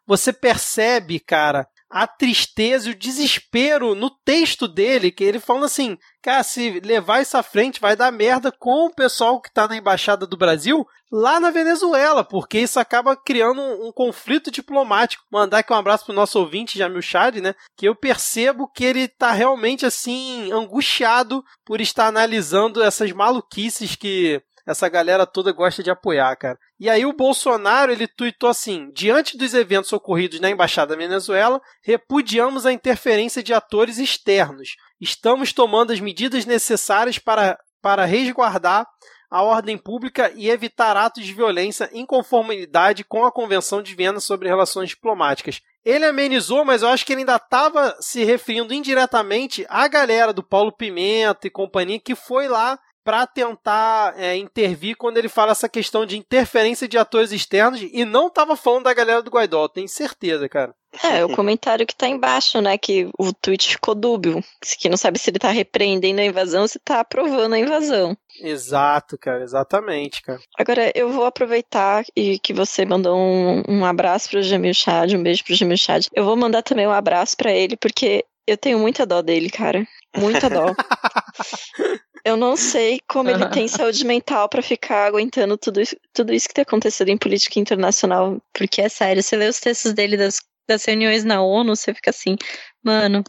você 0.06 0.34
percebe, 0.34 1.22
cara, 1.22 1.66
a 1.90 2.06
tristeza 2.06 2.90
e 2.90 2.92
o 2.92 2.98
desespero 2.98 3.96
no 3.96 4.10
texto 4.10 4.68
dele, 4.68 5.12
que 5.12 5.24
ele 5.24 5.40
falando 5.40 5.66
assim, 5.66 5.98
cara, 6.22 6.44
se 6.44 6.80
levar 6.82 7.22
isso 7.22 7.38
à 7.38 7.44
frente 7.44 7.80
vai 7.80 7.96
dar 7.96 8.12
merda 8.12 8.52
com 8.52 8.88
o 8.88 8.94
pessoal 8.94 9.42
que 9.42 9.52
tá 9.52 9.68
na 9.68 9.78
embaixada 9.78 10.28
do 10.28 10.38
Brasil 10.38 10.86
lá 11.12 11.40
na 11.40 11.50
Venezuela, 11.50 12.24
porque 12.24 12.60
isso 12.60 12.80
acaba 12.80 13.16
criando 13.16 13.62
um, 13.62 13.88
um 13.88 13.92
conflito 13.92 14.52
diplomático. 14.52 15.24
Mandar 15.32 15.60
aqui 15.60 15.72
um 15.72 15.78
abraço 15.78 16.06
pro 16.06 16.14
nosso 16.14 16.38
ouvinte, 16.40 16.78
Jamil 16.78 17.02
Chad, 17.02 17.38
né, 17.38 17.56
que 17.78 17.88
eu 17.88 17.96
percebo 17.96 18.68
que 18.68 18.84
ele 18.84 19.08
tá 19.08 19.32
realmente 19.32 19.86
assim 19.86 20.52
angustiado 20.52 21.44
por 21.66 21.80
estar 21.80 22.08
analisando 22.08 22.84
essas 22.84 23.12
maluquices 23.14 23.96
que 23.96 24.42
essa 24.68 24.90
galera 24.90 25.26
toda 25.26 25.54
gosta 25.54 25.82
de 25.82 25.90
apoiar, 25.90 26.36
cara. 26.36 26.60
E 26.78 26.90
aí 26.90 27.06
o 27.06 27.14
Bolsonaro, 27.14 27.92
ele 27.92 28.08
tuitou 28.08 28.50
assim: 28.50 28.92
"Diante 28.94 29.38
dos 29.38 29.54
eventos 29.54 29.94
ocorridos 29.94 30.42
na 30.42 30.50
embaixada 30.50 30.94
da 30.94 31.02
Venezuela, 31.02 31.62
repudiamos 31.82 32.66
a 32.66 32.74
interferência 32.74 33.42
de 33.42 33.54
atores 33.54 33.98
externos. 33.98 34.76
Estamos 35.00 35.54
tomando 35.54 35.94
as 35.94 36.02
medidas 36.02 36.46
necessárias 36.46 37.18
para 37.18 37.58
para 37.82 38.06
resguardar 38.06 38.86
a 39.30 39.42
ordem 39.42 39.78
pública 39.78 40.32
e 40.36 40.50
evitar 40.50 40.96
atos 40.96 41.26
de 41.26 41.34
violência 41.34 41.90
em 41.94 42.06
conformidade 42.06 43.04
com 43.04 43.26
a 43.26 43.32
Convenção 43.32 43.82
de 43.82 43.94
Viena 43.94 44.20
sobre 44.20 44.48
Relações 44.48 44.90
Diplomáticas. 44.90 45.62
Ele 45.84 46.06
amenizou, 46.06 46.66
mas 46.66 46.82
eu 46.82 46.90
acho 46.90 47.06
que 47.06 47.14
ele 47.14 47.22
ainda 47.22 47.36
estava 47.36 47.96
se 48.00 48.24
referindo 48.24 48.74
indiretamente 48.74 49.66
à 49.70 49.88
galera 49.88 50.34
do 50.34 50.44
Paulo 50.44 50.72
Pimenta 50.72 51.48
e 51.48 51.52
companhia 51.52 52.00
que 52.00 52.16
foi 52.16 52.48
lá 52.48 52.78
para 53.08 53.26
tentar 53.26 54.16
é, 54.18 54.36
intervir 54.36 54.98
quando 54.98 55.18
ele 55.18 55.30
fala 55.30 55.54
essa 55.54 55.70
questão 55.70 56.06
de 56.06 56.18
interferência 56.18 56.90
de 56.90 56.98
atores 56.98 57.32
externos 57.32 57.80
e 57.82 58.04
não 58.04 58.30
tava 58.30 58.58
falando 58.58 58.84
da 58.84 58.94
galera 58.94 59.24
do 59.24 59.32
Guaidó, 59.32 59.66
tenho 59.70 59.88
certeza, 59.88 60.50
cara. 60.50 60.76
É, 61.02 61.24
o 61.24 61.34
comentário 61.34 61.88
que 61.88 61.96
tá 61.96 62.06
embaixo, 62.06 62.60
né, 62.60 62.78
que 62.78 63.10
o 63.18 63.32
tweet 63.32 63.70
ficou 63.70 63.96
dúbio, 63.96 64.44
que 64.78 64.90
não 64.90 64.98
sabe 64.98 65.20
se 65.20 65.30
ele 65.30 65.40
tá 65.40 65.52
repreendendo 65.52 66.20
a 66.20 66.26
invasão 66.26 66.64
ou 66.64 66.68
se 66.68 66.80
tá 66.80 67.00
aprovando 67.00 67.54
a 67.54 67.60
invasão. 67.60 68.18
Exato, 68.42 69.18
cara, 69.18 69.42
exatamente, 69.42 70.22
cara. 70.22 70.42
Agora, 70.60 70.92
eu 70.94 71.10
vou 71.10 71.24
aproveitar 71.24 72.04
e 72.14 72.38
que 72.40 72.54
você 72.54 72.86
mandou 72.86 73.18
um, 73.18 73.64
um 73.70 73.86
abraço 73.86 74.30
pro 74.30 74.44
Jamil 74.44 74.74
Chad, 74.74 75.14
um 75.14 75.24
beijo 75.24 75.46
pro 75.46 75.56
Jamil 75.56 75.78
Chad. 75.78 76.08
Eu 76.14 76.26
vou 76.26 76.36
mandar 76.36 76.62
também 76.62 76.86
um 76.86 76.92
abraço 76.92 77.38
para 77.38 77.54
ele, 77.54 77.78
porque 77.78 78.26
eu 78.46 78.58
tenho 78.58 78.78
muita 78.80 79.06
dó 79.06 79.22
dele, 79.22 79.50
cara. 79.50 79.88
Muita 80.16 80.50
dó. 80.50 80.74
Eu 82.28 82.36
não 82.36 82.58
sei 82.58 83.00
como 83.08 83.30
ele 83.30 83.48
tem 83.48 83.70
saúde 83.70 84.06
mental 84.06 84.50
para 84.50 84.62
ficar 84.62 85.06
aguentando 85.06 85.58
tudo, 85.58 85.80
tudo 86.14 86.34
isso 86.34 86.50
que 86.50 86.54
tem 86.54 86.64
acontecido 86.64 87.08
em 87.08 87.18
política 87.18 87.58
internacional. 87.58 88.38
Porque 88.54 88.82
é 88.82 88.90
sério, 88.90 89.24
você 89.24 89.38
lê 89.38 89.48
os 89.48 89.62
textos 89.62 89.94
dele 89.94 90.18
das, 90.18 90.42
das 90.68 90.84
reuniões 90.84 91.24
na 91.24 91.42
ONU, 91.42 91.74
você 91.74 91.94
fica 91.94 92.10
assim, 92.10 92.36
mano, 92.84 93.24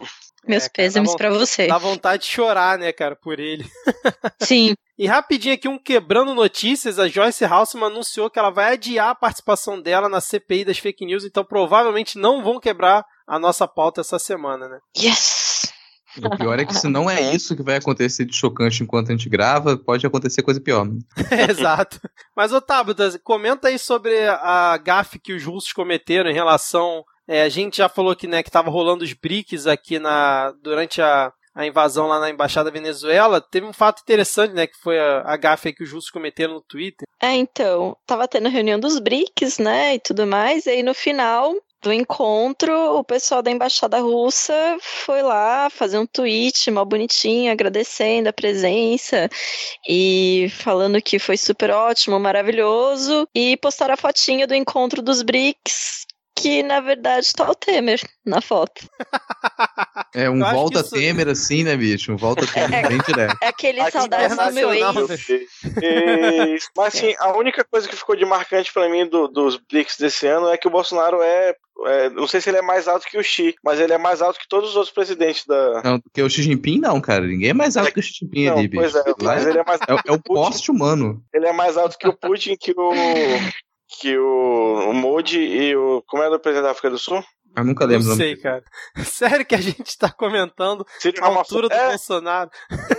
meus 0.44 0.66
é, 0.66 0.68
pêsames 0.68 1.14
para 1.14 1.30
você. 1.30 1.68
Dá 1.68 1.78
vontade 1.78 2.24
de 2.24 2.28
chorar, 2.28 2.76
né, 2.76 2.92
cara, 2.92 3.14
por 3.14 3.38
ele. 3.38 3.64
Sim. 4.42 4.74
e 4.98 5.06
rapidinho 5.06 5.54
aqui, 5.54 5.68
um 5.68 5.78
quebrando 5.78 6.34
notícias, 6.34 6.98
a 6.98 7.06
Joyce 7.06 7.44
Halseman 7.44 7.86
anunciou 7.86 8.28
que 8.28 8.40
ela 8.40 8.50
vai 8.50 8.72
adiar 8.72 9.10
a 9.10 9.14
participação 9.14 9.80
dela 9.80 10.08
na 10.08 10.20
CPI 10.20 10.64
das 10.64 10.78
fake 10.78 11.06
news, 11.06 11.24
então 11.24 11.44
provavelmente 11.44 12.18
não 12.18 12.42
vão 12.42 12.58
quebrar 12.58 13.04
a 13.28 13.38
nossa 13.38 13.68
pauta 13.68 14.00
essa 14.00 14.18
semana, 14.18 14.68
né? 14.68 14.80
Yes! 14.98 15.47
O 16.26 16.36
pior 16.36 16.58
é 16.58 16.64
que 16.64 16.74
se 16.74 16.88
não 16.88 17.08
é 17.10 17.34
isso 17.34 17.56
que 17.56 17.62
vai 17.62 17.76
acontecer 17.76 18.24
de 18.24 18.34
chocante 18.34 18.82
enquanto 18.82 19.08
a 19.08 19.12
gente 19.12 19.28
grava, 19.28 19.76
pode 19.76 20.06
acontecer 20.06 20.42
coisa 20.42 20.60
pior. 20.60 20.84
Né? 20.84 20.98
Exato. 21.50 22.00
Mas, 22.36 22.52
Otávio, 22.52 22.94
comenta 23.22 23.68
aí 23.68 23.78
sobre 23.78 24.26
a 24.28 24.76
gafe 24.78 25.18
que 25.18 25.32
os 25.32 25.44
russos 25.44 25.72
cometeram 25.72 26.30
em 26.30 26.34
relação. 26.34 27.04
É, 27.26 27.42
a 27.42 27.48
gente 27.48 27.78
já 27.78 27.88
falou 27.88 28.16
que, 28.16 28.26
né, 28.26 28.42
que 28.42 28.50
tava 28.50 28.70
rolando 28.70 29.04
os 29.04 29.12
BRICS 29.12 29.66
aqui 29.66 29.98
na, 29.98 30.52
durante 30.62 31.02
a, 31.02 31.32
a 31.54 31.66
invasão 31.66 32.06
lá 32.06 32.20
na 32.20 32.30
Embaixada 32.30 32.70
da 32.70 32.78
Venezuela, 32.78 33.40
teve 33.40 33.66
um 33.66 33.72
fato 33.72 34.00
interessante, 34.00 34.54
né, 34.54 34.66
que 34.66 34.78
foi 34.78 34.98
a, 34.98 35.22
a 35.26 35.36
gafe 35.36 35.72
que 35.72 35.82
os 35.82 35.92
russos 35.92 36.10
cometeram 36.10 36.54
no 36.54 36.62
Twitter. 36.62 37.06
É, 37.20 37.34
então, 37.34 37.96
tava 38.06 38.28
tendo 38.28 38.46
a 38.46 38.50
reunião 38.50 38.78
dos 38.78 38.98
BRICS, 38.98 39.58
né, 39.58 39.96
e 39.96 39.98
tudo 39.98 40.26
mais, 40.26 40.66
e 40.66 40.70
aí 40.70 40.82
no 40.82 40.94
final 40.94 41.52
do 41.82 41.92
encontro, 41.92 42.72
o 42.96 43.04
pessoal 43.04 43.42
da 43.42 43.50
embaixada 43.50 44.00
russa 44.00 44.52
foi 44.80 45.22
lá 45.22 45.70
fazer 45.70 45.98
um 45.98 46.06
tweet 46.06 46.70
mal 46.70 46.84
bonitinho, 46.84 47.52
agradecendo 47.52 48.28
a 48.28 48.32
presença 48.32 49.28
e 49.88 50.48
falando 50.58 51.00
que 51.00 51.18
foi 51.18 51.36
super 51.36 51.70
ótimo, 51.70 52.18
maravilhoso, 52.18 53.28
e 53.34 53.56
postaram 53.58 53.94
a 53.94 53.96
fotinha 53.96 54.46
do 54.46 54.54
encontro 54.54 55.00
dos 55.00 55.22
BRICS, 55.22 56.07
que 56.40 56.62
na 56.62 56.80
verdade 56.80 57.28
tá 57.34 57.50
o 57.50 57.54
Temer 57.54 58.00
na 58.24 58.40
foto. 58.40 58.88
É 60.14 60.28
um 60.30 60.38
volta 60.38 60.80
isso... 60.80 60.90
Temer 60.90 61.28
assim, 61.28 61.64
né, 61.64 61.76
bicho? 61.76 62.12
Um 62.12 62.16
volta 62.16 62.46
Temer 62.52 62.84
é, 62.84 62.88
bem 62.88 62.98
direto. 63.06 63.36
É 63.42 63.48
aquele 63.48 63.80
Aqui 63.80 63.92
saudades 63.92 64.36
do 64.36 64.52
meu 64.52 64.72
ex. 64.72 65.28
E, 65.82 66.58
mas 66.76 66.94
assim, 66.94 67.14
a 67.18 67.36
única 67.36 67.64
coisa 67.64 67.88
que 67.88 67.96
ficou 67.96 68.16
de 68.16 68.24
marcante 68.24 68.72
para 68.72 68.88
mim 68.88 69.06
do, 69.06 69.28
dos 69.28 69.56
BRICS 69.56 69.96
desse 69.98 70.26
ano 70.26 70.48
é 70.48 70.56
que 70.56 70.68
o 70.68 70.70
Bolsonaro 70.70 71.20
é 71.22 71.54
é, 71.86 72.10
não 72.10 72.26
sei 72.26 72.40
se 72.40 72.50
ele 72.50 72.58
é 72.58 72.62
mais 72.62 72.88
alto 72.88 73.06
que 73.06 73.16
o 73.16 73.22
Xi, 73.22 73.54
mas 73.62 73.78
ele 73.78 73.92
é 73.92 73.98
mais 73.98 74.20
alto 74.20 74.38
que 74.38 74.48
todos 74.48 74.70
os 74.70 74.76
outros 74.76 74.92
presidentes 74.92 75.44
da. 75.46 75.80
Não, 75.82 76.00
porque 76.00 76.22
o 76.22 76.28
Xi 76.28 76.42
Jinping 76.42 76.80
não, 76.80 77.00
cara. 77.00 77.24
Ninguém 77.24 77.50
é 77.50 77.54
mais 77.54 77.76
alto 77.76 77.90
é, 77.90 77.92
que 77.92 78.00
o 78.00 78.02
Xi 78.02 78.14
Jinping 78.20 78.46
não, 78.46 78.58
ali, 78.58 78.68
bicho. 78.68 78.82
Pois 78.82 78.94
é, 78.96 79.14
mas 79.22 79.46
ele 79.46 79.58
é 79.58 79.64
mais 79.64 79.80
é, 79.82 80.08
é 80.08 80.12
o 80.12 80.20
poste 80.20 80.70
humano. 80.70 81.22
Ele 81.32 81.46
é 81.46 81.52
mais 81.52 81.76
alto 81.76 81.96
que 81.96 82.08
o 82.08 82.12
Putin, 82.12 82.56
que 82.56 82.72
o. 82.76 82.92
que 83.88 84.16
o, 84.18 84.90
o 84.90 84.94
Modi 84.94 85.40
e 85.40 85.74
o. 85.76 86.02
Como 86.06 86.22
é 86.22 86.28
o 86.28 86.38
presidente 86.38 86.64
da 86.64 86.70
África 86.70 86.90
do 86.90 86.98
Sul? 86.98 87.24
Eu 87.56 87.64
nunca 87.64 87.84
lembro. 87.84 88.08
Não 88.08 88.16
sei, 88.16 88.36
cara. 88.36 88.62
Sério 89.04 89.44
que 89.44 89.54
a 89.54 89.60
gente 89.60 89.96
tá 89.96 90.10
comentando 90.10 90.86
a 91.20 91.26
altura 91.26 91.68
do 91.68 91.74
é, 91.74 91.88
Bolsonaro? 91.88 92.50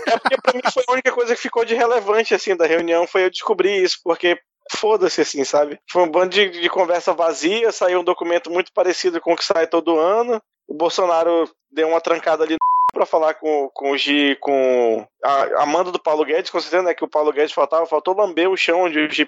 É 0.07 0.18
porque 0.18 0.41
pra 0.41 0.53
mim 0.53 0.61
foi 0.74 0.84
a 0.88 0.91
única 0.91 1.11
coisa 1.11 1.36
que 1.36 1.41
ficou 1.41 1.64
de 1.64 1.76
relevante, 1.76 2.34
assim, 2.34 2.56
da 2.56 2.66
reunião, 2.66 3.07
foi 3.07 3.26
eu 3.26 3.30
descobrir 3.30 3.82
isso, 3.82 3.99
porque 4.03 4.38
foda-se, 4.72 5.22
assim, 5.22 5.44
sabe? 5.44 5.80
Foi 5.90 6.03
um 6.03 6.11
bando 6.11 6.30
de, 6.30 6.49
de 6.49 6.70
conversa 6.70 7.14
vazia, 7.14 7.72
saiu 7.72 8.02
um 8.02 8.03
documento 8.03 8.52
muito 8.52 8.72
parecido 8.74 9.22
com 9.22 9.34
o 9.34 9.36
que 9.36 9.45
sai 9.45 9.68
todo 9.68 9.99
ano. 9.99 10.41
O 10.68 10.76
Bolsonaro 10.76 11.49
deu 11.72 11.88
uma 11.88 12.02
trancada 12.02 12.44
ali 12.44 12.56
para 12.91 13.06
falar 13.06 13.36
com, 13.36 13.70
com 13.74 13.91
o 13.91 13.98
Gi, 13.98 14.38
com 14.40 15.06
a 15.24 15.64
Amanda 15.64 15.91
do 15.91 16.02
Paulo 16.02 16.26
Guedes, 16.26 16.52
considerando 16.52 16.88
né, 16.88 16.94
que 16.94 17.03
o 17.03 17.10
Paulo 17.10 17.32
Guedes 17.32 17.53
faltava, 17.53 17.86
faltou 17.86 18.16
lamber 18.16 18.49
o 18.49 18.57
chão 18.57 18.84
onde 18.84 18.99
o 18.99 19.11
Gi 19.11 19.28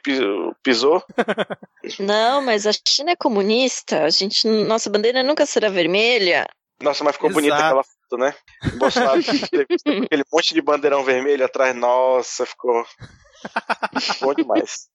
pisou. 0.63 1.03
Não, 1.99 2.41
mas 2.41 2.65
a 2.65 2.71
China 2.71 3.11
é 3.11 3.15
comunista, 3.15 4.03
a 4.03 4.09
gente, 4.09 4.47
nossa 4.47 4.89
bandeira 4.89 5.23
nunca 5.23 5.45
será 5.45 5.69
vermelha. 5.69 6.45
Nossa, 6.81 7.03
mas 7.03 7.15
ficou 7.15 7.29
Exato. 7.29 7.41
bonita 7.41 7.63
aquela 7.63 7.83
foto, 7.83 8.17
né? 8.17 8.33
O 8.73 8.77
Bolsonaro 8.77 9.19
aquele 10.03 10.23
monte 10.31 10.53
de 10.53 10.61
bandeirão 10.61 11.03
vermelho 11.03 11.45
atrás, 11.45 11.75
nossa, 11.75 12.45
ficou 12.45 12.83
bom 14.21 14.33
demais. 14.33 14.89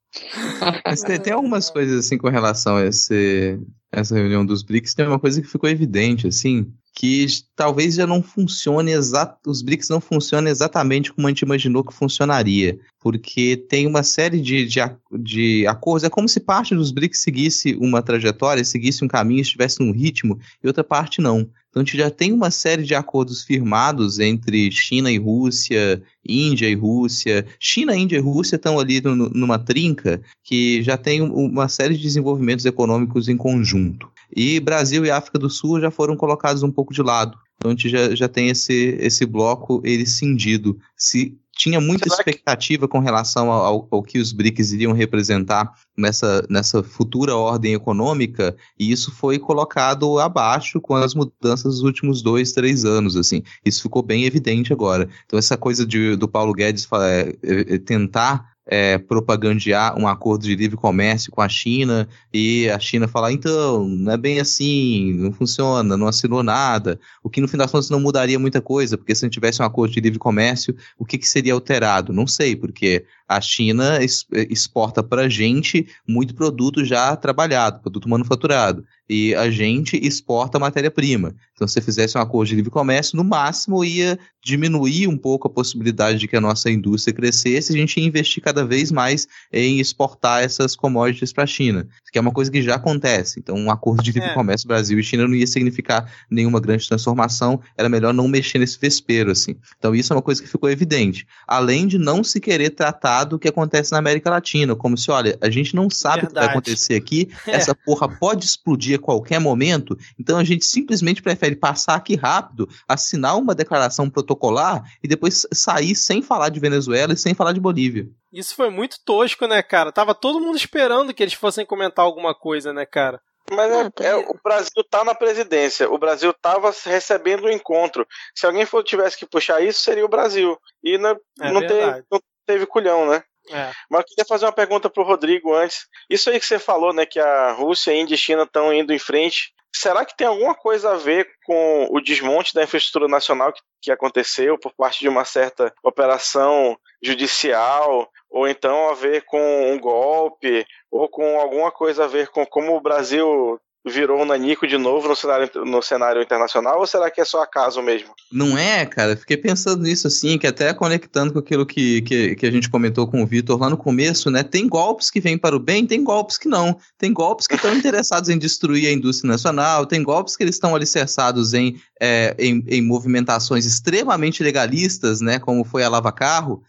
Mas 0.85 1.03
tem, 1.03 1.21
tem, 1.21 1.33
algumas 1.33 1.71
coisas 1.71 2.05
assim 2.05 2.17
com 2.19 2.29
relação 2.29 2.77
a 2.77 2.87
esse, 2.87 3.59
essa 3.93 4.15
reunião 4.15 4.45
dos 4.45 4.63
BRICS, 4.63 4.95
tem 4.95 5.07
uma 5.07 5.21
coisa 5.21 5.41
que 5.41 5.49
ficou 5.49 5.69
evidente, 5.69 6.27
assim, 6.27 6.73
que 6.97 7.27
talvez 7.55 7.97
já 7.97 8.07
não 8.07 8.23
funcione 8.23 8.91
exato, 8.91 9.51
os 9.51 9.61
BRICS 9.61 9.91
não 9.91 10.01
funcionem 10.01 10.51
exatamente 10.51 11.13
como 11.13 11.27
a 11.27 11.31
gente 11.31 11.43
imaginou 11.43 11.85
que 11.85 11.93
funcionaria, 11.93 12.79
porque 12.99 13.55
tem 13.55 13.87
uma 13.87 14.03
série 14.03 14.41
de, 14.41 14.65
de, 14.65 14.81
de 15.13 15.67
acordos, 15.67 16.05
é 16.05 16.09
como 16.09 16.27
se 16.27 16.41
parte 16.41 16.75
dos 16.75 16.91
BRICS 16.91 17.21
seguisse 17.21 17.77
uma 17.79 18.01
trajetória, 18.01 18.65
seguisse 18.65 19.05
um 19.05 19.09
caminho, 19.09 19.43
estivesse 19.43 19.79
num 19.79 19.93
ritmo, 19.93 20.39
e 20.65 20.67
outra 20.67 20.83
parte 20.83 21.21
não. 21.21 21.41
Então 21.69 21.83
a 21.83 21.85
gente 21.85 21.99
já 21.99 22.09
tem 22.09 22.33
uma 22.33 22.51
série 22.51 22.83
de 22.83 22.95
acordos 22.95 23.45
firmados 23.45 24.19
entre 24.19 24.73
China 24.73 25.13
e 25.13 25.19
Rússia, 25.19 26.03
Índia 26.27 26.67
e 26.67 26.75
Rússia. 26.75 27.45
China, 27.61 27.95
Índia 27.95 28.17
e 28.17 28.21
Rússia 28.21 28.57
estão 28.57 28.79
ali 28.79 29.03
no, 29.03 29.15
numa 29.15 29.59
trinca 29.59 30.23
que 30.43 30.83
já 30.83 30.97
tem 30.97 31.21
uma 31.21 31.69
série 31.69 31.95
de 31.95 32.03
desenvolvimentos 32.03 32.65
econômicos 32.65 33.29
em 33.29 33.37
conjunto. 33.37 34.11
E 34.35 34.61
Brasil 34.61 35.05
e 35.05 35.11
África 35.11 35.39
do 35.39 35.51
Sul 35.51 35.81
já 35.81 35.91
foram 35.91 36.17
colocados 36.17 36.63
um 36.63 36.71
pouco 36.71 36.93
de 36.93 37.03
lado. 37.03 37.37
Então 37.57 37.71
a 37.71 37.75
gente 37.75 37.89
já, 37.89 38.15
já 38.15 38.29
tem 38.29 38.49
esse, 38.49 38.97
esse 39.01 39.25
bloco 39.25 39.81
ele 39.85 40.07
cindido. 40.07 40.79
Se 40.97 41.37
tinha 41.57 41.81
muita 41.81 42.05
Será 42.05 42.17
expectativa 42.17 42.87
que... 42.87 42.93
com 42.93 42.99
relação 42.99 43.51
ao, 43.51 43.89
ao, 43.91 44.03
que 44.03 44.19
os 44.19 44.31
BRICS 44.33 44.73
iriam 44.73 44.93
representar 44.93 45.73
nessa, 45.97 46.47
nessa 46.51 46.83
futura 46.83 47.35
ordem 47.35 47.73
econômica, 47.73 48.55
e 48.79 48.93
isso 48.93 49.11
foi 49.11 49.39
colocado 49.39 50.19
abaixo 50.19 50.81
com 50.81 50.95
as 50.95 51.15
mudanças 51.15 51.77
dos 51.77 51.83
últimos 51.83 52.21
dois, 52.21 52.53
três 52.53 52.85
anos, 52.85 53.17
assim. 53.17 53.43
Isso 53.65 53.83
ficou 53.83 54.03
bem 54.03 54.25
evidente 54.25 54.73
agora. 54.73 55.09
Então 55.25 55.39
essa 55.39 55.57
coisa 55.57 55.87
de, 55.87 56.15
do 56.15 56.29
Paulo 56.29 56.53
Guedes 56.53 56.87
é, 56.93 57.37
é, 57.43 57.79
tentar 57.79 58.56
é, 58.67 58.99
propagandear 58.99 59.99
um 59.99 60.09
acordo 60.09 60.43
de 60.43 60.57
livre 60.57 60.77
comércio 60.77 61.31
com 61.31 61.41
a 61.41 61.49
China 61.49 62.09
e 62.33 62.69
a 62.69 62.79
China 62.79 63.07
falar, 63.07 63.33
então, 63.33 63.87
não 63.87 64.13
é 64.13 64.17
bem 64.17 64.41
assim, 64.41 65.15
não 65.15 65.33
funciona, 65.33 65.97
não 65.97 66.09
assinou 66.09 66.43
nada, 66.43 66.99
o 67.23 67.31
que 67.31 67.41
no 67.41 67.49
fim 67.49 67.57
das 67.57 67.71
contas 67.71 67.91
não 67.91 68.01
mudaria 68.01 68.39
muita 68.39 68.61
coisa, 68.61 68.99
porque 68.99 69.15
se 69.15 69.23
não 69.23 69.31
tivesse 69.31 69.63
um 69.63 69.65
acordo 69.65 69.95
de 69.95 70.01
livre 70.01 70.19
comércio, 70.19 70.75
o 70.99 71.05
que, 71.05 71.19
que 71.19 71.29
seria 71.29 71.53
alterado? 71.53 72.13
Não 72.13 72.27
sei, 72.27 72.57
porque 72.57 73.05
a 73.29 73.41
China 73.41 73.99
exporta 74.03 75.03
para 75.03 75.23
a 75.23 75.29
gente 75.29 75.87
muito 76.07 76.35
produto 76.35 76.85
já 76.85 77.15
trabalhado, 77.17 77.81
produto 77.81 78.09
manufaturado 78.09 78.85
e 79.09 79.35
a 79.35 79.51
gente 79.51 79.97
exporta 79.97 80.59
matéria-prima. 80.59 81.35
Então, 81.55 81.67
se 81.67 81.81
fizesse 81.81 82.19
um 82.19 82.21
acordo 82.21 82.49
de 82.49 82.57
livre 82.57 82.71
comércio, 82.71 83.17
no 83.17 83.25
máximo 83.25 83.85
ia 83.85 84.19
diminuir 84.43 85.09
um 85.09 85.17
pouco 85.17 85.47
a 85.47 85.51
possibilidade 85.51 86.19
de 86.19 86.29
que 86.29 86.37
a 86.37 86.41
nossa 86.41 86.71
indústria 86.71 87.15
crescesse 87.15 87.73
a 87.73 87.77
gente 87.77 87.99
ia 87.99 88.07
investir 88.07 88.43
cada 88.43 88.65
vez 88.65 88.93
mais 88.93 89.27
em 89.53 89.81
exportar 89.81 90.43
essas 90.43 90.77
commodities 90.77 91.33
para 91.33 91.45
a 91.45 91.47
China, 91.47 91.89
que 92.17 92.19
é 92.19 92.23
uma 92.23 92.33
coisa 92.33 92.51
que 92.51 92.63
já 92.63 92.77
acontece. 92.77 93.39
Então, 93.39 93.55
um 93.55 93.71
acordo 93.71 94.03
de 94.03 94.11
livre 94.11 94.31
é. 94.31 94.33
comércio 94.33 94.67
Brasil 94.67 94.99
e 94.99 95.03
China 95.03 95.29
não 95.29 95.35
ia 95.35 95.47
significar 95.47 96.11
nenhuma 96.31 96.59
grande 96.59 96.89
transformação, 96.89 97.61
era 97.77 97.91
melhor 97.91 98.15
não 98.15 98.27
mexer 98.27 98.59
nesse 98.59 98.79
vespeiro, 98.81 99.31
assim. 99.31 99.55
Então, 99.79 99.95
isso 99.95 100.15
é 100.15 100.17
uma 100.17 100.23
coisa 100.23 100.43
que 100.43 100.49
ficou 100.49 100.71
evidente. 100.71 101.27
Além 101.47 101.87
de 101.87 101.99
não 101.99 102.25
se 102.25 102.41
querer 102.41 102.71
tratar 102.71 103.25
do 103.25 103.39
que 103.39 103.49
acontece 103.49 103.93
na 103.93 103.99
América 103.99 104.31
Latina, 104.31 104.75
como 104.75 104.97
se, 104.97 105.11
olha, 105.11 105.37
a 105.43 105.51
gente 105.51 105.77
não 105.77 105.91
sabe 105.91 106.23
Verdade. 106.23 106.27
o 106.27 106.29
que 106.29 106.41
vai 106.41 106.49
acontecer 106.49 106.95
aqui, 106.95 107.29
é. 107.47 107.51
essa 107.51 107.75
porra 107.75 108.09
pode 108.09 108.47
explodir 108.47 108.97
a 108.97 108.99
qualquer 108.99 109.39
momento, 109.39 109.95
então 110.19 110.39
a 110.39 110.45
gente 110.45 110.65
simplesmente 110.65 111.21
prefere 111.21 111.55
passar 111.55 111.97
aqui 111.97 112.17
rápido, 112.17 112.67
assinar 112.89 113.37
uma 113.37 113.55
declaração 113.55 114.09
protocolar 114.09 114.83
e 115.05 115.07
depois 115.07 115.47
sair 115.53 115.95
sem 115.95 116.23
falar 116.23 116.49
de 116.49 116.61
Venezuela 116.61 117.13
e 117.13 117.17
sem 117.19 117.35
falar 117.35 117.53
de 117.53 117.61
Bolívia. 117.61 118.09
Isso 118.37 118.55
foi 118.55 118.69
muito 118.69 119.01
tosco, 119.03 119.47
né, 119.47 119.63
cara? 119.63 119.91
Tava 119.91 120.15
todo 120.15 120.41
mundo 120.41 120.57
esperando 120.57 121.15
que 121.15 121.23
eles 121.23 121.33
fossem 121.33 121.65
comentar 121.65 122.05
alguma 122.05 122.35
coisa, 122.35 122.71
né, 122.71 122.85
cara? 122.85 123.19
Mas 123.51 123.73
é, 123.73 124.09
é, 124.09 124.15
o 124.15 124.35
Brasil 124.45 124.85
tá 124.91 125.03
na 125.05 125.15
presidência. 125.15 125.91
O 125.91 125.97
Brasil 125.97 126.35
tava 126.35 126.71
recebendo 126.85 127.45
o 127.45 127.47
um 127.47 127.51
encontro. 127.51 128.07
Se 128.35 128.45
alguém 128.45 128.67
for, 128.67 128.85
tivesse 128.85 129.17
que 129.17 129.25
puxar 129.25 129.63
isso, 129.63 129.81
seria 129.81 130.05
o 130.05 130.09
Brasil. 130.09 130.61
E 130.85 130.99
não, 130.99 131.19
é 131.41 131.51
não, 131.51 131.67
teve, 131.67 132.05
não 132.11 132.21
teve 132.45 132.67
culhão, 132.67 133.07
né? 133.07 133.23
É. 133.51 133.73
Mas 133.91 134.01
eu 134.01 134.07
queria 134.07 134.25
fazer 134.25 134.47
uma 134.47 134.53
pergunta 134.53 134.91
pro 134.91 135.05
Rodrigo 135.05 135.55
antes. 135.55 135.87
Isso 136.09 136.31
aí 136.31 136.39
que 136.41 136.47
você 136.47 136.59
falou, 136.59 136.93
né, 136.93 137.07
que 137.07 137.19
a 137.19 137.53
Rússia, 137.53 137.95
Índia 137.95 138.15
e 138.15 138.19
China 138.19 138.43
estão 138.43 138.73
indo 138.73 138.93
em 138.93 138.99
frente. 138.99 139.53
Será 139.75 140.05
que 140.05 140.17
tem 140.17 140.27
alguma 140.27 140.55
coisa 140.55 140.93
a 140.93 140.97
ver 140.97 141.29
com 141.45 141.89
o 141.91 142.01
desmonte 142.01 142.55
da 142.55 142.63
infraestrutura 142.63 143.09
nacional 143.09 143.53
que, 143.53 143.61
que 143.83 143.93
aconteceu 143.93 144.59
por 144.59 144.73
parte 144.75 145.01
de 145.01 145.09
uma 145.09 145.25
certa 145.25 145.73
operação 145.83 146.79
judicial, 147.03 148.11
ou 148.31 148.49
então 148.49 148.89
a 148.89 148.95
ver 148.95 149.23
com 149.27 149.73
um 149.73 149.79
golpe, 149.79 150.65
ou 150.91 151.09
com 151.09 151.39
alguma 151.39 151.71
coisa 151.71 152.05
a 152.05 152.09
ver 152.09 152.29
com 152.29 152.47
como 152.47 152.75
o 152.75 152.81
Brasil 152.81 153.61
virou 153.87 154.21
um 154.21 154.25
nanico 154.25 154.67
de 154.67 154.77
novo 154.77 155.09
no 155.09 155.15
cenário, 155.15 155.49
no 155.65 155.81
cenário 155.81 156.21
internacional 156.21 156.81
ou 156.81 156.87
será 156.87 157.11
que 157.11 157.21
é 157.21 157.25
só 157.25 157.43
acaso 157.43 157.81
mesmo? 157.81 158.09
Não 158.33 158.59
é, 158.59 158.85
cara. 158.85 159.17
Fiquei 159.17 159.37
pensando 159.37 159.83
nisso 159.83 160.07
assim, 160.07 160.37
que 160.39 160.47
até 160.47 160.75
conectando 160.75 161.33
com 161.33 161.39
aquilo 161.39 161.65
que, 161.65 162.03
que, 162.03 162.35
que 162.35 162.47
a 162.47 162.51
gente 162.51 162.69
comentou 162.69 163.07
com 163.07 163.23
o 163.23 163.27
Vitor 163.27 163.59
lá 163.59 163.71
no 163.71 163.77
começo, 163.77 164.31
né? 164.31 164.43
Tem 164.43 164.69
golpes 164.69 165.11
que 165.11 165.21
vêm 165.21 165.39
para 165.39 165.55
o 165.55 165.61
bem, 165.61 165.87
tem 165.87 166.03
golpes 166.03 166.37
que 166.37 166.49
não. 166.49 166.77
Tem 166.99 167.13
golpes 167.13 167.47
que 167.47 167.55
estão 167.55 167.73
interessados 167.77 168.29
em 168.29 168.39
destruir 168.39 168.89
a 168.89 168.93
indústria 168.93 169.31
nacional, 169.31 169.87
tem 169.87 170.03
golpes 170.03 170.37
que 170.37 170.43
eles 170.43 170.57
estão 170.57 170.75
alicerçados 170.75 171.55
em, 171.55 171.81
é, 172.01 172.35
em, 172.39 172.63
em 172.69 172.83
movimentações 172.83 173.65
extremamente 173.65 174.43
legalistas, 174.43 175.21
né? 175.21 175.39
Como 175.39 175.65
foi 175.65 175.83
a 175.83 175.89
Lava 175.89 176.13
Carro, 176.13 176.63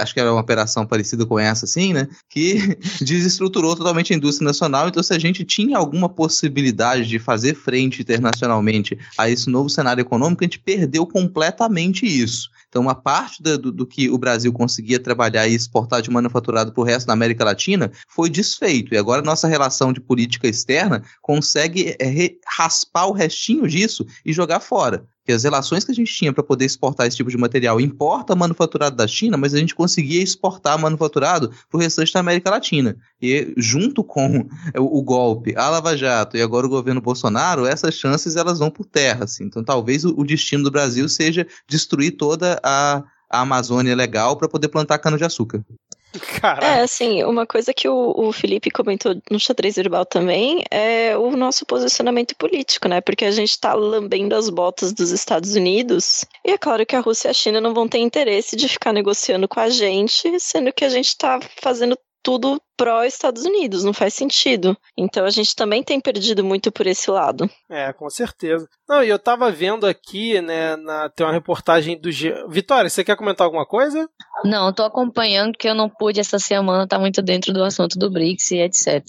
acho 0.00 0.12
que 0.12 0.20
era 0.20 0.32
uma 0.32 0.40
operação 0.40 0.86
parecida 0.86 1.24
com 1.24 1.38
essa, 1.38 1.64
assim, 1.64 1.92
né? 1.92 2.08
Que 2.28 2.76
desestruturou 3.00 3.76
totalmente 3.76 4.12
a 4.12 4.16
indústria 4.16 4.46
nacional. 4.46 4.88
Então, 4.88 5.02
se 5.02 5.12
a 5.14 5.18
gente 5.18 5.44
tinha 5.44 5.78
alguma 5.78 6.08
possibilidade 6.08 7.06
de 7.06 7.18
fazer 7.18 7.54
frente 7.54 8.02
internacionalmente 8.02 8.98
a 9.16 9.30
esse 9.30 9.48
novo 9.48 9.68
cenário 9.68 10.00
econômico, 10.00 10.42
a 10.42 10.46
gente 10.46 10.58
perdeu 10.58 11.06
completamente 11.06 12.04
isso. 12.04 12.50
Então, 12.72 12.80
uma 12.80 12.94
parte 12.94 13.42
do, 13.42 13.70
do, 13.70 13.86
que 13.86 14.08
o 14.08 14.16
Brasil 14.16 14.50
conseguia 14.50 14.98
trabalhar 14.98 15.46
e 15.46 15.54
exportar 15.54 16.00
de 16.00 16.10
manufaturado 16.10 16.72
para 16.72 16.80
o 16.80 16.84
resto 16.84 17.06
da 17.06 17.12
América 17.12 17.44
Latina 17.44 17.92
foi 18.08 18.30
desfeito. 18.30 18.94
E 18.94 18.96
agora 18.96 19.20
nossa 19.20 19.46
relação 19.46 19.92
de 19.92 20.00
política 20.00 20.48
externa 20.48 21.02
consegue 21.20 21.94
é, 22.00 22.34
raspar 22.46 23.08
o 23.08 23.12
restinho 23.12 23.68
disso 23.68 24.06
e 24.24 24.32
jogar 24.32 24.60
fora. 24.60 25.06
Que 25.24 25.32
as 25.32 25.44
relações 25.44 25.84
que 25.84 25.92
a 25.92 25.94
gente 25.94 26.12
tinha 26.12 26.32
para 26.32 26.42
poder 26.42 26.64
exportar 26.64 27.06
esse 27.06 27.16
tipo 27.16 27.30
de 27.30 27.36
material 27.36 27.80
importa 27.80 28.34
manufaturado 28.34 28.96
da 28.96 29.06
China, 29.06 29.36
mas 29.36 29.54
a 29.54 29.58
gente 29.58 29.74
conseguia 29.74 30.22
exportar 30.22 30.78
manufaturado 30.78 31.50
para 31.70 31.78
o 31.78 31.80
restante 31.80 32.12
da 32.12 32.20
América 32.20 32.50
Latina. 32.50 32.96
E 33.20 33.52
junto 33.56 34.02
com 34.02 34.48
o, 34.76 35.02
golpe, 35.02 35.54
a 35.56 35.68
Lava 35.68 35.96
Jato 35.96 36.36
e 36.36 36.42
agora 36.42 36.66
o 36.66 36.70
governo 36.70 37.00
Bolsonaro, 37.00 37.66
essas 37.66 37.94
chances 37.94 38.36
elas 38.36 38.58
vão 38.58 38.70
por 38.70 38.84
terra. 38.84 39.24
Assim. 39.24 39.44
Então 39.44 39.62
talvez 39.62 40.04
o, 40.04 40.14
o 40.16 40.24
destino 40.24 40.64
do 40.64 40.70
Brasil 40.70 41.08
seja 41.08 41.46
destruir 41.68 42.16
toda 42.16 42.60
a, 42.62 43.04
a 43.30 43.40
Amazônia 43.40 43.94
legal 43.94 44.36
para 44.36 44.48
poder 44.48 44.68
plantar 44.68 44.98
cana-de-açúcar. 44.98 45.64
Caraca. 46.40 46.66
É, 46.66 46.80
assim, 46.80 47.22
uma 47.24 47.46
coisa 47.46 47.72
que 47.72 47.88
o, 47.88 48.14
o 48.16 48.32
Felipe 48.32 48.70
comentou 48.70 49.14
no 49.30 49.38
xadrez 49.38 49.76
verbal 49.76 50.04
também 50.04 50.64
é 50.70 51.16
o 51.16 51.36
nosso 51.36 51.64
posicionamento 51.64 52.36
político, 52.36 52.88
né? 52.88 53.00
Porque 53.00 53.24
a 53.24 53.30
gente 53.30 53.58
tá 53.58 53.74
lambendo 53.74 54.34
as 54.34 54.48
botas 54.48 54.92
dos 54.92 55.10
Estados 55.10 55.54
Unidos. 55.54 56.24
E 56.44 56.50
é 56.50 56.58
claro 56.58 56.84
que 56.84 56.96
a 56.96 57.00
Rússia 57.00 57.28
e 57.28 57.30
a 57.30 57.34
China 57.34 57.60
não 57.60 57.74
vão 57.74 57.88
ter 57.88 57.98
interesse 57.98 58.56
de 58.56 58.68
ficar 58.68 58.92
negociando 58.92 59.48
com 59.48 59.60
a 59.60 59.68
gente, 59.68 60.38
sendo 60.38 60.72
que 60.72 60.84
a 60.84 60.88
gente 60.88 61.16
tá 61.16 61.40
fazendo 61.60 61.96
tudo 62.22 62.60
pró-Estados 62.76 63.44
Unidos, 63.44 63.84
não 63.84 63.92
faz 63.92 64.14
sentido. 64.14 64.76
Então 64.96 65.24
a 65.24 65.30
gente 65.30 65.54
também 65.54 65.82
tem 65.82 66.00
perdido 66.00 66.44
muito 66.44 66.70
por 66.70 66.86
esse 66.86 67.10
lado. 67.10 67.48
É, 67.70 67.92
com 67.92 68.08
certeza. 68.08 68.68
Não, 68.88 69.02
e 69.02 69.08
eu 69.08 69.18
tava 69.18 69.50
vendo 69.50 69.86
aqui, 69.86 70.40
né, 70.40 70.76
na, 70.76 71.08
tem 71.08 71.26
uma 71.26 71.32
reportagem 71.32 72.00
do 72.00 72.10
G... 72.10 72.32
Vitória, 72.48 72.88
você 72.88 73.04
quer 73.04 73.16
comentar 73.16 73.44
alguma 73.44 73.66
coisa? 73.66 74.08
Não, 74.44 74.66
eu 74.66 74.72
tô 74.72 74.82
acompanhando 74.82 75.56
que 75.56 75.68
eu 75.68 75.74
não 75.74 75.88
pude 75.88 76.20
essa 76.20 76.38
semana 76.38 76.84
estar 76.84 76.96
tá 76.96 77.00
muito 77.00 77.22
dentro 77.22 77.52
do 77.52 77.62
assunto 77.62 77.98
do 77.98 78.10
BRICS 78.10 78.50
e 78.52 78.58
etc. 78.58 79.02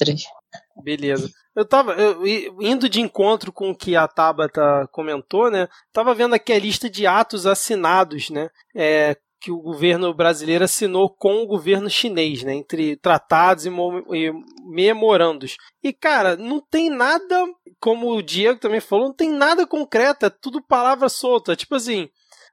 Beleza. 0.84 1.30
Eu 1.56 1.65
tava 1.65 1.94
eu, 1.94 2.23
indo 2.61 2.90
de 2.90 2.99
encontro 2.99 3.52
com 3.52 3.69
o 3.69 3.76
que 3.76 3.95
a 3.95 4.07
Tabata 4.07 4.88
comentou, 4.91 5.52
né? 5.52 5.68
Tava 5.91 6.15
vendo 6.15 6.34
aqui 6.34 6.52
a 6.52 6.60
lista 6.60 6.90
de 6.90 7.06
atos 7.06 7.45
assinados, 7.45 8.31
né? 8.31 8.49
É, 8.76 9.15
que 9.44 9.52
o 9.52 9.60
governo 9.60 10.14
brasileiro 10.14 10.64
assinou 10.64 11.10
com 11.10 11.44
o 11.44 11.45
governo 11.45 11.90
chinês, 11.90 12.44
né? 12.44 12.53
Entre 12.53 12.95
tratados 12.95 13.65
e, 13.65 13.70
e 13.70 14.32
memorandos. 14.65 15.57
E, 15.84 15.91
cara, 15.91 16.38
não 16.38 16.61
tem 16.61 16.90
nada, 16.90 17.45
como 17.78 18.10
o 18.15 18.24
Diego 18.24 18.57
também 18.57 18.80
falou, 18.80 19.07
não 19.07 19.14
tem 19.14 19.30
nada 19.30 19.68
concreto, 19.68 20.26
é 20.26 20.30
tudo 20.30 20.64
palavra 20.64 21.10
solta. 21.10 21.57
Tipo 21.57 21.76
assim, 21.76 22.07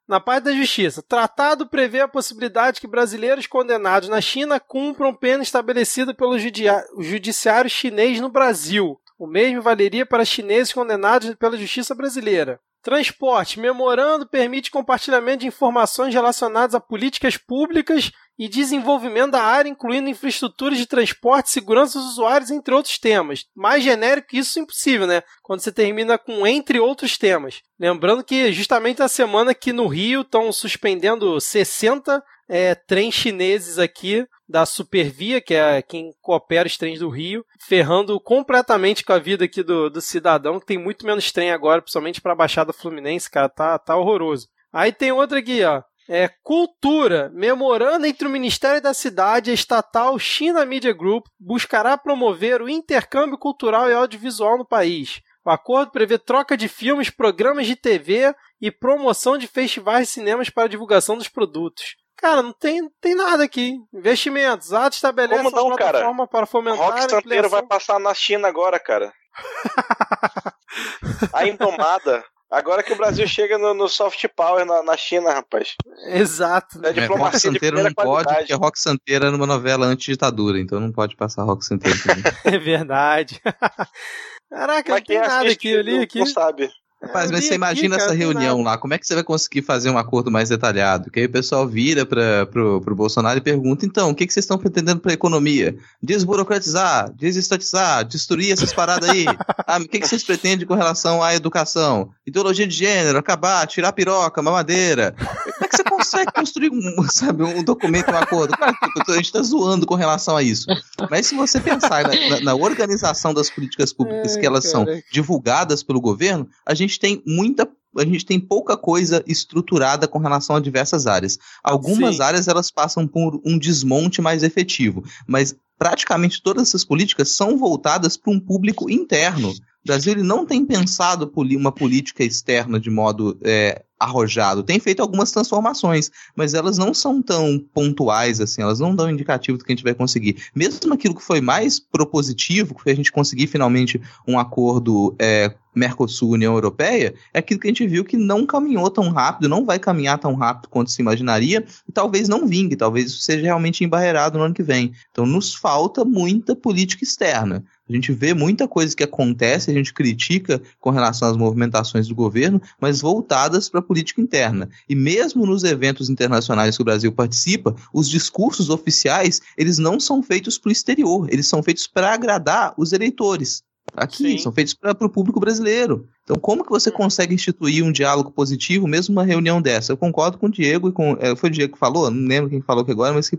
na 0.08 0.18
parte 0.18 0.46
da 0.46 0.52
justiça, 0.52 1.00
tratado 1.00 1.68
prevê 1.68 2.00
a 2.00 2.08
possibilidade 2.08 2.80
que 2.80 2.88
brasileiros 2.88 3.46
condenados 3.46 4.08
na 4.08 4.20
China 4.20 4.58
cumpram 4.58 5.14
pena 5.14 5.44
estabelecida 5.44 6.12
pelo 6.12 6.36
judiciário 6.36 7.70
chinês 7.70 8.18
no 8.18 8.28
Brasil. 8.28 9.00
O 9.16 9.28
mesmo 9.28 9.62
valeria 9.62 10.04
para 10.04 10.24
chineses 10.24 10.72
condenados 10.72 11.36
pela 11.36 11.56
justiça 11.56 11.94
brasileira. 11.94 12.58
Transporte. 12.82 13.60
Memorando 13.60 14.26
permite 14.26 14.70
compartilhamento 14.70 15.40
de 15.40 15.46
informações 15.46 16.14
relacionadas 16.14 16.74
a 16.74 16.80
políticas 16.80 17.36
públicas 17.36 18.10
e 18.38 18.48
desenvolvimento 18.48 19.32
da 19.32 19.42
área, 19.42 19.68
incluindo 19.68 20.08
infraestruturas 20.08 20.78
de 20.78 20.86
transporte, 20.86 21.50
segurança 21.50 21.98
dos 21.98 22.12
usuários, 22.12 22.50
entre 22.50 22.72
outros 22.74 22.98
temas. 22.98 23.44
Mais 23.54 23.84
genérico 23.84 24.28
que 24.28 24.38
isso, 24.38 24.58
impossível, 24.58 25.06
né? 25.06 25.22
Quando 25.42 25.60
você 25.60 25.70
termina 25.70 26.16
com 26.16 26.46
entre 26.46 26.80
outros 26.80 27.18
temas. 27.18 27.60
Lembrando 27.78 28.24
que 28.24 28.50
justamente 28.50 29.00
na 29.00 29.08
semana 29.08 29.54
que 29.54 29.74
no 29.74 29.86
Rio 29.86 30.22
estão 30.22 30.50
suspendendo 30.52 31.38
60 31.38 32.22
é, 32.52 32.74
trens 32.74 33.14
chineses 33.14 33.78
aqui 33.78 34.26
da 34.48 34.66
Supervia, 34.66 35.40
que 35.40 35.54
é 35.54 35.80
quem 35.80 36.12
coopera 36.20 36.66
os 36.66 36.76
trens 36.76 36.98
do 36.98 37.08
Rio, 37.08 37.44
ferrando 37.60 38.18
completamente 38.18 39.04
com 39.04 39.12
a 39.12 39.20
vida 39.20 39.44
aqui 39.44 39.62
do, 39.62 39.88
do 39.88 40.00
cidadão, 40.00 40.58
que 40.58 40.66
tem 40.66 40.76
muito 40.76 41.06
menos 41.06 41.30
trem 41.30 41.52
agora, 41.52 41.80
principalmente 41.80 42.20
para 42.20 42.32
a 42.32 42.36
Baixada 42.36 42.72
Fluminense, 42.72 43.30
cara, 43.30 43.48
tá, 43.48 43.78
tá 43.78 43.96
horroroso. 43.96 44.48
Aí 44.72 44.92
tem 44.92 45.12
outra 45.12 45.38
aqui, 45.38 45.62
ó. 45.62 45.80
É, 46.08 46.28
cultura. 46.42 47.30
Memorando 47.32 48.04
entre 48.04 48.26
o 48.26 48.30
Ministério 48.30 48.82
da 48.82 48.92
Cidade 48.92 49.48
e 49.48 49.52
a 49.52 49.54
estatal 49.54 50.18
China 50.18 50.66
Media 50.66 50.92
Group 50.92 51.26
buscará 51.38 51.96
promover 51.96 52.60
o 52.60 52.68
intercâmbio 52.68 53.38
cultural 53.38 53.88
e 53.88 53.94
audiovisual 53.94 54.58
no 54.58 54.66
país. 54.66 55.20
O 55.44 55.50
acordo 55.50 55.92
prevê 55.92 56.18
troca 56.18 56.56
de 56.56 56.66
filmes, 56.66 57.10
programas 57.10 57.68
de 57.68 57.76
TV 57.76 58.34
e 58.60 58.72
promoção 58.72 59.38
de 59.38 59.46
festivais 59.46 60.08
de 60.08 60.14
cinemas 60.14 60.50
para 60.50 60.68
divulgação 60.68 61.16
dos 61.16 61.28
produtos. 61.28 61.94
Cara, 62.20 62.42
não 62.42 62.52
tem, 62.52 62.86
tem 63.00 63.14
nada 63.14 63.44
aqui. 63.44 63.78
Investimentos. 63.94 64.74
Ato 64.74 64.94
estabelece 64.94 65.42
Como 65.42 65.56
não, 65.56 65.68
uma 65.68 65.76
plataforma 65.76 66.26
cara? 66.26 66.28
para 66.28 66.46
fomentar 66.46 66.78
Rock 66.78 67.10
Santeiro 67.10 67.48
vai 67.48 67.62
passar 67.62 67.98
na 67.98 68.12
China 68.12 68.46
agora, 68.46 68.78
cara. 68.78 69.10
a 71.32 71.46
Indomada. 71.46 72.22
Agora 72.50 72.82
que 72.82 72.92
o 72.92 72.96
Brasil 72.96 73.26
chega 73.26 73.56
no, 73.56 73.72
no 73.72 73.88
soft 73.88 74.26
power 74.36 74.66
na, 74.66 74.82
na, 74.82 74.96
China, 74.96 75.32
rapaz. 75.32 75.76
Exato. 76.08 76.78
Né? 76.80 76.92
É, 76.94 77.06
Rock 77.06 77.38
Santeiro 77.38 77.82
não 77.82 77.94
qualidade. 77.94 78.24
pode, 78.24 78.38
porque 78.38 78.54
Rock 78.54 78.78
Santeiro 78.78 79.26
é 79.26 79.30
numa 79.30 79.46
novela 79.46 79.86
anti-ditadura, 79.86 80.58
então 80.58 80.78
não 80.78 80.92
pode 80.92 81.16
passar 81.16 81.44
Rock 81.44 81.64
Santeiro 81.64 81.96
também. 82.02 82.24
é 82.44 82.58
verdade. 82.58 83.40
Caraca, 84.50 84.92
Mas 84.92 85.00
não 85.00 85.06
tem 85.06 85.20
nada 85.20 85.48
aqui, 85.48 85.76
ali 85.76 86.02
aqui. 86.02 86.18
Não 86.18 86.26
sabe. 86.26 86.70
Rapaz, 87.02 87.30
mas 87.30 87.46
você 87.46 87.54
imagina 87.54 87.96
aqui, 87.96 88.04
essa 88.04 88.14
reunião 88.14 88.62
lá, 88.62 88.76
como 88.76 88.92
é 88.92 88.98
que 88.98 89.06
você 89.06 89.14
vai 89.14 89.24
conseguir 89.24 89.62
fazer 89.62 89.88
um 89.88 89.96
acordo 89.96 90.30
mais 90.30 90.50
detalhado? 90.50 91.10
Que 91.10 91.20
aí 91.20 91.26
o 91.26 91.30
pessoal 91.30 91.66
vira 91.66 92.04
para 92.04 92.44
pro, 92.44 92.78
pro 92.82 92.94
Bolsonaro 92.94 93.38
e 93.38 93.40
pergunta, 93.40 93.86
então, 93.86 94.10
o 94.10 94.14
que, 94.14 94.26
que 94.26 94.32
vocês 94.32 94.44
estão 94.44 94.58
pretendendo 94.58 95.00
para 95.00 95.10
a 95.10 95.14
economia? 95.14 95.74
Desburocratizar, 96.02 97.10
desestatizar, 97.14 98.04
destruir 98.04 98.52
essas 98.52 98.74
paradas 98.74 99.08
aí. 99.08 99.24
ah, 99.66 99.78
o 99.78 99.88
que, 99.88 99.98
que 99.98 100.06
vocês 100.06 100.22
pretendem 100.22 100.66
com 100.66 100.74
relação 100.74 101.22
à 101.22 101.34
educação? 101.34 102.10
Ideologia 102.26 102.66
de 102.66 102.74
gênero, 102.74 103.18
acabar, 103.18 103.66
tirar 103.66 103.92
piroca, 103.92 104.42
mamadeira. 104.42 105.14
Como 105.16 105.64
é 105.64 105.68
que 105.68 105.76
consegue 106.04 106.32
construir 106.32 106.70
um, 106.70 107.02
sabe, 107.08 107.42
um 107.42 107.64
documento, 107.64 108.10
um 108.10 108.16
acordo? 108.18 108.54
Claro 108.56 108.76
que 108.78 109.12
a 109.12 109.14
gente 109.14 109.26
está 109.26 109.42
zoando 109.42 109.86
com 109.86 109.94
relação 109.94 110.36
a 110.36 110.42
isso. 110.42 110.66
Mas 111.10 111.26
se 111.26 111.34
você 111.34 111.60
pensar 111.60 112.02
na, 112.02 112.28
na, 112.28 112.40
na 112.40 112.54
organização 112.54 113.32
das 113.32 113.48
políticas 113.48 113.92
públicas, 113.92 114.36
que 114.36 114.44
elas 114.44 114.68
são 114.68 114.84
divulgadas 115.10 115.82
pelo 115.82 116.00
governo, 116.00 116.46
a 116.66 116.74
gente 116.74 116.90
gente 116.90 116.98
tem 116.98 117.22
muita 117.26 117.68
a 117.98 118.04
gente 118.04 118.24
tem 118.24 118.38
pouca 118.38 118.76
coisa 118.76 119.20
estruturada 119.26 120.06
com 120.06 120.20
relação 120.20 120.54
a 120.54 120.60
diversas 120.60 121.08
áreas. 121.08 121.36
Algumas 121.60 122.16
Sim. 122.16 122.22
áreas 122.22 122.46
elas 122.46 122.70
passam 122.70 123.04
por 123.04 123.40
um 123.44 123.58
desmonte 123.58 124.22
mais 124.22 124.44
efetivo, 124.44 125.02
mas 125.26 125.56
praticamente 125.76 126.40
todas 126.40 126.68
essas 126.68 126.84
políticas 126.84 127.30
são 127.30 127.58
voltadas 127.58 128.16
para 128.16 128.32
um 128.32 128.38
público 128.38 128.88
interno. 128.88 129.52
O 129.84 129.88
Brasil 129.88 130.12
ele 130.12 130.22
não 130.22 130.44
tem 130.44 130.64
pensado 130.64 131.30
uma 131.34 131.72
política 131.72 132.22
externa 132.22 132.78
de 132.78 132.90
modo 132.90 133.38
é, 133.42 133.82
arrojado. 134.00 134.62
Tem 134.62 134.80
feito 134.80 135.00
algumas 135.00 135.30
transformações, 135.30 136.10
mas 136.34 136.54
elas 136.54 136.78
não 136.78 136.94
são 136.94 137.20
tão 137.20 137.58
pontuais 137.72 138.40
assim, 138.40 138.62
elas 138.62 138.80
não 138.80 138.94
dão 138.94 139.10
indicativo 139.10 139.58
do 139.58 139.64
que 139.64 139.72
a 139.72 139.74
gente 139.74 139.84
vai 139.84 139.94
conseguir. 139.94 140.42
Mesmo 140.54 140.92
aquilo 140.92 141.14
que 141.14 141.22
foi 141.22 141.40
mais 141.42 141.78
propositivo, 141.78 142.74
que 142.74 142.82
foi 142.82 142.92
a 142.92 142.96
gente 142.96 143.12
conseguir 143.12 143.46
finalmente 143.46 144.00
um 144.26 144.38
acordo 144.38 145.14
é, 145.18 145.54
Mercosul-União 145.74 146.54
Europeia, 146.54 147.14
é 147.32 147.38
aquilo 147.38 147.60
que 147.60 147.66
a 147.66 147.70
gente 147.70 147.86
viu 147.86 148.04
que 148.04 148.16
não 148.16 148.46
caminhou 148.46 148.90
tão 148.90 149.10
rápido, 149.10 149.48
não 149.48 149.64
vai 149.64 149.78
caminhar 149.78 150.18
tão 150.18 150.34
rápido 150.34 150.68
quanto 150.68 150.90
se 150.90 151.02
imaginaria, 151.02 151.64
e 151.86 151.92
talvez 151.92 152.28
não 152.28 152.46
vingue, 152.46 152.76
talvez 152.76 153.06
isso 153.10 153.20
seja 153.20 153.42
realmente 153.42 153.84
embarreirado 153.84 154.38
no 154.38 154.44
ano 154.44 154.54
que 154.54 154.62
vem. 154.62 154.92
Então 155.10 155.26
nos 155.26 155.54
falta 155.54 156.04
muita 156.04 156.56
política 156.56 157.04
externa. 157.04 157.64
A 157.90 157.92
gente 157.92 158.12
vê 158.12 158.32
muita 158.32 158.68
coisa 158.68 158.94
que 158.94 159.02
acontece, 159.02 159.68
a 159.68 159.74
gente 159.74 159.92
critica 159.92 160.62
com 160.78 160.90
relação 160.90 161.28
às 161.28 161.36
movimentações 161.36 162.06
do 162.06 162.14
governo, 162.14 162.62
mas 162.80 163.00
voltadas 163.00 163.68
para 163.68 163.80
a 163.80 163.82
política 163.82 164.20
interna. 164.20 164.70
E 164.88 164.94
mesmo 164.94 165.44
nos 165.44 165.64
eventos 165.64 166.08
internacionais 166.08 166.76
que 166.76 166.82
o 166.82 166.84
Brasil 166.84 167.10
participa, 167.10 167.74
os 167.92 168.08
discursos 168.08 168.70
oficiais, 168.70 169.42
eles 169.58 169.78
não 169.78 169.98
são 169.98 170.22
feitos 170.22 170.56
para 170.56 170.68
o 170.68 170.72
exterior, 170.72 171.26
eles 171.32 171.48
são 171.48 171.64
feitos 171.64 171.88
para 171.88 172.14
agradar 172.14 172.74
os 172.78 172.92
eleitores. 172.92 173.64
Aqui, 173.96 174.32
Sim. 174.32 174.38
são 174.38 174.52
feitos 174.52 174.72
para 174.72 174.92
o 175.04 175.10
público 175.10 175.40
brasileiro. 175.40 176.08
Então, 176.22 176.36
como 176.36 176.62
que 176.62 176.70
você 176.70 176.92
consegue 176.92 177.34
instituir 177.34 177.84
um 177.84 177.90
diálogo 177.90 178.30
positivo, 178.30 178.86
mesmo 178.86 179.12
uma 179.12 179.24
reunião 179.24 179.60
dessa? 179.60 179.92
Eu 179.92 179.96
concordo 179.96 180.38
com 180.38 180.46
o 180.46 180.50
Diego 180.50 180.88
e 180.88 180.92
com. 180.92 181.16
É, 181.18 181.34
foi 181.34 181.50
o 181.50 181.52
Diego 181.52 181.72
que 181.72 181.78
falou, 181.78 182.08
não 182.08 182.28
lembro 182.28 182.50
quem 182.50 182.60
falou 182.60 182.82
aqui 182.82 182.92
agora, 182.92 183.12
mas 183.12 183.28
que, 183.28 183.36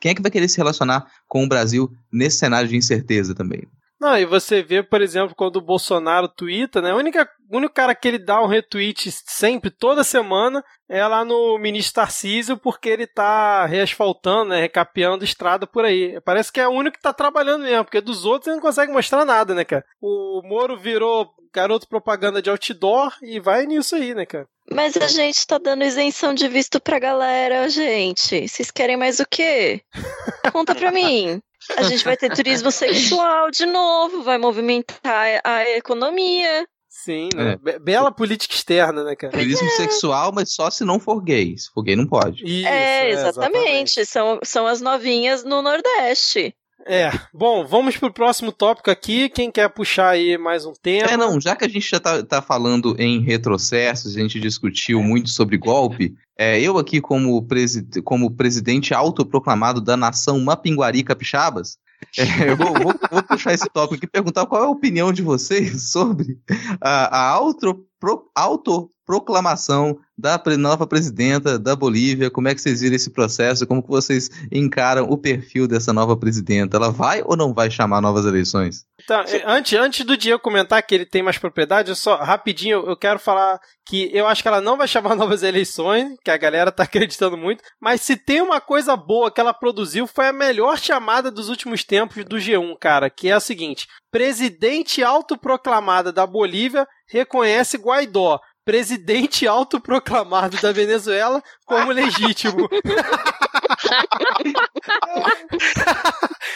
quem 0.00 0.10
é 0.10 0.14
que 0.16 0.22
vai 0.22 0.32
querer 0.32 0.48
se 0.48 0.56
relacionar 0.56 1.06
com 1.28 1.44
o 1.44 1.48
Brasil 1.48 1.92
nesse 2.12 2.38
cenário 2.38 2.68
de 2.68 2.76
incerteza 2.76 3.36
também? 3.36 3.68
Não, 4.04 4.18
e 4.18 4.26
você 4.26 4.62
vê, 4.62 4.82
por 4.82 5.00
exemplo, 5.00 5.34
quando 5.34 5.56
o 5.56 5.62
Bolsonaro 5.62 6.28
twitta, 6.28 6.82
né? 6.82 6.92
O 6.92 6.98
único, 6.98 7.18
o 7.50 7.56
único 7.56 7.72
cara 7.72 7.94
que 7.94 8.06
ele 8.06 8.18
dá 8.18 8.38
um 8.42 8.46
retweet 8.46 9.10
sempre, 9.10 9.70
toda 9.70 10.04
semana, 10.04 10.62
é 10.86 11.06
lá 11.06 11.24
no 11.24 11.56
ministro 11.56 11.94
Tarcísio, 11.94 12.58
porque 12.58 12.90
ele 12.90 13.06
tá 13.06 13.64
reasfaltando, 13.64 14.50
né? 14.50 14.60
Recapeando 14.60 15.24
estrada 15.24 15.66
por 15.66 15.86
aí. 15.86 16.20
Parece 16.20 16.52
que 16.52 16.60
é 16.60 16.68
o 16.68 16.72
único 16.72 16.98
que 16.98 17.02
tá 17.02 17.14
trabalhando 17.14 17.62
mesmo, 17.62 17.82
porque 17.82 18.02
dos 18.02 18.26
outros 18.26 18.48
ele 18.48 18.56
não 18.56 18.62
consegue 18.62 18.92
mostrar 18.92 19.24
nada, 19.24 19.54
né, 19.54 19.64
cara? 19.64 19.82
O 20.02 20.42
Moro 20.44 20.76
virou 20.76 21.30
garoto 21.50 21.88
propaganda 21.88 22.42
de 22.42 22.50
outdoor 22.50 23.10
e 23.22 23.40
vai 23.40 23.64
nisso 23.64 23.96
aí, 23.96 24.14
né, 24.14 24.26
cara? 24.26 24.46
Mas 24.70 24.98
a 24.98 25.06
gente 25.06 25.46
tá 25.46 25.56
dando 25.56 25.82
isenção 25.82 26.34
de 26.34 26.46
visto 26.46 26.78
pra 26.78 26.98
galera, 26.98 27.70
gente. 27.70 28.46
Vocês 28.46 28.70
querem 28.70 28.98
mais 28.98 29.18
o 29.18 29.24
quê? 29.26 29.80
Conta 30.52 30.74
pra 30.74 30.92
mim. 30.92 31.40
A 31.76 31.82
gente 31.82 32.04
vai 32.04 32.16
ter 32.16 32.32
turismo 32.34 32.70
sexual 32.70 33.50
de 33.50 33.66
novo, 33.66 34.22
vai 34.22 34.38
movimentar 34.38 35.40
a 35.44 35.62
economia. 35.70 36.66
Sim, 36.88 37.28
né? 37.34 37.56
Be- 37.60 37.78
bela 37.80 38.12
política 38.12 38.54
externa, 38.54 39.02
né, 39.02 39.16
cara? 39.16 39.32
Turismo 39.32 39.68
sexual, 39.72 40.30
mas 40.32 40.52
só 40.54 40.70
se 40.70 40.84
não 40.84 41.00
for 41.00 41.20
gay. 41.22 41.58
Se 41.58 41.68
for 41.72 41.82
gay, 41.82 41.96
não 41.96 42.06
pode. 42.06 42.44
Isso, 42.44 42.68
é, 42.68 43.10
exatamente. 43.10 44.06
São, 44.06 44.38
são 44.44 44.66
as 44.66 44.80
novinhas 44.80 45.42
no 45.42 45.60
Nordeste. 45.60 46.54
É, 46.86 47.10
bom, 47.32 47.66
vamos 47.66 47.96
pro 47.96 48.12
próximo 48.12 48.52
tópico 48.52 48.90
aqui. 48.90 49.30
Quem 49.30 49.50
quer 49.50 49.70
puxar 49.70 50.10
aí 50.10 50.36
mais 50.36 50.66
um 50.66 50.72
tema? 50.72 51.10
É, 51.10 51.16
não, 51.16 51.40
já 51.40 51.56
que 51.56 51.64
a 51.64 51.68
gente 51.68 51.88
já 51.88 51.98
tá, 51.98 52.22
tá 52.22 52.42
falando 52.42 52.94
em 52.98 53.20
retrocessos, 53.20 54.14
a 54.14 54.20
gente 54.20 54.38
discutiu 54.38 55.02
muito 55.02 55.30
sobre 55.30 55.56
golpe, 55.56 56.14
é, 56.36 56.60
eu 56.60 56.76
aqui 56.76 57.00
como, 57.00 57.42
presi 57.42 57.86
como 58.02 58.30
presidente 58.30 58.92
autoproclamado 58.92 59.80
da 59.80 59.96
nação 59.96 60.38
Mapinguari 60.40 61.02
Capixabas, 61.02 61.78
é, 62.18 62.50
eu 62.50 62.56
vou, 62.56 62.72
vou, 62.74 62.94
vou, 63.10 63.22
puxar 63.22 63.54
esse 63.54 63.68
tópico 63.70 63.94
aqui 63.94 64.04
e 64.04 64.08
perguntar 64.08 64.44
qual 64.46 64.62
é 64.62 64.66
a 64.66 64.70
opinião 64.70 65.12
de 65.12 65.22
vocês 65.22 65.90
sobre 65.90 66.38
a, 66.80 67.18
a 67.18 67.28
autopro, 67.30 67.86
autoproclamação 69.04 69.98
da 70.16 70.40
nova 70.58 70.86
presidenta 70.86 71.58
da 71.58 71.76
Bolívia. 71.76 72.30
Como 72.30 72.48
é 72.48 72.54
que 72.54 72.60
vocês 72.60 72.80
viram 72.80 72.96
esse 72.96 73.10
processo? 73.10 73.66
Como 73.66 73.82
que 73.82 73.88
vocês 73.88 74.30
encaram 74.50 75.04
o 75.04 75.18
perfil 75.18 75.66
dessa 75.68 75.92
nova 75.92 76.16
presidenta? 76.16 76.76
Ela 76.76 76.90
vai 76.90 77.22
ou 77.24 77.36
não 77.36 77.52
vai 77.52 77.70
chamar 77.70 78.00
novas 78.00 78.24
eleições? 78.24 78.86
Então, 79.02 79.22
antes, 79.44 79.78
antes 79.78 80.06
do 80.06 80.16
Diego 80.16 80.40
comentar 80.40 80.82
que 80.82 80.94
ele 80.94 81.04
tem 81.04 81.22
mais 81.22 81.36
propriedade, 81.36 81.90
eu 81.90 81.96
só 81.96 82.16
rapidinho 82.16 82.84
eu 82.86 82.96
quero 82.96 83.18
falar 83.18 83.60
que 83.86 84.08
eu 84.14 84.26
acho 84.26 84.40
que 84.40 84.48
ela 84.48 84.60
não 84.60 84.78
vai 84.78 84.88
chamar 84.88 85.14
novas 85.16 85.42
eleições, 85.42 86.16
que 86.24 86.30
a 86.30 86.36
galera 86.36 86.72
tá 86.72 86.84
acreditando 86.84 87.36
muito, 87.36 87.62
mas 87.80 88.00
se 88.00 88.16
tem 88.16 88.40
uma 88.40 88.60
coisa 88.60 88.96
boa 88.96 89.30
que 89.30 89.40
ela 89.40 89.52
produziu 89.52 90.06
foi 90.06 90.28
a 90.28 90.32
melhor 90.32 90.78
chamada 90.78 91.30
dos 91.30 91.48
últimos 91.48 91.84
tempos 91.84 92.24
do 92.24 92.36
G1, 92.36 92.76
cara, 92.80 93.10
que 93.10 93.28
é 93.28 93.32
a 93.32 93.40
seguinte: 93.40 93.88
presidente 94.12 95.02
autoproclamada 95.02 96.12
da 96.12 96.24
Bolívia 96.24 96.86
reconhece 97.08 97.76
Guaidó. 97.76 98.40
Presidente 98.64 99.46
autoproclamado 99.46 100.56
da 100.60 100.72
Venezuela 100.72 101.42
como 101.66 101.92
legítimo. 101.92 102.68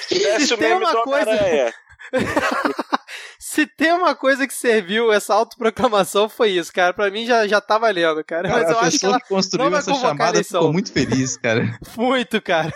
Se 0.08 0.56
tem 0.56 0.74
uma 0.74 1.02
coisa. 1.02 1.30
Se 3.38 3.66
tem 3.66 3.92
uma 3.92 4.14
coisa 4.14 4.46
que 4.46 4.54
serviu 4.54 5.12
essa 5.12 5.34
autoproclamação 5.34 6.28
foi 6.28 6.50
isso, 6.50 6.72
cara. 6.72 6.92
Pra 6.92 7.10
mim 7.10 7.26
já, 7.26 7.46
já 7.46 7.60
tá 7.60 7.78
valendo, 7.78 8.22
cara. 8.24 8.48
cara 8.48 8.62
Mas 8.62 8.70
eu 8.70 8.80
acho 8.80 8.98
que 8.98 9.06
ela 9.06 9.20
que 9.20 9.28
construiu 9.28 9.76
essa 9.76 9.94
chamada 9.94 10.42
ficou 10.42 10.72
muito 10.72 10.92
feliz, 10.92 11.36
cara. 11.36 11.78
muito, 11.96 12.40
cara. 12.40 12.72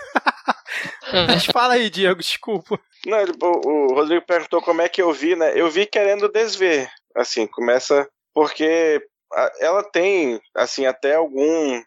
Mas 1.27 1.45
fala 1.45 1.75
aí, 1.75 1.89
Diego, 1.89 2.19
desculpa. 2.19 2.79
Não, 3.05 3.19
ele, 3.19 3.33
o, 3.41 3.91
o 3.91 3.93
Rodrigo 3.93 4.25
perguntou 4.25 4.61
como 4.61 4.81
é 4.81 4.89
que 4.89 5.01
eu 5.01 5.11
vi, 5.11 5.35
né? 5.35 5.53
Eu 5.55 5.69
vi 5.69 5.85
querendo 5.85 6.29
desver. 6.29 6.89
Assim, 7.15 7.45
começa. 7.45 8.07
Porque 8.33 9.01
ela 9.59 9.83
tem, 9.83 10.39
assim, 10.55 10.85
até 10.85 11.15
algum. 11.15 11.81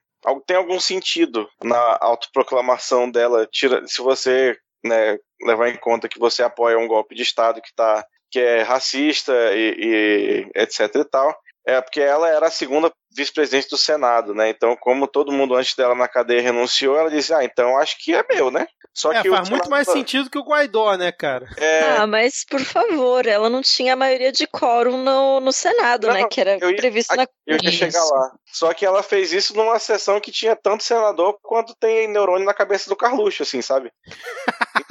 Tem 0.46 0.56
algum 0.56 0.80
sentido 0.80 1.48
na 1.62 1.98
autoproclamação 2.00 3.08
dela. 3.08 3.46
Tira, 3.46 3.86
se 3.86 4.02
você 4.02 4.56
né, 4.84 5.18
levar 5.42 5.68
em 5.68 5.76
conta 5.76 6.08
que 6.08 6.18
você 6.18 6.42
apoia 6.42 6.78
um 6.78 6.88
golpe 6.88 7.14
de 7.14 7.22
Estado 7.22 7.60
que, 7.60 7.72
tá, 7.74 8.04
que 8.30 8.40
é 8.40 8.62
racista 8.62 9.32
e, 9.54 10.48
e 10.54 10.60
etc 10.60 10.94
e 10.96 11.04
tal, 11.04 11.36
é 11.66 11.80
porque 11.80 12.00
ela 12.00 12.28
era 12.28 12.46
a 12.46 12.50
segunda 12.50 12.92
vice-presidente 13.10 13.68
do 13.68 13.76
Senado, 13.76 14.32
né? 14.32 14.48
Então, 14.50 14.76
como 14.76 15.08
todo 15.08 15.32
mundo 15.32 15.54
antes 15.56 15.74
dela 15.74 15.94
na 15.94 16.06
cadeia 16.06 16.40
renunciou, 16.40 16.96
ela 16.96 17.10
disse: 17.10 17.34
Ah, 17.34 17.42
então 17.42 17.76
acho 17.76 17.96
que 17.98 18.14
é 18.14 18.24
meu, 18.30 18.50
né? 18.50 18.68
Só 18.94 19.12
é, 19.12 19.20
que 19.20 19.28
faz 19.28 19.50
muito 19.50 19.68
mais 19.68 19.88
sentido 19.88 20.30
que 20.30 20.38
o 20.38 20.44
Guaidó, 20.44 20.96
né, 20.96 21.10
cara? 21.10 21.46
É... 21.56 21.96
Ah, 21.96 22.06
mas 22.06 22.44
por 22.48 22.60
favor, 22.60 23.26
ela 23.26 23.50
não 23.50 23.60
tinha 23.62 23.94
a 23.94 23.96
maioria 23.96 24.30
de 24.30 24.46
quórum 24.46 24.96
no, 25.02 25.40
no 25.40 25.52
Senado, 25.52 26.06
não, 26.06 26.14
né? 26.14 26.28
Que 26.30 26.40
era 26.40 26.52
ia, 26.52 26.76
previsto 26.76 27.16
na. 27.16 27.26
Eu 27.46 27.58
ia 27.60 27.72
chegar 27.72 28.04
lá. 28.04 28.32
Só 28.46 28.72
que 28.72 28.86
ela 28.86 29.02
fez 29.02 29.32
isso 29.32 29.56
numa 29.56 29.78
sessão 29.78 30.20
que 30.20 30.30
tinha 30.30 30.54
tanto 30.54 30.84
senador 30.84 31.36
quanto 31.42 31.74
tem 31.74 32.06
neurônio 32.06 32.46
na 32.46 32.54
cabeça 32.54 32.88
do 32.88 32.96
Carluxo, 32.96 33.42
assim, 33.42 33.60
sabe? 33.60 33.90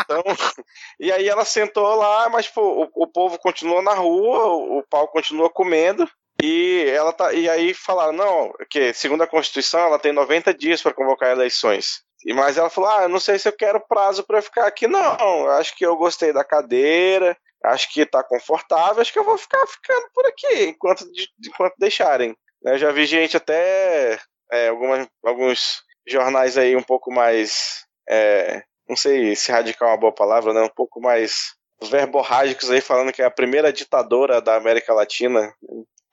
Então. 0.02 0.22
e 1.00 1.12
aí 1.12 1.28
ela 1.28 1.46
sentou 1.46 1.96
lá, 1.96 2.28
mas 2.28 2.48
pô, 2.48 2.84
o, 2.84 3.04
o 3.04 3.08
povo 3.08 3.40
continuou 3.40 3.82
na 3.82 3.94
rua, 3.94 4.46
o, 4.46 4.80
o 4.80 4.84
pau 4.90 5.08
continua 5.08 5.50
comendo. 5.50 6.08
E 6.42 6.86
ela 6.90 7.14
tá, 7.14 7.34
e 7.34 7.50
aí 7.50 7.74
falaram, 7.74 8.14
não, 8.14 8.54
que 8.70 8.94
segundo 8.94 9.24
a 9.24 9.28
Constituição 9.28 9.80
ela 9.80 10.00
tem 10.00 10.12
90 10.12 10.54
dias 10.54 10.82
para 10.82 10.94
convocar 10.94 11.32
eleições. 11.32 12.04
E 12.26 12.34
mas 12.34 12.58
ela 12.58 12.70
falou: 12.70 12.90
"Ah, 12.90 13.04
eu 13.04 13.10
não 13.10 13.20
sei 13.20 13.38
se 13.38 13.48
eu 13.48 13.54
quero 13.54 13.86
prazo 13.88 14.24
para 14.24 14.42
ficar 14.42 14.66
aqui 14.66 14.88
não. 14.88 15.48
Acho 15.52 15.76
que 15.76 15.86
eu 15.86 15.96
gostei 15.96 16.34
da 16.34 16.44
cadeira, 16.44 17.38
acho 17.66 17.92
que 17.94 18.06
tá 18.06 18.24
confortável, 18.24 19.02
acho 19.02 19.14
que 19.14 19.20
eu 19.20 19.24
vou 19.24 19.38
ficar 19.38 19.66
ficando 19.68 20.08
por 20.14 20.26
aqui 20.26 20.66
enquanto 20.66 21.06
enquanto 21.46 21.74
deixarem". 21.78 22.36
Eu 22.64 22.78
já 22.80 22.92
vi 22.92 23.06
gente 23.06 23.38
até 23.38 24.20
é, 24.52 24.70
algumas, 24.70 25.08
alguns 25.24 25.84
jornais 26.08 26.58
aí 26.58 26.76
um 26.76 26.84
pouco 26.84 27.12
mais 27.14 27.86
é, 28.10 28.64
não 28.88 28.96
sei 28.96 29.36
se 29.36 29.52
radical 29.52 29.90
é 29.90 29.92
uma 29.92 30.00
boa 30.00 30.14
palavra, 30.14 30.54
né? 30.54 30.62
Um 30.62 30.70
pouco 30.70 31.02
mais 31.02 31.56
verborrágicos 31.82 32.72
aí 32.72 32.82
falando 32.82 33.12
que 33.12 33.22
é 33.22 33.26
a 33.26 33.32
primeira 33.32 33.72
ditadora 33.74 34.42
da 34.42 34.56
América 34.56 34.94
Latina. 34.94 35.54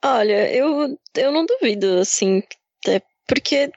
Olha, 0.03 0.53
eu, 0.53 0.97
eu 1.15 1.31
não 1.31 1.45
duvido, 1.45 1.99
assim, 1.99 2.43
é 2.87 3.01
porque, 3.25 3.71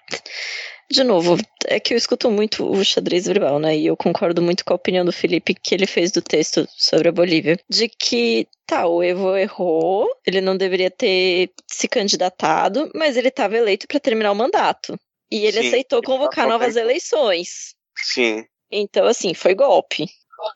de 0.90 1.04
novo, 1.04 1.36
é 1.66 1.78
que 1.78 1.94
eu 1.94 1.96
escuto 1.96 2.28
muito 2.30 2.68
o 2.68 2.84
xadrez 2.84 3.26
verbal, 3.26 3.60
né? 3.60 3.76
E 3.76 3.86
eu 3.86 3.96
concordo 3.96 4.42
muito 4.42 4.64
com 4.64 4.72
a 4.72 4.76
opinião 4.76 5.04
do 5.04 5.12
Felipe 5.12 5.54
que 5.54 5.72
ele 5.72 5.86
fez 5.86 6.10
do 6.10 6.20
texto 6.20 6.66
sobre 6.76 7.08
a 7.08 7.12
Bolívia, 7.12 7.56
de 7.70 7.88
que, 7.88 8.48
tá, 8.66 8.88
o 8.88 9.02
Evo 9.02 9.36
errou, 9.36 10.08
ele 10.26 10.40
não 10.40 10.56
deveria 10.56 10.90
ter 10.90 11.50
se 11.68 11.86
candidatado, 11.86 12.90
mas 12.92 13.16
ele 13.16 13.28
estava 13.28 13.56
eleito 13.56 13.86
para 13.86 14.00
terminar 14.00 14.32
o 14.32 14.36
mandato. 14.36 14.98
E 15.30 15.44
ele 15.44 15.60
Sim, 15.60 15.68
aceitou 15.68 16.02
convocar 16.02 16.48
novas 16.48 16.74
eleições. 16.74 17.74
Sim. 17.96 18.44
Então, 18.70 19.06
assim, 19.06 19.32
foi 19.32 19.54
golpe. 19.54 20.06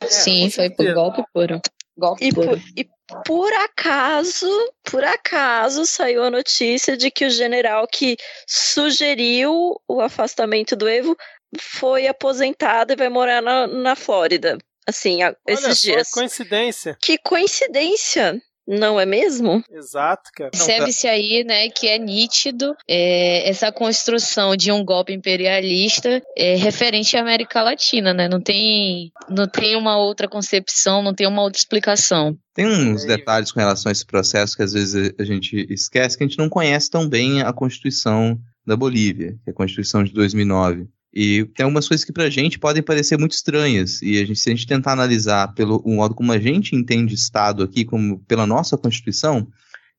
Sim, 0.08 0.50
foi 0.50 0.68
por 0.70 0.92
golpe 0.92 1.22
puro. 1.32 1.60
Golpe 1.96 2.24
E 2.26 2.32
por, 2.32 2.58
e 2.76 2.88
por 3.26 3.52
acaso, 3.52 4.48
por 4.84 5.04
acaso, 5.04 5.84
saiu 5.84 6.22
a 6.22 6.30
notícia 6.30 6.96
de 6.96 7.10
que 7.10 7.24
o 7.26 7.30
general 7.30 7.86
que 7.86 8.16
sugeriu 8.46 9.80
o 9.88 10.00
afastamento 10.00 10.74
do 10.76 10.88
Evo 10.88 11.16
foi 11.60 12.06
aposentado 12.06 12.92
e 12.92 12.96
vai 12.96 13.08
morar 13.08 13.42
na, 13.42 13.66
na 13.66 13.96
Flórida. 13.96 14.56
Assim, 14.86 15.22
a- 15.22 15.34
esses 15.46 15.78
só, 15.80 15.86
dias. 15.92 16.10
coincidência. 16.10 16.96
Que 17.02 17.18
coincidência, 17.18 18.40
não 18.66 19.00
é 19.00 19.06
mesmo? 19.06 19.62
Exato, 19.70 20.30
cara. 20.34 20.50
Percebe-se 20.50 21.06
aí, 21.08 21.44
né, 21.44 21.68
que 21.68 21.88
é 21.88 21.98
nítido 21.98 22.74
é, 22.88 23.48
essa 23.48 23.72
construção 23.72 24.56
de 24.56 24.70
um 24.70 24.84
golpe 24.84 25.12
imperialista 25.12 26.22
é, 26.36 26.54
referente 26.54 27.16
à 27.16 27.20
América 27.20 27.62
Latina, 27.62 28.12
né? 28.14 28.28
Não 28.28 28.40
tem, 28.40 29.10
não 29.28 29.46
tem 29.48 29.76
uma 29.76 29.96
outra 29.96 30.28
concepção, 30.28 31.02
não 31.02 31.14
tem 31.14 31.26
uma 31.26 31.42
outra 31.42 31.58
explicação. 31.58 32.36
Tem 32.54 32.66
uns 32.66 33.04
É, 33.04 33.06
detalhes 33.06 33.52
com 33.52 33.60
relação 33.60 33.90
a 33.90 33.92
esse 33.92 34.06
processo 34.06 34.56
que 34.56 34.62
às 34.62 34.72
vezes 34.72 35.12
a 35.18 35.24
gente 35.24 35.66
esquece, 35.70 36.16
que 36.16 36.24
a 36.24 36.26
gente 36.26 36.38
não 36.38 36.48
conhece 36.48 36.90
tão 36.90 37.08
bem 37.08 37.42
a 37.42 37.52
Constituição 37.52 38.38
da 38.66 38.76
Bolívia, 38.76 39.32
que 39.42 39.50
é 39.50 39.52
a 39.52 39.54
Constituição 39.54 40.04
de 40.04 40.12
2009. 40.12 40.86
E 41.12 41.44
tem 41.56 41.64
algumas 41.64 41.88
coisas 41.88 42.04
que 42.04 42.12
pra 42.12 42.30
gente 42.30 42.58
podem 42.58 42.82
parecer 42.82 43.18
muito 43.18 43.32
estranhas. 43.32 44.00
E 44.00 44.20
a 44.20 44.24
gente, 44.24 44.38
se 44.38 44.48
a 44.48 44.54
gente 44.54 44.66
tentar 44.66 44.92
analisar 44.92 45.52
pelo 45.54 45.82
o 45.84 45.96
modo 45.96 46.14
como 46.14 46.30
a 46.32 46.38
gente 46.38 46.76
entende 46.76 47.14
Estado 47.14 47.62
aqui, 47.64 47.84
como 47.84 48.20
pela 48.20 48.46
nossa 48.46 48.78
Constituição, 48.78 49.48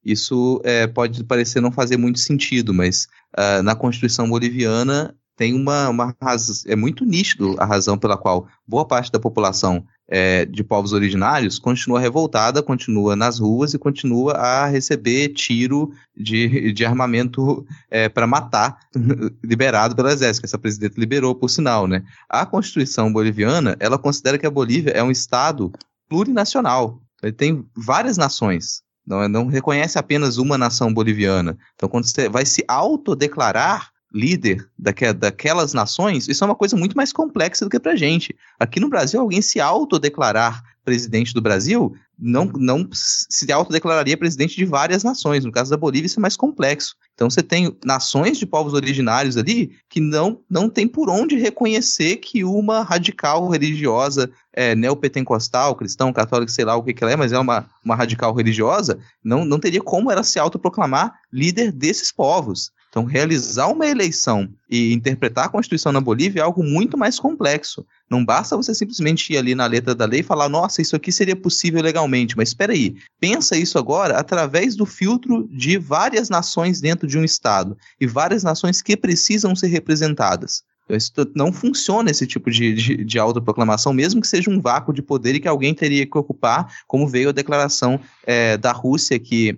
isso 0.04 0.62
é, 0.64 0.88
pode 0.88 1.24
parecer 1.24 1.62
não 1.62 1.72
fazer 1.72 1.98
muito 1.98 2.20
sentido, 2.20 2.74
mas 2.74 3.08
ah, 3.36 3.62
na 3.62 3.76
Constituição 3.76 4.30
boliviana 4.30 5.16
tem 5.36 5.54
uma, 5.54 5.90
uma 5.90 6.16
razão, 6.22 6.56
é 6.68 6.76
muito 6.76 7.06
nítido 7.06 7.56
a 7.60 7.66
razão 7.66 7.98
pela 7.98 8.18
qual 8.18 8.48
boa 8.68 8.86
parte 8.86 9.12
da 9.12 9.20
população 9.20 9.86
é, 10.12 10.46
de 10.46 10.62
povos 10.62 10.92
originários 10.92 11.58
continua 11.58 12.00
revoltada, 12.00 12.62
continua 12.62 13.16
nas 13.16 13.40
ruas 13.40 13.74
e 13.74 13.80
continua 13.80 14.34
a 14.34 14.66
receber 14.66 15.30
tiro 15.30 15.94
de, 16.16 16.74
de 16.74 16.86
armamento 16.86 17.66
para 18.14 18.28
matar, 18.28 18.78
liberado 19.42 19.96
pelo 19.96 20.10
exército, 20.10 20.42
que 20.42 20.46
essa 20.48 20.60
presidenta 20.60 21.00
liberou, 21.00 21.34
por 21.34 21.50
sinal, 21.50 21.88
né? 21.88 22.04
A 22.30 22.46
Constituição 22.46 23.12
boliviana, 23.12 23.78
ela 23.80 23.98
considera 23.98 24.38
que 24.38 24.46
a 24.46 24.52
Bolívia 24.52 24.92
é 24.92 25.02
um 25.02 25.12
estado 25.12 25.72
plurinacional. 26.10 27.02
Ele 27.24 27.32
tem 27.32 27.66
várias 27.76 28.18
nações. 28.18 28.84
Não, 29.06 29.28
não 29.30 29.48
reconhece 29.48 29.98
apenas 29.98 30.38
uma 30.38 30.58
nação 30.58 30.94
boliviana. 30.94 31.58
Então, 31.76 31.88
quando 31.88 32.06
você 32.06 32.28
vai 32.28 32.46
se 32.46 32.64
autodeclarar 32.68 33.92
líder 34.14 34.68
daque, 34.78 35.14
daquelas 35.14 35.74
nações, 35.74 36.28
isso 36.28 36.44
é 36.44 36.48
uma 36.48 36.56
coisa 36.56 36.76
muito 36.76 36.96
mais 36.96 37.14
complexa 37.14 37.66
do 37.66 37.70
que 37.70 37.80
pra 37.80 37.96
gente. 37.96 38.36
Aqui 38.60 38.80
no 38.80 38.90
Brasil, 38.90 39.20
alguém 39.20 39.42
se 39.42 39.60
autodeclarar 39.60 40.64
presidente 40.84 41.34
do 41.34 41.42
Brasil, 41.42 41.96
não, 42.18 42.46
não 42.46 42.88
se 42.92 43.52
autodeclararia 43.52 44.18
presidente 44.18 44.56
de 44.56 44.66
várias 44.66 45.04
nações. 45.04 45.46
No 45.46 45.52
caso 45.52 45.72
da 45.72 45.78
Bolívia, 45.78 46.06
isso 46.06 46.20
é 46.20 46.22
mais 46.22 46.38
complexo. 46.38 46.96
Então 47.14 47.30
você 47.30 47.42
tem 47.42 47.76
nações 47.84 48.38
de 48.38 48.46
povos 48.46 48.74
originários 48.74 49.38
ali 49.38 49.72
que 49.90 50.00
não, 50.00 50.40
não 50.50 50.70
tem 50.70 50.88
por 50.88 51.10
onde 51.10 51.36
reconhecer 51.36 52.18
que 52.18 52.44
uma 52.44 52.84
radical 52.84 53.48
religiosa 53.50 54.32
é, 54.54 54.76
neopentecostal, 54.76 55.76
cristão, 55.76 56.12
católico, 56.14 56.52
sei 56.52 56.66
lá 56.66 56.76
o 56.76 56.84
que, 56.84 56.94
que 56.94 57.04
ela 57.04 57.14
é, 57.14 57.16
mas 57.16 57.32
é 57.32 57.40
uma, 57.40 57.66
uma 57.84 57.96
radical 57.96 58.34
religiosa, 58.34 59.00
não, 59.24 59.46
não 59.46 59.60
teria 59.60 59.82
como 59.82 60.12
ela 60.12 60.24
se 60.24 60.40
autoproclamar 60.40 61.14
líder 61.32 61.72
desses 61.72 62.12
povos. 62.12 62.72
Então, 62.92 63.06
realizar 63.06 63.68
uma 63.68 63.88
eleição 63.88 64.50
e 64.70 64.92
interpretar 64.92 65.46
a 65.46 65.50
Constituição 65.50 65.94
na 65.94 66.02
Bolívia 66.02 66.42
é 66.42 66.44
algo 66.44 66.62
muito 66.62 66.98
mais 66.98 67.18
complexo. 67.18 67.86
Não 68.10 68.24
basta 68.24 68.58
você 68.58 68.76
simplesmente 68.76 69.32
ir 69.32 69.38
ali 69.38 69.56
na 69.56 69.66
letra 69.66 69.96
da 69.96 70.04
lei 70.04 70.20
e 70.20 70.24
falar, 70.24 70.50
nossa, 70.50 70.82
isso 70.82 70.94
aqui 70.94 71.10
seria 71.10 71.36
possível 71.36 71.82
legalmente. 71.82 72.36
Mas 72.36 72.50
espera 72.50 72.74
aí, 72.74 72.98
pensa 73.18 73.56
isso 73.56 73.78
agora 73.78 74.18
através 74.18 74.76
do 74.76 74.86
filtro 74.86 75.48
de 75.50 75.78
várias 75.78 76.30
nações 76.30 76.82
dentro 76.82 77.08
de 77.08 77.18
um 77.18 77.24
Estado 77.24 77.78
e 77.98 78.06
várias 78.06 78.44
nações 78.44 78.82
que 78.82 78.98
precisam 78.98 79.56
ser 79.56 79.68
representadas. 79.68 80.62
Então, 80.90 81.26
não 81.34 81.54
funciona 81.54 82.12
esse 82.12 82.28
tipo 82.28 82.52
de, 82.52 82.74
de, 82.74 83.06
de, 83.06 83.18
autoproclamação, 83.18 83.94
mesmo 83.94 84.20
que 84.20 84.28
seja 84.28 84.52
um 84.52 84.60
vácuo 84.60 84.94
de 84.94 85.02
poder 85.02 85.36
e 85.36 85.40
que 85.40 85.48
alguém 85.48 85.74
teria 85.74 86.06
que 86.06 86.18
ocupar, 86.18 86.68
como 86.86 87.08
veio 87.08 87.30
a 87.30 87.32
declaração 87.32 88.02
é, 88.26 88.58
da 88.58 88.74
Rússia, 88.74 89.18
que 89.18 89.58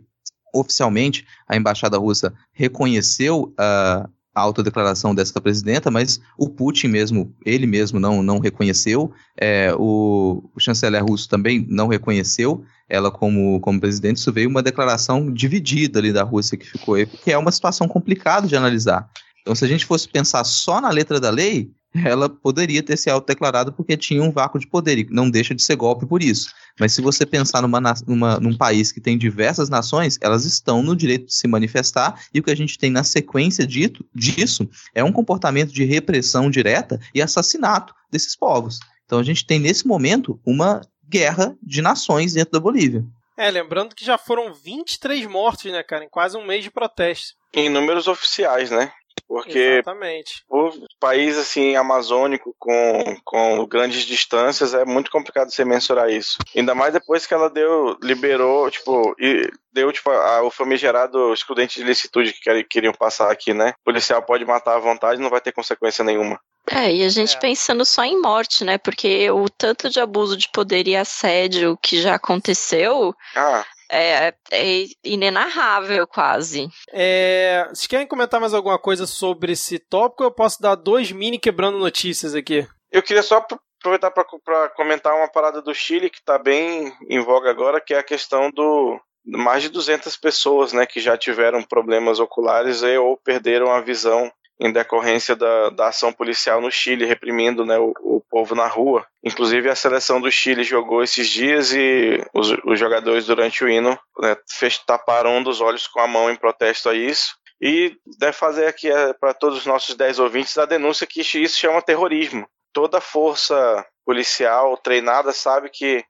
oficialmente 0.54 1.26
a 1.48 1.58
embaixada 1.58 1.98
russa 1.98 2.34
reconheceu 2.54 3.54
uh, 3.60 4.10
a 4.36 4.42
autodeclaração 4.42 5.14
dessa 5.14 5.40
presidenta, 5.40 5.92
mas 5.92 6.20
o 6.38 6.50
Putin 6.50 6.88
mesmo, 6.88 7.36
ele 7.46 7.68
mesmo 7.68 8.00
não, 8.00 8.24
não 8.24 8.40
reconheceu, 8.40 9.12
é, 9.38 9.74
o, 9.78 10.50
o, 10.56 10.60
chanceler 10.60 11.04
russo 11.04 11.30
também 11.30 11.66
não 11.70 11.88
reconheceu 11.88 12.64
ela 12.90 13.12
como, 13.12 13.60
como 13.60 13.80
presidente, 13.80 14.18
isso 14.18 14.32
veio 14.32 14.50
uma 14.50 14.64
declaração 14.64 15.32
dividida 15.32 16.00
ali 16.00 16.12
da 16.12 16.24
Rússia 16.24 16.58
que 16.58 16.66
ficou 16.66 16.96
aí, 16.96 17.06
porque 17.06 17.32
é 17.32 17.38
uma 17.38 17.52
situação 17.52 17.88
complicada 17.88 18.48
de 18.48 18.56
analisar. 18.56 19.08
Então, 19.42 19.54
se 19.54 19.64
a 19.66 19.68
gente 19.68 19.86
fosse 19.86 20.08
pensar 20.08 20.44
só 20.44 20.82
na 20.82 20.90
letra 20.90 21.20
da 21.20 21.30
lei, 21.30 21.70
ela 21.94 22.28
poderia 22.30 22.82
ter 22.82 22.98
se 22.98 23.10
autodeclarado 23.10 23.72
porque 23.72 23.96
tinha 23.96 24.22
um 24.22 24.32
vácuo 24.32 24.60
de 24.60 24.68
poder 24.68 24.98
e 24.98 25.08
não 25.10 25.30
deixa 25.30 25.54
de 25.54 25.62
ser 25.62 25.76
golpe 25.76 26.06
por 26.06 26.24
isso. 26.24 26.52
Mas 26.80 26.94
se 26.94 27.02
você 27.02 27.26
pensar 27.26 27.62
numa, 27.62 27.82
numa, 28.08 28.40
num 28.40 28.58
país 28.58 28.92
que 28.92 29.00
tem 29.00 29.18
diversas 29.18 29.70
nações, 29.70 30.18
elas 30.22 30.46
estão 30.46 30.82
no 30.82 30.96
direito 30.96 31.28
de 31.28 31.36
se 31.36 31.48
manifestar 31.48 32.20
e 32.34 32.40
o 32.40 32.44
que 32.44 32.52
a 32.52 32.56
gente 32.56 32.78
tem 32.78 32.90
na 32.90 33.04
sequência 33.04 33.66
dito, 33.66 34.06
disso 34.14 34.68
é 34.94 35.04
um 35.04 35.12
comportamento 35.12 35.72
de 35.72 35.84
repressão 35.84 36.50
direta 36.50 37.00
e 37.14 37.22
assassinato 37.22 37.94
desses 38.12 38.36
povos. 38.36 38.80
Então 39.06 39.20
a 39.20 39.24
gente 39.24 39.46
tem 39.46 39.60
nesse 39.60 39.88
momento 39.88 40.40
uma 40.46 40.82
guerra 41.08 41.56
de 41.62 41.82
nações 41.82 42.34
dentro 42.34 42.54
da 42.54 42.60
Bolívia. 42.60 43.06
É, 43.38 43.50
lembrando 43.50 43.96
que 43.96 44.06
já 44.06 44.18
foram 44.18 44.54
23 44.54 45.26
mortos, 45.28 45.72
né, 45.72 45.84
cara, 45.84 46.04
em 46.04 46.10
quase 46.10 46.38
um 46.38 46.46
mês 46.46 46.64
de 46.64 46.72
protesto. 46.72 47.34
Em 47.54 47.70
números 47.70 48.08
oficiais, 48.08 48.70
né? 48.70 48.92
Porque 49.34 49.58
Exatamente. 49.58 50.44
o 50.48 50.72
país 51.00 51.36
assim 51.40 51.76
amazônico 51.76 52.56
com, 52.60 53.18
com 53.26 53.66
grandes 53.66 54.04
distâncias 54.04 54.76
é 54.76 54.86
muito 54.86 55.10
complicado 55.10 55.50
você 55.50 55.66
mensurar 55.66 56.08
isso. 56.12 56.38
Ainda 56.56 56.76
mais 56.76 56.94
depois 56.94 57.26
que 57.26 57.34
ela 57.34 57.50
deu 57.50 57.98
liberou, 58.04 58.70
tipo, 58.70 59.16
e 59.20 59.50
deu 59.74 59.92
tipo 59.92 60.12
a, 60.12 60.44
o 60.44 60.52
famigerado 60.52 61.34
excludente 61.34 61.80
de 61.80 61.84
licitude 61.84 62.32
que 62.32 62.64
queriam 62.66 62.94
passar 62.94 63.32
aqui, 63.32 63.56
né? 63.56 63.74
O 63.82 63.86
policial 63.86 64.22
pode 64.22 64.46
matar 64.46 64.76
à 64.76 64.80
vontade, 64.80 65.20
não 65.20 65.32
vai 65.32 65.42
ter 65.42 65.52
consequência 65.52 66.04
nenhuma. 66.04 66.40
É, 66.70 66.94
e 66.94 67.04
a 67.04 67.10
gente 67.10 67.36
é. 67.36 67.40
pensando 67.40 67.84
só 67.84 68.04
em 68.04 68.22
morte, 68.22 68.64
né? 68.64 68.78
Porque 68.78 69.32
o 69.32 69.50
tanto 69.50 69.90
de 69.90 70.00
abuso 70.00 70.38
de 70.38 70.48
poder 70.54 70.88
e 70.88 70.96
assédio 70.96 71.76
que 71.82 72.00
já 72.00 72.14
aconteceu. 72.14 73.16
Ah 73.36 73.66
é, 73.94 74.34
é 74.52 74.86
inenarrável 75.04 76.08
quase. 76.08 76.68
É, 76.92 77.66
vocês 77.70 77.88
querem 77.88 78.08
comentar 78.08 78.40
mais 78.40 78.54
alguma 78.54 78.80
coisa 78.80 79.06
sobre 79.06 79.54
esse 79.54 79.78
tópico? 79.80 80.24
Eu 80.24 80.32
posso 80.32 80.62
dar 80.62 80.76
dois 80.76 81.12
mini 81.12 81.38
quebrando 81.38 81.78
notícias 81.78 82.34
aqui. 82.34 82.68
Eu 82.92 83.04
queria 83.04 83.24
só 83.24 83.46
aproveitar 83.84 84.12
para 84.12 84.70
comentar 84.70 85.16
uma 85.16 85.28
parada 85.28 85.62
do 85.62 85.74
Chile 85.74 86.10
que 86.10 86.20
está 86.20 86.38
bem 86.38 86.94
em 87.10 87.20
voga 87.20 87.50
agora, 87.50 87.82
que 87.82 87.94
é 87.94 88.00
a 88.00 88.04
questão 88.04 88.50
do 88.52 89.00
mais 89.26 89.64
de 89.64 89.70
200 89.70 90.18
pessoas, 90.18 90.74
né, 90.74 90.86
que 90.86 91.00
já 91.00 91.18
tiveram 91.18 91.64
problemas 91.64 92.20
oculares 92.20 92.82
e, 92.82 92.98
ou 92.98 93.16
perderam 93.16 93.72
a 93.72 93.80
visão 93.80 94.30
em 94.60 94.72
decorrência 94.72 95.36
da, 95.36 95.70
da 95.70 95.88
ação 95.88 96.14
policial 96.14 96.62
no 96.62 96.72
Chile, 96.72 97.06
reprimindo 97.06 97.66
né, 97.66 97.78
o, 97.78 97.94
o, 98.02 98.22
povo 98.30 98.56
na 98.56 98.68
rua. 98.68 99.06
Inclusive, 99.24 99.70
a 99.70 99.76
seleção 99.76 100.22
do 100.22 100.32
Chile 100.32 100.64
jogou 100.64 101.04
esses 101.04 101.28
dias 101.28 101.74
e 101.74 102.24
os, 102.34 102.52
os 102.64 102.80
jogadores, 102.80 103.26
durante 103.26 103.64
o 103.64 103.70
hino, 103.70 103.98
né, 104.20 104.36
fez, 104.50 104.78
taparam 104.78 105.38
um 105.38 105.44
dos 105.44 105.60
olhos 105.60 105.88
com 105.88 106.00
a 106.00 106.08
mão 106.08 106.30
em 106.30 106.36
protesto 106.36 106.90
a 106.90 106.96
isso. 106.96 107.36
E 107.62 107.96
deve 108.20 108.34
fazer 108.34 108.68
aqui 108.68 108.92
é, 108.92 109.14
para 109.14 109.34
todos 109.34 109.60
os 109.60 109.66
nossos 109.66 109.96
10 109.96 110.20
ouvintes 110.20 110.58
a 110.58 110.66
denúncia 110.66 111.08
que 111.08 111.22
isso 111.22 111.58
chama 111.58 111.82
terrorismo. 111.82 112.48
Toda 112.74 113.00
força 113.00 113.86
policial 114.06 114.76
treinada 114.78 115.32
sabe 115.32 115.70
que 115.70 116.04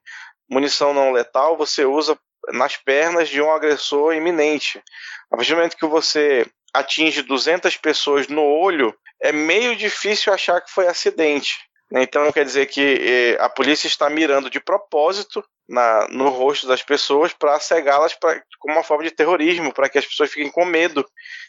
munição 0.50 0.92
não 0.92 1.12
letal 1.12 1.56
você 1.56 1.84
usa 1.84 2.18
nas 2.52 2.76
pernas 2.76 3.28
de 3.28 3.40
um 3.40 3.50
agressor 3.50 4.14
iminente. 4.14 4.82
A 5.30 5.36
partir 5.36 5.52
do 5.52 5.56
momento 5.56 5.76
que 5.76 5.86
você 5.86 6.46
atinge 6.74 7.22
200 7.22 7.76
pessoas 7.76 8.28
no 8.28 8.42
olho, 8.42 8.94
é 9.22 9.32
meio 9.32 9.76
difícil 9.76 10.32
achar 10.32 10.60
que 10.60 10.70
foi 10.70 10.86
acidente. 10.86 11.56
Né? 11.90 12.02
Então 12.02 12.30
quer 12.32 12.44
dizer 12.44 12.66
que 12.66 12.80
eh, 12.80 13.36
a 13.40 13.48
polícia 13.48 13.86
está 13.86 14.10
mirando 14.10 14.50
de 14.50 14.58
propósito 14.58 15.44
na, 15.68 16.06
no 16.10 16.28
rosto 16.28 16.66
das 16.66 16.82
pessoas 16.82 17.32
para 17.32 17.58
cegá-las 17.60 18.16
como 18.58 18.74
uma 18.74 18.82
forma 18.82 19.04
de 19.04 19.10
terrorismo, 19.10 19.72
para 19.72 19.88
que 19.88 19.98
as 19.98 20.06
pessoas 20.06 20.30
fiquem 20.30 20.50
com 20.50 20.64
medo 20.64 21.06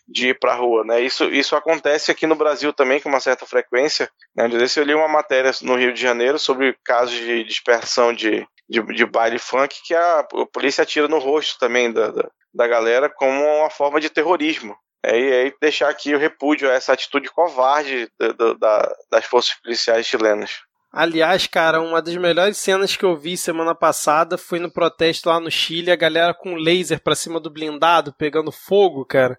de 0.08 0.30
ir 0.30 0.40
para 0.40 0.54
a 0.54 0.56
rua. 0.56 0.84
Né? 0.86 1.02
Isso, 1.02 1.26
isso 1.26 1.56
acontece 1.56 2.12
aqui 2.12 2.28
no 2.28 2.36
Brasil 2.36 2.72
também 2.72 3.02
com 3.02 3.10
uma 3.10 3.20
certa 3.20 3.46
frequência. 3.46 4.10
Né? 4.36 4.48
Eu 4.76 4.84
li 4.84 4.94
uma 4.94 5.08
matéria 5.08 5.52
no 5.62 5.76
Rio 5.76 5.94
de 5.94 6.02
Janeiro 6.02 6.38
sobre 6.38 6.78
casos 6.84 7.16
de 7.16 7.44
dispersão 7.44 8.14
de, 8.14 8.48
de, 8.70 8.82
de 8.82 9.06
baile 9.06 9.40
funk 9.40 9.76
que 9.84 9.94
a, 9.94 10.20
a 10.20 10.46
polícia 10.52 10.84
atira 10.84 11.08
no 11.08 11.20
rosto 11.20 11.58
também 11.60 11.92
da, 11.92 12.12
da, 12.12 12.30
da 12.54 12.68
galera 12.68 13.10
como 13.10 13.44
uma 13.44 13.70
forma 13.70 14.00
de 14.00 14.10
terrorismo. 14.10 14.78
É, 15.06 15.20
e 15.20 15.34
aí 15.34 15.54
deixar 15.62 15.90
aqui 15.90 16.16
o 16.16 16.20
repúdio 16.20 16.70
a 16.70 16.74
essa 16.74 16.94
atitude 16.94 17.30
covarde 17.30 18.10
da, 18.20 18.54
da, 18.54 18.96
das 19.12 19.26
forças 19.26 19.54
policiais 19.62 20.08
chilenas. 20.08 20.52
Aliás, 20.92 21.46
cara, 21.46 21.82
uma 21.82 22.02
das 22.02 22.16
melhores 22.16 22.58
cenas 22.58 22.96
que 22.96 23.04
eu 23.04 23.18
vi 23.18 23.36
semana 23.36 23.76
passada 23.76 24.38
foi 24.38 24.60
no 24.60 24.72
protesto 24.72 25.28
lá 25.28 25.42
no 25.42 25.52
Chile, 25.52 25.92
a 25.92 25.96
galera 25.96 26.34
com 26.34 26.56
laser 26.56 27.04
pra 27.04 27.14
cima 27.14 27.38
do 27.38 27.52
blindado, 27.52 28.16
pegando 28.18 28.50
fogo, 28.50 29.06
cara. 29.06 29.38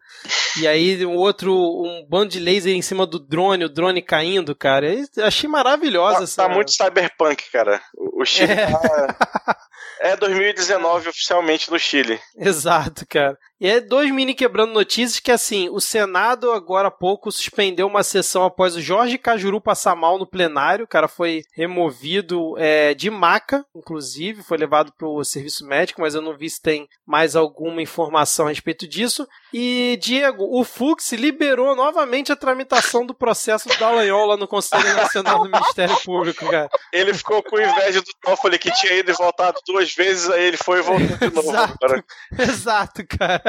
E 0.60 0.68
aí 0.68 1.04
um 1.06 1.16
outro, 1.16 1.54
um 1.54 2.06
bando 2.06 2.32
de 2.32 2.40
laser 2.40 2.74
em 2.74 2.82
cima 2.82 3.06
do 3.06 3.18
drone, 3.18 3.64
o 3.64 3.70
drone 3.70 4.02
caindo, 4.02 4.54
cara. 4.54 4.86
Eu 4.92 5.24
achei 5.24 5.48
maravilhosa 5.48 6.18
tá, 6.18 6.24
essa. 6.24 6.42
Tá 6.42 6.48
muito 6.50 6.72
cyberpunk, 6.72 7.50
cara. 7.50 7.80
O 7.96 8.22
Chile 8.26 8.52
é. 8.52 8.66
tá... 8.70 9.56
É 10.00 10.16
2019 10.16 11.08
oficialmente 11.08 11.70
no 11.70 11.78
Chile. 11.78 12.20
Exato, 12.36 13.06
cara. 13.08 13.38
E 13.58 13.66
é 13.66 13.80
dois 13.80 14.10
mini 14.10 14.34
quebrando 14.34 14.72
notícias 14.72 15.18
que, 15.18 15.32
assim, 15.32 15.70
o 15.70 15.80
Senado 15.80 16.52
agora 16.52 16.88
há 16.88 16.90
pouco 16.90 17.32
suspendeu 17.32 17.86
uma 17.86 18.02
sessão 18.02 18.44
após 18.44 18.76
o 18.76 18.82
Jorge 18.82 19.16
Cajuru 19.16 19.62
passar 19.62 19.96
mal 19.96 20.18
no 20.18 20.26
plenário. 20.26 20.84
O 20.84 20.88
cara 20.88 21.08
foi 21.08 21.42
removido 21.54 22.54
é, 22.58 22.92
de 22.92 23.08
maca, 23.08 23.64
inclusive, 23.74 24.42
foi 24.42 24.58
levado 24.58 24.92
para 24.92 25.08
o 25.08 25.24
serviço 25.24 25.66
médico, 25.66 26.02
mas 26.02 26.14
eu 26.14 26.20
não 26.20 26.36
vi 26.36 26.50
se 26.50 26.60
tem 26.60 26.86
mais 27.06 27.34
alguma 27.34 27.80
informação 27.80 28.46
a 28.46 28.50
respeito 28.50 28.86
disso. 28.86 29.26
E, 29.58 29.96
Diego, 29.96 30.46
o 30.50 30.62
Fux 30.64 31.12
liberou 31.12 31.74
novamente 31.74 32.30
a 32.30 32.36
tramitação 32.36 33.06
do 33.06 33.14
processo 33.14 33.66
da 33.70 33.76
Dallagnol 33.76 34.26
lá 34.26 34.36
no 34.36 34.46
Conselho 34.46 34.94
Nacional 34.94 35.38
do 35.38 35.48
Ministério 35.48 35.96
Público, 36.04 36.46
cara. 36.50 36.68
Ele 36.92 37.14
ficou 37.14 37.42
com 37.42 37.58
inveja 37.58 38.02
do 38.02 38.10
Toffoli 38.20 38.58
que 38.58 38.70
tinha 38.72 38.92
ido 38.92 39.10
e 39.10 39.14
voltado 39.14 39.58
duas 39.66 39.94
vezes, 39.94 40.28
aí 40.28 40.44
ele 40.44 40.58
foi 40.58 40.80
e 40.80 40.82
voltou 40.82 41.16
de 41.16 41.30
novo. 41.34 41.48
Exato, 41.48 41.78
cara. 41.80 42.04
Exato, 42.38 43.06
cara. 43.06 43.42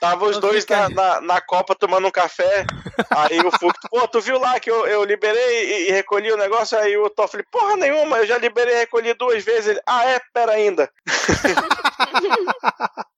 Tava 0.00 0.26
os 0.26 0.38
dois 0.38 0.64
na, 0.66 0.88
na, 0.88 1.20
na, 1.20 1.40
Copa 1.40 1.74
tomando 1.74 2.06
um 2.06 2.12
café. 2.12 2.64
Aí 3.10 3.40
o 3.40 3.50
Fux, 3.58 3.76
pô, 3.90 4.06
tu 4.06 4.20
viu 4.20 4.38
lá 4.38 4.60
que 4.60 4.70
eu, 4.70 4.86
eu 4.86 5.02
liberei 5.02 5.64
e, 5.64 5.88
e, 5.88 5.90
recolhi 5.90 6.30
o 6.30 6.36
negócio? 6.36 6.78
Aí 6.78 6.96
o 6.96 7.10
Toffoli, 7.10 7.42
porra 7.50 7.76
nenhuma, 7.76 8.18
eu 8.18 8.26
já 8.28 8.38
liberei 8.38 8.76
e 8.76 8.78
recolhi 8.78 9.14
duas 9.14 9.42
vezes. 9.42 9.66
Ele, 9.66 9.80
ah, 9.84 10.04
é? 10.04 10.20
Pera 10.32 10.52
ainda. 10.52 10.88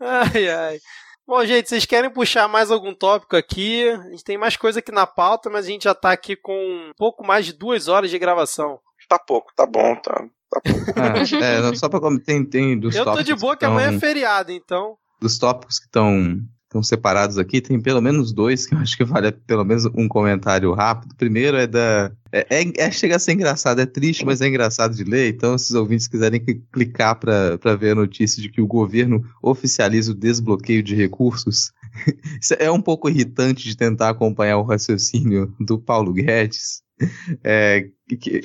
ai, 0.00 0.48
ai. 0.48 0.78
Bom, 1.26 1.44
gente, 1.44 1.68
vocês 1.68 1.86
querem 1.86 2.10
puxar 2.10 2.48
mais 2.48 2.70
algum 2.70 2.92
tópico 2.92 3.36
aqui? 3.36 3.88
A 3.88 4.10
gente 4.10 4.24
tem 4.24 4.36
mais 4.36 4.56
coisa 4.56 4.80
aqui 4.80 4.90
na 4.90 5.06
pauta, 5.06 5.48
mas 5.48 5.66
a 5.66 5.68
gente 5.68 5.84
já 5.84 5.94
tá 5.94 6.10
aqui 6.10 6.34
com 6.34 6.52
um 6.54 6.92
pouco 6.96 7.24
mais 7.24 7.46
de 7.46 7.52
duas 7.52 7.88
horas 7.88 8.10
de 8.10 8.18
gravação. 8.18 8.80
Tá 9.08 9.18
pouco, 9.18 9.52
tá 9.54 9.66
bom, 9.66 9.94
tá. 9.96 10.24
tá 10.50 10.60
é, 10.64 11.20
é, 11.70 11.74
só 11.74 11.88
pra 11.88 12.00
tem, 12.24 12.44
tem 12.44 12.78
dos 12.78 12.94
Eu 12.94 13.04
tô 13.04 13.22
de 13.22 13.34
boa 13.34 13.54
que, 13.54 13.60
que 13.60 13.64
amanhã 13.66 13.94
é 13.94 13.98
feriado, 13.98 14.52
então. 14.52 14.96
Dos 15.20 15.38
tópicos 15.38 15.78
que 15.78 15.86
estão 15.86 16.38
estão 16.72 16.82
separados 16.82 17.36
aqui, 17.38 17.60
tem 17.60 17.78
pelo 17.78 18.00
menos 18.00 18.32
dois 18.32 18.66
que 18.66 18.74
eu 18.74 18.78
acho 18.78 18.96
que 18.96 19.04
vale 19.04 19.30
pelo 19.30 19.64
menos 19.64 19.84
um 19.94 20.08
comentário 20.08 20.72
rápido. 20.72 21.14
Primeiro 21.14 21.56
é 21.56 21.66
da. 21.66 22.10
É, 22.32 22.46
é, 22.48 22.72
é, 22.86 22.90
chega 22.90 23.16
a 23.16 23.18
ser 23.18 23.32
engraçado, 23.32 23.80
é 23.80 23.86
triste, 23.86 24.24
mas 24.24 24.40
é 24.40 24.48
engraçado 24.48 24.94
de 24.94 25.04
ler. 25.04 25.28
Então, 25.28 25.56
se 25.58 25.70
os 25.70 25.74
ouvintes 25.74 26.08
quiserem 26.08 26.42
clicar 26.72 27.18
para 27.18 27.76
ver 27.76 27.90
a 27.90 27.96
notícia 27.96 28.40
de 28.42 28.48
que 28.48 28.62
o 28.62 28.66
governo 28.66 29.22
oficializa 29.42 30.12
o 30.12 30.14
desbloqueio 30.14 30.82
de 30.82 30.94
recursos, 30.94 31.72
é 32.58 32.70
um 32.70 32.80
pouco 32.80 33.10
irritante 33.10 33.68
de 33.68 33.76
tentar 33.76 34.08
acompanhar 34.08 34.56
o 34.56 34.64
raciocínio 34.64 35.54
do 35.60 35.78
Paulo 35.78 36.12
Guedes. 36.12 36.82
É, 37.42 37.88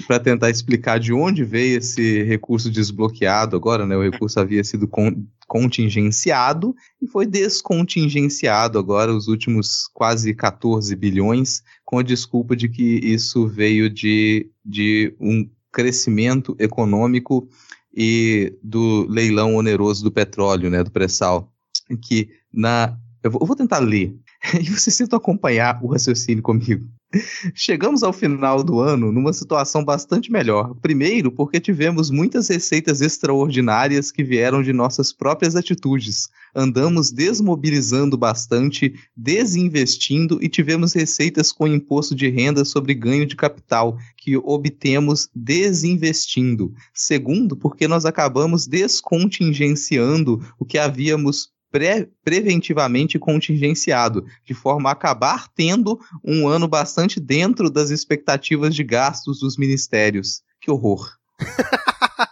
para 0.08 0.20
tentar 0.20 0.50
explicar 0.50 1.00
de 1.00 1.14
onde 1.14 1.44
veio 1.44 1.78
esse 1.78 2.24
recurso 2.24 2.70
desbloqueado 2.70 3.56
agora, 3.56 3.86
né? 3.86 3.96
O 3.96 4.04
recurso 4.04 4.40
havia 4.40 4.64
sido 4.64 4.88
con 4.88 5.26
contingenciado 5.48 6.76
e 7.02 7.08
foi 7.08 7.26
descontingenciado 7.26 8.78
agora 8.78 9.16
os 9.16 9.30
últimos 9.30 9.90
quase 9.94 10.34
14 10.34 10.94
bilhões, 10.94 11.64
com 11.86 12.00
a 12.00 12.04
desculpa 12.04 12.54
de 12.54 12.68
que 12.68 12.84
isso 12.84 13.48
veio 13.48 13.90
de, 13.90 14.52
de 14.66 15.16
um 15.18 15.50
crescimento 15.72 16.54
econômico 16.60 17.48
e 17.96 18.54
do 18.62 19.08
leilão 19.10 19.56
oneroso 19.56 20.04
do 20.04 20.12
petróleo, 20.12 20.70
né, 20.70 20.84
do 20.84 20.92
pré-sal, 20.92 21.52
que 22.02 22.30
na 22.52 22.98
eu 23.24 23.32
vou, 23.32 23.46
vou 23.46 23.56
tentar 23.56 23.80
ler 23.80 24.16
e 24.60 24.70
vocês 24.70 24.98
tentam 24.98 25.18
acompanhar 25.18 25.80
o 25.82 25.88
raciocínio 25.88 26.44
comigo. 26.44 26.88
Chegamos 27.56 28.04
ao 28.04 28.12
final 28.12 28.62
do 28.64 28.82
ano 28.82 29.12
numa 29.12 29.32
situação 29.32 29.84
bastante 29.84 30.30
melhor. 30.32 30.76
Primeiro, 30.82 31.32
porque 31.32 31.60
tivemos 31.60 32.10
muitas 32.10 32.50
receitas 32.50 33.00
extraordinárias 33.00 34.12
que 34.12 34.24
vieram 34.24 34.62
de 34.62 34.74
nossas 34.74 35.14
próprias 35.14 35.56
atitudes. 35.56 36.30
Andamos 36.54 37.10
desmobilizando 37.12 38.18
bastante, 38.18 38.94
desinvestindo 39.16 40.38
e 40.42 40.50
tivemos 40.50 40.94
receitas 40.94 41.52
com 41.52 41.68
imposto 41.68 42.14
de 42.14 42.30
renda 42.30 42.66
sobre 42.66 42.94
ganho 42.94 43.26
de 43.26 43.36
capital, 43.36 43.98
que 44.18 44.36
obtemos 44.36 45.30
desinvestindo. 45.34 46.74
Segundo, 46.94 47.56
porque 47.56 47.88
nós 47.88 48.06
acabamos 48.06 48.68
descontingenciando 48.68 50.46
o 50.60 50.66
que 50.66 50.78
havíamos 50.78 51.52
pre 51.72 52.10
preventivamente 52.24 53.20
contingenciado, 53.20 54.26
de 54.44 54.54
forma 54.54 54.90
a 54.90 54.94
acabar 54.94 55.48
tendo 55.50 56.00
um 56.24 56.48
ano 56.48 56.68
bastante 56.68 57.20
dentro 57.20 57.70
das 57.70 57.90
expectativas 57.90 58.76
de 58.76 58.84
gastos 58.84 59.40
dos 59.40 59.58
ministérios. 59.58 60.42
Que 60.60 60.72
horror. 60.72 61.10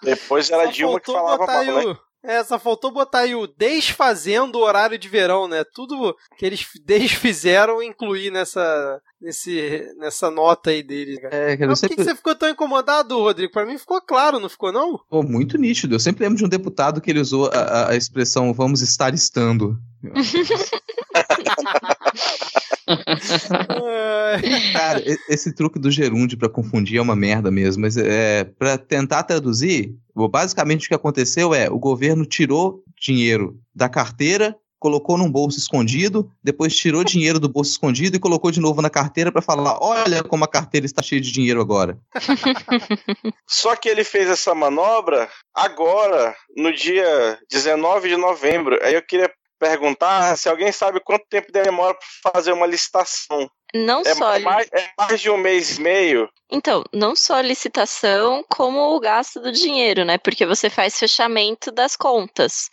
Depois 0.02 0.50
era 0.50 0.72
Dilma 0.72 1.00
que 1.00 1.12
falava 1.12 1.46
mal, 1.46 1.64
né? 1.64 1.98
É, 2.28 2.44
só 2.44 2.58
faltou 2.58 2.92
botar 2.92 3.20
aí 3.20 3.36
o 3.36 3.48
desfazendo 3.48 4.58
o 4.58 4.64
horário 4.64 4.98
de 4.98 5.08
verão, 5.08 5.48
né? 5.48 5.64
Tudo 5.64 6.16
que 6.38 6.46
eles 6.46 6.66
desfizeram 6.84 7.84
incluir 7.84 8.32
nessa, 8.32 9.00
nesse, 9.22 9.88
nessa 9.98 10.32
nota 10.32 10.72
aí 10.72 10.82
deles. 10.82 11.20
Cara. 11.20 11.36
É, 11.36 11.58
Mas 11.66 11.82
por 11.82 11.90
que, 11.90 12.04
você 12.04 12.16
ficou 12.16 12.36
tão 12.36 12.50
incomodado, 12.50 13.20
Rodrigo? 13.20 13.54
Pra 13.54 13.66
mim 13.66 13.78
ficou 13.78 14.02
claro, 14.02 14.40
não 14.40 14.50
ficou 14.50 14.72
não? 14.72 15.00
Pô, 15.10 15.22
muito 15.22 15.58
nítido. 15.58 15.96
Eu 15.96 16.00
sempre 16.00 16.24
lembro 16.24 16.38
de 16.38 16.46
um 16.46 16.50
deputado 16.50 17.00
que 17.00 17.12
ele 17.12 17.20
usou 17.20 17.50
a, 17.54 17.90
a 17.90 17.96
expressão 17.96 18.54
vamos 18.54 18.82
estar 18.82 19.14
estando. 19.14 19.78
Cara, 24.74 25.02
esse 25.30 25.54
truque 25.54 25.80
do 25.80 25.90
gerúndio 25.92 26.38
para 26.38 26.50
confundir 26.50 26.98
é 26.98 27.02
uma 27.02 27.16
merda 27.16 27.50
mesmo, 27.50 27.82
mas 27.82 27.98
é 27.98 28.44
para 28.44 28.78
tentar 28.78 29.24
traduzir, 29.24 29.96
basicamente 30.30 30.86
o 30.86 30.90
que 30.90 30.96
aconteceu 30.96 31.54
é 31.54 31.70
o 31.70 31.80
governo 31.80 32.26
tirou 32.26 32.84
dinheiro 33.00 33.60
da 33.74 33.90
carteira, 33.90 34.56
colocou 34.80 35.18
num 35.18 35.32
bolso 35.32 35.58
escondido, 35.58 36.30
depois 36.44 36.76
tirou 36.76 37.04
dinheiro 37.04 37.40
do 37.40 37.50
bolso 37.50 37.72
escondido 37.72 38.16
e 38.16 38.20
colocou 38.20 38.52
de 38.52 38.60
novo 38.60 38.82
na 38.82 38.90
carteira 38.90 39.32
para 39.32 39.42
falar: 39.42 39.80
"Olha 39.82 40.24
como 40.24 40.44
a 40.44 40.48
carteira 40.48 40.86
está 40.86 41.02
cheia 41.02 41.20
de 41.20 41.32
dinheiro 41.32 41.60
agora". 41.60 41.98
Só 43.50 43.76
que 43.76 43.90
ele 43.90 44.04
fez 44.04 44.30
essa 44.30 44.54
manobra 44.54 45.28
agora, 45.54 46.36
no 46.56 46.72
dia 46.72 47.40
19 47.50 48.10
de 48.10 48.18
novembro. 48.18 48.78
Aí 48.84 48.94
eu 48.94 49.02
queria 49.02 49.32
perguntar 49.68 50.38
se 50.38 50.48
alguém 50.48 50.72
sabe 50.72 51.00
quanto 51.00 51.26
tempo 51.28 51.52
demora 51.52 51.98
para 52.22 52.32
fazer 52.34 52.52
uma 52.52 52.68
licitação. 52.68 53.50
Não 53.74 54.02
é 54.02 54.16
só. 54.16 54.40
Mais, 54.40 54.68
é 54.72 54.90
mais 54.98 55.20
de 55.20 55.30
um 55.30 55.38
mês 55.38 55.78
e 55.78 55.82
meio. 55.82 56.30
Então, 56.50 56.84
não 56.94 57.16
só 57.16 57.36
a 57.36 57.42
licitação, 57.42 58.46
como 58.50 58.96
o 58.96 59.00
gasto 59.00 59.42
do 59.42 59.52
dinheiro, 59.52 60.06
né? 60.06 60.18
Porque 60.18 60.46
você 60.46 60.70
faz 60.70 60.98
fechamento 60.98 61.72
das 61.72 61.96
contas. 61.96 62.70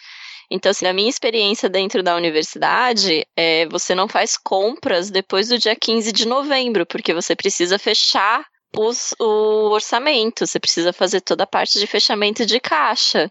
Então, 0.51 0.71
assim, 0.71 0.85
na 0.85 0.93
minha 0.93 1.09
experiência 1.09 1.69
dentro 1.69 2.03
da 2.03 2.15
universidade, 2.15 3.27
é, 3.37 3.67
você 3.67 3.95
não 3.95 4.07
faz 4.07 4.37
compras 4.37 5.11
depois 5.11 5.49
do 5.49 5.59
dia 5.59 5.75
15 5.75 6.13
de 6.13 6.29
novembro, 6.29 6.85
porque 6.85 7.15
você 7.15 7.35
precisa 7.35 7.79
fechar 7.79 8.45
os, 8.77 9.15
o 9.19 9.71
orçamento, 9.71 10.47
você 10.47 10.61
precisa 10.61 10.93
fazer 10.93 11.23
toda 11.23 11.45
a 11.45 11.47
parte 11.47 11.79
de 11.79 11.87
fechamento 11.87 12.45
de 12.45 12.61
caixa. 12.61 13.31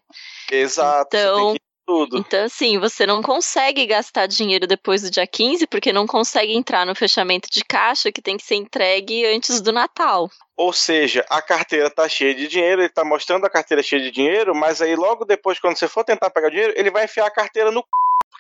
Exato. 0.52 1.16
Então, 1.16 1.56
tudo. 1.86 2.18
Então, 2.18 2.46
assim, 2.46 2.78
você 2.80 3.06
não 3.06 3.22
consegue 3.22 3.86
gastar 3.86 4.28
dinheiro 4.28 4.68
depois 4.68 5.02
do 5.02 5.12
dia 5.12 5.28
15, 5.28 5.68
porque 5.68 5.94
não 5.94 6.08
consegue 6.08 6.54
entrar 6.54 6.86
no 6.86 6.96
fechamento 6.96 7.50
de 7.52 7.64
caixa 7.64 8.12
que 8.12 8.22
tem 8.22 8.38
que 8.38 8.44
ser 8.44 8.56
entregue 8.56 9.26
antes 9.26 9.62
do 9.62 9.72
Natal. 9.72 10.30
Ou 10.58 10.72
seja, 10.72 11.26
a 11.30 11.42
carteira 11.42 11.90
tá 11.90 12.08
cheia 12.08 12.36
de 12.36 12.48
dinheiro, 12.48 12.82
ele 12.82 12.90
tá 12.90 13.04
mostrando 13.04 13.46
a 13.46 13.50
carteira 13.50 13.82
cheia 13.82 14.02
de 14.02 14.12
dinheiro, 14.12 14.54
mas 14.54 14.82
aí 14.82 14.96
logo 14.96 15.26
depois, 15.26 15.60
quando 15.60 15.78
você 15.78 15.88
for 15.88 16.04
tentar 16.04 16.30
pegar 16.30 16.48
o 16.48 16.52
dinheiro, 16.52 16.74
ele 16.76 16.92
vai 16.92 17.06
enfiar 17.06 17.26
a 17.26 17.32
carteira 17.32 17.72
no 17.72 17.80
c 17.80 17.88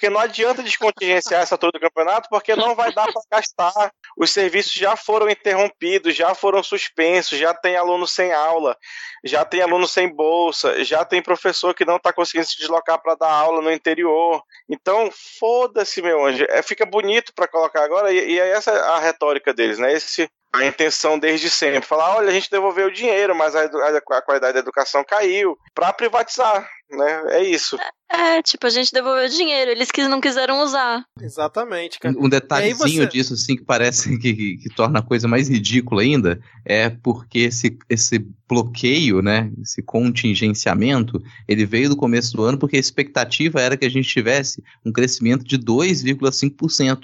porque 0.01 0.09
não 0.09 0.19
adianta 0.19 0.63
descontingenciar 0.63 1.43
essa 1.43 1.53
altura 1.53 1.73
do 1.73 1.79
campeonato, 1.79 2.27
porque 2.27 2.55
não 2.55 2.73
vai 2.73 2.91
dar 2.91 3.05
para 3.13 3.21
gastar. 3.33 3.93
Os 4.17 4.31
serviços 4.31 4.73
já 4.73 4.95
foram 4.95 5.29
interrompidos, 5.29 6.15
já 6.15 6.33
foram 6.33 6.63
suspensos, 6.63 7.37
já 7.37 7.53
tem 7.53 7.77
aluno 7.77 8.07
sem 8.07 8.33
aula, 8.33 8.75
já 9.23 9.45
tem 9.45 9.61
aluno 9.61 9.87
sem 9.87 10.11
bolsa, 10.11 10.83
já 10.83 11.05
tem 11.05 11.21
professor 11.21 11.75
que 11.75 11.85
não 11.85 11.97
está 11.97 12.11
conseguindo 12.11 12.47
se 12.47 12.57
deslocar 12.57 12.99
para 12.99 13.13
dar 13.13 13.31
aula 13.31 13.61
no 13.61 13.71
interior. 13.71 14.41
Então, 14.67 15.11
foda-se, 15.39 16.01
meu 16.01 16.25
anjo. 16.25 16.47
É, 16.49 16.63
fica 16.63 16.83
bonito 16.83 17.31
para 17.35 17.47
colocar 17.47 17.83
agora, 17.83 18.11
e, 18.11 18.31
e 18.31 18.39
essa 18.39 18.71
é 18.71 18.79
a 18.79 18.97
retórica 18.97 19.53
deles, 19.53 19.77
né? 19.77 19.93
Esse 19.93 20.27
a 20.53 20.65
intenção 20.65 21.17
desde 21.17 21.49
sempre. 21.49 21.87
Falar, 21.87 22.17
olha, 22.17 22.29
a 22.29 22.33
gente 22.33 22.49
devolveu 22.49 22.87
o 22.87 22.93
dinheiro, 22.93 23.35
mas 23.35 23.55
a, 23.55 23.63
a, 23.63 24.17
a 24.17 24.21
qualidade 24.21 24.53
da 24.53 24.59
educação 24.59 25.03
caiu 25.03 25.57
para 25.73 25.93
privatizar, 25.93 26.69
né? 26.89 27.23
É 27.29 27.43
isso. 27.43 27.77
É, 28.11 28.37
é, 28.37 28.41
tipo, 28.41 28.67
a 28.67 28.69
gente 28.69 28.91
devolveu 28.91 29.25
o 29.25 29.29
dinheiro, 29.29 29.71
eles 29.71 29.89
que 29.89 30.05
não 30.07 30.19
quiseram 30.19 30.61
usar. 30.61 31.05
Exatamente, 31.21 31.97
cara. 31.99 32.13
Um 32.17 32.27
detalhezinho 32.27 33.03
você... 33.03 33.07
disso, 33.07 33.33
assim, 33.33 33.55
que 33.55 33.63
parece 33.63 34.09
que, 34.19 34.33
que, 34.33 34.57
que, 34.57 34.69
torna 34.75 34.99
a 34.99 35.03
coisa 35.03 35.27
mais 35.27 35.47
ridícula 35.47 36.01
ainda, 36.01 36.41
é 36.65 36.89
porque 36.89 37.39
esse, 37.39 37.77
esse 37.89 38.19
bloqueio, 38.47 39.21
né, 39.21 39.49
esse 39.61 39.81
contingenciamento, 39.81 41.21
ele 41.47 41.65
veio 41.65 41.87
do 41.87 41.95
começo 41.95 42.35
do 42.35 42.43
ano 42.43 42.57
porque 42.57 42.75
a 42.75 42.79
expectativa 42.79 43.61
era 43.61 43.77
que 43.77 43.85
a 43.85 43.89
gente 43.89 44.09
tivesse 44.09 44.61
um 44.85 44.91
crescimento 44.91 45.45
de 45.45 45.57
2,5% 45.57 47.03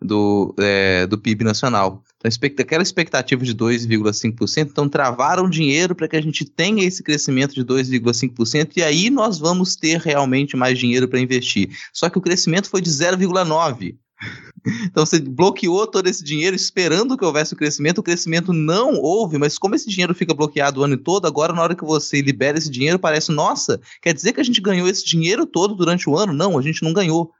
do, 0.00 0.54
é, 0.58 1.06
do 1.06 1.18
PIB 1.18 1.44
nacional. 1.44 2.02
Então, 2.16 2.30
aquela 2.58 2.82
expectativa 2.82 3.44
de 3.44 3.54
2,5%, 3.54 4.68
então 4.70 4.88
travaram 4.88 5.48
dinheiro 5.48 5.94
para 5.94 6.08
que 6.08 6.16
a 6.16 6.22
gente 6.22 6.44
tenha 6.44 6.84
esse 6.84 7.02
crescimento 7.02 7.54
de 7.54 7.64
2,5% 7.64 8.72
e 8.76 8.82
aí 8.82 9.10
nós 9.10 9.38
vamos 9.38 9.76
ter 9.76 10.00
realmente 10.00 10.56
mais 10.56 10.78
dinheiro 10.78 11.08
para 11.08 11.20
investir. 11.20 11.70
Só 11.92 12.08
que 12.08 12.18
o 12.18 12.22
crescimento 12.22 12.68
foi 12.68 12.80
de 12.80 12.90
0,9%. 12.90 13.96
Então 14.84 15.06
você 15.06 15.20
bloqueou 15.20 15.86
todo 15.86 16.08
esse 16.08 16.22
dinheiro 16.22 16.54
esperando 16.54 17.16
que 17.16 17.24
houvesse 17.24 17.54
o 17.54 17.56
crescimento, 17.56 17.98
o 17.98 18.02
crescimento 18.02 18.52
não 18.52 18.96
houve, 18.96 19.38
mas 19.38 19.56
como 19.56 19.74
esse 19.74 19.88
dinheiro 19.88 20.14
fica 20.14 20.34
bloqueado 20.34 20.80
o 20.80 20.84
ano 20.84 20.96
todo, 20.98 21.26
agora 21.26 21.52
na 21.52 21.62
hora 21.62 21.76
que 21.76 21.84
você 21.84 22.20
libera 22.20 22.58
esse 22.58 22.68
dinheiro, 22.68 22.98
parece, 22.98 23.30
nossa, 23.30 23.80
quer 24.02 24.12
dizer 24.12 24.32
que 24.32 24.40
a 24.40 24.44
gente 24.44 24.60
ganhou 24.60 24.88
esse 24.88 25.06
dinheiro 25.06 25.46
todo 25.46 25.74
durante 25.74 26.10
o 26.10 26.16
ano? 26.18 26.32
Não, 26.32 26.58
a 26.58 26.62
gente 26.62 26.82
não 26.82 26.92
ganhou. 26.92 27.32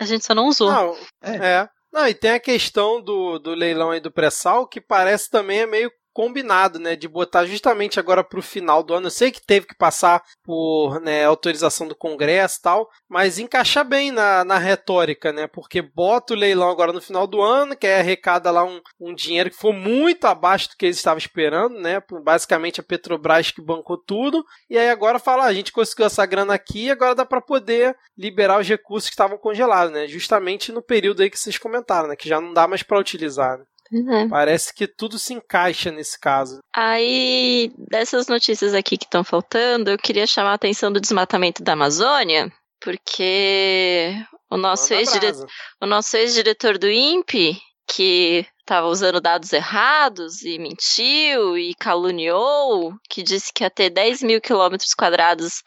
A 0.00 0.04
gente 0.04 0.24
só 0.24 0.34
não 0.34 0.48
usou. 0.48 0.72
Não, 0.72 0.96
é. 1.22 1.36
é. 1.36 1.68
Não, 1.92 2.08
e 2.08 2.14
tem 2.14 2.30
a 2.30 2.40
questão 2.40 3.02
do, 3.02 3.38
do 3.38 3.54
leilão 3.54 3.90
aí 3.90 4.00
do 4.00 4.10
pré-sal, 4.10 4.66
que 4.66 4.80
parece 4.80 5.28
também 5.28 5.60
é 5.60 5.66
meio 5.66 5.92
combinado, 6.12 6.78
né, 6.78 6.94
de 6.94 7.08
botar 7.08 7.44
justamente 7.46 7.98
agora 7.98 8.22
para 8.22 8.38
o 8.38 8.42
final 8.42 8.82
do 8.82 8.94
ano. 8.94 9.06
Eu 9.06 9.10
sei 9.10 9.30
que 9.30 9.44
teve 9.44 9.66
que 9.66 9.74
passar 9.74 10.22
por 10.42 11.00
né, 11.00 11.24
autorização 11.24 11.88
do 11.88 11.96
Congresso 11.96 12.58
e 12.58 12.62
tal, 12.62 12.90
mas 13.08 13.38
encaixa 13.38 13.82
bem 13.82 14.10
na, 14.10 14.44
na 14.44 14.58
retórica, 14.58 15.32
né, 15.32 15.46
porque 15.46 15.82
bota 15.82 16.34
o 16.34 16.36
leilão 16.36 16.68
agora 16.68 16.92
no 16.92 17.00
final 17.00 17.26
do 17.26 17.40
ano, 17.40 17.76
que 17.76 17.86
é 17.86 18.00
arrecada 18.00 18.50
lá 18.50 18.64
um, 18.64 18.80
um 19.00 19.14
dinheiro 19.14 19.50
que 19.50 19.56
foi 19.56 19.72
muito 19.72 20.26
abaixo 20.26 20.68
do 20.70 20.76
que 20.76 20.86
eles 20.86 20.96
estavam 20.96 21.18
esperando, 21.18 21.78
né, 21.78 22.02
basicamente 22.22 22.80
a 22.80 22.84
Petrobras 22.84 23.50
que 23.50 23.62
bancou 23.62 23.96
tudo, 23.96 24.44
e 24.68 24.76
aí 24.76 24.90
agora 24.90 25.18
fala, 25.18 25.44
ah, 25.44 25.46
a 25.46 25.54
gente 25.54 25.72
conseguiu 25.72 26.06
essa 26.06 26.24
grana 26.26 26.54
aqui, 26.54 26.90
agora 26.90 27.14
dá 27.14 27.24
para 27.24 27.40
poder 27.40 27.96
liberar 28.16 28.60
os 28.60 28.68
recursos 28.68 29.08
que 29.08 29.14
estavam 29.14 29.38
congelados, 29.38 29.92
né, 29.92 30.06
justamente 30.06 30.72
no 30.72 30.82
período 30.82 31.22
aí 31.22 31.30
que 31.30 31.38
vocês 31.38 31.58
comentaram, 31.58 32.08
né, 32.08 32.16
que 32.16 32.28
já 32.28 32.40
não 32.40 32.52
dá 32.52 32.66
mais 32.68 32.82
para 32.82 32.98
utilizar. 32.98 33.58
Né? 33.58 33.64
É. 33.92 34.28
Parece 34.28 34.72
que 34.74 34.86
tudo 34.86 35.18
se 35.18 35.34
encaixa 35.34 35.90
nesse 35.90 36.18
caso. 36.18 36.58
Aí, 36.74 37.70
dessas 37.90 38.26
notícias 38.26 38.72
aqui 38.74 38.96
que 38.96 39.04
estão 39.04 39.22
faltando, 39.22 39.90
eu 39.90 39.98
queria 39.98 40.26
chamar 40.26 40.52
a 40.52 40.54
atenção 40.54 40.90
do 40.92 41.00
desmatamento 41.00 41.62
da 41.62 41.74
Amazônia, 41.74 42.50
porque 42.80 44.14
O 44.50 44.56
nosso 44.56 44.92
ex-diretor 44.94 45.38
brasa. 45.40 45.52
o 45.80 45.86
nosso 45.86 46.16
ex-diretor 46.16 46.78
do 46.78 46.90
INPE, 46.90 47.58
que 47.86 48.46
estava 48.60 48.86
usando 48.86 49.20
dados 49.20 49.52
errados 49.52 50.42
e 50.42 50.58
mentiu 50.58 51.58
e 51.58 51.74
caluniou, 51.74 52.94
que 53.10 53.22
disse 53.22 53.52
que 53.54 53.62
ia 53.64 53.70
ter 53.70 53.90
10 53.90 54.22
mil 54.22 54.40
quilômetros 54.40 54.94
quadrados 54.94 55.62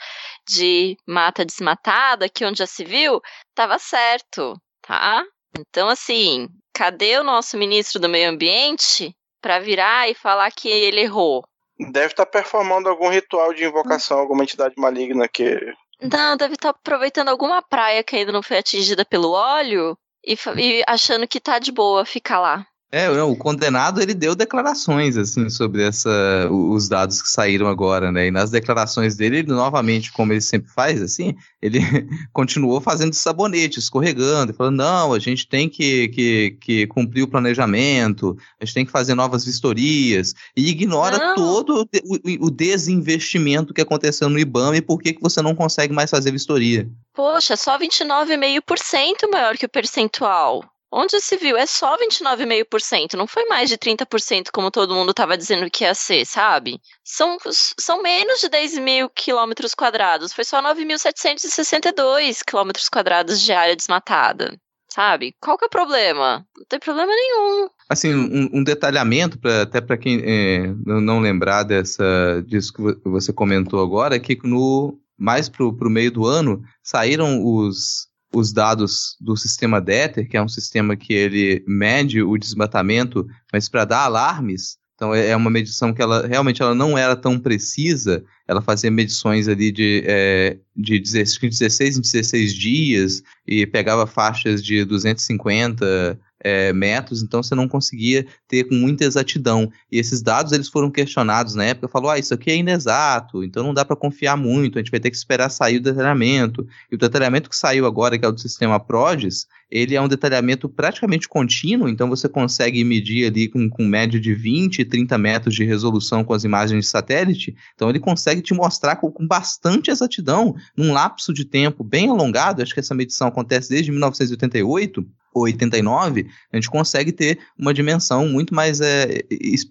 de 0.50 0.96
mata 1.08 1.46
desmatada, 1.46 2.30
que 2.30 2.46
onde 2.46 2.60
já 2.60 2.66
se 2.68 2.84
viu, 2.84 3.22
estava 3.50 3.78
certo, 3.78 4.60
tá? 4.82 5.24
Então, 5.58 5.88
assim, 5.90 6.48
cadê 6.74 7.18
o 7.18 7.24
nosso 7.24 7.58
ministro 7.58 8.00
do 8.00 8.10
Meio 8.10 8.30
Ambiente 8.30 9.16
para 9.42 9.60
virar 9.60 10.10
e 10.10 10.14
falar 10.14 10.52
que 10.52 10.68
ele 10.68 11.02
errou? 11.02 11.44
Deve 11.80 12.08
estar 12.08 12.26
performando 12.26 12.90
algum 12.90 13.10
ritual 13.10 13.54
de 13.54 13.66
invocação, 13.66 14.18
alguma 14.18 14.44
entidade 14.44 14.76
maligna 14.78 15.28
que. 15.28 15.58
Não, 16.02 16.36
deve 16.38 16.56
estar 16.56 16.70
aproveitando 16.70 17.30
alguma 17.30 17.62
praia 17.62 18.04
que 18.04 18.16
ainda 18.16 18.32
não 18.32 18.44
foi 18.44 18.58
atingida 18.58 19.06
pelo 19.06 19.32
óleo 19.32 19.98
e, 20.26 20.36
e 20.58 20.84
achando 20.88 21.28
que 21.28 21.40
tá 21.40 21.60
de 21.60 21.72
boa 21.72 22.06
ficar 22.06 22.40
lá. 22.40 22.66
É, 22.92 23.10
não, 23.10 23.32
o 23.32 23.36
condenado 23.36 24.02
ele 24.02 24.14
deu 24.14 24.36
declarações 24.36 25.18
assim 25.18 25.50
sobre 25.50 25.84
essa 25.84 26.48
os 26.50 26.88
dados 26.88 27.22
que 27.22 27.30
saíram 27.30 27.68
agora, 27.68 28.12
né? 28.12 28.28
E 28.28 28.32
nas 28.32 28.52
declarações 28.52 29.16
dele, 29.16 29.40
ele, 29.40 29.48
novamente, 29.52 30.12
como 30.14 30.32
ele 30.32 30.42
sempre 30.42 30.72
faz, 30.72 31.02
assim, 31.02 31.36
ele 31.62 31.80
continuou 32.32 32.80
fazendo 32.80 33.14
sabonete, 33.14 33.80
escorregando, 33.80 34.54
falando 34.54 34.78
não, 34.78 35.14
a 35.14 35.20
gente 35.20 35.48
tem 35.48 35.68
que, 35.68 36.08
que, 36.10 36.58
que 36.62 36.88
cumprir 36.88 37.24
o 37.24 37.28
planejamento, 37.28 38.38
a 38.62 38.66
gente 38.66 38.74
tem 38.74 38.86
que 38.86 38.92
fazer 38.92 39.16
novas 39.16 39.44
vistorias 39.44 40.34
e 40.56 40.70
ignora 40.70 41.18
Não. 41.18 41.36
todo 41.36 41.90
o, 42.04 42.46
o 42.46 42.52
desinvestimento 42.52 43.74
que 43.74 43.82
aconteceu 43.82 44.30
no 44.30 44.40
IBAMA 44.40 44.78
e 44.78 44.82
por 44.82 45.02
que 45.02 45.14
que 45.14 45.22
você 45.22 45.42
não 45.42 45.56
consegue 45.56 45.94
mais 45.94 46.10
fazer 46.10 46.32
vistoria. 46.32 46.88
Poxa, 47.14 47.58
só 47.58 47.78
29,5% 47.78 49.30
maior 49.32 49.58
que 49.58 49.66
o 49.66 49.70
percentual. 49.70 50.64
Onde 50.98 51.20
se 51.20 51.36
viu? 51.36 51.58
É 51.58 51.66
só 51.66 51.98
29,5%. 51.98 53.16
Não 53.18 53.28
foi 53.28 53.44
mais 53.48 53.70
de 53.70 53.78
30% 53.78 54.50
como 54.54 54.72
todo 54.72 54.96
mundo 54.96 55.12
estava 55.12 55.38
dizendo 55.38 55.70
que 55.70 55.84
ia 55.84 55.94
ser, 55.94 56.26
sabe? 56.26 56.80
São, 57.04 57.38
são 57.78 58.02
menos 58.02 58.40
de 58.40 58.48
10 58.48 58.78
mil 58.78 59.10
quilômetros 59.10 59.76
quadrados. 59.76 60.32
Foi 60.32 60.46
só 60.46 60.62
9.762 60.62 62.42
quilômetros 62.48 62.88
quadrados 62.88 63.42
de 63.42 63.52
área 63.52 63.76
desmatada. 63.76 64.58
Sabe? 64.88 65.36
Qual 65.42 65.58
que 65.58 65.66
é 65.66 65.68
o 65.68 65.70
problema? 65.70 66.48
Não 66.58 66.66
tem 66.70 66.80
problema 66.80 67.12
nenhum. 67.12 67.68
Assim, 67.90 68.16
um, 68.16 68.60
um 68.60 68.64
detalhamento, 68.64 69.38
pra, 69.38 69.64
até 69.64 69.82
para 69.82 69.98
quem 69.98 70.22
é, 70.24 70.74
não 70.86 71.20
lembrar 71.20 71.64
dessa, 71.64 72.42
disso 72.48 72.72
que 72.72 72.82
vo- 72.82 73.02
você 73.04 73.34
comentou 73.34 73.82
agora, 73.82 74.16
é 74.16 74.20
que 74.20 74.40
no, 74.48 74.98
mais 75.18 75.50
para 75.50 75.66
o 75.66 75.90
meio 75.90 76.12
do 76.12 76.26
ano 76.26 76.62
saíram 76.82 77.44
os, 77.44 78.08
os 78.36 78.52
dados 78.52 79.16
do 79.20 79.38
sistema 79.38 79.80
DETER, 79.80 80.28
que 80.28 80.36
é 80.36 80.42
um 80.42 80.48
sistema 80.48 80.96
que 80.96 81.14
ele 81.14 81.64
mede 81.66 82.22
o 82.22 82.38
desmatamento, 82.38 83.26
mas 83.52 83.70
para 83.70 83.86
dar 83.86 84.04
alarmes. 84.04 84.78
Então 84.96 85.14
é 85.14 85.28
é 85.28 85.36
uma 85.36 85.50
medição 85.50 85.94
que 85.94 86.02
ela 86.02 86.28
realmente 86.28 86.62
ela 86.62 86.76
não 86.76 86.98
era 86.98 87.16
tão 87.16 87.40
precisa. 87.40 88.24
Ela 88.48 88.62
fazia 88.62 88.92
medições 88.92 89.48
ali 89.48 89.72
de, 89.72 90.04
é, 90.06 90.58
de 90.76 91.00
16 91.00 91.40
de 91.40 91.50
16 91.50 91.98
em 91.98 92.02
16 92.02 92.54
dias 92.54 93.24
e 93.48 93.66
pegava 93.66 94.06
faixas 94.06 94.64
de 94.64 94.84
250 94.86 96.20
é, 96.46 96.72
metros, 96.72 97.24
então 97.24 97.42
você 97.42 97.56
não 97.56 97.68
conseguia 97.68 98.24
ter 98.48 98.66
com 98.66 98.76
muita 98.76 99.04
exatidão. 99.04 99.68
E 99.92 99.98
esses 99.98 100.22
dados 100.22 100.52
eles 100.52 100.70
foram 100.70 100.92
questionados 100.92 101.56
na 101.56 101.66
época, 101.66 101.88
falou: 101.88 102.12
ah, 102.12 102.20
isso 102.20 102.36
aqui 102.36 102.52
é 102.52 102.56
inexato, 102.56 103.44
então 103.44 103.64
não 103.64 103.74
dá 103.74 103.84
para 103.84 103.96
confiar 103.96 104.38
muito, 104.38 104.78
a 104.78 104.82
gente 104.82 104.92
vai 104.92 105.00
ter 105.00 105.10
que 105.10 105.18
esperar 105.18 105.50
sair 105.50 105.78
o 105.78 105.82
detalhamento. 105.82 106.68
E 106.92 106.94
o 106.94 107.00
detalhamento 107.00 107.50
que 107.50 107.58
saiu 107.58 107.88
agora, 107.88 108.16
que 108.16 108.24
é 108.24 108.28
o 108.28 108.32
do 108.32 108.40
sistema 108.40 108.80
PRODES, 108.80 109.48
ele 109.72 109.96
é 109.96 110.02
um 110.02 110.08
detalhamento 110.08 110.70
praticamente 110.70 111.28
contínuo, 111.28 111.90
então 111.90 112.08
você 112.08 112.30
consegue 112.30 112.84
medir 112.84 113.26
ali 113.26 113.48
com, 113.48 113.68
com 113.68 113.84
média 113.84 114.20
de 114.20 114.36
20, 114.36 114.86
30 114.86 115.18
metros 115.18 115.56
de 115.56 115.66
resolução 115.66 116.24
com 116.24 116.34
as 116.34 116.44
imagens 116.44 116.86
de 116.86 116.92
satélite, 116.92 117.56
então 117.74 117.90
ele 117.90 118.00
consegue 118.00 118.44
te 118.44 118.54
mostrar 118.54 118.98
com, 118.98 119.12
com 119.12 119.26
bastante 119.26 119.90
exatidão, 119.90 120.54
num 120.78 120.94
lapso 120.94 121.34
de 121.34 121.44
tempo 121.44 121.84
bem 121.84 122.08
alongado, 122.08 122.62
acho 122.62 122.74
que 122.76 122.80
essa 122.80 122.94
medição 122.94 123.28
acontece 123.28 123.70
desde 123.70 123.90
1988, 123.90 125.02
ou 125.02 125.10
89, 125.42 126.28
a 126.52 126.56
gente 126.56 126.70
consegue 126.70 127.12
ter 127.12 127.40
uma 127.58 127.74
dimensão 127.74 128.28
muito 128.28 128.54
mais. 128.54 128.80
É, 128.82 129.24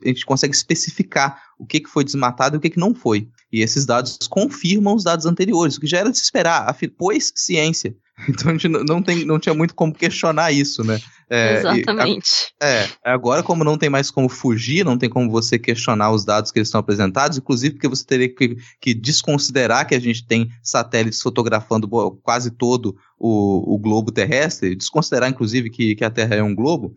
a 0.04 0.08
gente 0.08 0.26
consegue 0.26 0.54
especificar 0.54 1.40
o 1.58 1.66
que, 1.66 1.80
que 1.80 1.88
foi 1.88 2.04
desmatado 2.04 2.56
e 2.56 2.58
o 2.58 2.60
que, 2.60 2.70
que 2.70 2.78
não 2.78 2.94
foi. 2.94 3.28
E 3.52 3.60
esses 3.60 3.86
dados 3.86 4.18
confirmam 4.28 4.94
os 4.94 5.04
dados 5.04 5.26
anteriores, 5.26 5.76
o 5.76 5.80
que 5.80 5.86
já 5.86 5.98
era 5.98 6.10
de 6.10 6.18
se 6.18 6.24
esperar, 6.24 6.76
pois 6.96 7.32
ciência. 7.34 7.94
Então 8.28 8.50
a 8.50 8.52
gente 8.52 8.68
não, 8.68 9.02
tem, 9.02 9.24
não 9.24 9.40
tinha 9.40 9.54
muito 9.54 9.74
como 9.74 9.92
questionar 9.92 10.52
isso, 10.52 10.84
né? 10.84 11.00
É, 11.34 11.54
e 11.54 11.80
Exatamente. 11.80 12.54
é, 12.62 12.88
agora 13.04 13.42
como 13.42 13.64
não 13.64 13.76
tem 13.76 13.90
mais 13.90 14.08
como 14.08 14.28
fugir, 14.28 14.84
não 14.84 14.96
tem 14.96 15.10
como 15.10 15.28
você 15.28 15.58
questionar 15.58 16.12
os 16.12 16.24
dados 16.24 16.52
que 16.52 16.60
eles 16.60 16.68
estão 16.68 16.78
apresentados, 16.78 17.36
inclusive 17.36 17.74
porque 17.74 17.88
você 17.88 18.04
teria 18.06 18.32
que, 18.32 18.56
que 18.80 18.94
desconsiderar 18.94 19.84
que 19.84 19.96
a 19.96 20.00
gente 20.00 20.24
tem 20.24 20.48
satélites 20.62 21.20
fotografando 21.20 21.88
quase 22.22 22.52
todo 22.52 22.96
o, 23.18 23.74
o 23.74 23.78
globo 23.78 24.12
terrestre, 24.12 24.76
desconsiderar 24.76 25.28
inclusive 25.28 25.70
que, 25.70 25.96
que 25.96 26.04
a 26.04 26.10
Terra 26.10 26.36
é 26.36 26.42
um 26.42 26.54
globo, 26.54 26.94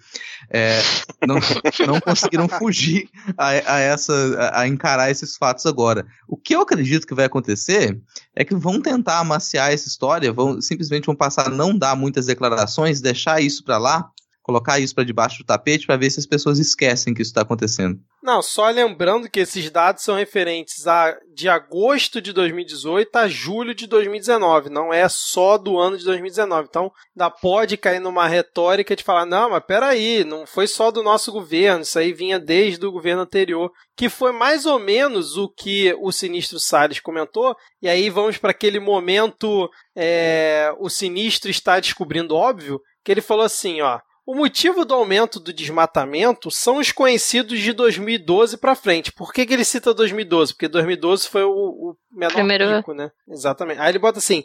é, 0.51 0.81
não, 1.25 1.39
não 1.87 1.99
conseguiram 1.99 2.47
fugir 2.47 3.09
a, 3.35 3.47
a 3.47 3.79
essa, 3.79 4.51
a 4.53 4.67
encarar 4.67 5.09
esses 5.09 5.35
fatos 5.35 5.65
agora. 5.65 6.05
O 6.27 6.37
que 6.37 6.53
eu 6.53 6.61
acredito 6.61 7.07
que 7.07 7.15
vai 7.15 7.25
acontecer 7.25 7.99
é 8.35 8.45
que 8.45 8.53
vão 8.53 8.79
tentar 8.79 9.17
amaciar 9.17 9.71
essa 9.71 9.87
história, 9.87 10.31
vão 10.31 10.61
simplesmente 10.61 11.07
vão 11.07 11.15
passar 11.15 11.47
a 11.47 11.49
não 11.49 11.75
dar 11.75 11.95
muitas 11.95 12.27
declarações, 12.27 13.01
deixar 13.01 13.41
isso 13.41 13.63
para 13.63 13.79
lá, 13.79 14.11
colocar 14.47 14.79
isso 14.79 14.95
para 14.95 15.03
debaixo 15.03 15.39
do 15.39 15.45
tapete 15.45 15.85
para 15.85 15.97
ver 15.97 16.09
se 16.09 16.21
as 16.21 16.25
pessoas 16.25 16.57
esquecem 16.57 17.13
que 17.13 17.21
isso 17.21 17.31
está 17.31 17.41
acontecendo. 17.41 17.99
Não, 18.23 18.41
só 18.41 18.69
lembrando 18.69 19.29
que 19.29 19.41
esses 19.41 19.69
dados 19.69 20.03
são 20.03 20.15
referentes 20.15 20.87
a 20.87 21.17
de 21.33 21.49
agosto 21.49 22.21
de 22.21 22.31
2018 22.31 23.15
a 23.15 23.27
julho 23.27 23.75
de 23.75 23.85
2019, 23.85 24.69
não 24.69 24.93
é 24.93 25.07
só 25.09 25.57
do 25.57 25.77
ano 25.77 25.97
de 25.97 26.05
2019. 26.05 26.67
Então, 26.69 26.91
ainda 27.15 27.29
pode 27.29 27.75
cair 27.75 27.99
numa 27.99 28.25
retórica 28.25 28.95
de 28.95 29.03
falar: 29.03 29.25
não, 29.25 29.49
mas 29.49 29.63
peraí, 29.65 30.23
não 30.23 30.47
foi 30.47 30.65
só 30.65 30.91
do 30.91 31.03
nosso 31.03 31.31
governo, 31.31 31.81
isso 31.81 31.99
aí 31.99 32.13
vinha 32.13 32.39
desde 32.39 32.85
o 32.85 32.91
governo 32.91 33.23
anterior, 33.23 33.69
que 33.97 34.07
foi 34.07 34.31
mais 34.31 34.65
ou 34.65 34.79
menos 34.79 35.35
o 35.35 35.49
que 35.49 35.93
o 35.99 36.11
Sinistro 36.11 36.59
Salles 36.59 37.01
comentou. 37.01 37.53
E 37.81 37.89
aí 37.89 38.09
vamos 38.09 38.37
para 38.37 38.51
aquele 38.51 38.79
momento: 38.79 39.69
é, 39.95 40.73
o 40.79 40.89
Sinistro 40.89 41.51
está 41.51 41.79
descobrindo 41.81 42.33
óbvio, 42.33 42.81
que 43.03 43.11
ele 43.11 43.21
falou 43.21 43.43
assim: 43.43 43.81
ó. 43.81 43.99
O 44.27 44.35
motivo 44.35 44.83
do 44.83 44.93
aumento 44.93 45.39
do 45.39 45.53
desmatamento 45.53 46.51
são 46.51 46.79
os 46.79 46.91
conhecidos 46.91 47.61
de 47.61 47.71
2012 47.71 48.57
para 48.57 48.75
frente. 48.75 49.09
Por 49.09 49.31
que, 49.31 49.45
que 49.45 49.53
ele 49.53 49.63
cita 49.63 49.93
2012? 49.93 50.51
Porque 50.51 50.67
2012 50.67 51.29
foi 51.29 51.43
o, 51.45 51.49
o 51.49 51.95
menor 52.11 52.33
Primeiro- 52.33 52.75
pico, 52.75 52.93
né? 52.93 53.09
Exatamente. 53.25 53.79
Aí 53.79 53.87
ele 53.89 53.99
bota 53.99 54.19
assim: 54.19 54.43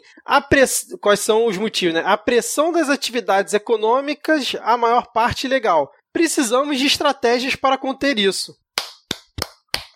press... 0.49 0.87
quais 1.01 1.19
são 1.19 1.45
os 1.47 1.57
motivos, 1.57 1.95
né? 1.95 2.01
A 2.05 2.15
pressão 2.15 2.71
das 2.71 2.87
atividades 2.87 3.53
econômicas, 3.53 4.55
a 4.61 4.77
maior 4.77 5.11
parte 5.11 5.47
ilegal. 5.47 5.91
Precisamos 6.13 6.79
de 6.79 6.85
estratégias 6.85 7.57
para 7.57 7.77
conter 7.77 8.17
isso. 8.17 8.55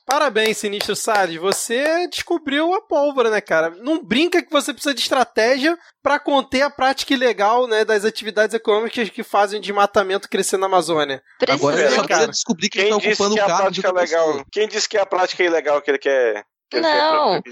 Parabéns, 0.07 0.57
Sinistro 0.57 0.95
Salles. 0.95 1.35
Você 1.39 2.07
descobriu 2.07 2.73
a 2.73 2.81
pólvora, 2.81 3.29
né, 3.29 3.41
cara? 3.41 3.71
Não 3.71 4.01
brinca 4.01 4.41
que 4.41 4.49
você 4.49 4.73
precisa 4.73 4.95
de 4.95 5.01
estratégia 5.01 5.77
para 6.01 6.17
conter 6.17 6.61
a 6.61 6.69
prática 6.69 7.13
ilegal, 7.13 7.67
né, 7.67 7.83
das 7.83 8.05
atividades 8.05 8.53
econômicas 8.53 9.09
que 9.09 9.21
fazem 9.21 9.59
o 9.59 9.61
desmatamento 9.61 10.29
crescer 10.29 10.55
na 10.55 10.67
Amazônia. 10.67 11.21
Agora 11.49 11.75
Precisa- 11.75 11.95
eu 11.97 12.01
só 12.03 12.07
cara. 12.07 12.27
descobrir 12.29 12.69
que 12.69 12.79
ele 12.79 12.87
Quem 12.87 12.97
está 12.97 13.09
disse 13.09 13.21
ocupando 13.21 13.35
que 13.35 13.41
o 13.41 13.45
de 13.71 13.85
é 13.85 13.89
outra 13.89 14.01
legal? 14.01 14.25
pessoa. 14.27 14.45
Quem 14.49 14.67
disse 14.69 14.87
que 14.87 14.97
a 14.97 15.05
prática 15.05 15.43
é 15.43 15.47
ilegal 15.47 15.81
que 15.81 15.91
ele 15.91 15.99
quer? 15.99 16.43
Que 16.71 16.77
ele 16.77 16.83
Não. 16.87 17.41
Quer? 17.41 17.51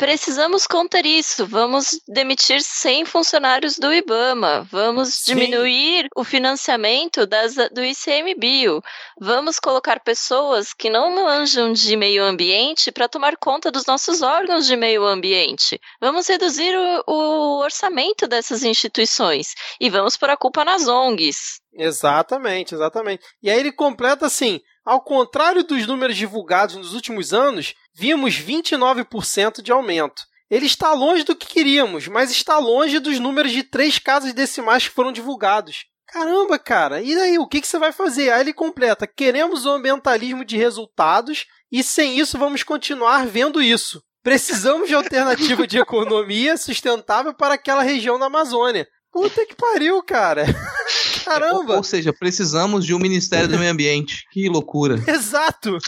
Precisamos 0.00 0.66
conter 0.66 1.04
isso. 1.04 1.46
Vamos 1.46 2.00
demitir 2.08 2.62
100 2.62 3.04
funcionários 3.04 3.76
do 3.76 3.92
IBAMA. 3.92 4.66
Vamos 4.72 5.10
Sim. 5.12 5.34
diminuir 5.34 6.08
o 6.16 6.24
financiamento 6.24 7.26
das, 7.26 7.54
do 7.70 7.84
ICMBio. 7.84 8.80
Vamos 9.20 9.60
colocar 9.60 10.00
pessoas 10.00 10.72
que 10.72 10.88
não 10.88 11.16
manjam 11.16 11.74
de 11.74 11.94
meio 11.98 12.24
ambiente 12.24 12.90
para 12.90 13.10
tomar 13.10 13.36
conta 13.36 13.70
dos 13.70 13.84
nossos 13.84 14.22
órgãos 14.22 14.66
de 14.66 14.74
meio 14.74 15.04
ambiente. 15.04 15.78
Vamos 16.00 16.26
reduzir 16.26 16.74
o, 16.74 17.04
o 17.06 17.58
orçamento 17.58 18.26
dessas 18.26 18.62
instituições. 18.62 19.54
E 19.78 19.90
vamos 19.90 20.16
pôr 20.16 20.30
a 20.30 20.36
culpa 20.36 20.64
nas 20.64 20.88
ONGs. 20.88 21.60
Exatamente, 21.74 22.74
exatamente. 22.74 23.22
E 23.42 23.50
aí 23.50 23.60
ele 23.60 23.70
completa 23.70 24.24
assim: 24.24 24.60
ao 24.82 25.02
contrário 25.02 25.62
dos 25.62 25.86
números 25.86 26.16
divulgados 26.16 26.74
nos 26.74 26.94
últimos 26.94 27.34
anos, 27.34 27.74
vimos 28.00 28.36
29% 28.36 29.60
de 29.60 29.70
aumento. 29.70 30.22
Ele 30.50 30.64
está 30.64 30.94
longe 30.94 31.22
do 31.22 31.36
que 31.36 31.46
queríamos, 31.46 32.08
mas 32.08 32.30
está 32.30 32.56
longe 32.58 32.98
dos 32.98 33.20
números 33.20 33.52
de 33.52 33.62
três 33.62 33.98
casas 33.98 34.32
decimais 34.32 34.88
que 34.88 34.94
foram 34.94 35.12
divulgados. 35.12 35.84
Caramba, 36.08 36.58
cara, 36.58 37.02
e 37.02 37.14
daí? 37.14 37.38
O 37.38 37.46
que, 37.46 37.60
que 37.60 37.68
você 37.68 37.78
vai 37.78 37.92
fazer? 37.92 38.32
Aí 38.32 38.40
ele 38.40 38.54
completa: 38.54 39.06
queremos 39.06 39.66
o 39.66 39.70
ambientalismo 39.70 40.46
de 40.46 40.56
resultados 40.56 41.44
e 41.70 41.84
sem 41.84 42.18
isso 42.18 42.38
vamos 42.38 42.62
continuar 42.62 43.26
vendo 43.26 43.62
isso. 43.62 44.02
Precisamos 44.22 44.88
de 44.88 44.94
alternativa 44.94 45.66
de 45.66 45.76
economia 45.78 46.56
sustentável 46.56 47.34
para 47.34 47.54
aquela 47.54 47.82
região 47.82 48.18
da 48.18 48.26
Amazônia. 48.26 48.88
Puta 49.12 49.44
que 49.44 49.54
pariu, 49.54 50.02
cara. 50.02 50.46
Caramba. 51.24 51.72
Ou, 51.72 51.78
ou 51.78 51.84
seja, 51.84 52.12
precisamos 52.12 52.86
de 52.86 52.94
um 52.94 52.98
Ministério 52.98 53.48
do 53.48 53.58
Meio 53.58 53.70
Ambiente. 53.70 54.24
Que 54.32 54.48
loucura. 54.48 54.96
Exato. 55.06 55.78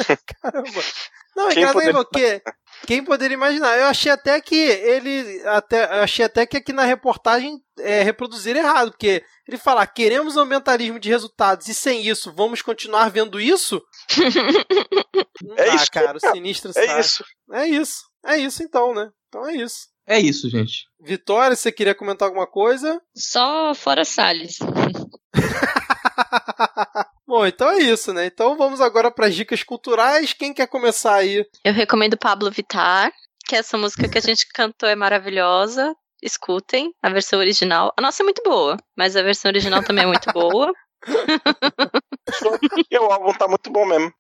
Caramba. 0.42 0.82
Não, 1.36 1.48
é 1.48 1.54
Quem 1.54 1.62
engraçado 1.62 1.82
poderia- 1.92 2.04
porque 2.04 2.42
quem 2.86 3.04
poderia 3.04 3.34
imaginar? 3.34 3.78
Eu 3.78 3.86
achei 3.86 4.12
até 4.12 4.40
que 4.40 4.54
ele 4.54 5.42
até 5.46 5.84
eu 5.98 6.02
achei 6.02 6.24
até 6.24 6.44
que 6.44 6.56
aqui 6.58 6.72
na 6.72 6.84
reportagem 6.84 7.58
é, 7.78 8.02
reproduzir 8.02 8.54
errado, 8.56 8.90
porque 8.90 9.24
ele 9.48 9.56
fala: 9.56 9.86
"Queremos 9.86 10.36
aumentarismo 10.36 10.98
de 10.98 11.08
resultados 11.08 11.68
e 11.68 11.74
sem 11.74 12.06
isso 12.06 12.32
vamos 12.34 12.60
continuar 12.60 13.10
vendo 13.10 13.40
isso?" 13.40 13.80
Não 15.42 15.56
É 15.56 15.66
dá, 15.66 15.74
isso, 15.74 15.86
cara, 15.90 16.16
o 16.16 16.20
sinistro 16.20 16.70
É 16.76 16.86
sabe. 16.86 17.00
isso. 17.00 17.24
É 17.52 17.66
isso. 17.66 18.02
É 18.24 18.36
isso 18.36 18.62
então, 18.62 18.94
né? 18.94 19.08
Então 19.28 19.48
é 19.48 19.54
isso. 19.56 19.88
É 20.06 20.18
isso, 20.18 20.50
gente. 20.50 20.86
Vitória, 21.00 21.56
você 21.56 21.70
queria 21.72 21.94
comentar 21.94 22.26
alguma 22.28 22.46
coisa? 22.46 23.00
Só 23.16 23.74
fora 23.74 24.04
Salles. 24.04 24.58
Bom, 27.32 27.46
então 27.46 27.70
é 27.70 27.78
isso, 27.78 28.12
né? 28.12 28.26
Então 28.26 28.58
vamos 28.58 28.78
agora 28.82 29.10
para 29.10 29.26
as 29.26 29.34
dicas 29.34 29.62
culturais. 29.62 30.34
Quem 30.34 30.52
quer 30.52 30.66
começar 30.66 31.14
aí? 31.14 31.42
Eu 31.64 31.72
recomendo 31.72 32.14
Pablo 32.14 32.50
Vittar, 32.50 33.10
que 33.46 33.56
essa 33.56 33.78
música 33.78 34.06
que 34.06 34.18
a 34.18 34.20
gente 34.20 34.46
cantou 34.52 34.86
é 34.86 34.94
maravilhosa. 34.94 35.96
Escutem 36.22 36.92
a 37.02 37.08
versão 37.08 37.38
original. 37.38 37.90
A 37.96 38.02
nossa 38.02 38.22
é 38.22 38.24
muito 38.24 38.42
boa, 38.42 38.76
mas 38.94 39.16
a 39.16 39.22
versão 39.22 39.48
original 39.50 39.82
também 39.82 40.04
é 40.04 40.06
muito 40.06 40.30
boa. 40.30 40.70
E 42.90 42.98
o 42.98 43.10
álbum 43.10 43.32
tá 43.32 43.48
muito 43.48 43.70
bom 43.70 43.84
mesmo. 43.84 44.12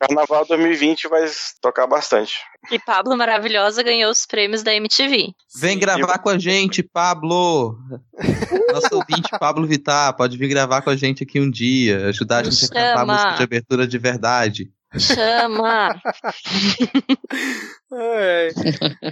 Carnaval 0.00 0.46
2020 0.46 1.08
vai 1.08 1.30
tocar 1.60 1.86
bastante. 1.86 2.34
E 2.70 2.78
Pablo 2.78 3.16
Maravilhosa 3.16 3.82
ganhou 3.82 4.10
os 4.10 4.24
prêmios 4.24 4.62
da 4.62 4.74
MTV. 4.74 5.32
Vem 5.54 5.78
gravar 5.78 6.18
com 6.18 6.30
a 6.30 6.38
gente, 6.38 6.82
Pablo. 6.82 7.78
Nosso 8.72 8.94
ouvinte, 8.94 9.28
Pablo 9.38 9.66
Vittar, 9.66 10.16
pode 10.16 10.36
vir 10.38 10.48
gravar 10.48 10.82
com 10.82 10.90
a 10.90 10.96
gente 10.96 11.22
aqui 11.22 11.38
um 11.40 11.50
dia, 11.50 12.06
ajudar 12.06 12.38
a 12.38 12.50
gente 12.50 12.64
a 12.64 12.68
cantar 12.68 12.94
a 12.94 12.98
Chama. 12.98 13.12
música 13.12 13.34
de 13.36 13.42
abertura 13.42 13.86
de 13.86 13.98
verdade. 13.98 14.72
Chama! 14.98 15.94
É. 17.92 18.50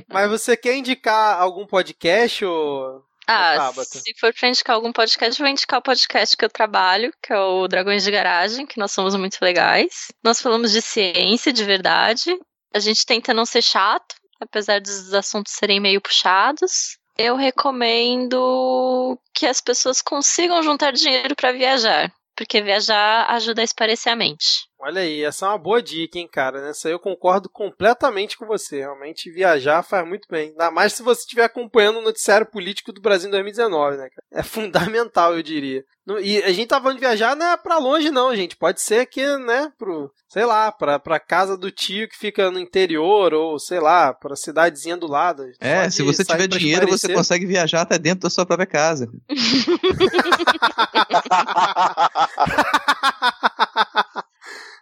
Mas 0.08 0.30
você 0.30 0.56
quer 0.56 0.76
indicar 0.76 1.40
algum 1.40 1.66
podcast 1.66 2.44
ou 2.44 3.02
Ah, 3.30 3.72
se 3.84 4.14
for 4.18 4.32
pra 4.32 4.48
indicar 4.48 4.74
algum 4.74 4.90
podcast, 4.90 5.38
vou 5.38 5.50
indicar 5.50 5.78
o 5.78 5.82
podcast 5.82 6.34
que 6.34 6.44
eu 6.44 6.48
trabalho, 6.48 7.12
que 7.22 7.30
é 7.30 7.38
o 7.38 7.68
Dragões 7.68 8.02
de 8.02 8.10
Garagem, 8.10 8.66
que 8.66 8.78
nós 8.78 8.90
somos 8.90 9.14
muito 9.16 9.36
legais. 9.42 10.08
Nós 10.24 10.40
falamos 10.40 10.72
de 10.72 10.80
ciência 10.80 11.52
de 11.52 11.62
verdade. 11.62 12.34
A 12.74 12.78
gente 12.78 13.04
tenta 13.04 13.34
não 13.34 13.44
ser 13.44 13.60
chato, 13.60 14.14
apesar 14.40 14.80
dos 14.80 15.12
assuntos 15.12 15.52
serem 15.52 15.78
meio 15.78 16.00
puxados. 16.00 16.96
Eu 17.18 17.36
recomendo 17.36 19.18
que 19.34 19.44
as 19.44 19.60
pessoas 19.60 20.00
consigam 20.00 20.62
juntar 20.62 20.92
dinheiro 20.92 21.36
pra 21.36 21.52
viajar, 21.52 22.10
porque 22.34 22.62
viajar 22.62 23.26
ajuda 23.28 23.60
a 23.60 23.64
esparecer 23.64 24.10
a 24.10 24.16
mente. 24.16 24.68
Olha 24.80 25.00
aí, 25.00 25.24
essa 25.24 25.44
é 25.44 25.48
uma 25.48 25.58
boa 25.58 25.82
dica, 25.82 26.18
hein, 26.18 26.28
cara. 26.30 26.62
Nessa 26.62 26.86
aí 26.86 26.94
eu 26.94 27.00
concordo 27.00 27.48
completamente 27.48 28.38
com 28.38 28.46
você. 28.46 28.78
Realmente 28.78 29.30
viajar 29.30 29.82
faz 29.82 30.06
muito 30.06 30.28
bem. 30.30 30.50
Ainda 30.50 30.70
mais 30.70 30.92
se 30.92 31.02
você 31.02 31.22
estiver 31.22 31.44
acompanhando 31.44 31.98
o 31.98 32.02
noticiário 32.02 32.46
político 32.46 32.92
do 32.92 33.00
Brasil 33.00 33.28
em 33.28 33.32
2019, 33.32 33.96
né, 33.96 34.08
cara? 34.08 34.22
É 34.32 34.42
fundamental, 34.42 35.36
eu 35.36 35.42
diria. 35.42 35.84
E 36.22 36.42
a 36.42 36.52
gente 36.52 36.68
tá 36.68 36.80
falando 36.80 36.94
de 36.94 37.00
viajar 37.00 37.36
não 37.36 37.44
é 37.44 37.56
pra 37.56 37.78
longe, 37.78 38.10
não, 38.10 38.34
gente. 38.34 38.56
Pode 38.56 38.80
ser 38.80 39.00
aqui, 39.00 39.26
né, 39.38 39.70
pro, 39.76 40.10
sei 40.28 40.46
lá, 40.46 40.72
pra, 40.72 40.98
pra 40.98 41.20
casa 41.20 41.56
do 41.56 41.70
tio 41.70 42.08
que 42.08 42.16
fica 42.16 42.50
no 42.50 42.58
interior, 42.58 43.34
ou 43.34 43.58
sei 43.58 43.80
lá, 43.80 44.14
pra 44.14 44.36
cidadezinha 44.36 44.96
do 44.96 45.06
lado. 45.06 45.44
É, 45.60 45.82
Pode 45.82 45.94
se 45.94 46.02
você 46.02 46.24
tiver 46.24 46.46
dinheiro, 46.46 46.86
você 46.86 47.12
consegue 47.12 47.44
viajar 47.44 47.82
até 47.82 47.98
dentro 47.98 48.20
da 48.20 48.30
sua 48.30 48.46
própria 48.46 48.66
casa. 48.66 49.10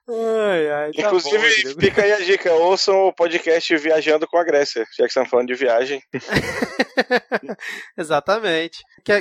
Ai, 0.08 0.70
ai, 0.70 0.92
tá 0.92 1.02
bom, 1.02 1.16
Inclusive, 1.16 1.36
Rodrigo. 1.36 1.80
fica 1.80 2.02
aí 2.02 2.12
a 2.12 2.20
dica: 2.20 2.52
ouçam 2.52 2.94
o 3.08 3.12
podcast 3.12 3.76
Viajando 3.76 4.26
com 4.28 4.38
a 4.38 4.44
Grécia, 4.44 4.84
já 4.96 5.02
que 5.04 5.08
estamos 5.08 5.28
falando 5.28 5.48
de 5.48 5.54
viagem. 5.54 6.00
Exatamente. 7.98 8.78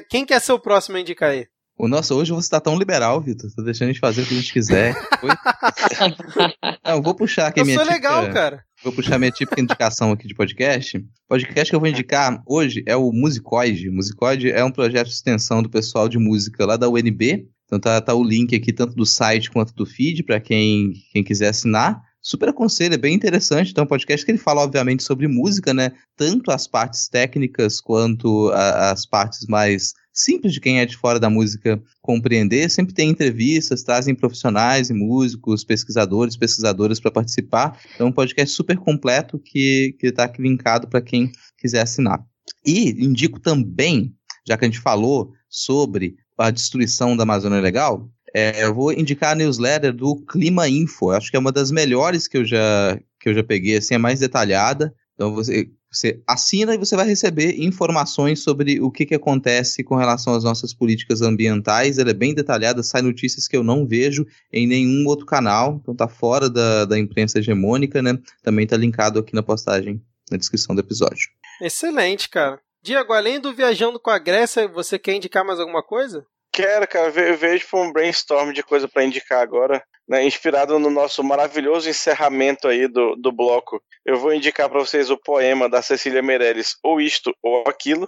Quem 0.10 0.26
quer 0.26 0.40
ser 0.42 0.52
o 0.54 0.60
próximo 0.60 0.98
a 0.98 1.00
indicar 1.02 1.32
aí? 1.32 1.48
O 1.78 1.90
nosso 1.90 2.16
hoje 2.16 2.32
você 2.32 2.50
tá 2.50 2.62
tão 2.62 2.78
liberal, 2.78 3.20
Vitor. 3.20 3.50
Tá 3.54 3.62
deixando 3.62 3.90
a 3.90 3.92
gente 3.92 4.00
fazer 4.00 4.22
o 4.22 4.26
que 4.26 4.34
a 4.34 4.38
gente 4.38 4.54
quiser. 4.54 4.96
Não, 6.86 7.02
vou 7.02 7.14
puxar 7.14 7.48
aqui 7.48 7.60
a 7.60 7.64
Eu 7.64 7.66
minha 7.66 7.78
sou 7.80 7.86
legal, 7.88 8.22
típica- 8.22 8.34
cara. 8.34 8.64
Vou 8.82 8.94
puxar 8.94 9.20
minha 9.20 9.32
típica 9.32 9.60
indicação 9.60 10.12
aqui 10.12 10.26
de 10.28 10.34
podcast. 10.36 10.98
O 10.98 11.04
podcast 11.28 11.70
que 11.70 11.76
eu 11.76 11.80
vou 11.80 11.90
indicar 11.90 12.42
hoje 12.48 12.82
é 12.88 12.96
o 12.96 13.12
Musicoide. 13.12 13.90
O 13.90 13.94
Musicoide 13.94 14.52
é 14.52 14.64
um 14.64 14.72
projeto 14.72 15.08
de 15.08 15.14
extensão 15.16 15.62
do 15.62 15.70
pessoal 15.70 16.08
de 16.08 16.18
música 16.18 16.66
lá 16.66 16.78
da 16.78 16.88
UNB. 16.88 17.46
Então 17.76 17.92
tá, 17.92 18.02
tá 18.02 18.14
o 18.14 18.24
link 18.24 18.56
aqui 18.56 18.72
tanto 18.74 18.96
do 18.96 19.06
site 19.06 19.52
quanto 19.52 19.74
do 19.74 19.86
feed 19.86 20.24
para 20.24 20.40
quem, 20.40 20.94
quem 21.12 21.24
quiser 21.24 21.50
assinar. 21.50 22.02
Super 22.22 22.50
aconselho, 22.50 22.96
é 22.96 22.98
bem 22.98 23.14
interessante. 23.14 23.70
Então, 23.70 23.84
é 23.84 23.86
um 23.86 23.88
podcast 23.88 24.26
que 24.26 24.32
ele 24.32 24.40
fala, 24.40 24.62
obviamente, 24.64 25.04
sobre 25.04 25.28
música, 25.28 25.76
né? 25.76 25.92
Tanto 26.18 26.50
as 26.50 26.66
partes 26.66 27.08
técnicas 27.08 27.80
quanto 27.80 28.50
a- 28.50 28.92
as 28.92 29.06
partes 29.06 29.46
mais 29.48 29.94
simples 30.12 30.52
de 30.54 30.60
quem 30.60 30.80
é 30.80 30.88
de 30.88 30.98
fora 30.98 31.20
da 31.20 31.30
música 31.30 31.80
compreender. 32.02 32.68
Sempre 32.72 32.96
tem 32.96 33.12
entrevistas, 33.12 33.84
trazem 33.84 34.16
profissionais 34.16 34.90
e 34.90 34.94
músicos, 34.94 35.64
pesquisadores, 35.64 36.36
pesquisadoras 36.36 37.00
para 37.00 37.12
participar. 37.12 37.80
Então, 37.94 38.08
é 38.08 38.10
um 38.10 38.14
podcast 38.14 38.56
super 38.56 38.78
completo 38.78 39.38
que 39.38 39.96
está 40.02 40.24
aqui 40.24 40.42
linkado 40.42 40.88
para 40.88 41.02
quem 41.04 41.32
quiser 41.60 41.82
assinar. 41.82 42.20
E 42.66 42.90
indico 43.06 43.40
também, 43.40 44.16
já 44.48 44.58
que 44.58 44.66
a 44.66 44.68
gente 44.68 44.80
falou 44.82 45.32
sobre 45.48 46.16
a 46.38 46.52
destruição 46.52 47.16
da 47.16 47.24
Amazônia 47.24 47.60
Legal, 47.60 48.10
é, 48.34 48.66
eu 48.66 48.74
vou 48.74 48.92
indicar 48.92 49.32
a 49.32 49.36
newsletter 49.36 49.94
do 49.94 50.18
Clima 50.18 50.68
Info. 50.68 51.12
Acho 51.12 51.32
que 51.32 51.38
é 51.38 51.40
uma 51.40 51.54
das 51.54 51.72
melhores 51.72 52.28
que 52.28 52.38
eu 52.38 52.44
já, 52.44 53.00
que 53.18 53.30
eu 53.30 53.34
já 53.34 53.42
peguei, 53.42 53.78
assim, 53.78 53.96
é 53.96 53.98
mais 53.98 54.20
detalhada. 54.20 54.94
Então 55.14 55.34
você, 55.34 55.70
você 55.90 56.22
assina 56.28 56.76
e 56.76 56.78
você 56.78 56.98
vai 56.98 57.08
receber 57.08 57.56
informações 57.58 58.44
sobre 58.44 58.82
o 58.82 58.92
que, 58.92 59.06
que 59.06 59.16
acontece 59.16 59.86
com 59.86 59.96
relação 59.96 60.34
às 60.34 60.44
nossas 60.44 60.74
políticas 60.74 61.22
ambientais. 61.22 61.98
Ela 61.98 62.10
é 62.10 62.14
bem 62.14 62.34
detalhada, 62.34 62.84
sai 62.84 63.02
notícias 63.02 63.48
que 63.48 63.56
eu 63.56 63.64
não 63.64 63.88
vejo 63.88 64.28
em 64.52 64.68
nenhum 64.68 65.08
outro 65.08 65.26
canal. 65.26 65.80
Então 65.82 65.96
tá 65.96 66.10
fora 66.10 66.50
da, 66.50 66.84
da 66.84 67.00
imprensa 67.00 67.40
hegemônica, 67.40 68.02
né? 68.02 68.20
Também 68.44 68.68
tá 68.68 68.76
linkado 68.76 69.18
aqui 69.18 69.34
na 69.34 69.42
postagem, 69.42 70.02
na 70.30 70.36
descrição 70.36 70.76
do 70.76 70.82
episódio. 70.82 71.30
Excelente, 71.62 72.28
cara. 72.28 72.60
Diego, 72.86 73.14
além 73.14 73.40
do 73.40 73.52
Viajando 73.52 74.00
com 74.00 74.12
a 74.12 74.20
Grécia, 74.20 74.68
você 74.68 75.00
quer 75.00 75.14
indicar 75.16 75.44
mais 75.44 75.60
alguma 75.60 75.82
coisa? 75.82 76.24
Quero, 76.54 76.88
cara, 76.88 77.10
ve- 77.10 77.32
eu 77.32 77.36
vejo 77.38 77.66
um 77.74 77.92
brainstorm 77.92 78.52
de 78.52 78.62
coisa 78.62 78.88
pra 78.88 79.04
indicar 79.04 79.42
agora, 79.42 79.84
né? 80.08 80.24
Inspirado 80.24 80.78
no 80.78 80.92
nosso 80.92 81.24
maravilhoso 81.24 81.90
encerramento 81.90 82.68
aí 82.68 82.88
do, 82.88 83.16
do 83.16 83.32
bloco. 83.32 83.82
Eu 84.06 84.18
vou 84.20 84.32
indicar 84.32 84.70
pra 84.70 84.80
vocês 84.80 85.10
o 85.10 85.18
poema 85.18 85.68
da 85.68 85.82
Cecília 85.82 86.22
Meirelles, 86.22 86.78
ou 86.84 87.02
isto 87.02 87.36
ou 87.42 87.64
aquilo, 87.68 88.08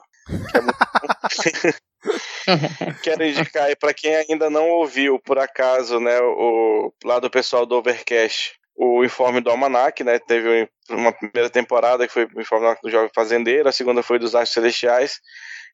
que 1.41 1.67
é. 1.67 1.73
Quero 3.01 3.25
indicar 3.25 3.63
aí 3.63 3.75
pra 3.75 3.93
quem 3.95 4.15
ainda 4.15 4.47
não 4.47 4.69
ouviu, 4.69 5.19
por 5.19 5.39
acaso, 5.39 5.99
né, 5.99 6.19
o, 6.21 6.93
lá 7.03 7.19
do 7.19 7.29
pessoal 7.31 7.65
do 7.65 7.75
Overcast, 7.75 8.53
o 8.77 9.03
informe 9.03 9.41
do 9.41 9.49
Almanac, 9.49 10.03
né? 10.03 10.19
Teve 10.19 10.69
uma 10.89 11.11
primeira 11.11 11.49
temporada 11.49 12.05
que 12.05 12.13
foi 12.13 12.25
o 12.25 12.41
informe 12.41 12.75
do 12.83 12.91
Jovem 12.91 13.09
Fazendeiro, 13.13 13.67
a 13.67 13.71
segunda 13.71 14.03
foi 14.03 14.19
dos 14.19 14.35
Astros 14.35 14.53
Celestiais. 14.53 15.19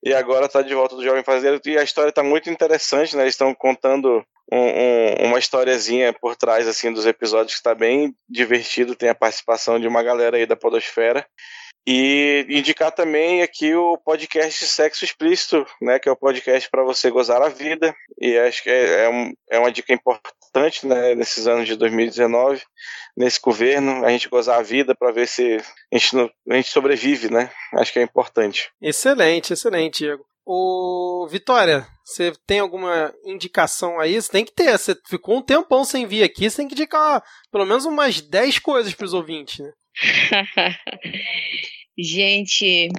E 0.05 0.13
agora 0.13 0.49
tá 0.49 0.61
de 0.61 0.73
volta 0.73 0.95
do 0.95 1.03
Jovem 1.03 1.23
Fazendeiro. 1.23 1.61
E 1.65 1.77
a 1.77 1.83
história 1.83 2.11
tá 2.11 2.23
muito 2.23 2.49
interessante, 2.49 3.15
né? 3.15 3.23
Eles 3.23 3.33
estão 3.35 3.53
contando 3.53 4.23
um- 4.51 4.57
um- 4.57 5.25
uma 5.27 5.39
historiazinha 5.39 6.13
por 6.13 6.35
trás, 6.35 6.67
assim, 6.67 6.91
dos 6.91 7.05
episódios 7.05 7.55
que 7.57 7.63
tá 7.63 7.73
bem 7.73 8.13
divertido. 8.29 8.95
Tem 8.95 9.09
a 9.09 9.15
participação 9.15 9.79
de 9.79 9.87
uma 9.87 10.03
galera 10.03 10.35
aí 10.37 10.45
da 10.45 10.55
Podosfera. 10.55 11.25
E 11.85 12.45
indicar 12.49 12.91
também 12.91 13.41
aqui 13.41 13.75
o 13.75 13.97
podcast 13.97 14.65
Sexo 14.65 15.03
Explícito, 15.03 15.65
né? 15.81 15.99
Que 15.99 16.07
é 16.07 16.11
o 16.11 16.15
podcast 16.15 16.69
para 16.69 16.83
você 16.83 17.11
gozar 17.11 17.41
a 17.41 17.49
vida. 17.49 17.93
E 18.21 18.37
acho 18.37 18.63
que 18.63 18.69
é, 18.69 19.03
é 19.05 19.09
um- 19.09 19.33
é 19.51 19.59
uma 19.59 19.71
dica 19.71 19.93
importante, 19.93 20.87
né? 20.87 21.13
Nesses 21.13 21.45
anos 21.45 21.67
de 21.67 21.75
2019, 21.75 22.61
nesse 23.17 23.39
governo, 23.41 24.05
a 24.05 24.09
gente 24.09 24.29
gozar 24.29 24.59
a 24.59 24.63
vida 24.63 24.95
para 24.95 25.11
ver 25.11 25.27
se 25.27 25.57
a 25.93 25.97
gente, 25.97 26.15
a 26.49 26.55
gente 26.55 26.69
sobrevive, 26.69 27.29
né? 27.29 27.51
Acho 27.73 27.91
que 27.91 27.99
é 27.99 28.03
importante. 28.03 28.71
Excelente, 28.81 29.51
excelente, 29.51 29.99
Diego. 29.99 30.23
O 30.45 31.25
Vitória, 31.29 31.87
você 32.03 32.33
tem 32.45 32.59
alguma 32.59 33.13
indicação 33.25 33.99
aí? 33.99 34.21
Você 34.21 34.29
tem 34.31 34.43
que 34.45 34.53
ter. 34.53 34.77
Você 34.77 34.95
ficou 35.07 35.37
um 35.37 35.41
tempão 35.41 35.83
sem 35.85 36.05
vir 36.05 36.23
aqui, 36.23 36.49
você 36.49 36.57
tem 36.57 36.67
que 36.67 36.75
indicar 36.75 37.23
pelo 37.51 37.65
menos 37.65 37.85
umas 37.85 38.19
10 38.21 38.59
coisas 38.59 38.93
pros 38.93 39.13
ouvintes, 39.13 39.59
né? 39.59 39.71
Gente, 41.97 42.89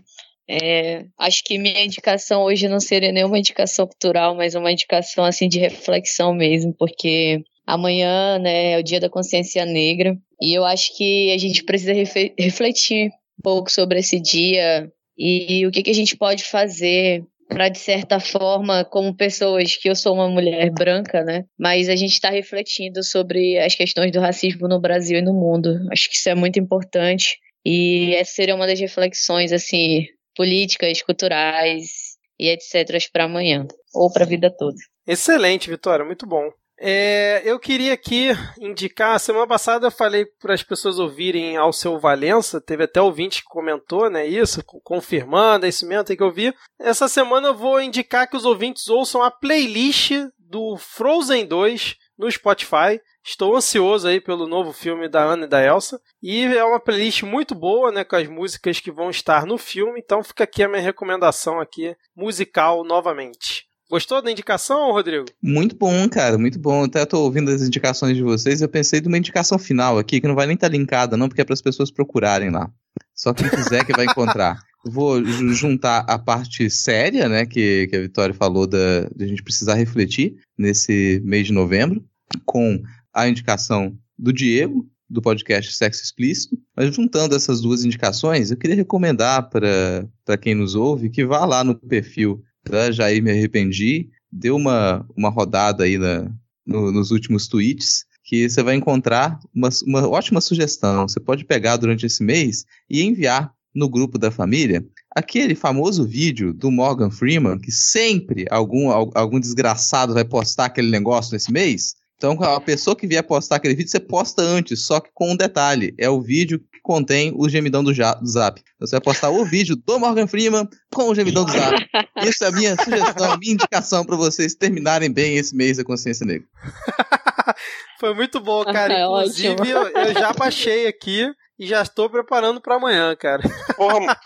é, 0.48 1.06
acho 1.18 1.42
que 1.44 1.58
minha 1.58 1.84
indicação 1.84 2.42
hoje 2.42 2.68
não 2.68 2.80
seria 2.80 3.12
nenhuma 3.12 3.38
indicação 3.38 3.86
cultural, 3.86 4.36
mas 4.36 4.54
uma 4.54 4.70
indicação 4.70 5.24
assim 5.24 5.48
de 5.48 5.58
reflexão 5.58 6.34
mesmo, 6.34 6.74
porque 6.74 7.42
amanhã, 7.66 8.38
né, 8.38 8.72
é 8.72 8.78
o 8.78 8.82
Dia 8.82 9.00
da 9.00 9.08
Consciência 9.08 9.64
Negra 9.64 10.16
e 10.40 10.52
eu 10.52 10.64
acho 10.64 10.96
que 10.96 11.32
a 11.32 11.38
gente 11.38 11.64
precisa 11.64 11.92
refletir 12.38 13.10
um 13.38 13.42
pouco 13.42 13.70
sobre 13.70 13.98
esse 13.98 14.20
dia 14.20 14.90
e 15.16 15.66
o 15.66 15.70
que, 15.70 15.82
que 15.82 15.90
a 15.90 15.94
gente 15.94 16.16
pode 16.16 16.44
fazer 16.44 17.24
para 17.48 17.68
de 17.68 17.78
certa 17.78 18.18
forma, 18.20 18.84
como 18.84 19.16
pessoas 19.16 19.76
que 19.76 19.88
eu 19.88 19.94
sou 19.94 20.14
uma 20.14 20.28
mulher 20.28 20.70
branca, 20.70 21.22
né? 21.22 21.44
Mas 21.58 21.88
a 21.88 21.96
gente 21.96 22.12
está 22.12 22.30
refletindo 22.30 23.02
sobre 23.02 23.58
as 23.58 23.74
questões 23.74 24.10
do 24.12 24.20
racismo 24.20 24.68
no 24.68 24.80
Brasil 24.80 25.18
e 25.18 25.22
no 25.22 25.32
mundo. 25.32 25.76
Acho 25.92 26.08
que 26.08 26.16
isso 26.16 26.28
é 26.28 26.34
muito 26.34 26.58
importante 26.58 27.38
e 27.64 28.14
essa 28.14 28.32
seria 28.32 28.54
uma 28.54 28.66
das 28.66 28.80
reflexões 28.80 29.52
assim 29.52 30.06
políticas, 30.36 31.00
culturais 31.02 32.14
e 32.38 32.48
etc 32.48 33.08
para 33.12 33.24
amanhã 33.24 33.66
ou 33.94 34.12
para 34.12 34.24
a 34.24 34.28
vida 34.28 34.50
toda. 34.54 34.76
Excelente, 35.06 35.70
Vitória, 35.70 36.04
muito 36.04 36.26
bom. 36.26 36.50
É, 36.78 37.40
eu 37.44 37.59
queria 37.59 37.94
aqui 37.94 38.30
indicar, 38.59 39.18
semana 39.20 39.46
passada 39.46 39.86
eu 39.86 39.90
falei 39.92 40.26
para 40.40 40.55
as 40.55 40.62
pessoas 40.62 40.98
ouvirem 40.98 41.56
ao 41.56 41.72
seu 41.72 41.98
Valença, 42.01 42.60
teve 42.60 42.84
até 42.84 43.01
ouvinte 43.01 43.42
que 43.42 43.48
comentou, 43.48 44.10
né, 44.10 44.26
isso, 44.26 44.62
confirmando, 44.82 45.66
é 45.66 45.68
isso 45.68 45.86
mesmo, 45.86 46.05
tem 46.05 46.16
que 46.16 46.24
ouvir. 46.24 46.55
Essa 46.80 47.06
semana 47.06 47.48
eu 47.48 47.55
vou 47.55 47.80
indicar 47.80 48.28
que 48.28 48.36
os 48.36 48.44
ouvintes 48.44 48.88
ouçam 48.88 49.22
a 49.22 49.30
playlist 49.30 50.10
do 50.38 50.76
Frozen 50.76 51.46
2 51.46 51.96
no 52.18 52.30
Spotify. 52.30 53.01
Estou 53.24 53.56
ansioso 53.56 54.06
aí 54.06 54.20
pelo 54.20 54.46
novo 54.46 54.72
filme 54.72 55.09
da 55.09 55.22
Ana 55.22 55.46
e 55.46 55.48
da 55.48 55.64
Elsa. 55.64 56.01
E 56.22 56.44
é 56.44 56.64
uma 56.64 56.80
playlist 56.80 57.22
muito 57.22 57.55
boa, 57.55 57.90
né, 57.90 58.05
com 58.05 58.16
as 58.16 58.28
músicas 58.28 58.80
que 58.80 58.90
vão 58.90 59.10
estar 59.10 59.46
no 59.46 59.56
filme, 59.56 60.01
então 60.02 60.22
fica 60.22 60.44
aqui 60.44 60.62
a 60.62 60.68
minha 60.68 60.82
recomendação 60.82 61.60
aqui 61.60 61.96
musical 62.16 62.84
novamente. 62.84 63.66
Gostou 63.90 64.23
da 64.23 64.31
indicação, 64.31 64.93
Rodrigo? 64.93 65.27
Muito 65.43 65.77
bom, 65.77 66.09
cara, 66.09 66.39
muito 66.39 66.59
bom. 66.59 66.85
Até 66.85 67.05
tô 67.05 67.20
ouvindo 67.20 67.51
as 67.51 67.62
indicações 67.62 68.16
de 68.16 68.23
vocês, 68.23 68.61
eu 68.61 68.69
pensei 68.69 69.01
de 69.01 69.09
uma 69.09 69.19
indicação 69.19 69.59
final 69.59 69.98
aqui, 69.98 70.20
que 70.20 70.27
não 70.27 70.35
vai 70.35 70.47
nem 70.47 70.55
estar 70.55 70.69
tá 70.69 70.77
linkada, 70.77 71.16
não, 71.16 71.28
porque 71.28 71.43
é 71.43 71.44
para 71.44 71.55
as 71.55 71.62
pessoas 71.62 71.90
procurarem 71.90 72.51
lá. 72.51 72.70
Só 73.15 73.32
quem 73.32 73.48
quiser 73.48 73.85
que 73.85 73.93
vai 73.93 74.06
encontrar. 74.06 74.59
Vou 74.86 75.24
juntar 75.24 76.05
a 76.09 76.19
parte 76.19 76.69
séria, 76.69 77.28
né, 77.28 77.47
que, 77.47 77.86
que 77.89 77.97
a 77.97 78.01
Vitória 78.01 78.35
falou 78.35 78.66
da, 78.66 79.09
de 79.15 79.24
a 79.24 79.27
gente 79.27 79.43
precisar 79.43 79.74
refletir 79.74 80.36
nesse 80.59 81.23
mês 81.24 81.47
de 81.47 81.52
novembro, 81.52 82.05
com 82.44 82.82
a 83.12 83.28
indicação 83.28 83.97
do 84.19 84.32
Diego, 84.32 84.86
do 85.09 85.23
podcast 85.23 85.73
Sexo 85.73 86.02
Explícito. 86.02 86.59
Mas 86.77 86.94
juntando 86.94 87.36
essas 87.36 87.61
duas 87.61 87.85
indicações, 87.85 88.51
eu 88.51 88.56
queria 88.56 88.77
recomendar 88.77 89.48
para 89.48 90.36
quem 90.39 90.55
nos 90.55 90.74
ouve 90.74 91.11
que 91.11 91.24
vá 91.24 91.44
lá 91.44 91.62
no 91.62 91.74
perfil 91.74 92.43
da 92.69 92.91
Jair 92.91 93.23
Me 93.23 93.31
Arrependi, 93.31 94.09
dê 94.31 94.51
uma, 94.51 95.07
uma 95.16 95.28
rodada 95.28 95.85
aí 95.85 95.99
na, 95.99 96.31
no, 96.66 96.91
nos 96.91 97.11
últimos 97.11 97.47
tweets, 97.47 98.05
que 98.23 98.49
você 98.49 98.62
vai 98.62 98.74
encontrar 98.74 99.39
uma, 99.55 99.69
uma 99.86 100.09
ótima 100.09 100.41
sugestão. 100.41 101.07
Você 101.07 101.20
pode 101.20 101.45
pegar 101.45 101.77
durante 101.77 102.07
esse 102.07 102.23
mês 102.23 102.65
e 102.89 103.03
enviar 103.03 103.53
no 103.74 103.89
grupo 103.89 104.19
da 104.19 104.31
família 104.31 104.85
aquele 105.15 105.55
famoso 105.55 106.05
vídeo 106.05 106.53
do 106.53 106.70
Morgan 106.70 107.11
Freeman, 107.11 107.59
que 107.59 107.70
sempre 107.70 108.47
algum, 108.51 108.91
algum 108.91 109.39
desgraçado 109.39 110.15
vai 110.15 110.24
postar 110.24 110.66
aquele 110.66 110.91
negócio 110.91 111.32
nesse 111.32 111.53
mês. 111.53 111.95
Então, 112.16 112.41
a 112.43 112.61
pessoa 112.61 112.97
que 112.97 113.07
vier 113.07 113.23
postar 113.23 113.57
aquele 113.57 113.74
vídeo, 113.74 113.91
você 113.91 114.01
posta 114.01 114.43
antes, 114.43 114.82
só 114.82 115.01
que 115.01 115.11
com 115.12 115.32
um 115.32 115.36
detalhe: 115.36 115.95
é 115.99 116.09
o 116.09 116.23
vídeo 116.23 116.61
contém 116.85 117.32
o 117.35 117.48
gemidão 117.48 117.82
do, 117.82 117.93
Zap. 117.93 118.62
Você 118.78 118.90
vai 118.93 119.01
postar 119.01 119.31
o 119.31 119.43
vídeo 119.43 119.74
do 119.74 119.98
Morgan 119.98 120.27
Freeman 120.27 120.69
com 120.93 121.09
o 121.09 121.15
gemidão 121.15 121.47
do 121.47 121.51
Zap. 121.51 121.74
Isso 122.23 122.44
é 122.44 122.48
a 122.48 122.52
minha 122.52 122.77
sugestão, 122.77 123.32
a 123.32 123.39
minha 123.39 123.55
indicação 123.55 124.05
para 124.05 124.15
vocês 124.15 124.55
terminarem 124.55 125.11
bem 125.11 125.39
esse 125.39 125.56
mês 125.56 125.78
da 125.78 125.85
consciência 125.85 126.27
negra. 126.27 126.47
Foi 127.98 128.15
muito 128.15 128.39
bom, 128.39 128.62
cara. 128.65 128.93
É 128.93 129.05
Inclusive, 129.05 129.70
eu, 129.70 129.89
eu 129.89 130.12
já 130.12 130.32
baixei 130.35 130.86
aqui 130.86 131.27
e 131.59 131.66
já 131.66 131.81
estou 131.81 132.11
preparando 132.11 132.61
para 132.61 132.74
amanhã, 132.74 133.16
cara. 133.16 133.43
Porra. 133.74 134.20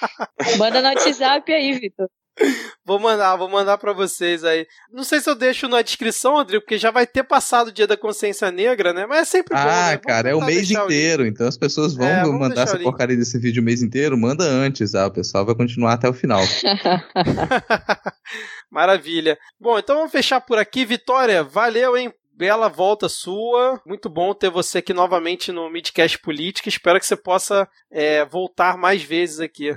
Manda 0.59 0.83
no 0.83 0.89
WhatsApp 0.89 1.53
aí, 1.53 1.79
Vitor. 1.79 2.09
Vou 2.85 2.99
mandar, 2.99 3.37
vou 3.37 3.51
mandar 3.51 3.77
para 3.77 3.93
vocês 3.93 4.45
aí. 4.45 4.67
Não 4.91 5.05
sei 5.05 5.21
se 5.21 5.29
eu 5.29 5.35
deixo 5.35 5.69
na 5.69 5.83
descrição, 5.83 6.37
Rodrigo, 6.37 6.63
porque 6.63 6.79
já 6.79 6.91
vai 6.91 7.07
ter 7.07 7.23
passado 7.23 7.69
o 7.69 7.73
dia 7.73 7.87
da 7.87 7.99
consciência 7.99 8.51
negra, 8.51 8.95
né? 8.95 9.05
Mas 9.05 9.21
é 9.21 9.25
sempre 9.27 9.55
bom. 9.55 9.61
Ah, 9.61 9.91
né? 9.91 9.99
cara, 9.99 10.31
é 10.31 10.35
o 10.35 10.41
mês 10.41 10.71
inteiro, 10.71 11.27
então 11.27 11.47
as 11.47 11.59
pessoas 11.59 11.95
vão 11.95 12.07
é, 12.07 12.25
mandar 12.25 12.63
essa 12.63 12.79
porcaria 12.79 13.15
desse 13.15 13.39
vídeo 13.39 13.61
o 13.61 13.65
mês 13.65 13.83
inteiro. 13.83 14.17
Manda 14.17 14.43
antes, 14.43 14.95
ah, 14.95 15.07
o 15.07 15.11
pessoal 15.11 15.45
vai 15.45 15.55
continuar 15.55 15.93
até 15.93 16.09
o 16.09 16.15
final. 16.15 16.41
Maravilha. 18.73 19.37
Bom, 19.61 19.79
então 19.79 19.97
vamos 19.97 20.13
fechar 20.13 20.41
por 20.41 20.57
aqui. 20.57 20.87
Vitória, 20.87 21.45
valeu, 21.45 21.95
hein? 21.95 22.11
bela 22.39 22.69
volta 22.69 23.09
sua. 23.09 23.83
Muito 23.85 24.09
bom 24.09 24.33
ter 24.33 24.49
você 24.49 24.79
aqui 24.79 24.95
novamente 24.95 25.51
no 25.51 25.69
Midcast 25.69 26.17
Política. 26.21 26.69
Espero 26.69 27.01
que 27.01 27.07
você 27.07 27.17
possa 27.17 27.69
é, 27.91 28.25
voltar 28.25 28.79
mais 28.79 29.03
vezes 29.03 29.41
aqui. 29.41 29.77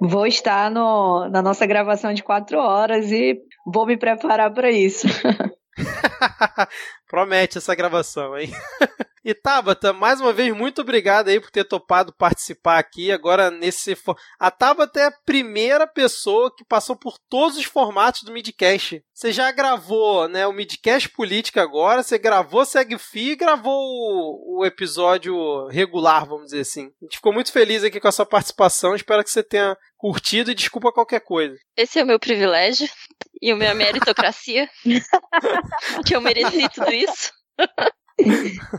Vou 0.00 0.26
estar 0.26 0.70
no, 0.70 1.28
na 1.28 1.42
nossa 1.42 1.66
gravação 1.66 2.12
de 2.12 2.22
quatro 2.22 2.58
horas 2.58 3.10
e 3.10 3.40
vou 3.66 3.86
me 3.86 3.96
preparar 3.96 4.52
para 4.52 4.70
isso. 4.70 5.06
Promete 7.08 7.58
essa 7.58 7.74
gravação, 7.74 8.36
hein? 8.36 8.50
e 9.28 9.34
Tabata, 9.34 9.92
mais 9.92 10.22
uma 10.22 10.32
vez, 10.32 10.56
muito 10.56 10.80
obrigado 10.80 11.28
aí 11.28 11.38
por 11.38 11.50
ter 11.50 11.62
topado 11.62 12.14
participar 12.14 12.78
aqui. 12.78 13.12
Agora, 13.12 13.50
nesse. 13.50 13.94
A 14.40 14.50
Tabata 14.50 14.98
é 14.98 15.04
a 15.04 15.12
primeira 15.26 15.86
pessoa 15.86 16.50
que 16.56 16.64
passou 16.64 16.96
por 16.96 17.18
todos 17.28 17.58
os 17.58 17.66
formatos 17.66 18.22
do 18.22 18.32
Midcast. 18.32 19.04
Você 19.12 19.30
já 19.30 19.52
gravou 19.52 20.26
né, 20.28 20.46
o 20.46 20.52
Midcast 20.54 21.10
Política 21.10 21.60
agora, 21.60 22.02
você 22.02 22.16
gravou 22.16 22.64
Segue 22.64 22.96
Fio 22.96 23.32
e 23.32 23.36
gravou 23.36 23.74
o, 23.74 24.60
o 24.60 24.64
episódio 24.64 25.66
regular, 25.66 26.24
vamos 26.24 26.46
dizer 26.46 26.60
assim. 26.60 26.86
A 27.02 27.04
gente 27.04 27.16
ficou 27.16 27.34
muito 27.34 27.52
feliz 27.52 27.84
aqui 27.84 28.00
com 28.00 28.08
a 28.08 28.12
sua 28.12 28.24
participação. 28.24 28.94
Espero 28.94 29.22
que 29.22 29.30
você 29.30 29.42
tenha 29.42 29.76
curtido 29.98 30.50
e 30.50 30.54
desculpa 30.54 30.90
qualquer 30.90 31.20
coisa. 31.20 31.54
Esse 31.76 31.98
é 31.98 32.02
o 32.02 32.06
meu 32.06 32.18
privilégio 32.18 32.88
e 33.42 33.50
a 33.50 33.56
minha 33.56 33.74
meritocracia. 33.76 34.70
que 36.06 36.16
eu 36.16 36.20
mereci 36.22 36.66
tudo 36.70 36.90
isso. 36.90 37.30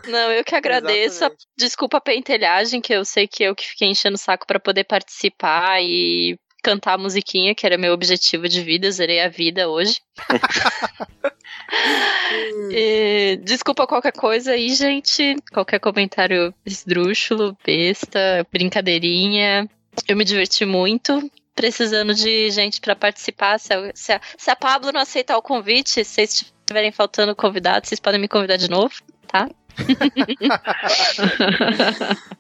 Não, 0.08 0.32
eu 0.32 0.44
que 0.44 0.56
agradeço. 0.56 1.26
Desculpa 1.58 1.98
a 1.98 2.02
pentelhagem, 2.02 2.82
que 2.82 2.94
eu 2.94 3.06
sei 3.06 3.28
que 3.28 3.44
eu 3.44 3.56
que 3.56 3.68
fiquei 3.68 3.88
enchendo 3.88 4.16
o 4.16 4.20
saco 4.20 4.46
para 4.46 4.60
poder 4.60 4.84
participar 4.84 5.82
e 5.82 6.38
cantar 6.62 6.94
a 6.94 6.98
musiquinha, 6.98 7.56
que 7.56 7.66
era 7.66 7.78
meu 7.78 7.94
objetivo 7.94 8.50
de 8.50 8.62
vida, 8.62 8.92
zerei 8.92 9.22
a 9.22 9.30
vida 9.30 9.70
hoje. 9.70 10.00
e, 12.72 13.40
desculpa 13.44 13.88
qualquer 13.88 14.12
coisa 14.12 14.52
aí, 14.52 14.74
gente. 14.74 15.36
Qualquer 15.52 15.80
comentário 15.80 16.54
esdrúxulo, 16.66 17.58
besta, 17.66 18.46
brincadeirinha. 18.52 19.70
Eu 20.08 20.16
me 20.16 20.26
diverti 20.26 20.66
muito 20.66 21.30
precisando 21.56 22.14
de 22.14 22.50
gente 22.52 22.80
para 22.80 22.96
participar. 22.96 23.60
Se 23.60 23.74
a, 23.74 23.92
se, 23.94 24.14
a, 24.14 24.22
se 24.38 24.50
a 24.50 24.56
Pablo 24.56 24.92
não 24.92 25.02
aceitar 25.02 25.38
o 25.38 25.42
convite, 25.42 25.90
se 25.90 26.06
vocês 26.06 26.46
estiverem 26.62 26.92
faltando 26.92 27.36
convidados, 27.36 27.90
vocês 27.90 28.00
podem 28.00 28.20
me 28.20 28.28
convidar 28.28 28.56
de 28.56 28.70
novo, 28.70 28.94
tá? 29.32 29.50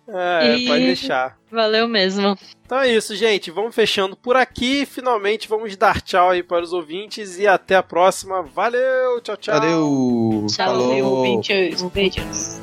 é, 0.08 0.58
e... 0.58 0.68
pode 0.68 0.86
deixar. 0.86 1.38
Valeu 1.52 1.88
mesmo. 1.88 2.38
Então 2.66 2.80
é 2.80 2.90
isso, 2.90 3.16
gente. 3.16 3.50
Vamos 3.52 3.74
fechando 3.74 4.16
por 4.16 4.36
aqui. 4.36 4.86
Finalmente 4.86 5.48
vamos 5.48 5.76
dar 5.78 6.02
tchau 6.02 6.32
aí 6.32 6.44
para 6.44 6.64
os 6.64 6.74
ouvintes 6.74 7.40
e 7.40 7.48
até 7.48 7.76
a 7.76 7.84
próxima. 7.84 8.42
Valeu, 8.42 9.22
tchau, 9.22 9.38
tchau. 9.38 9.60
Valeu. 9.60 10.46
Tchau, 10.50 11.04
ouvintes. 11.04 11.82
Beijos. 11.84 12.60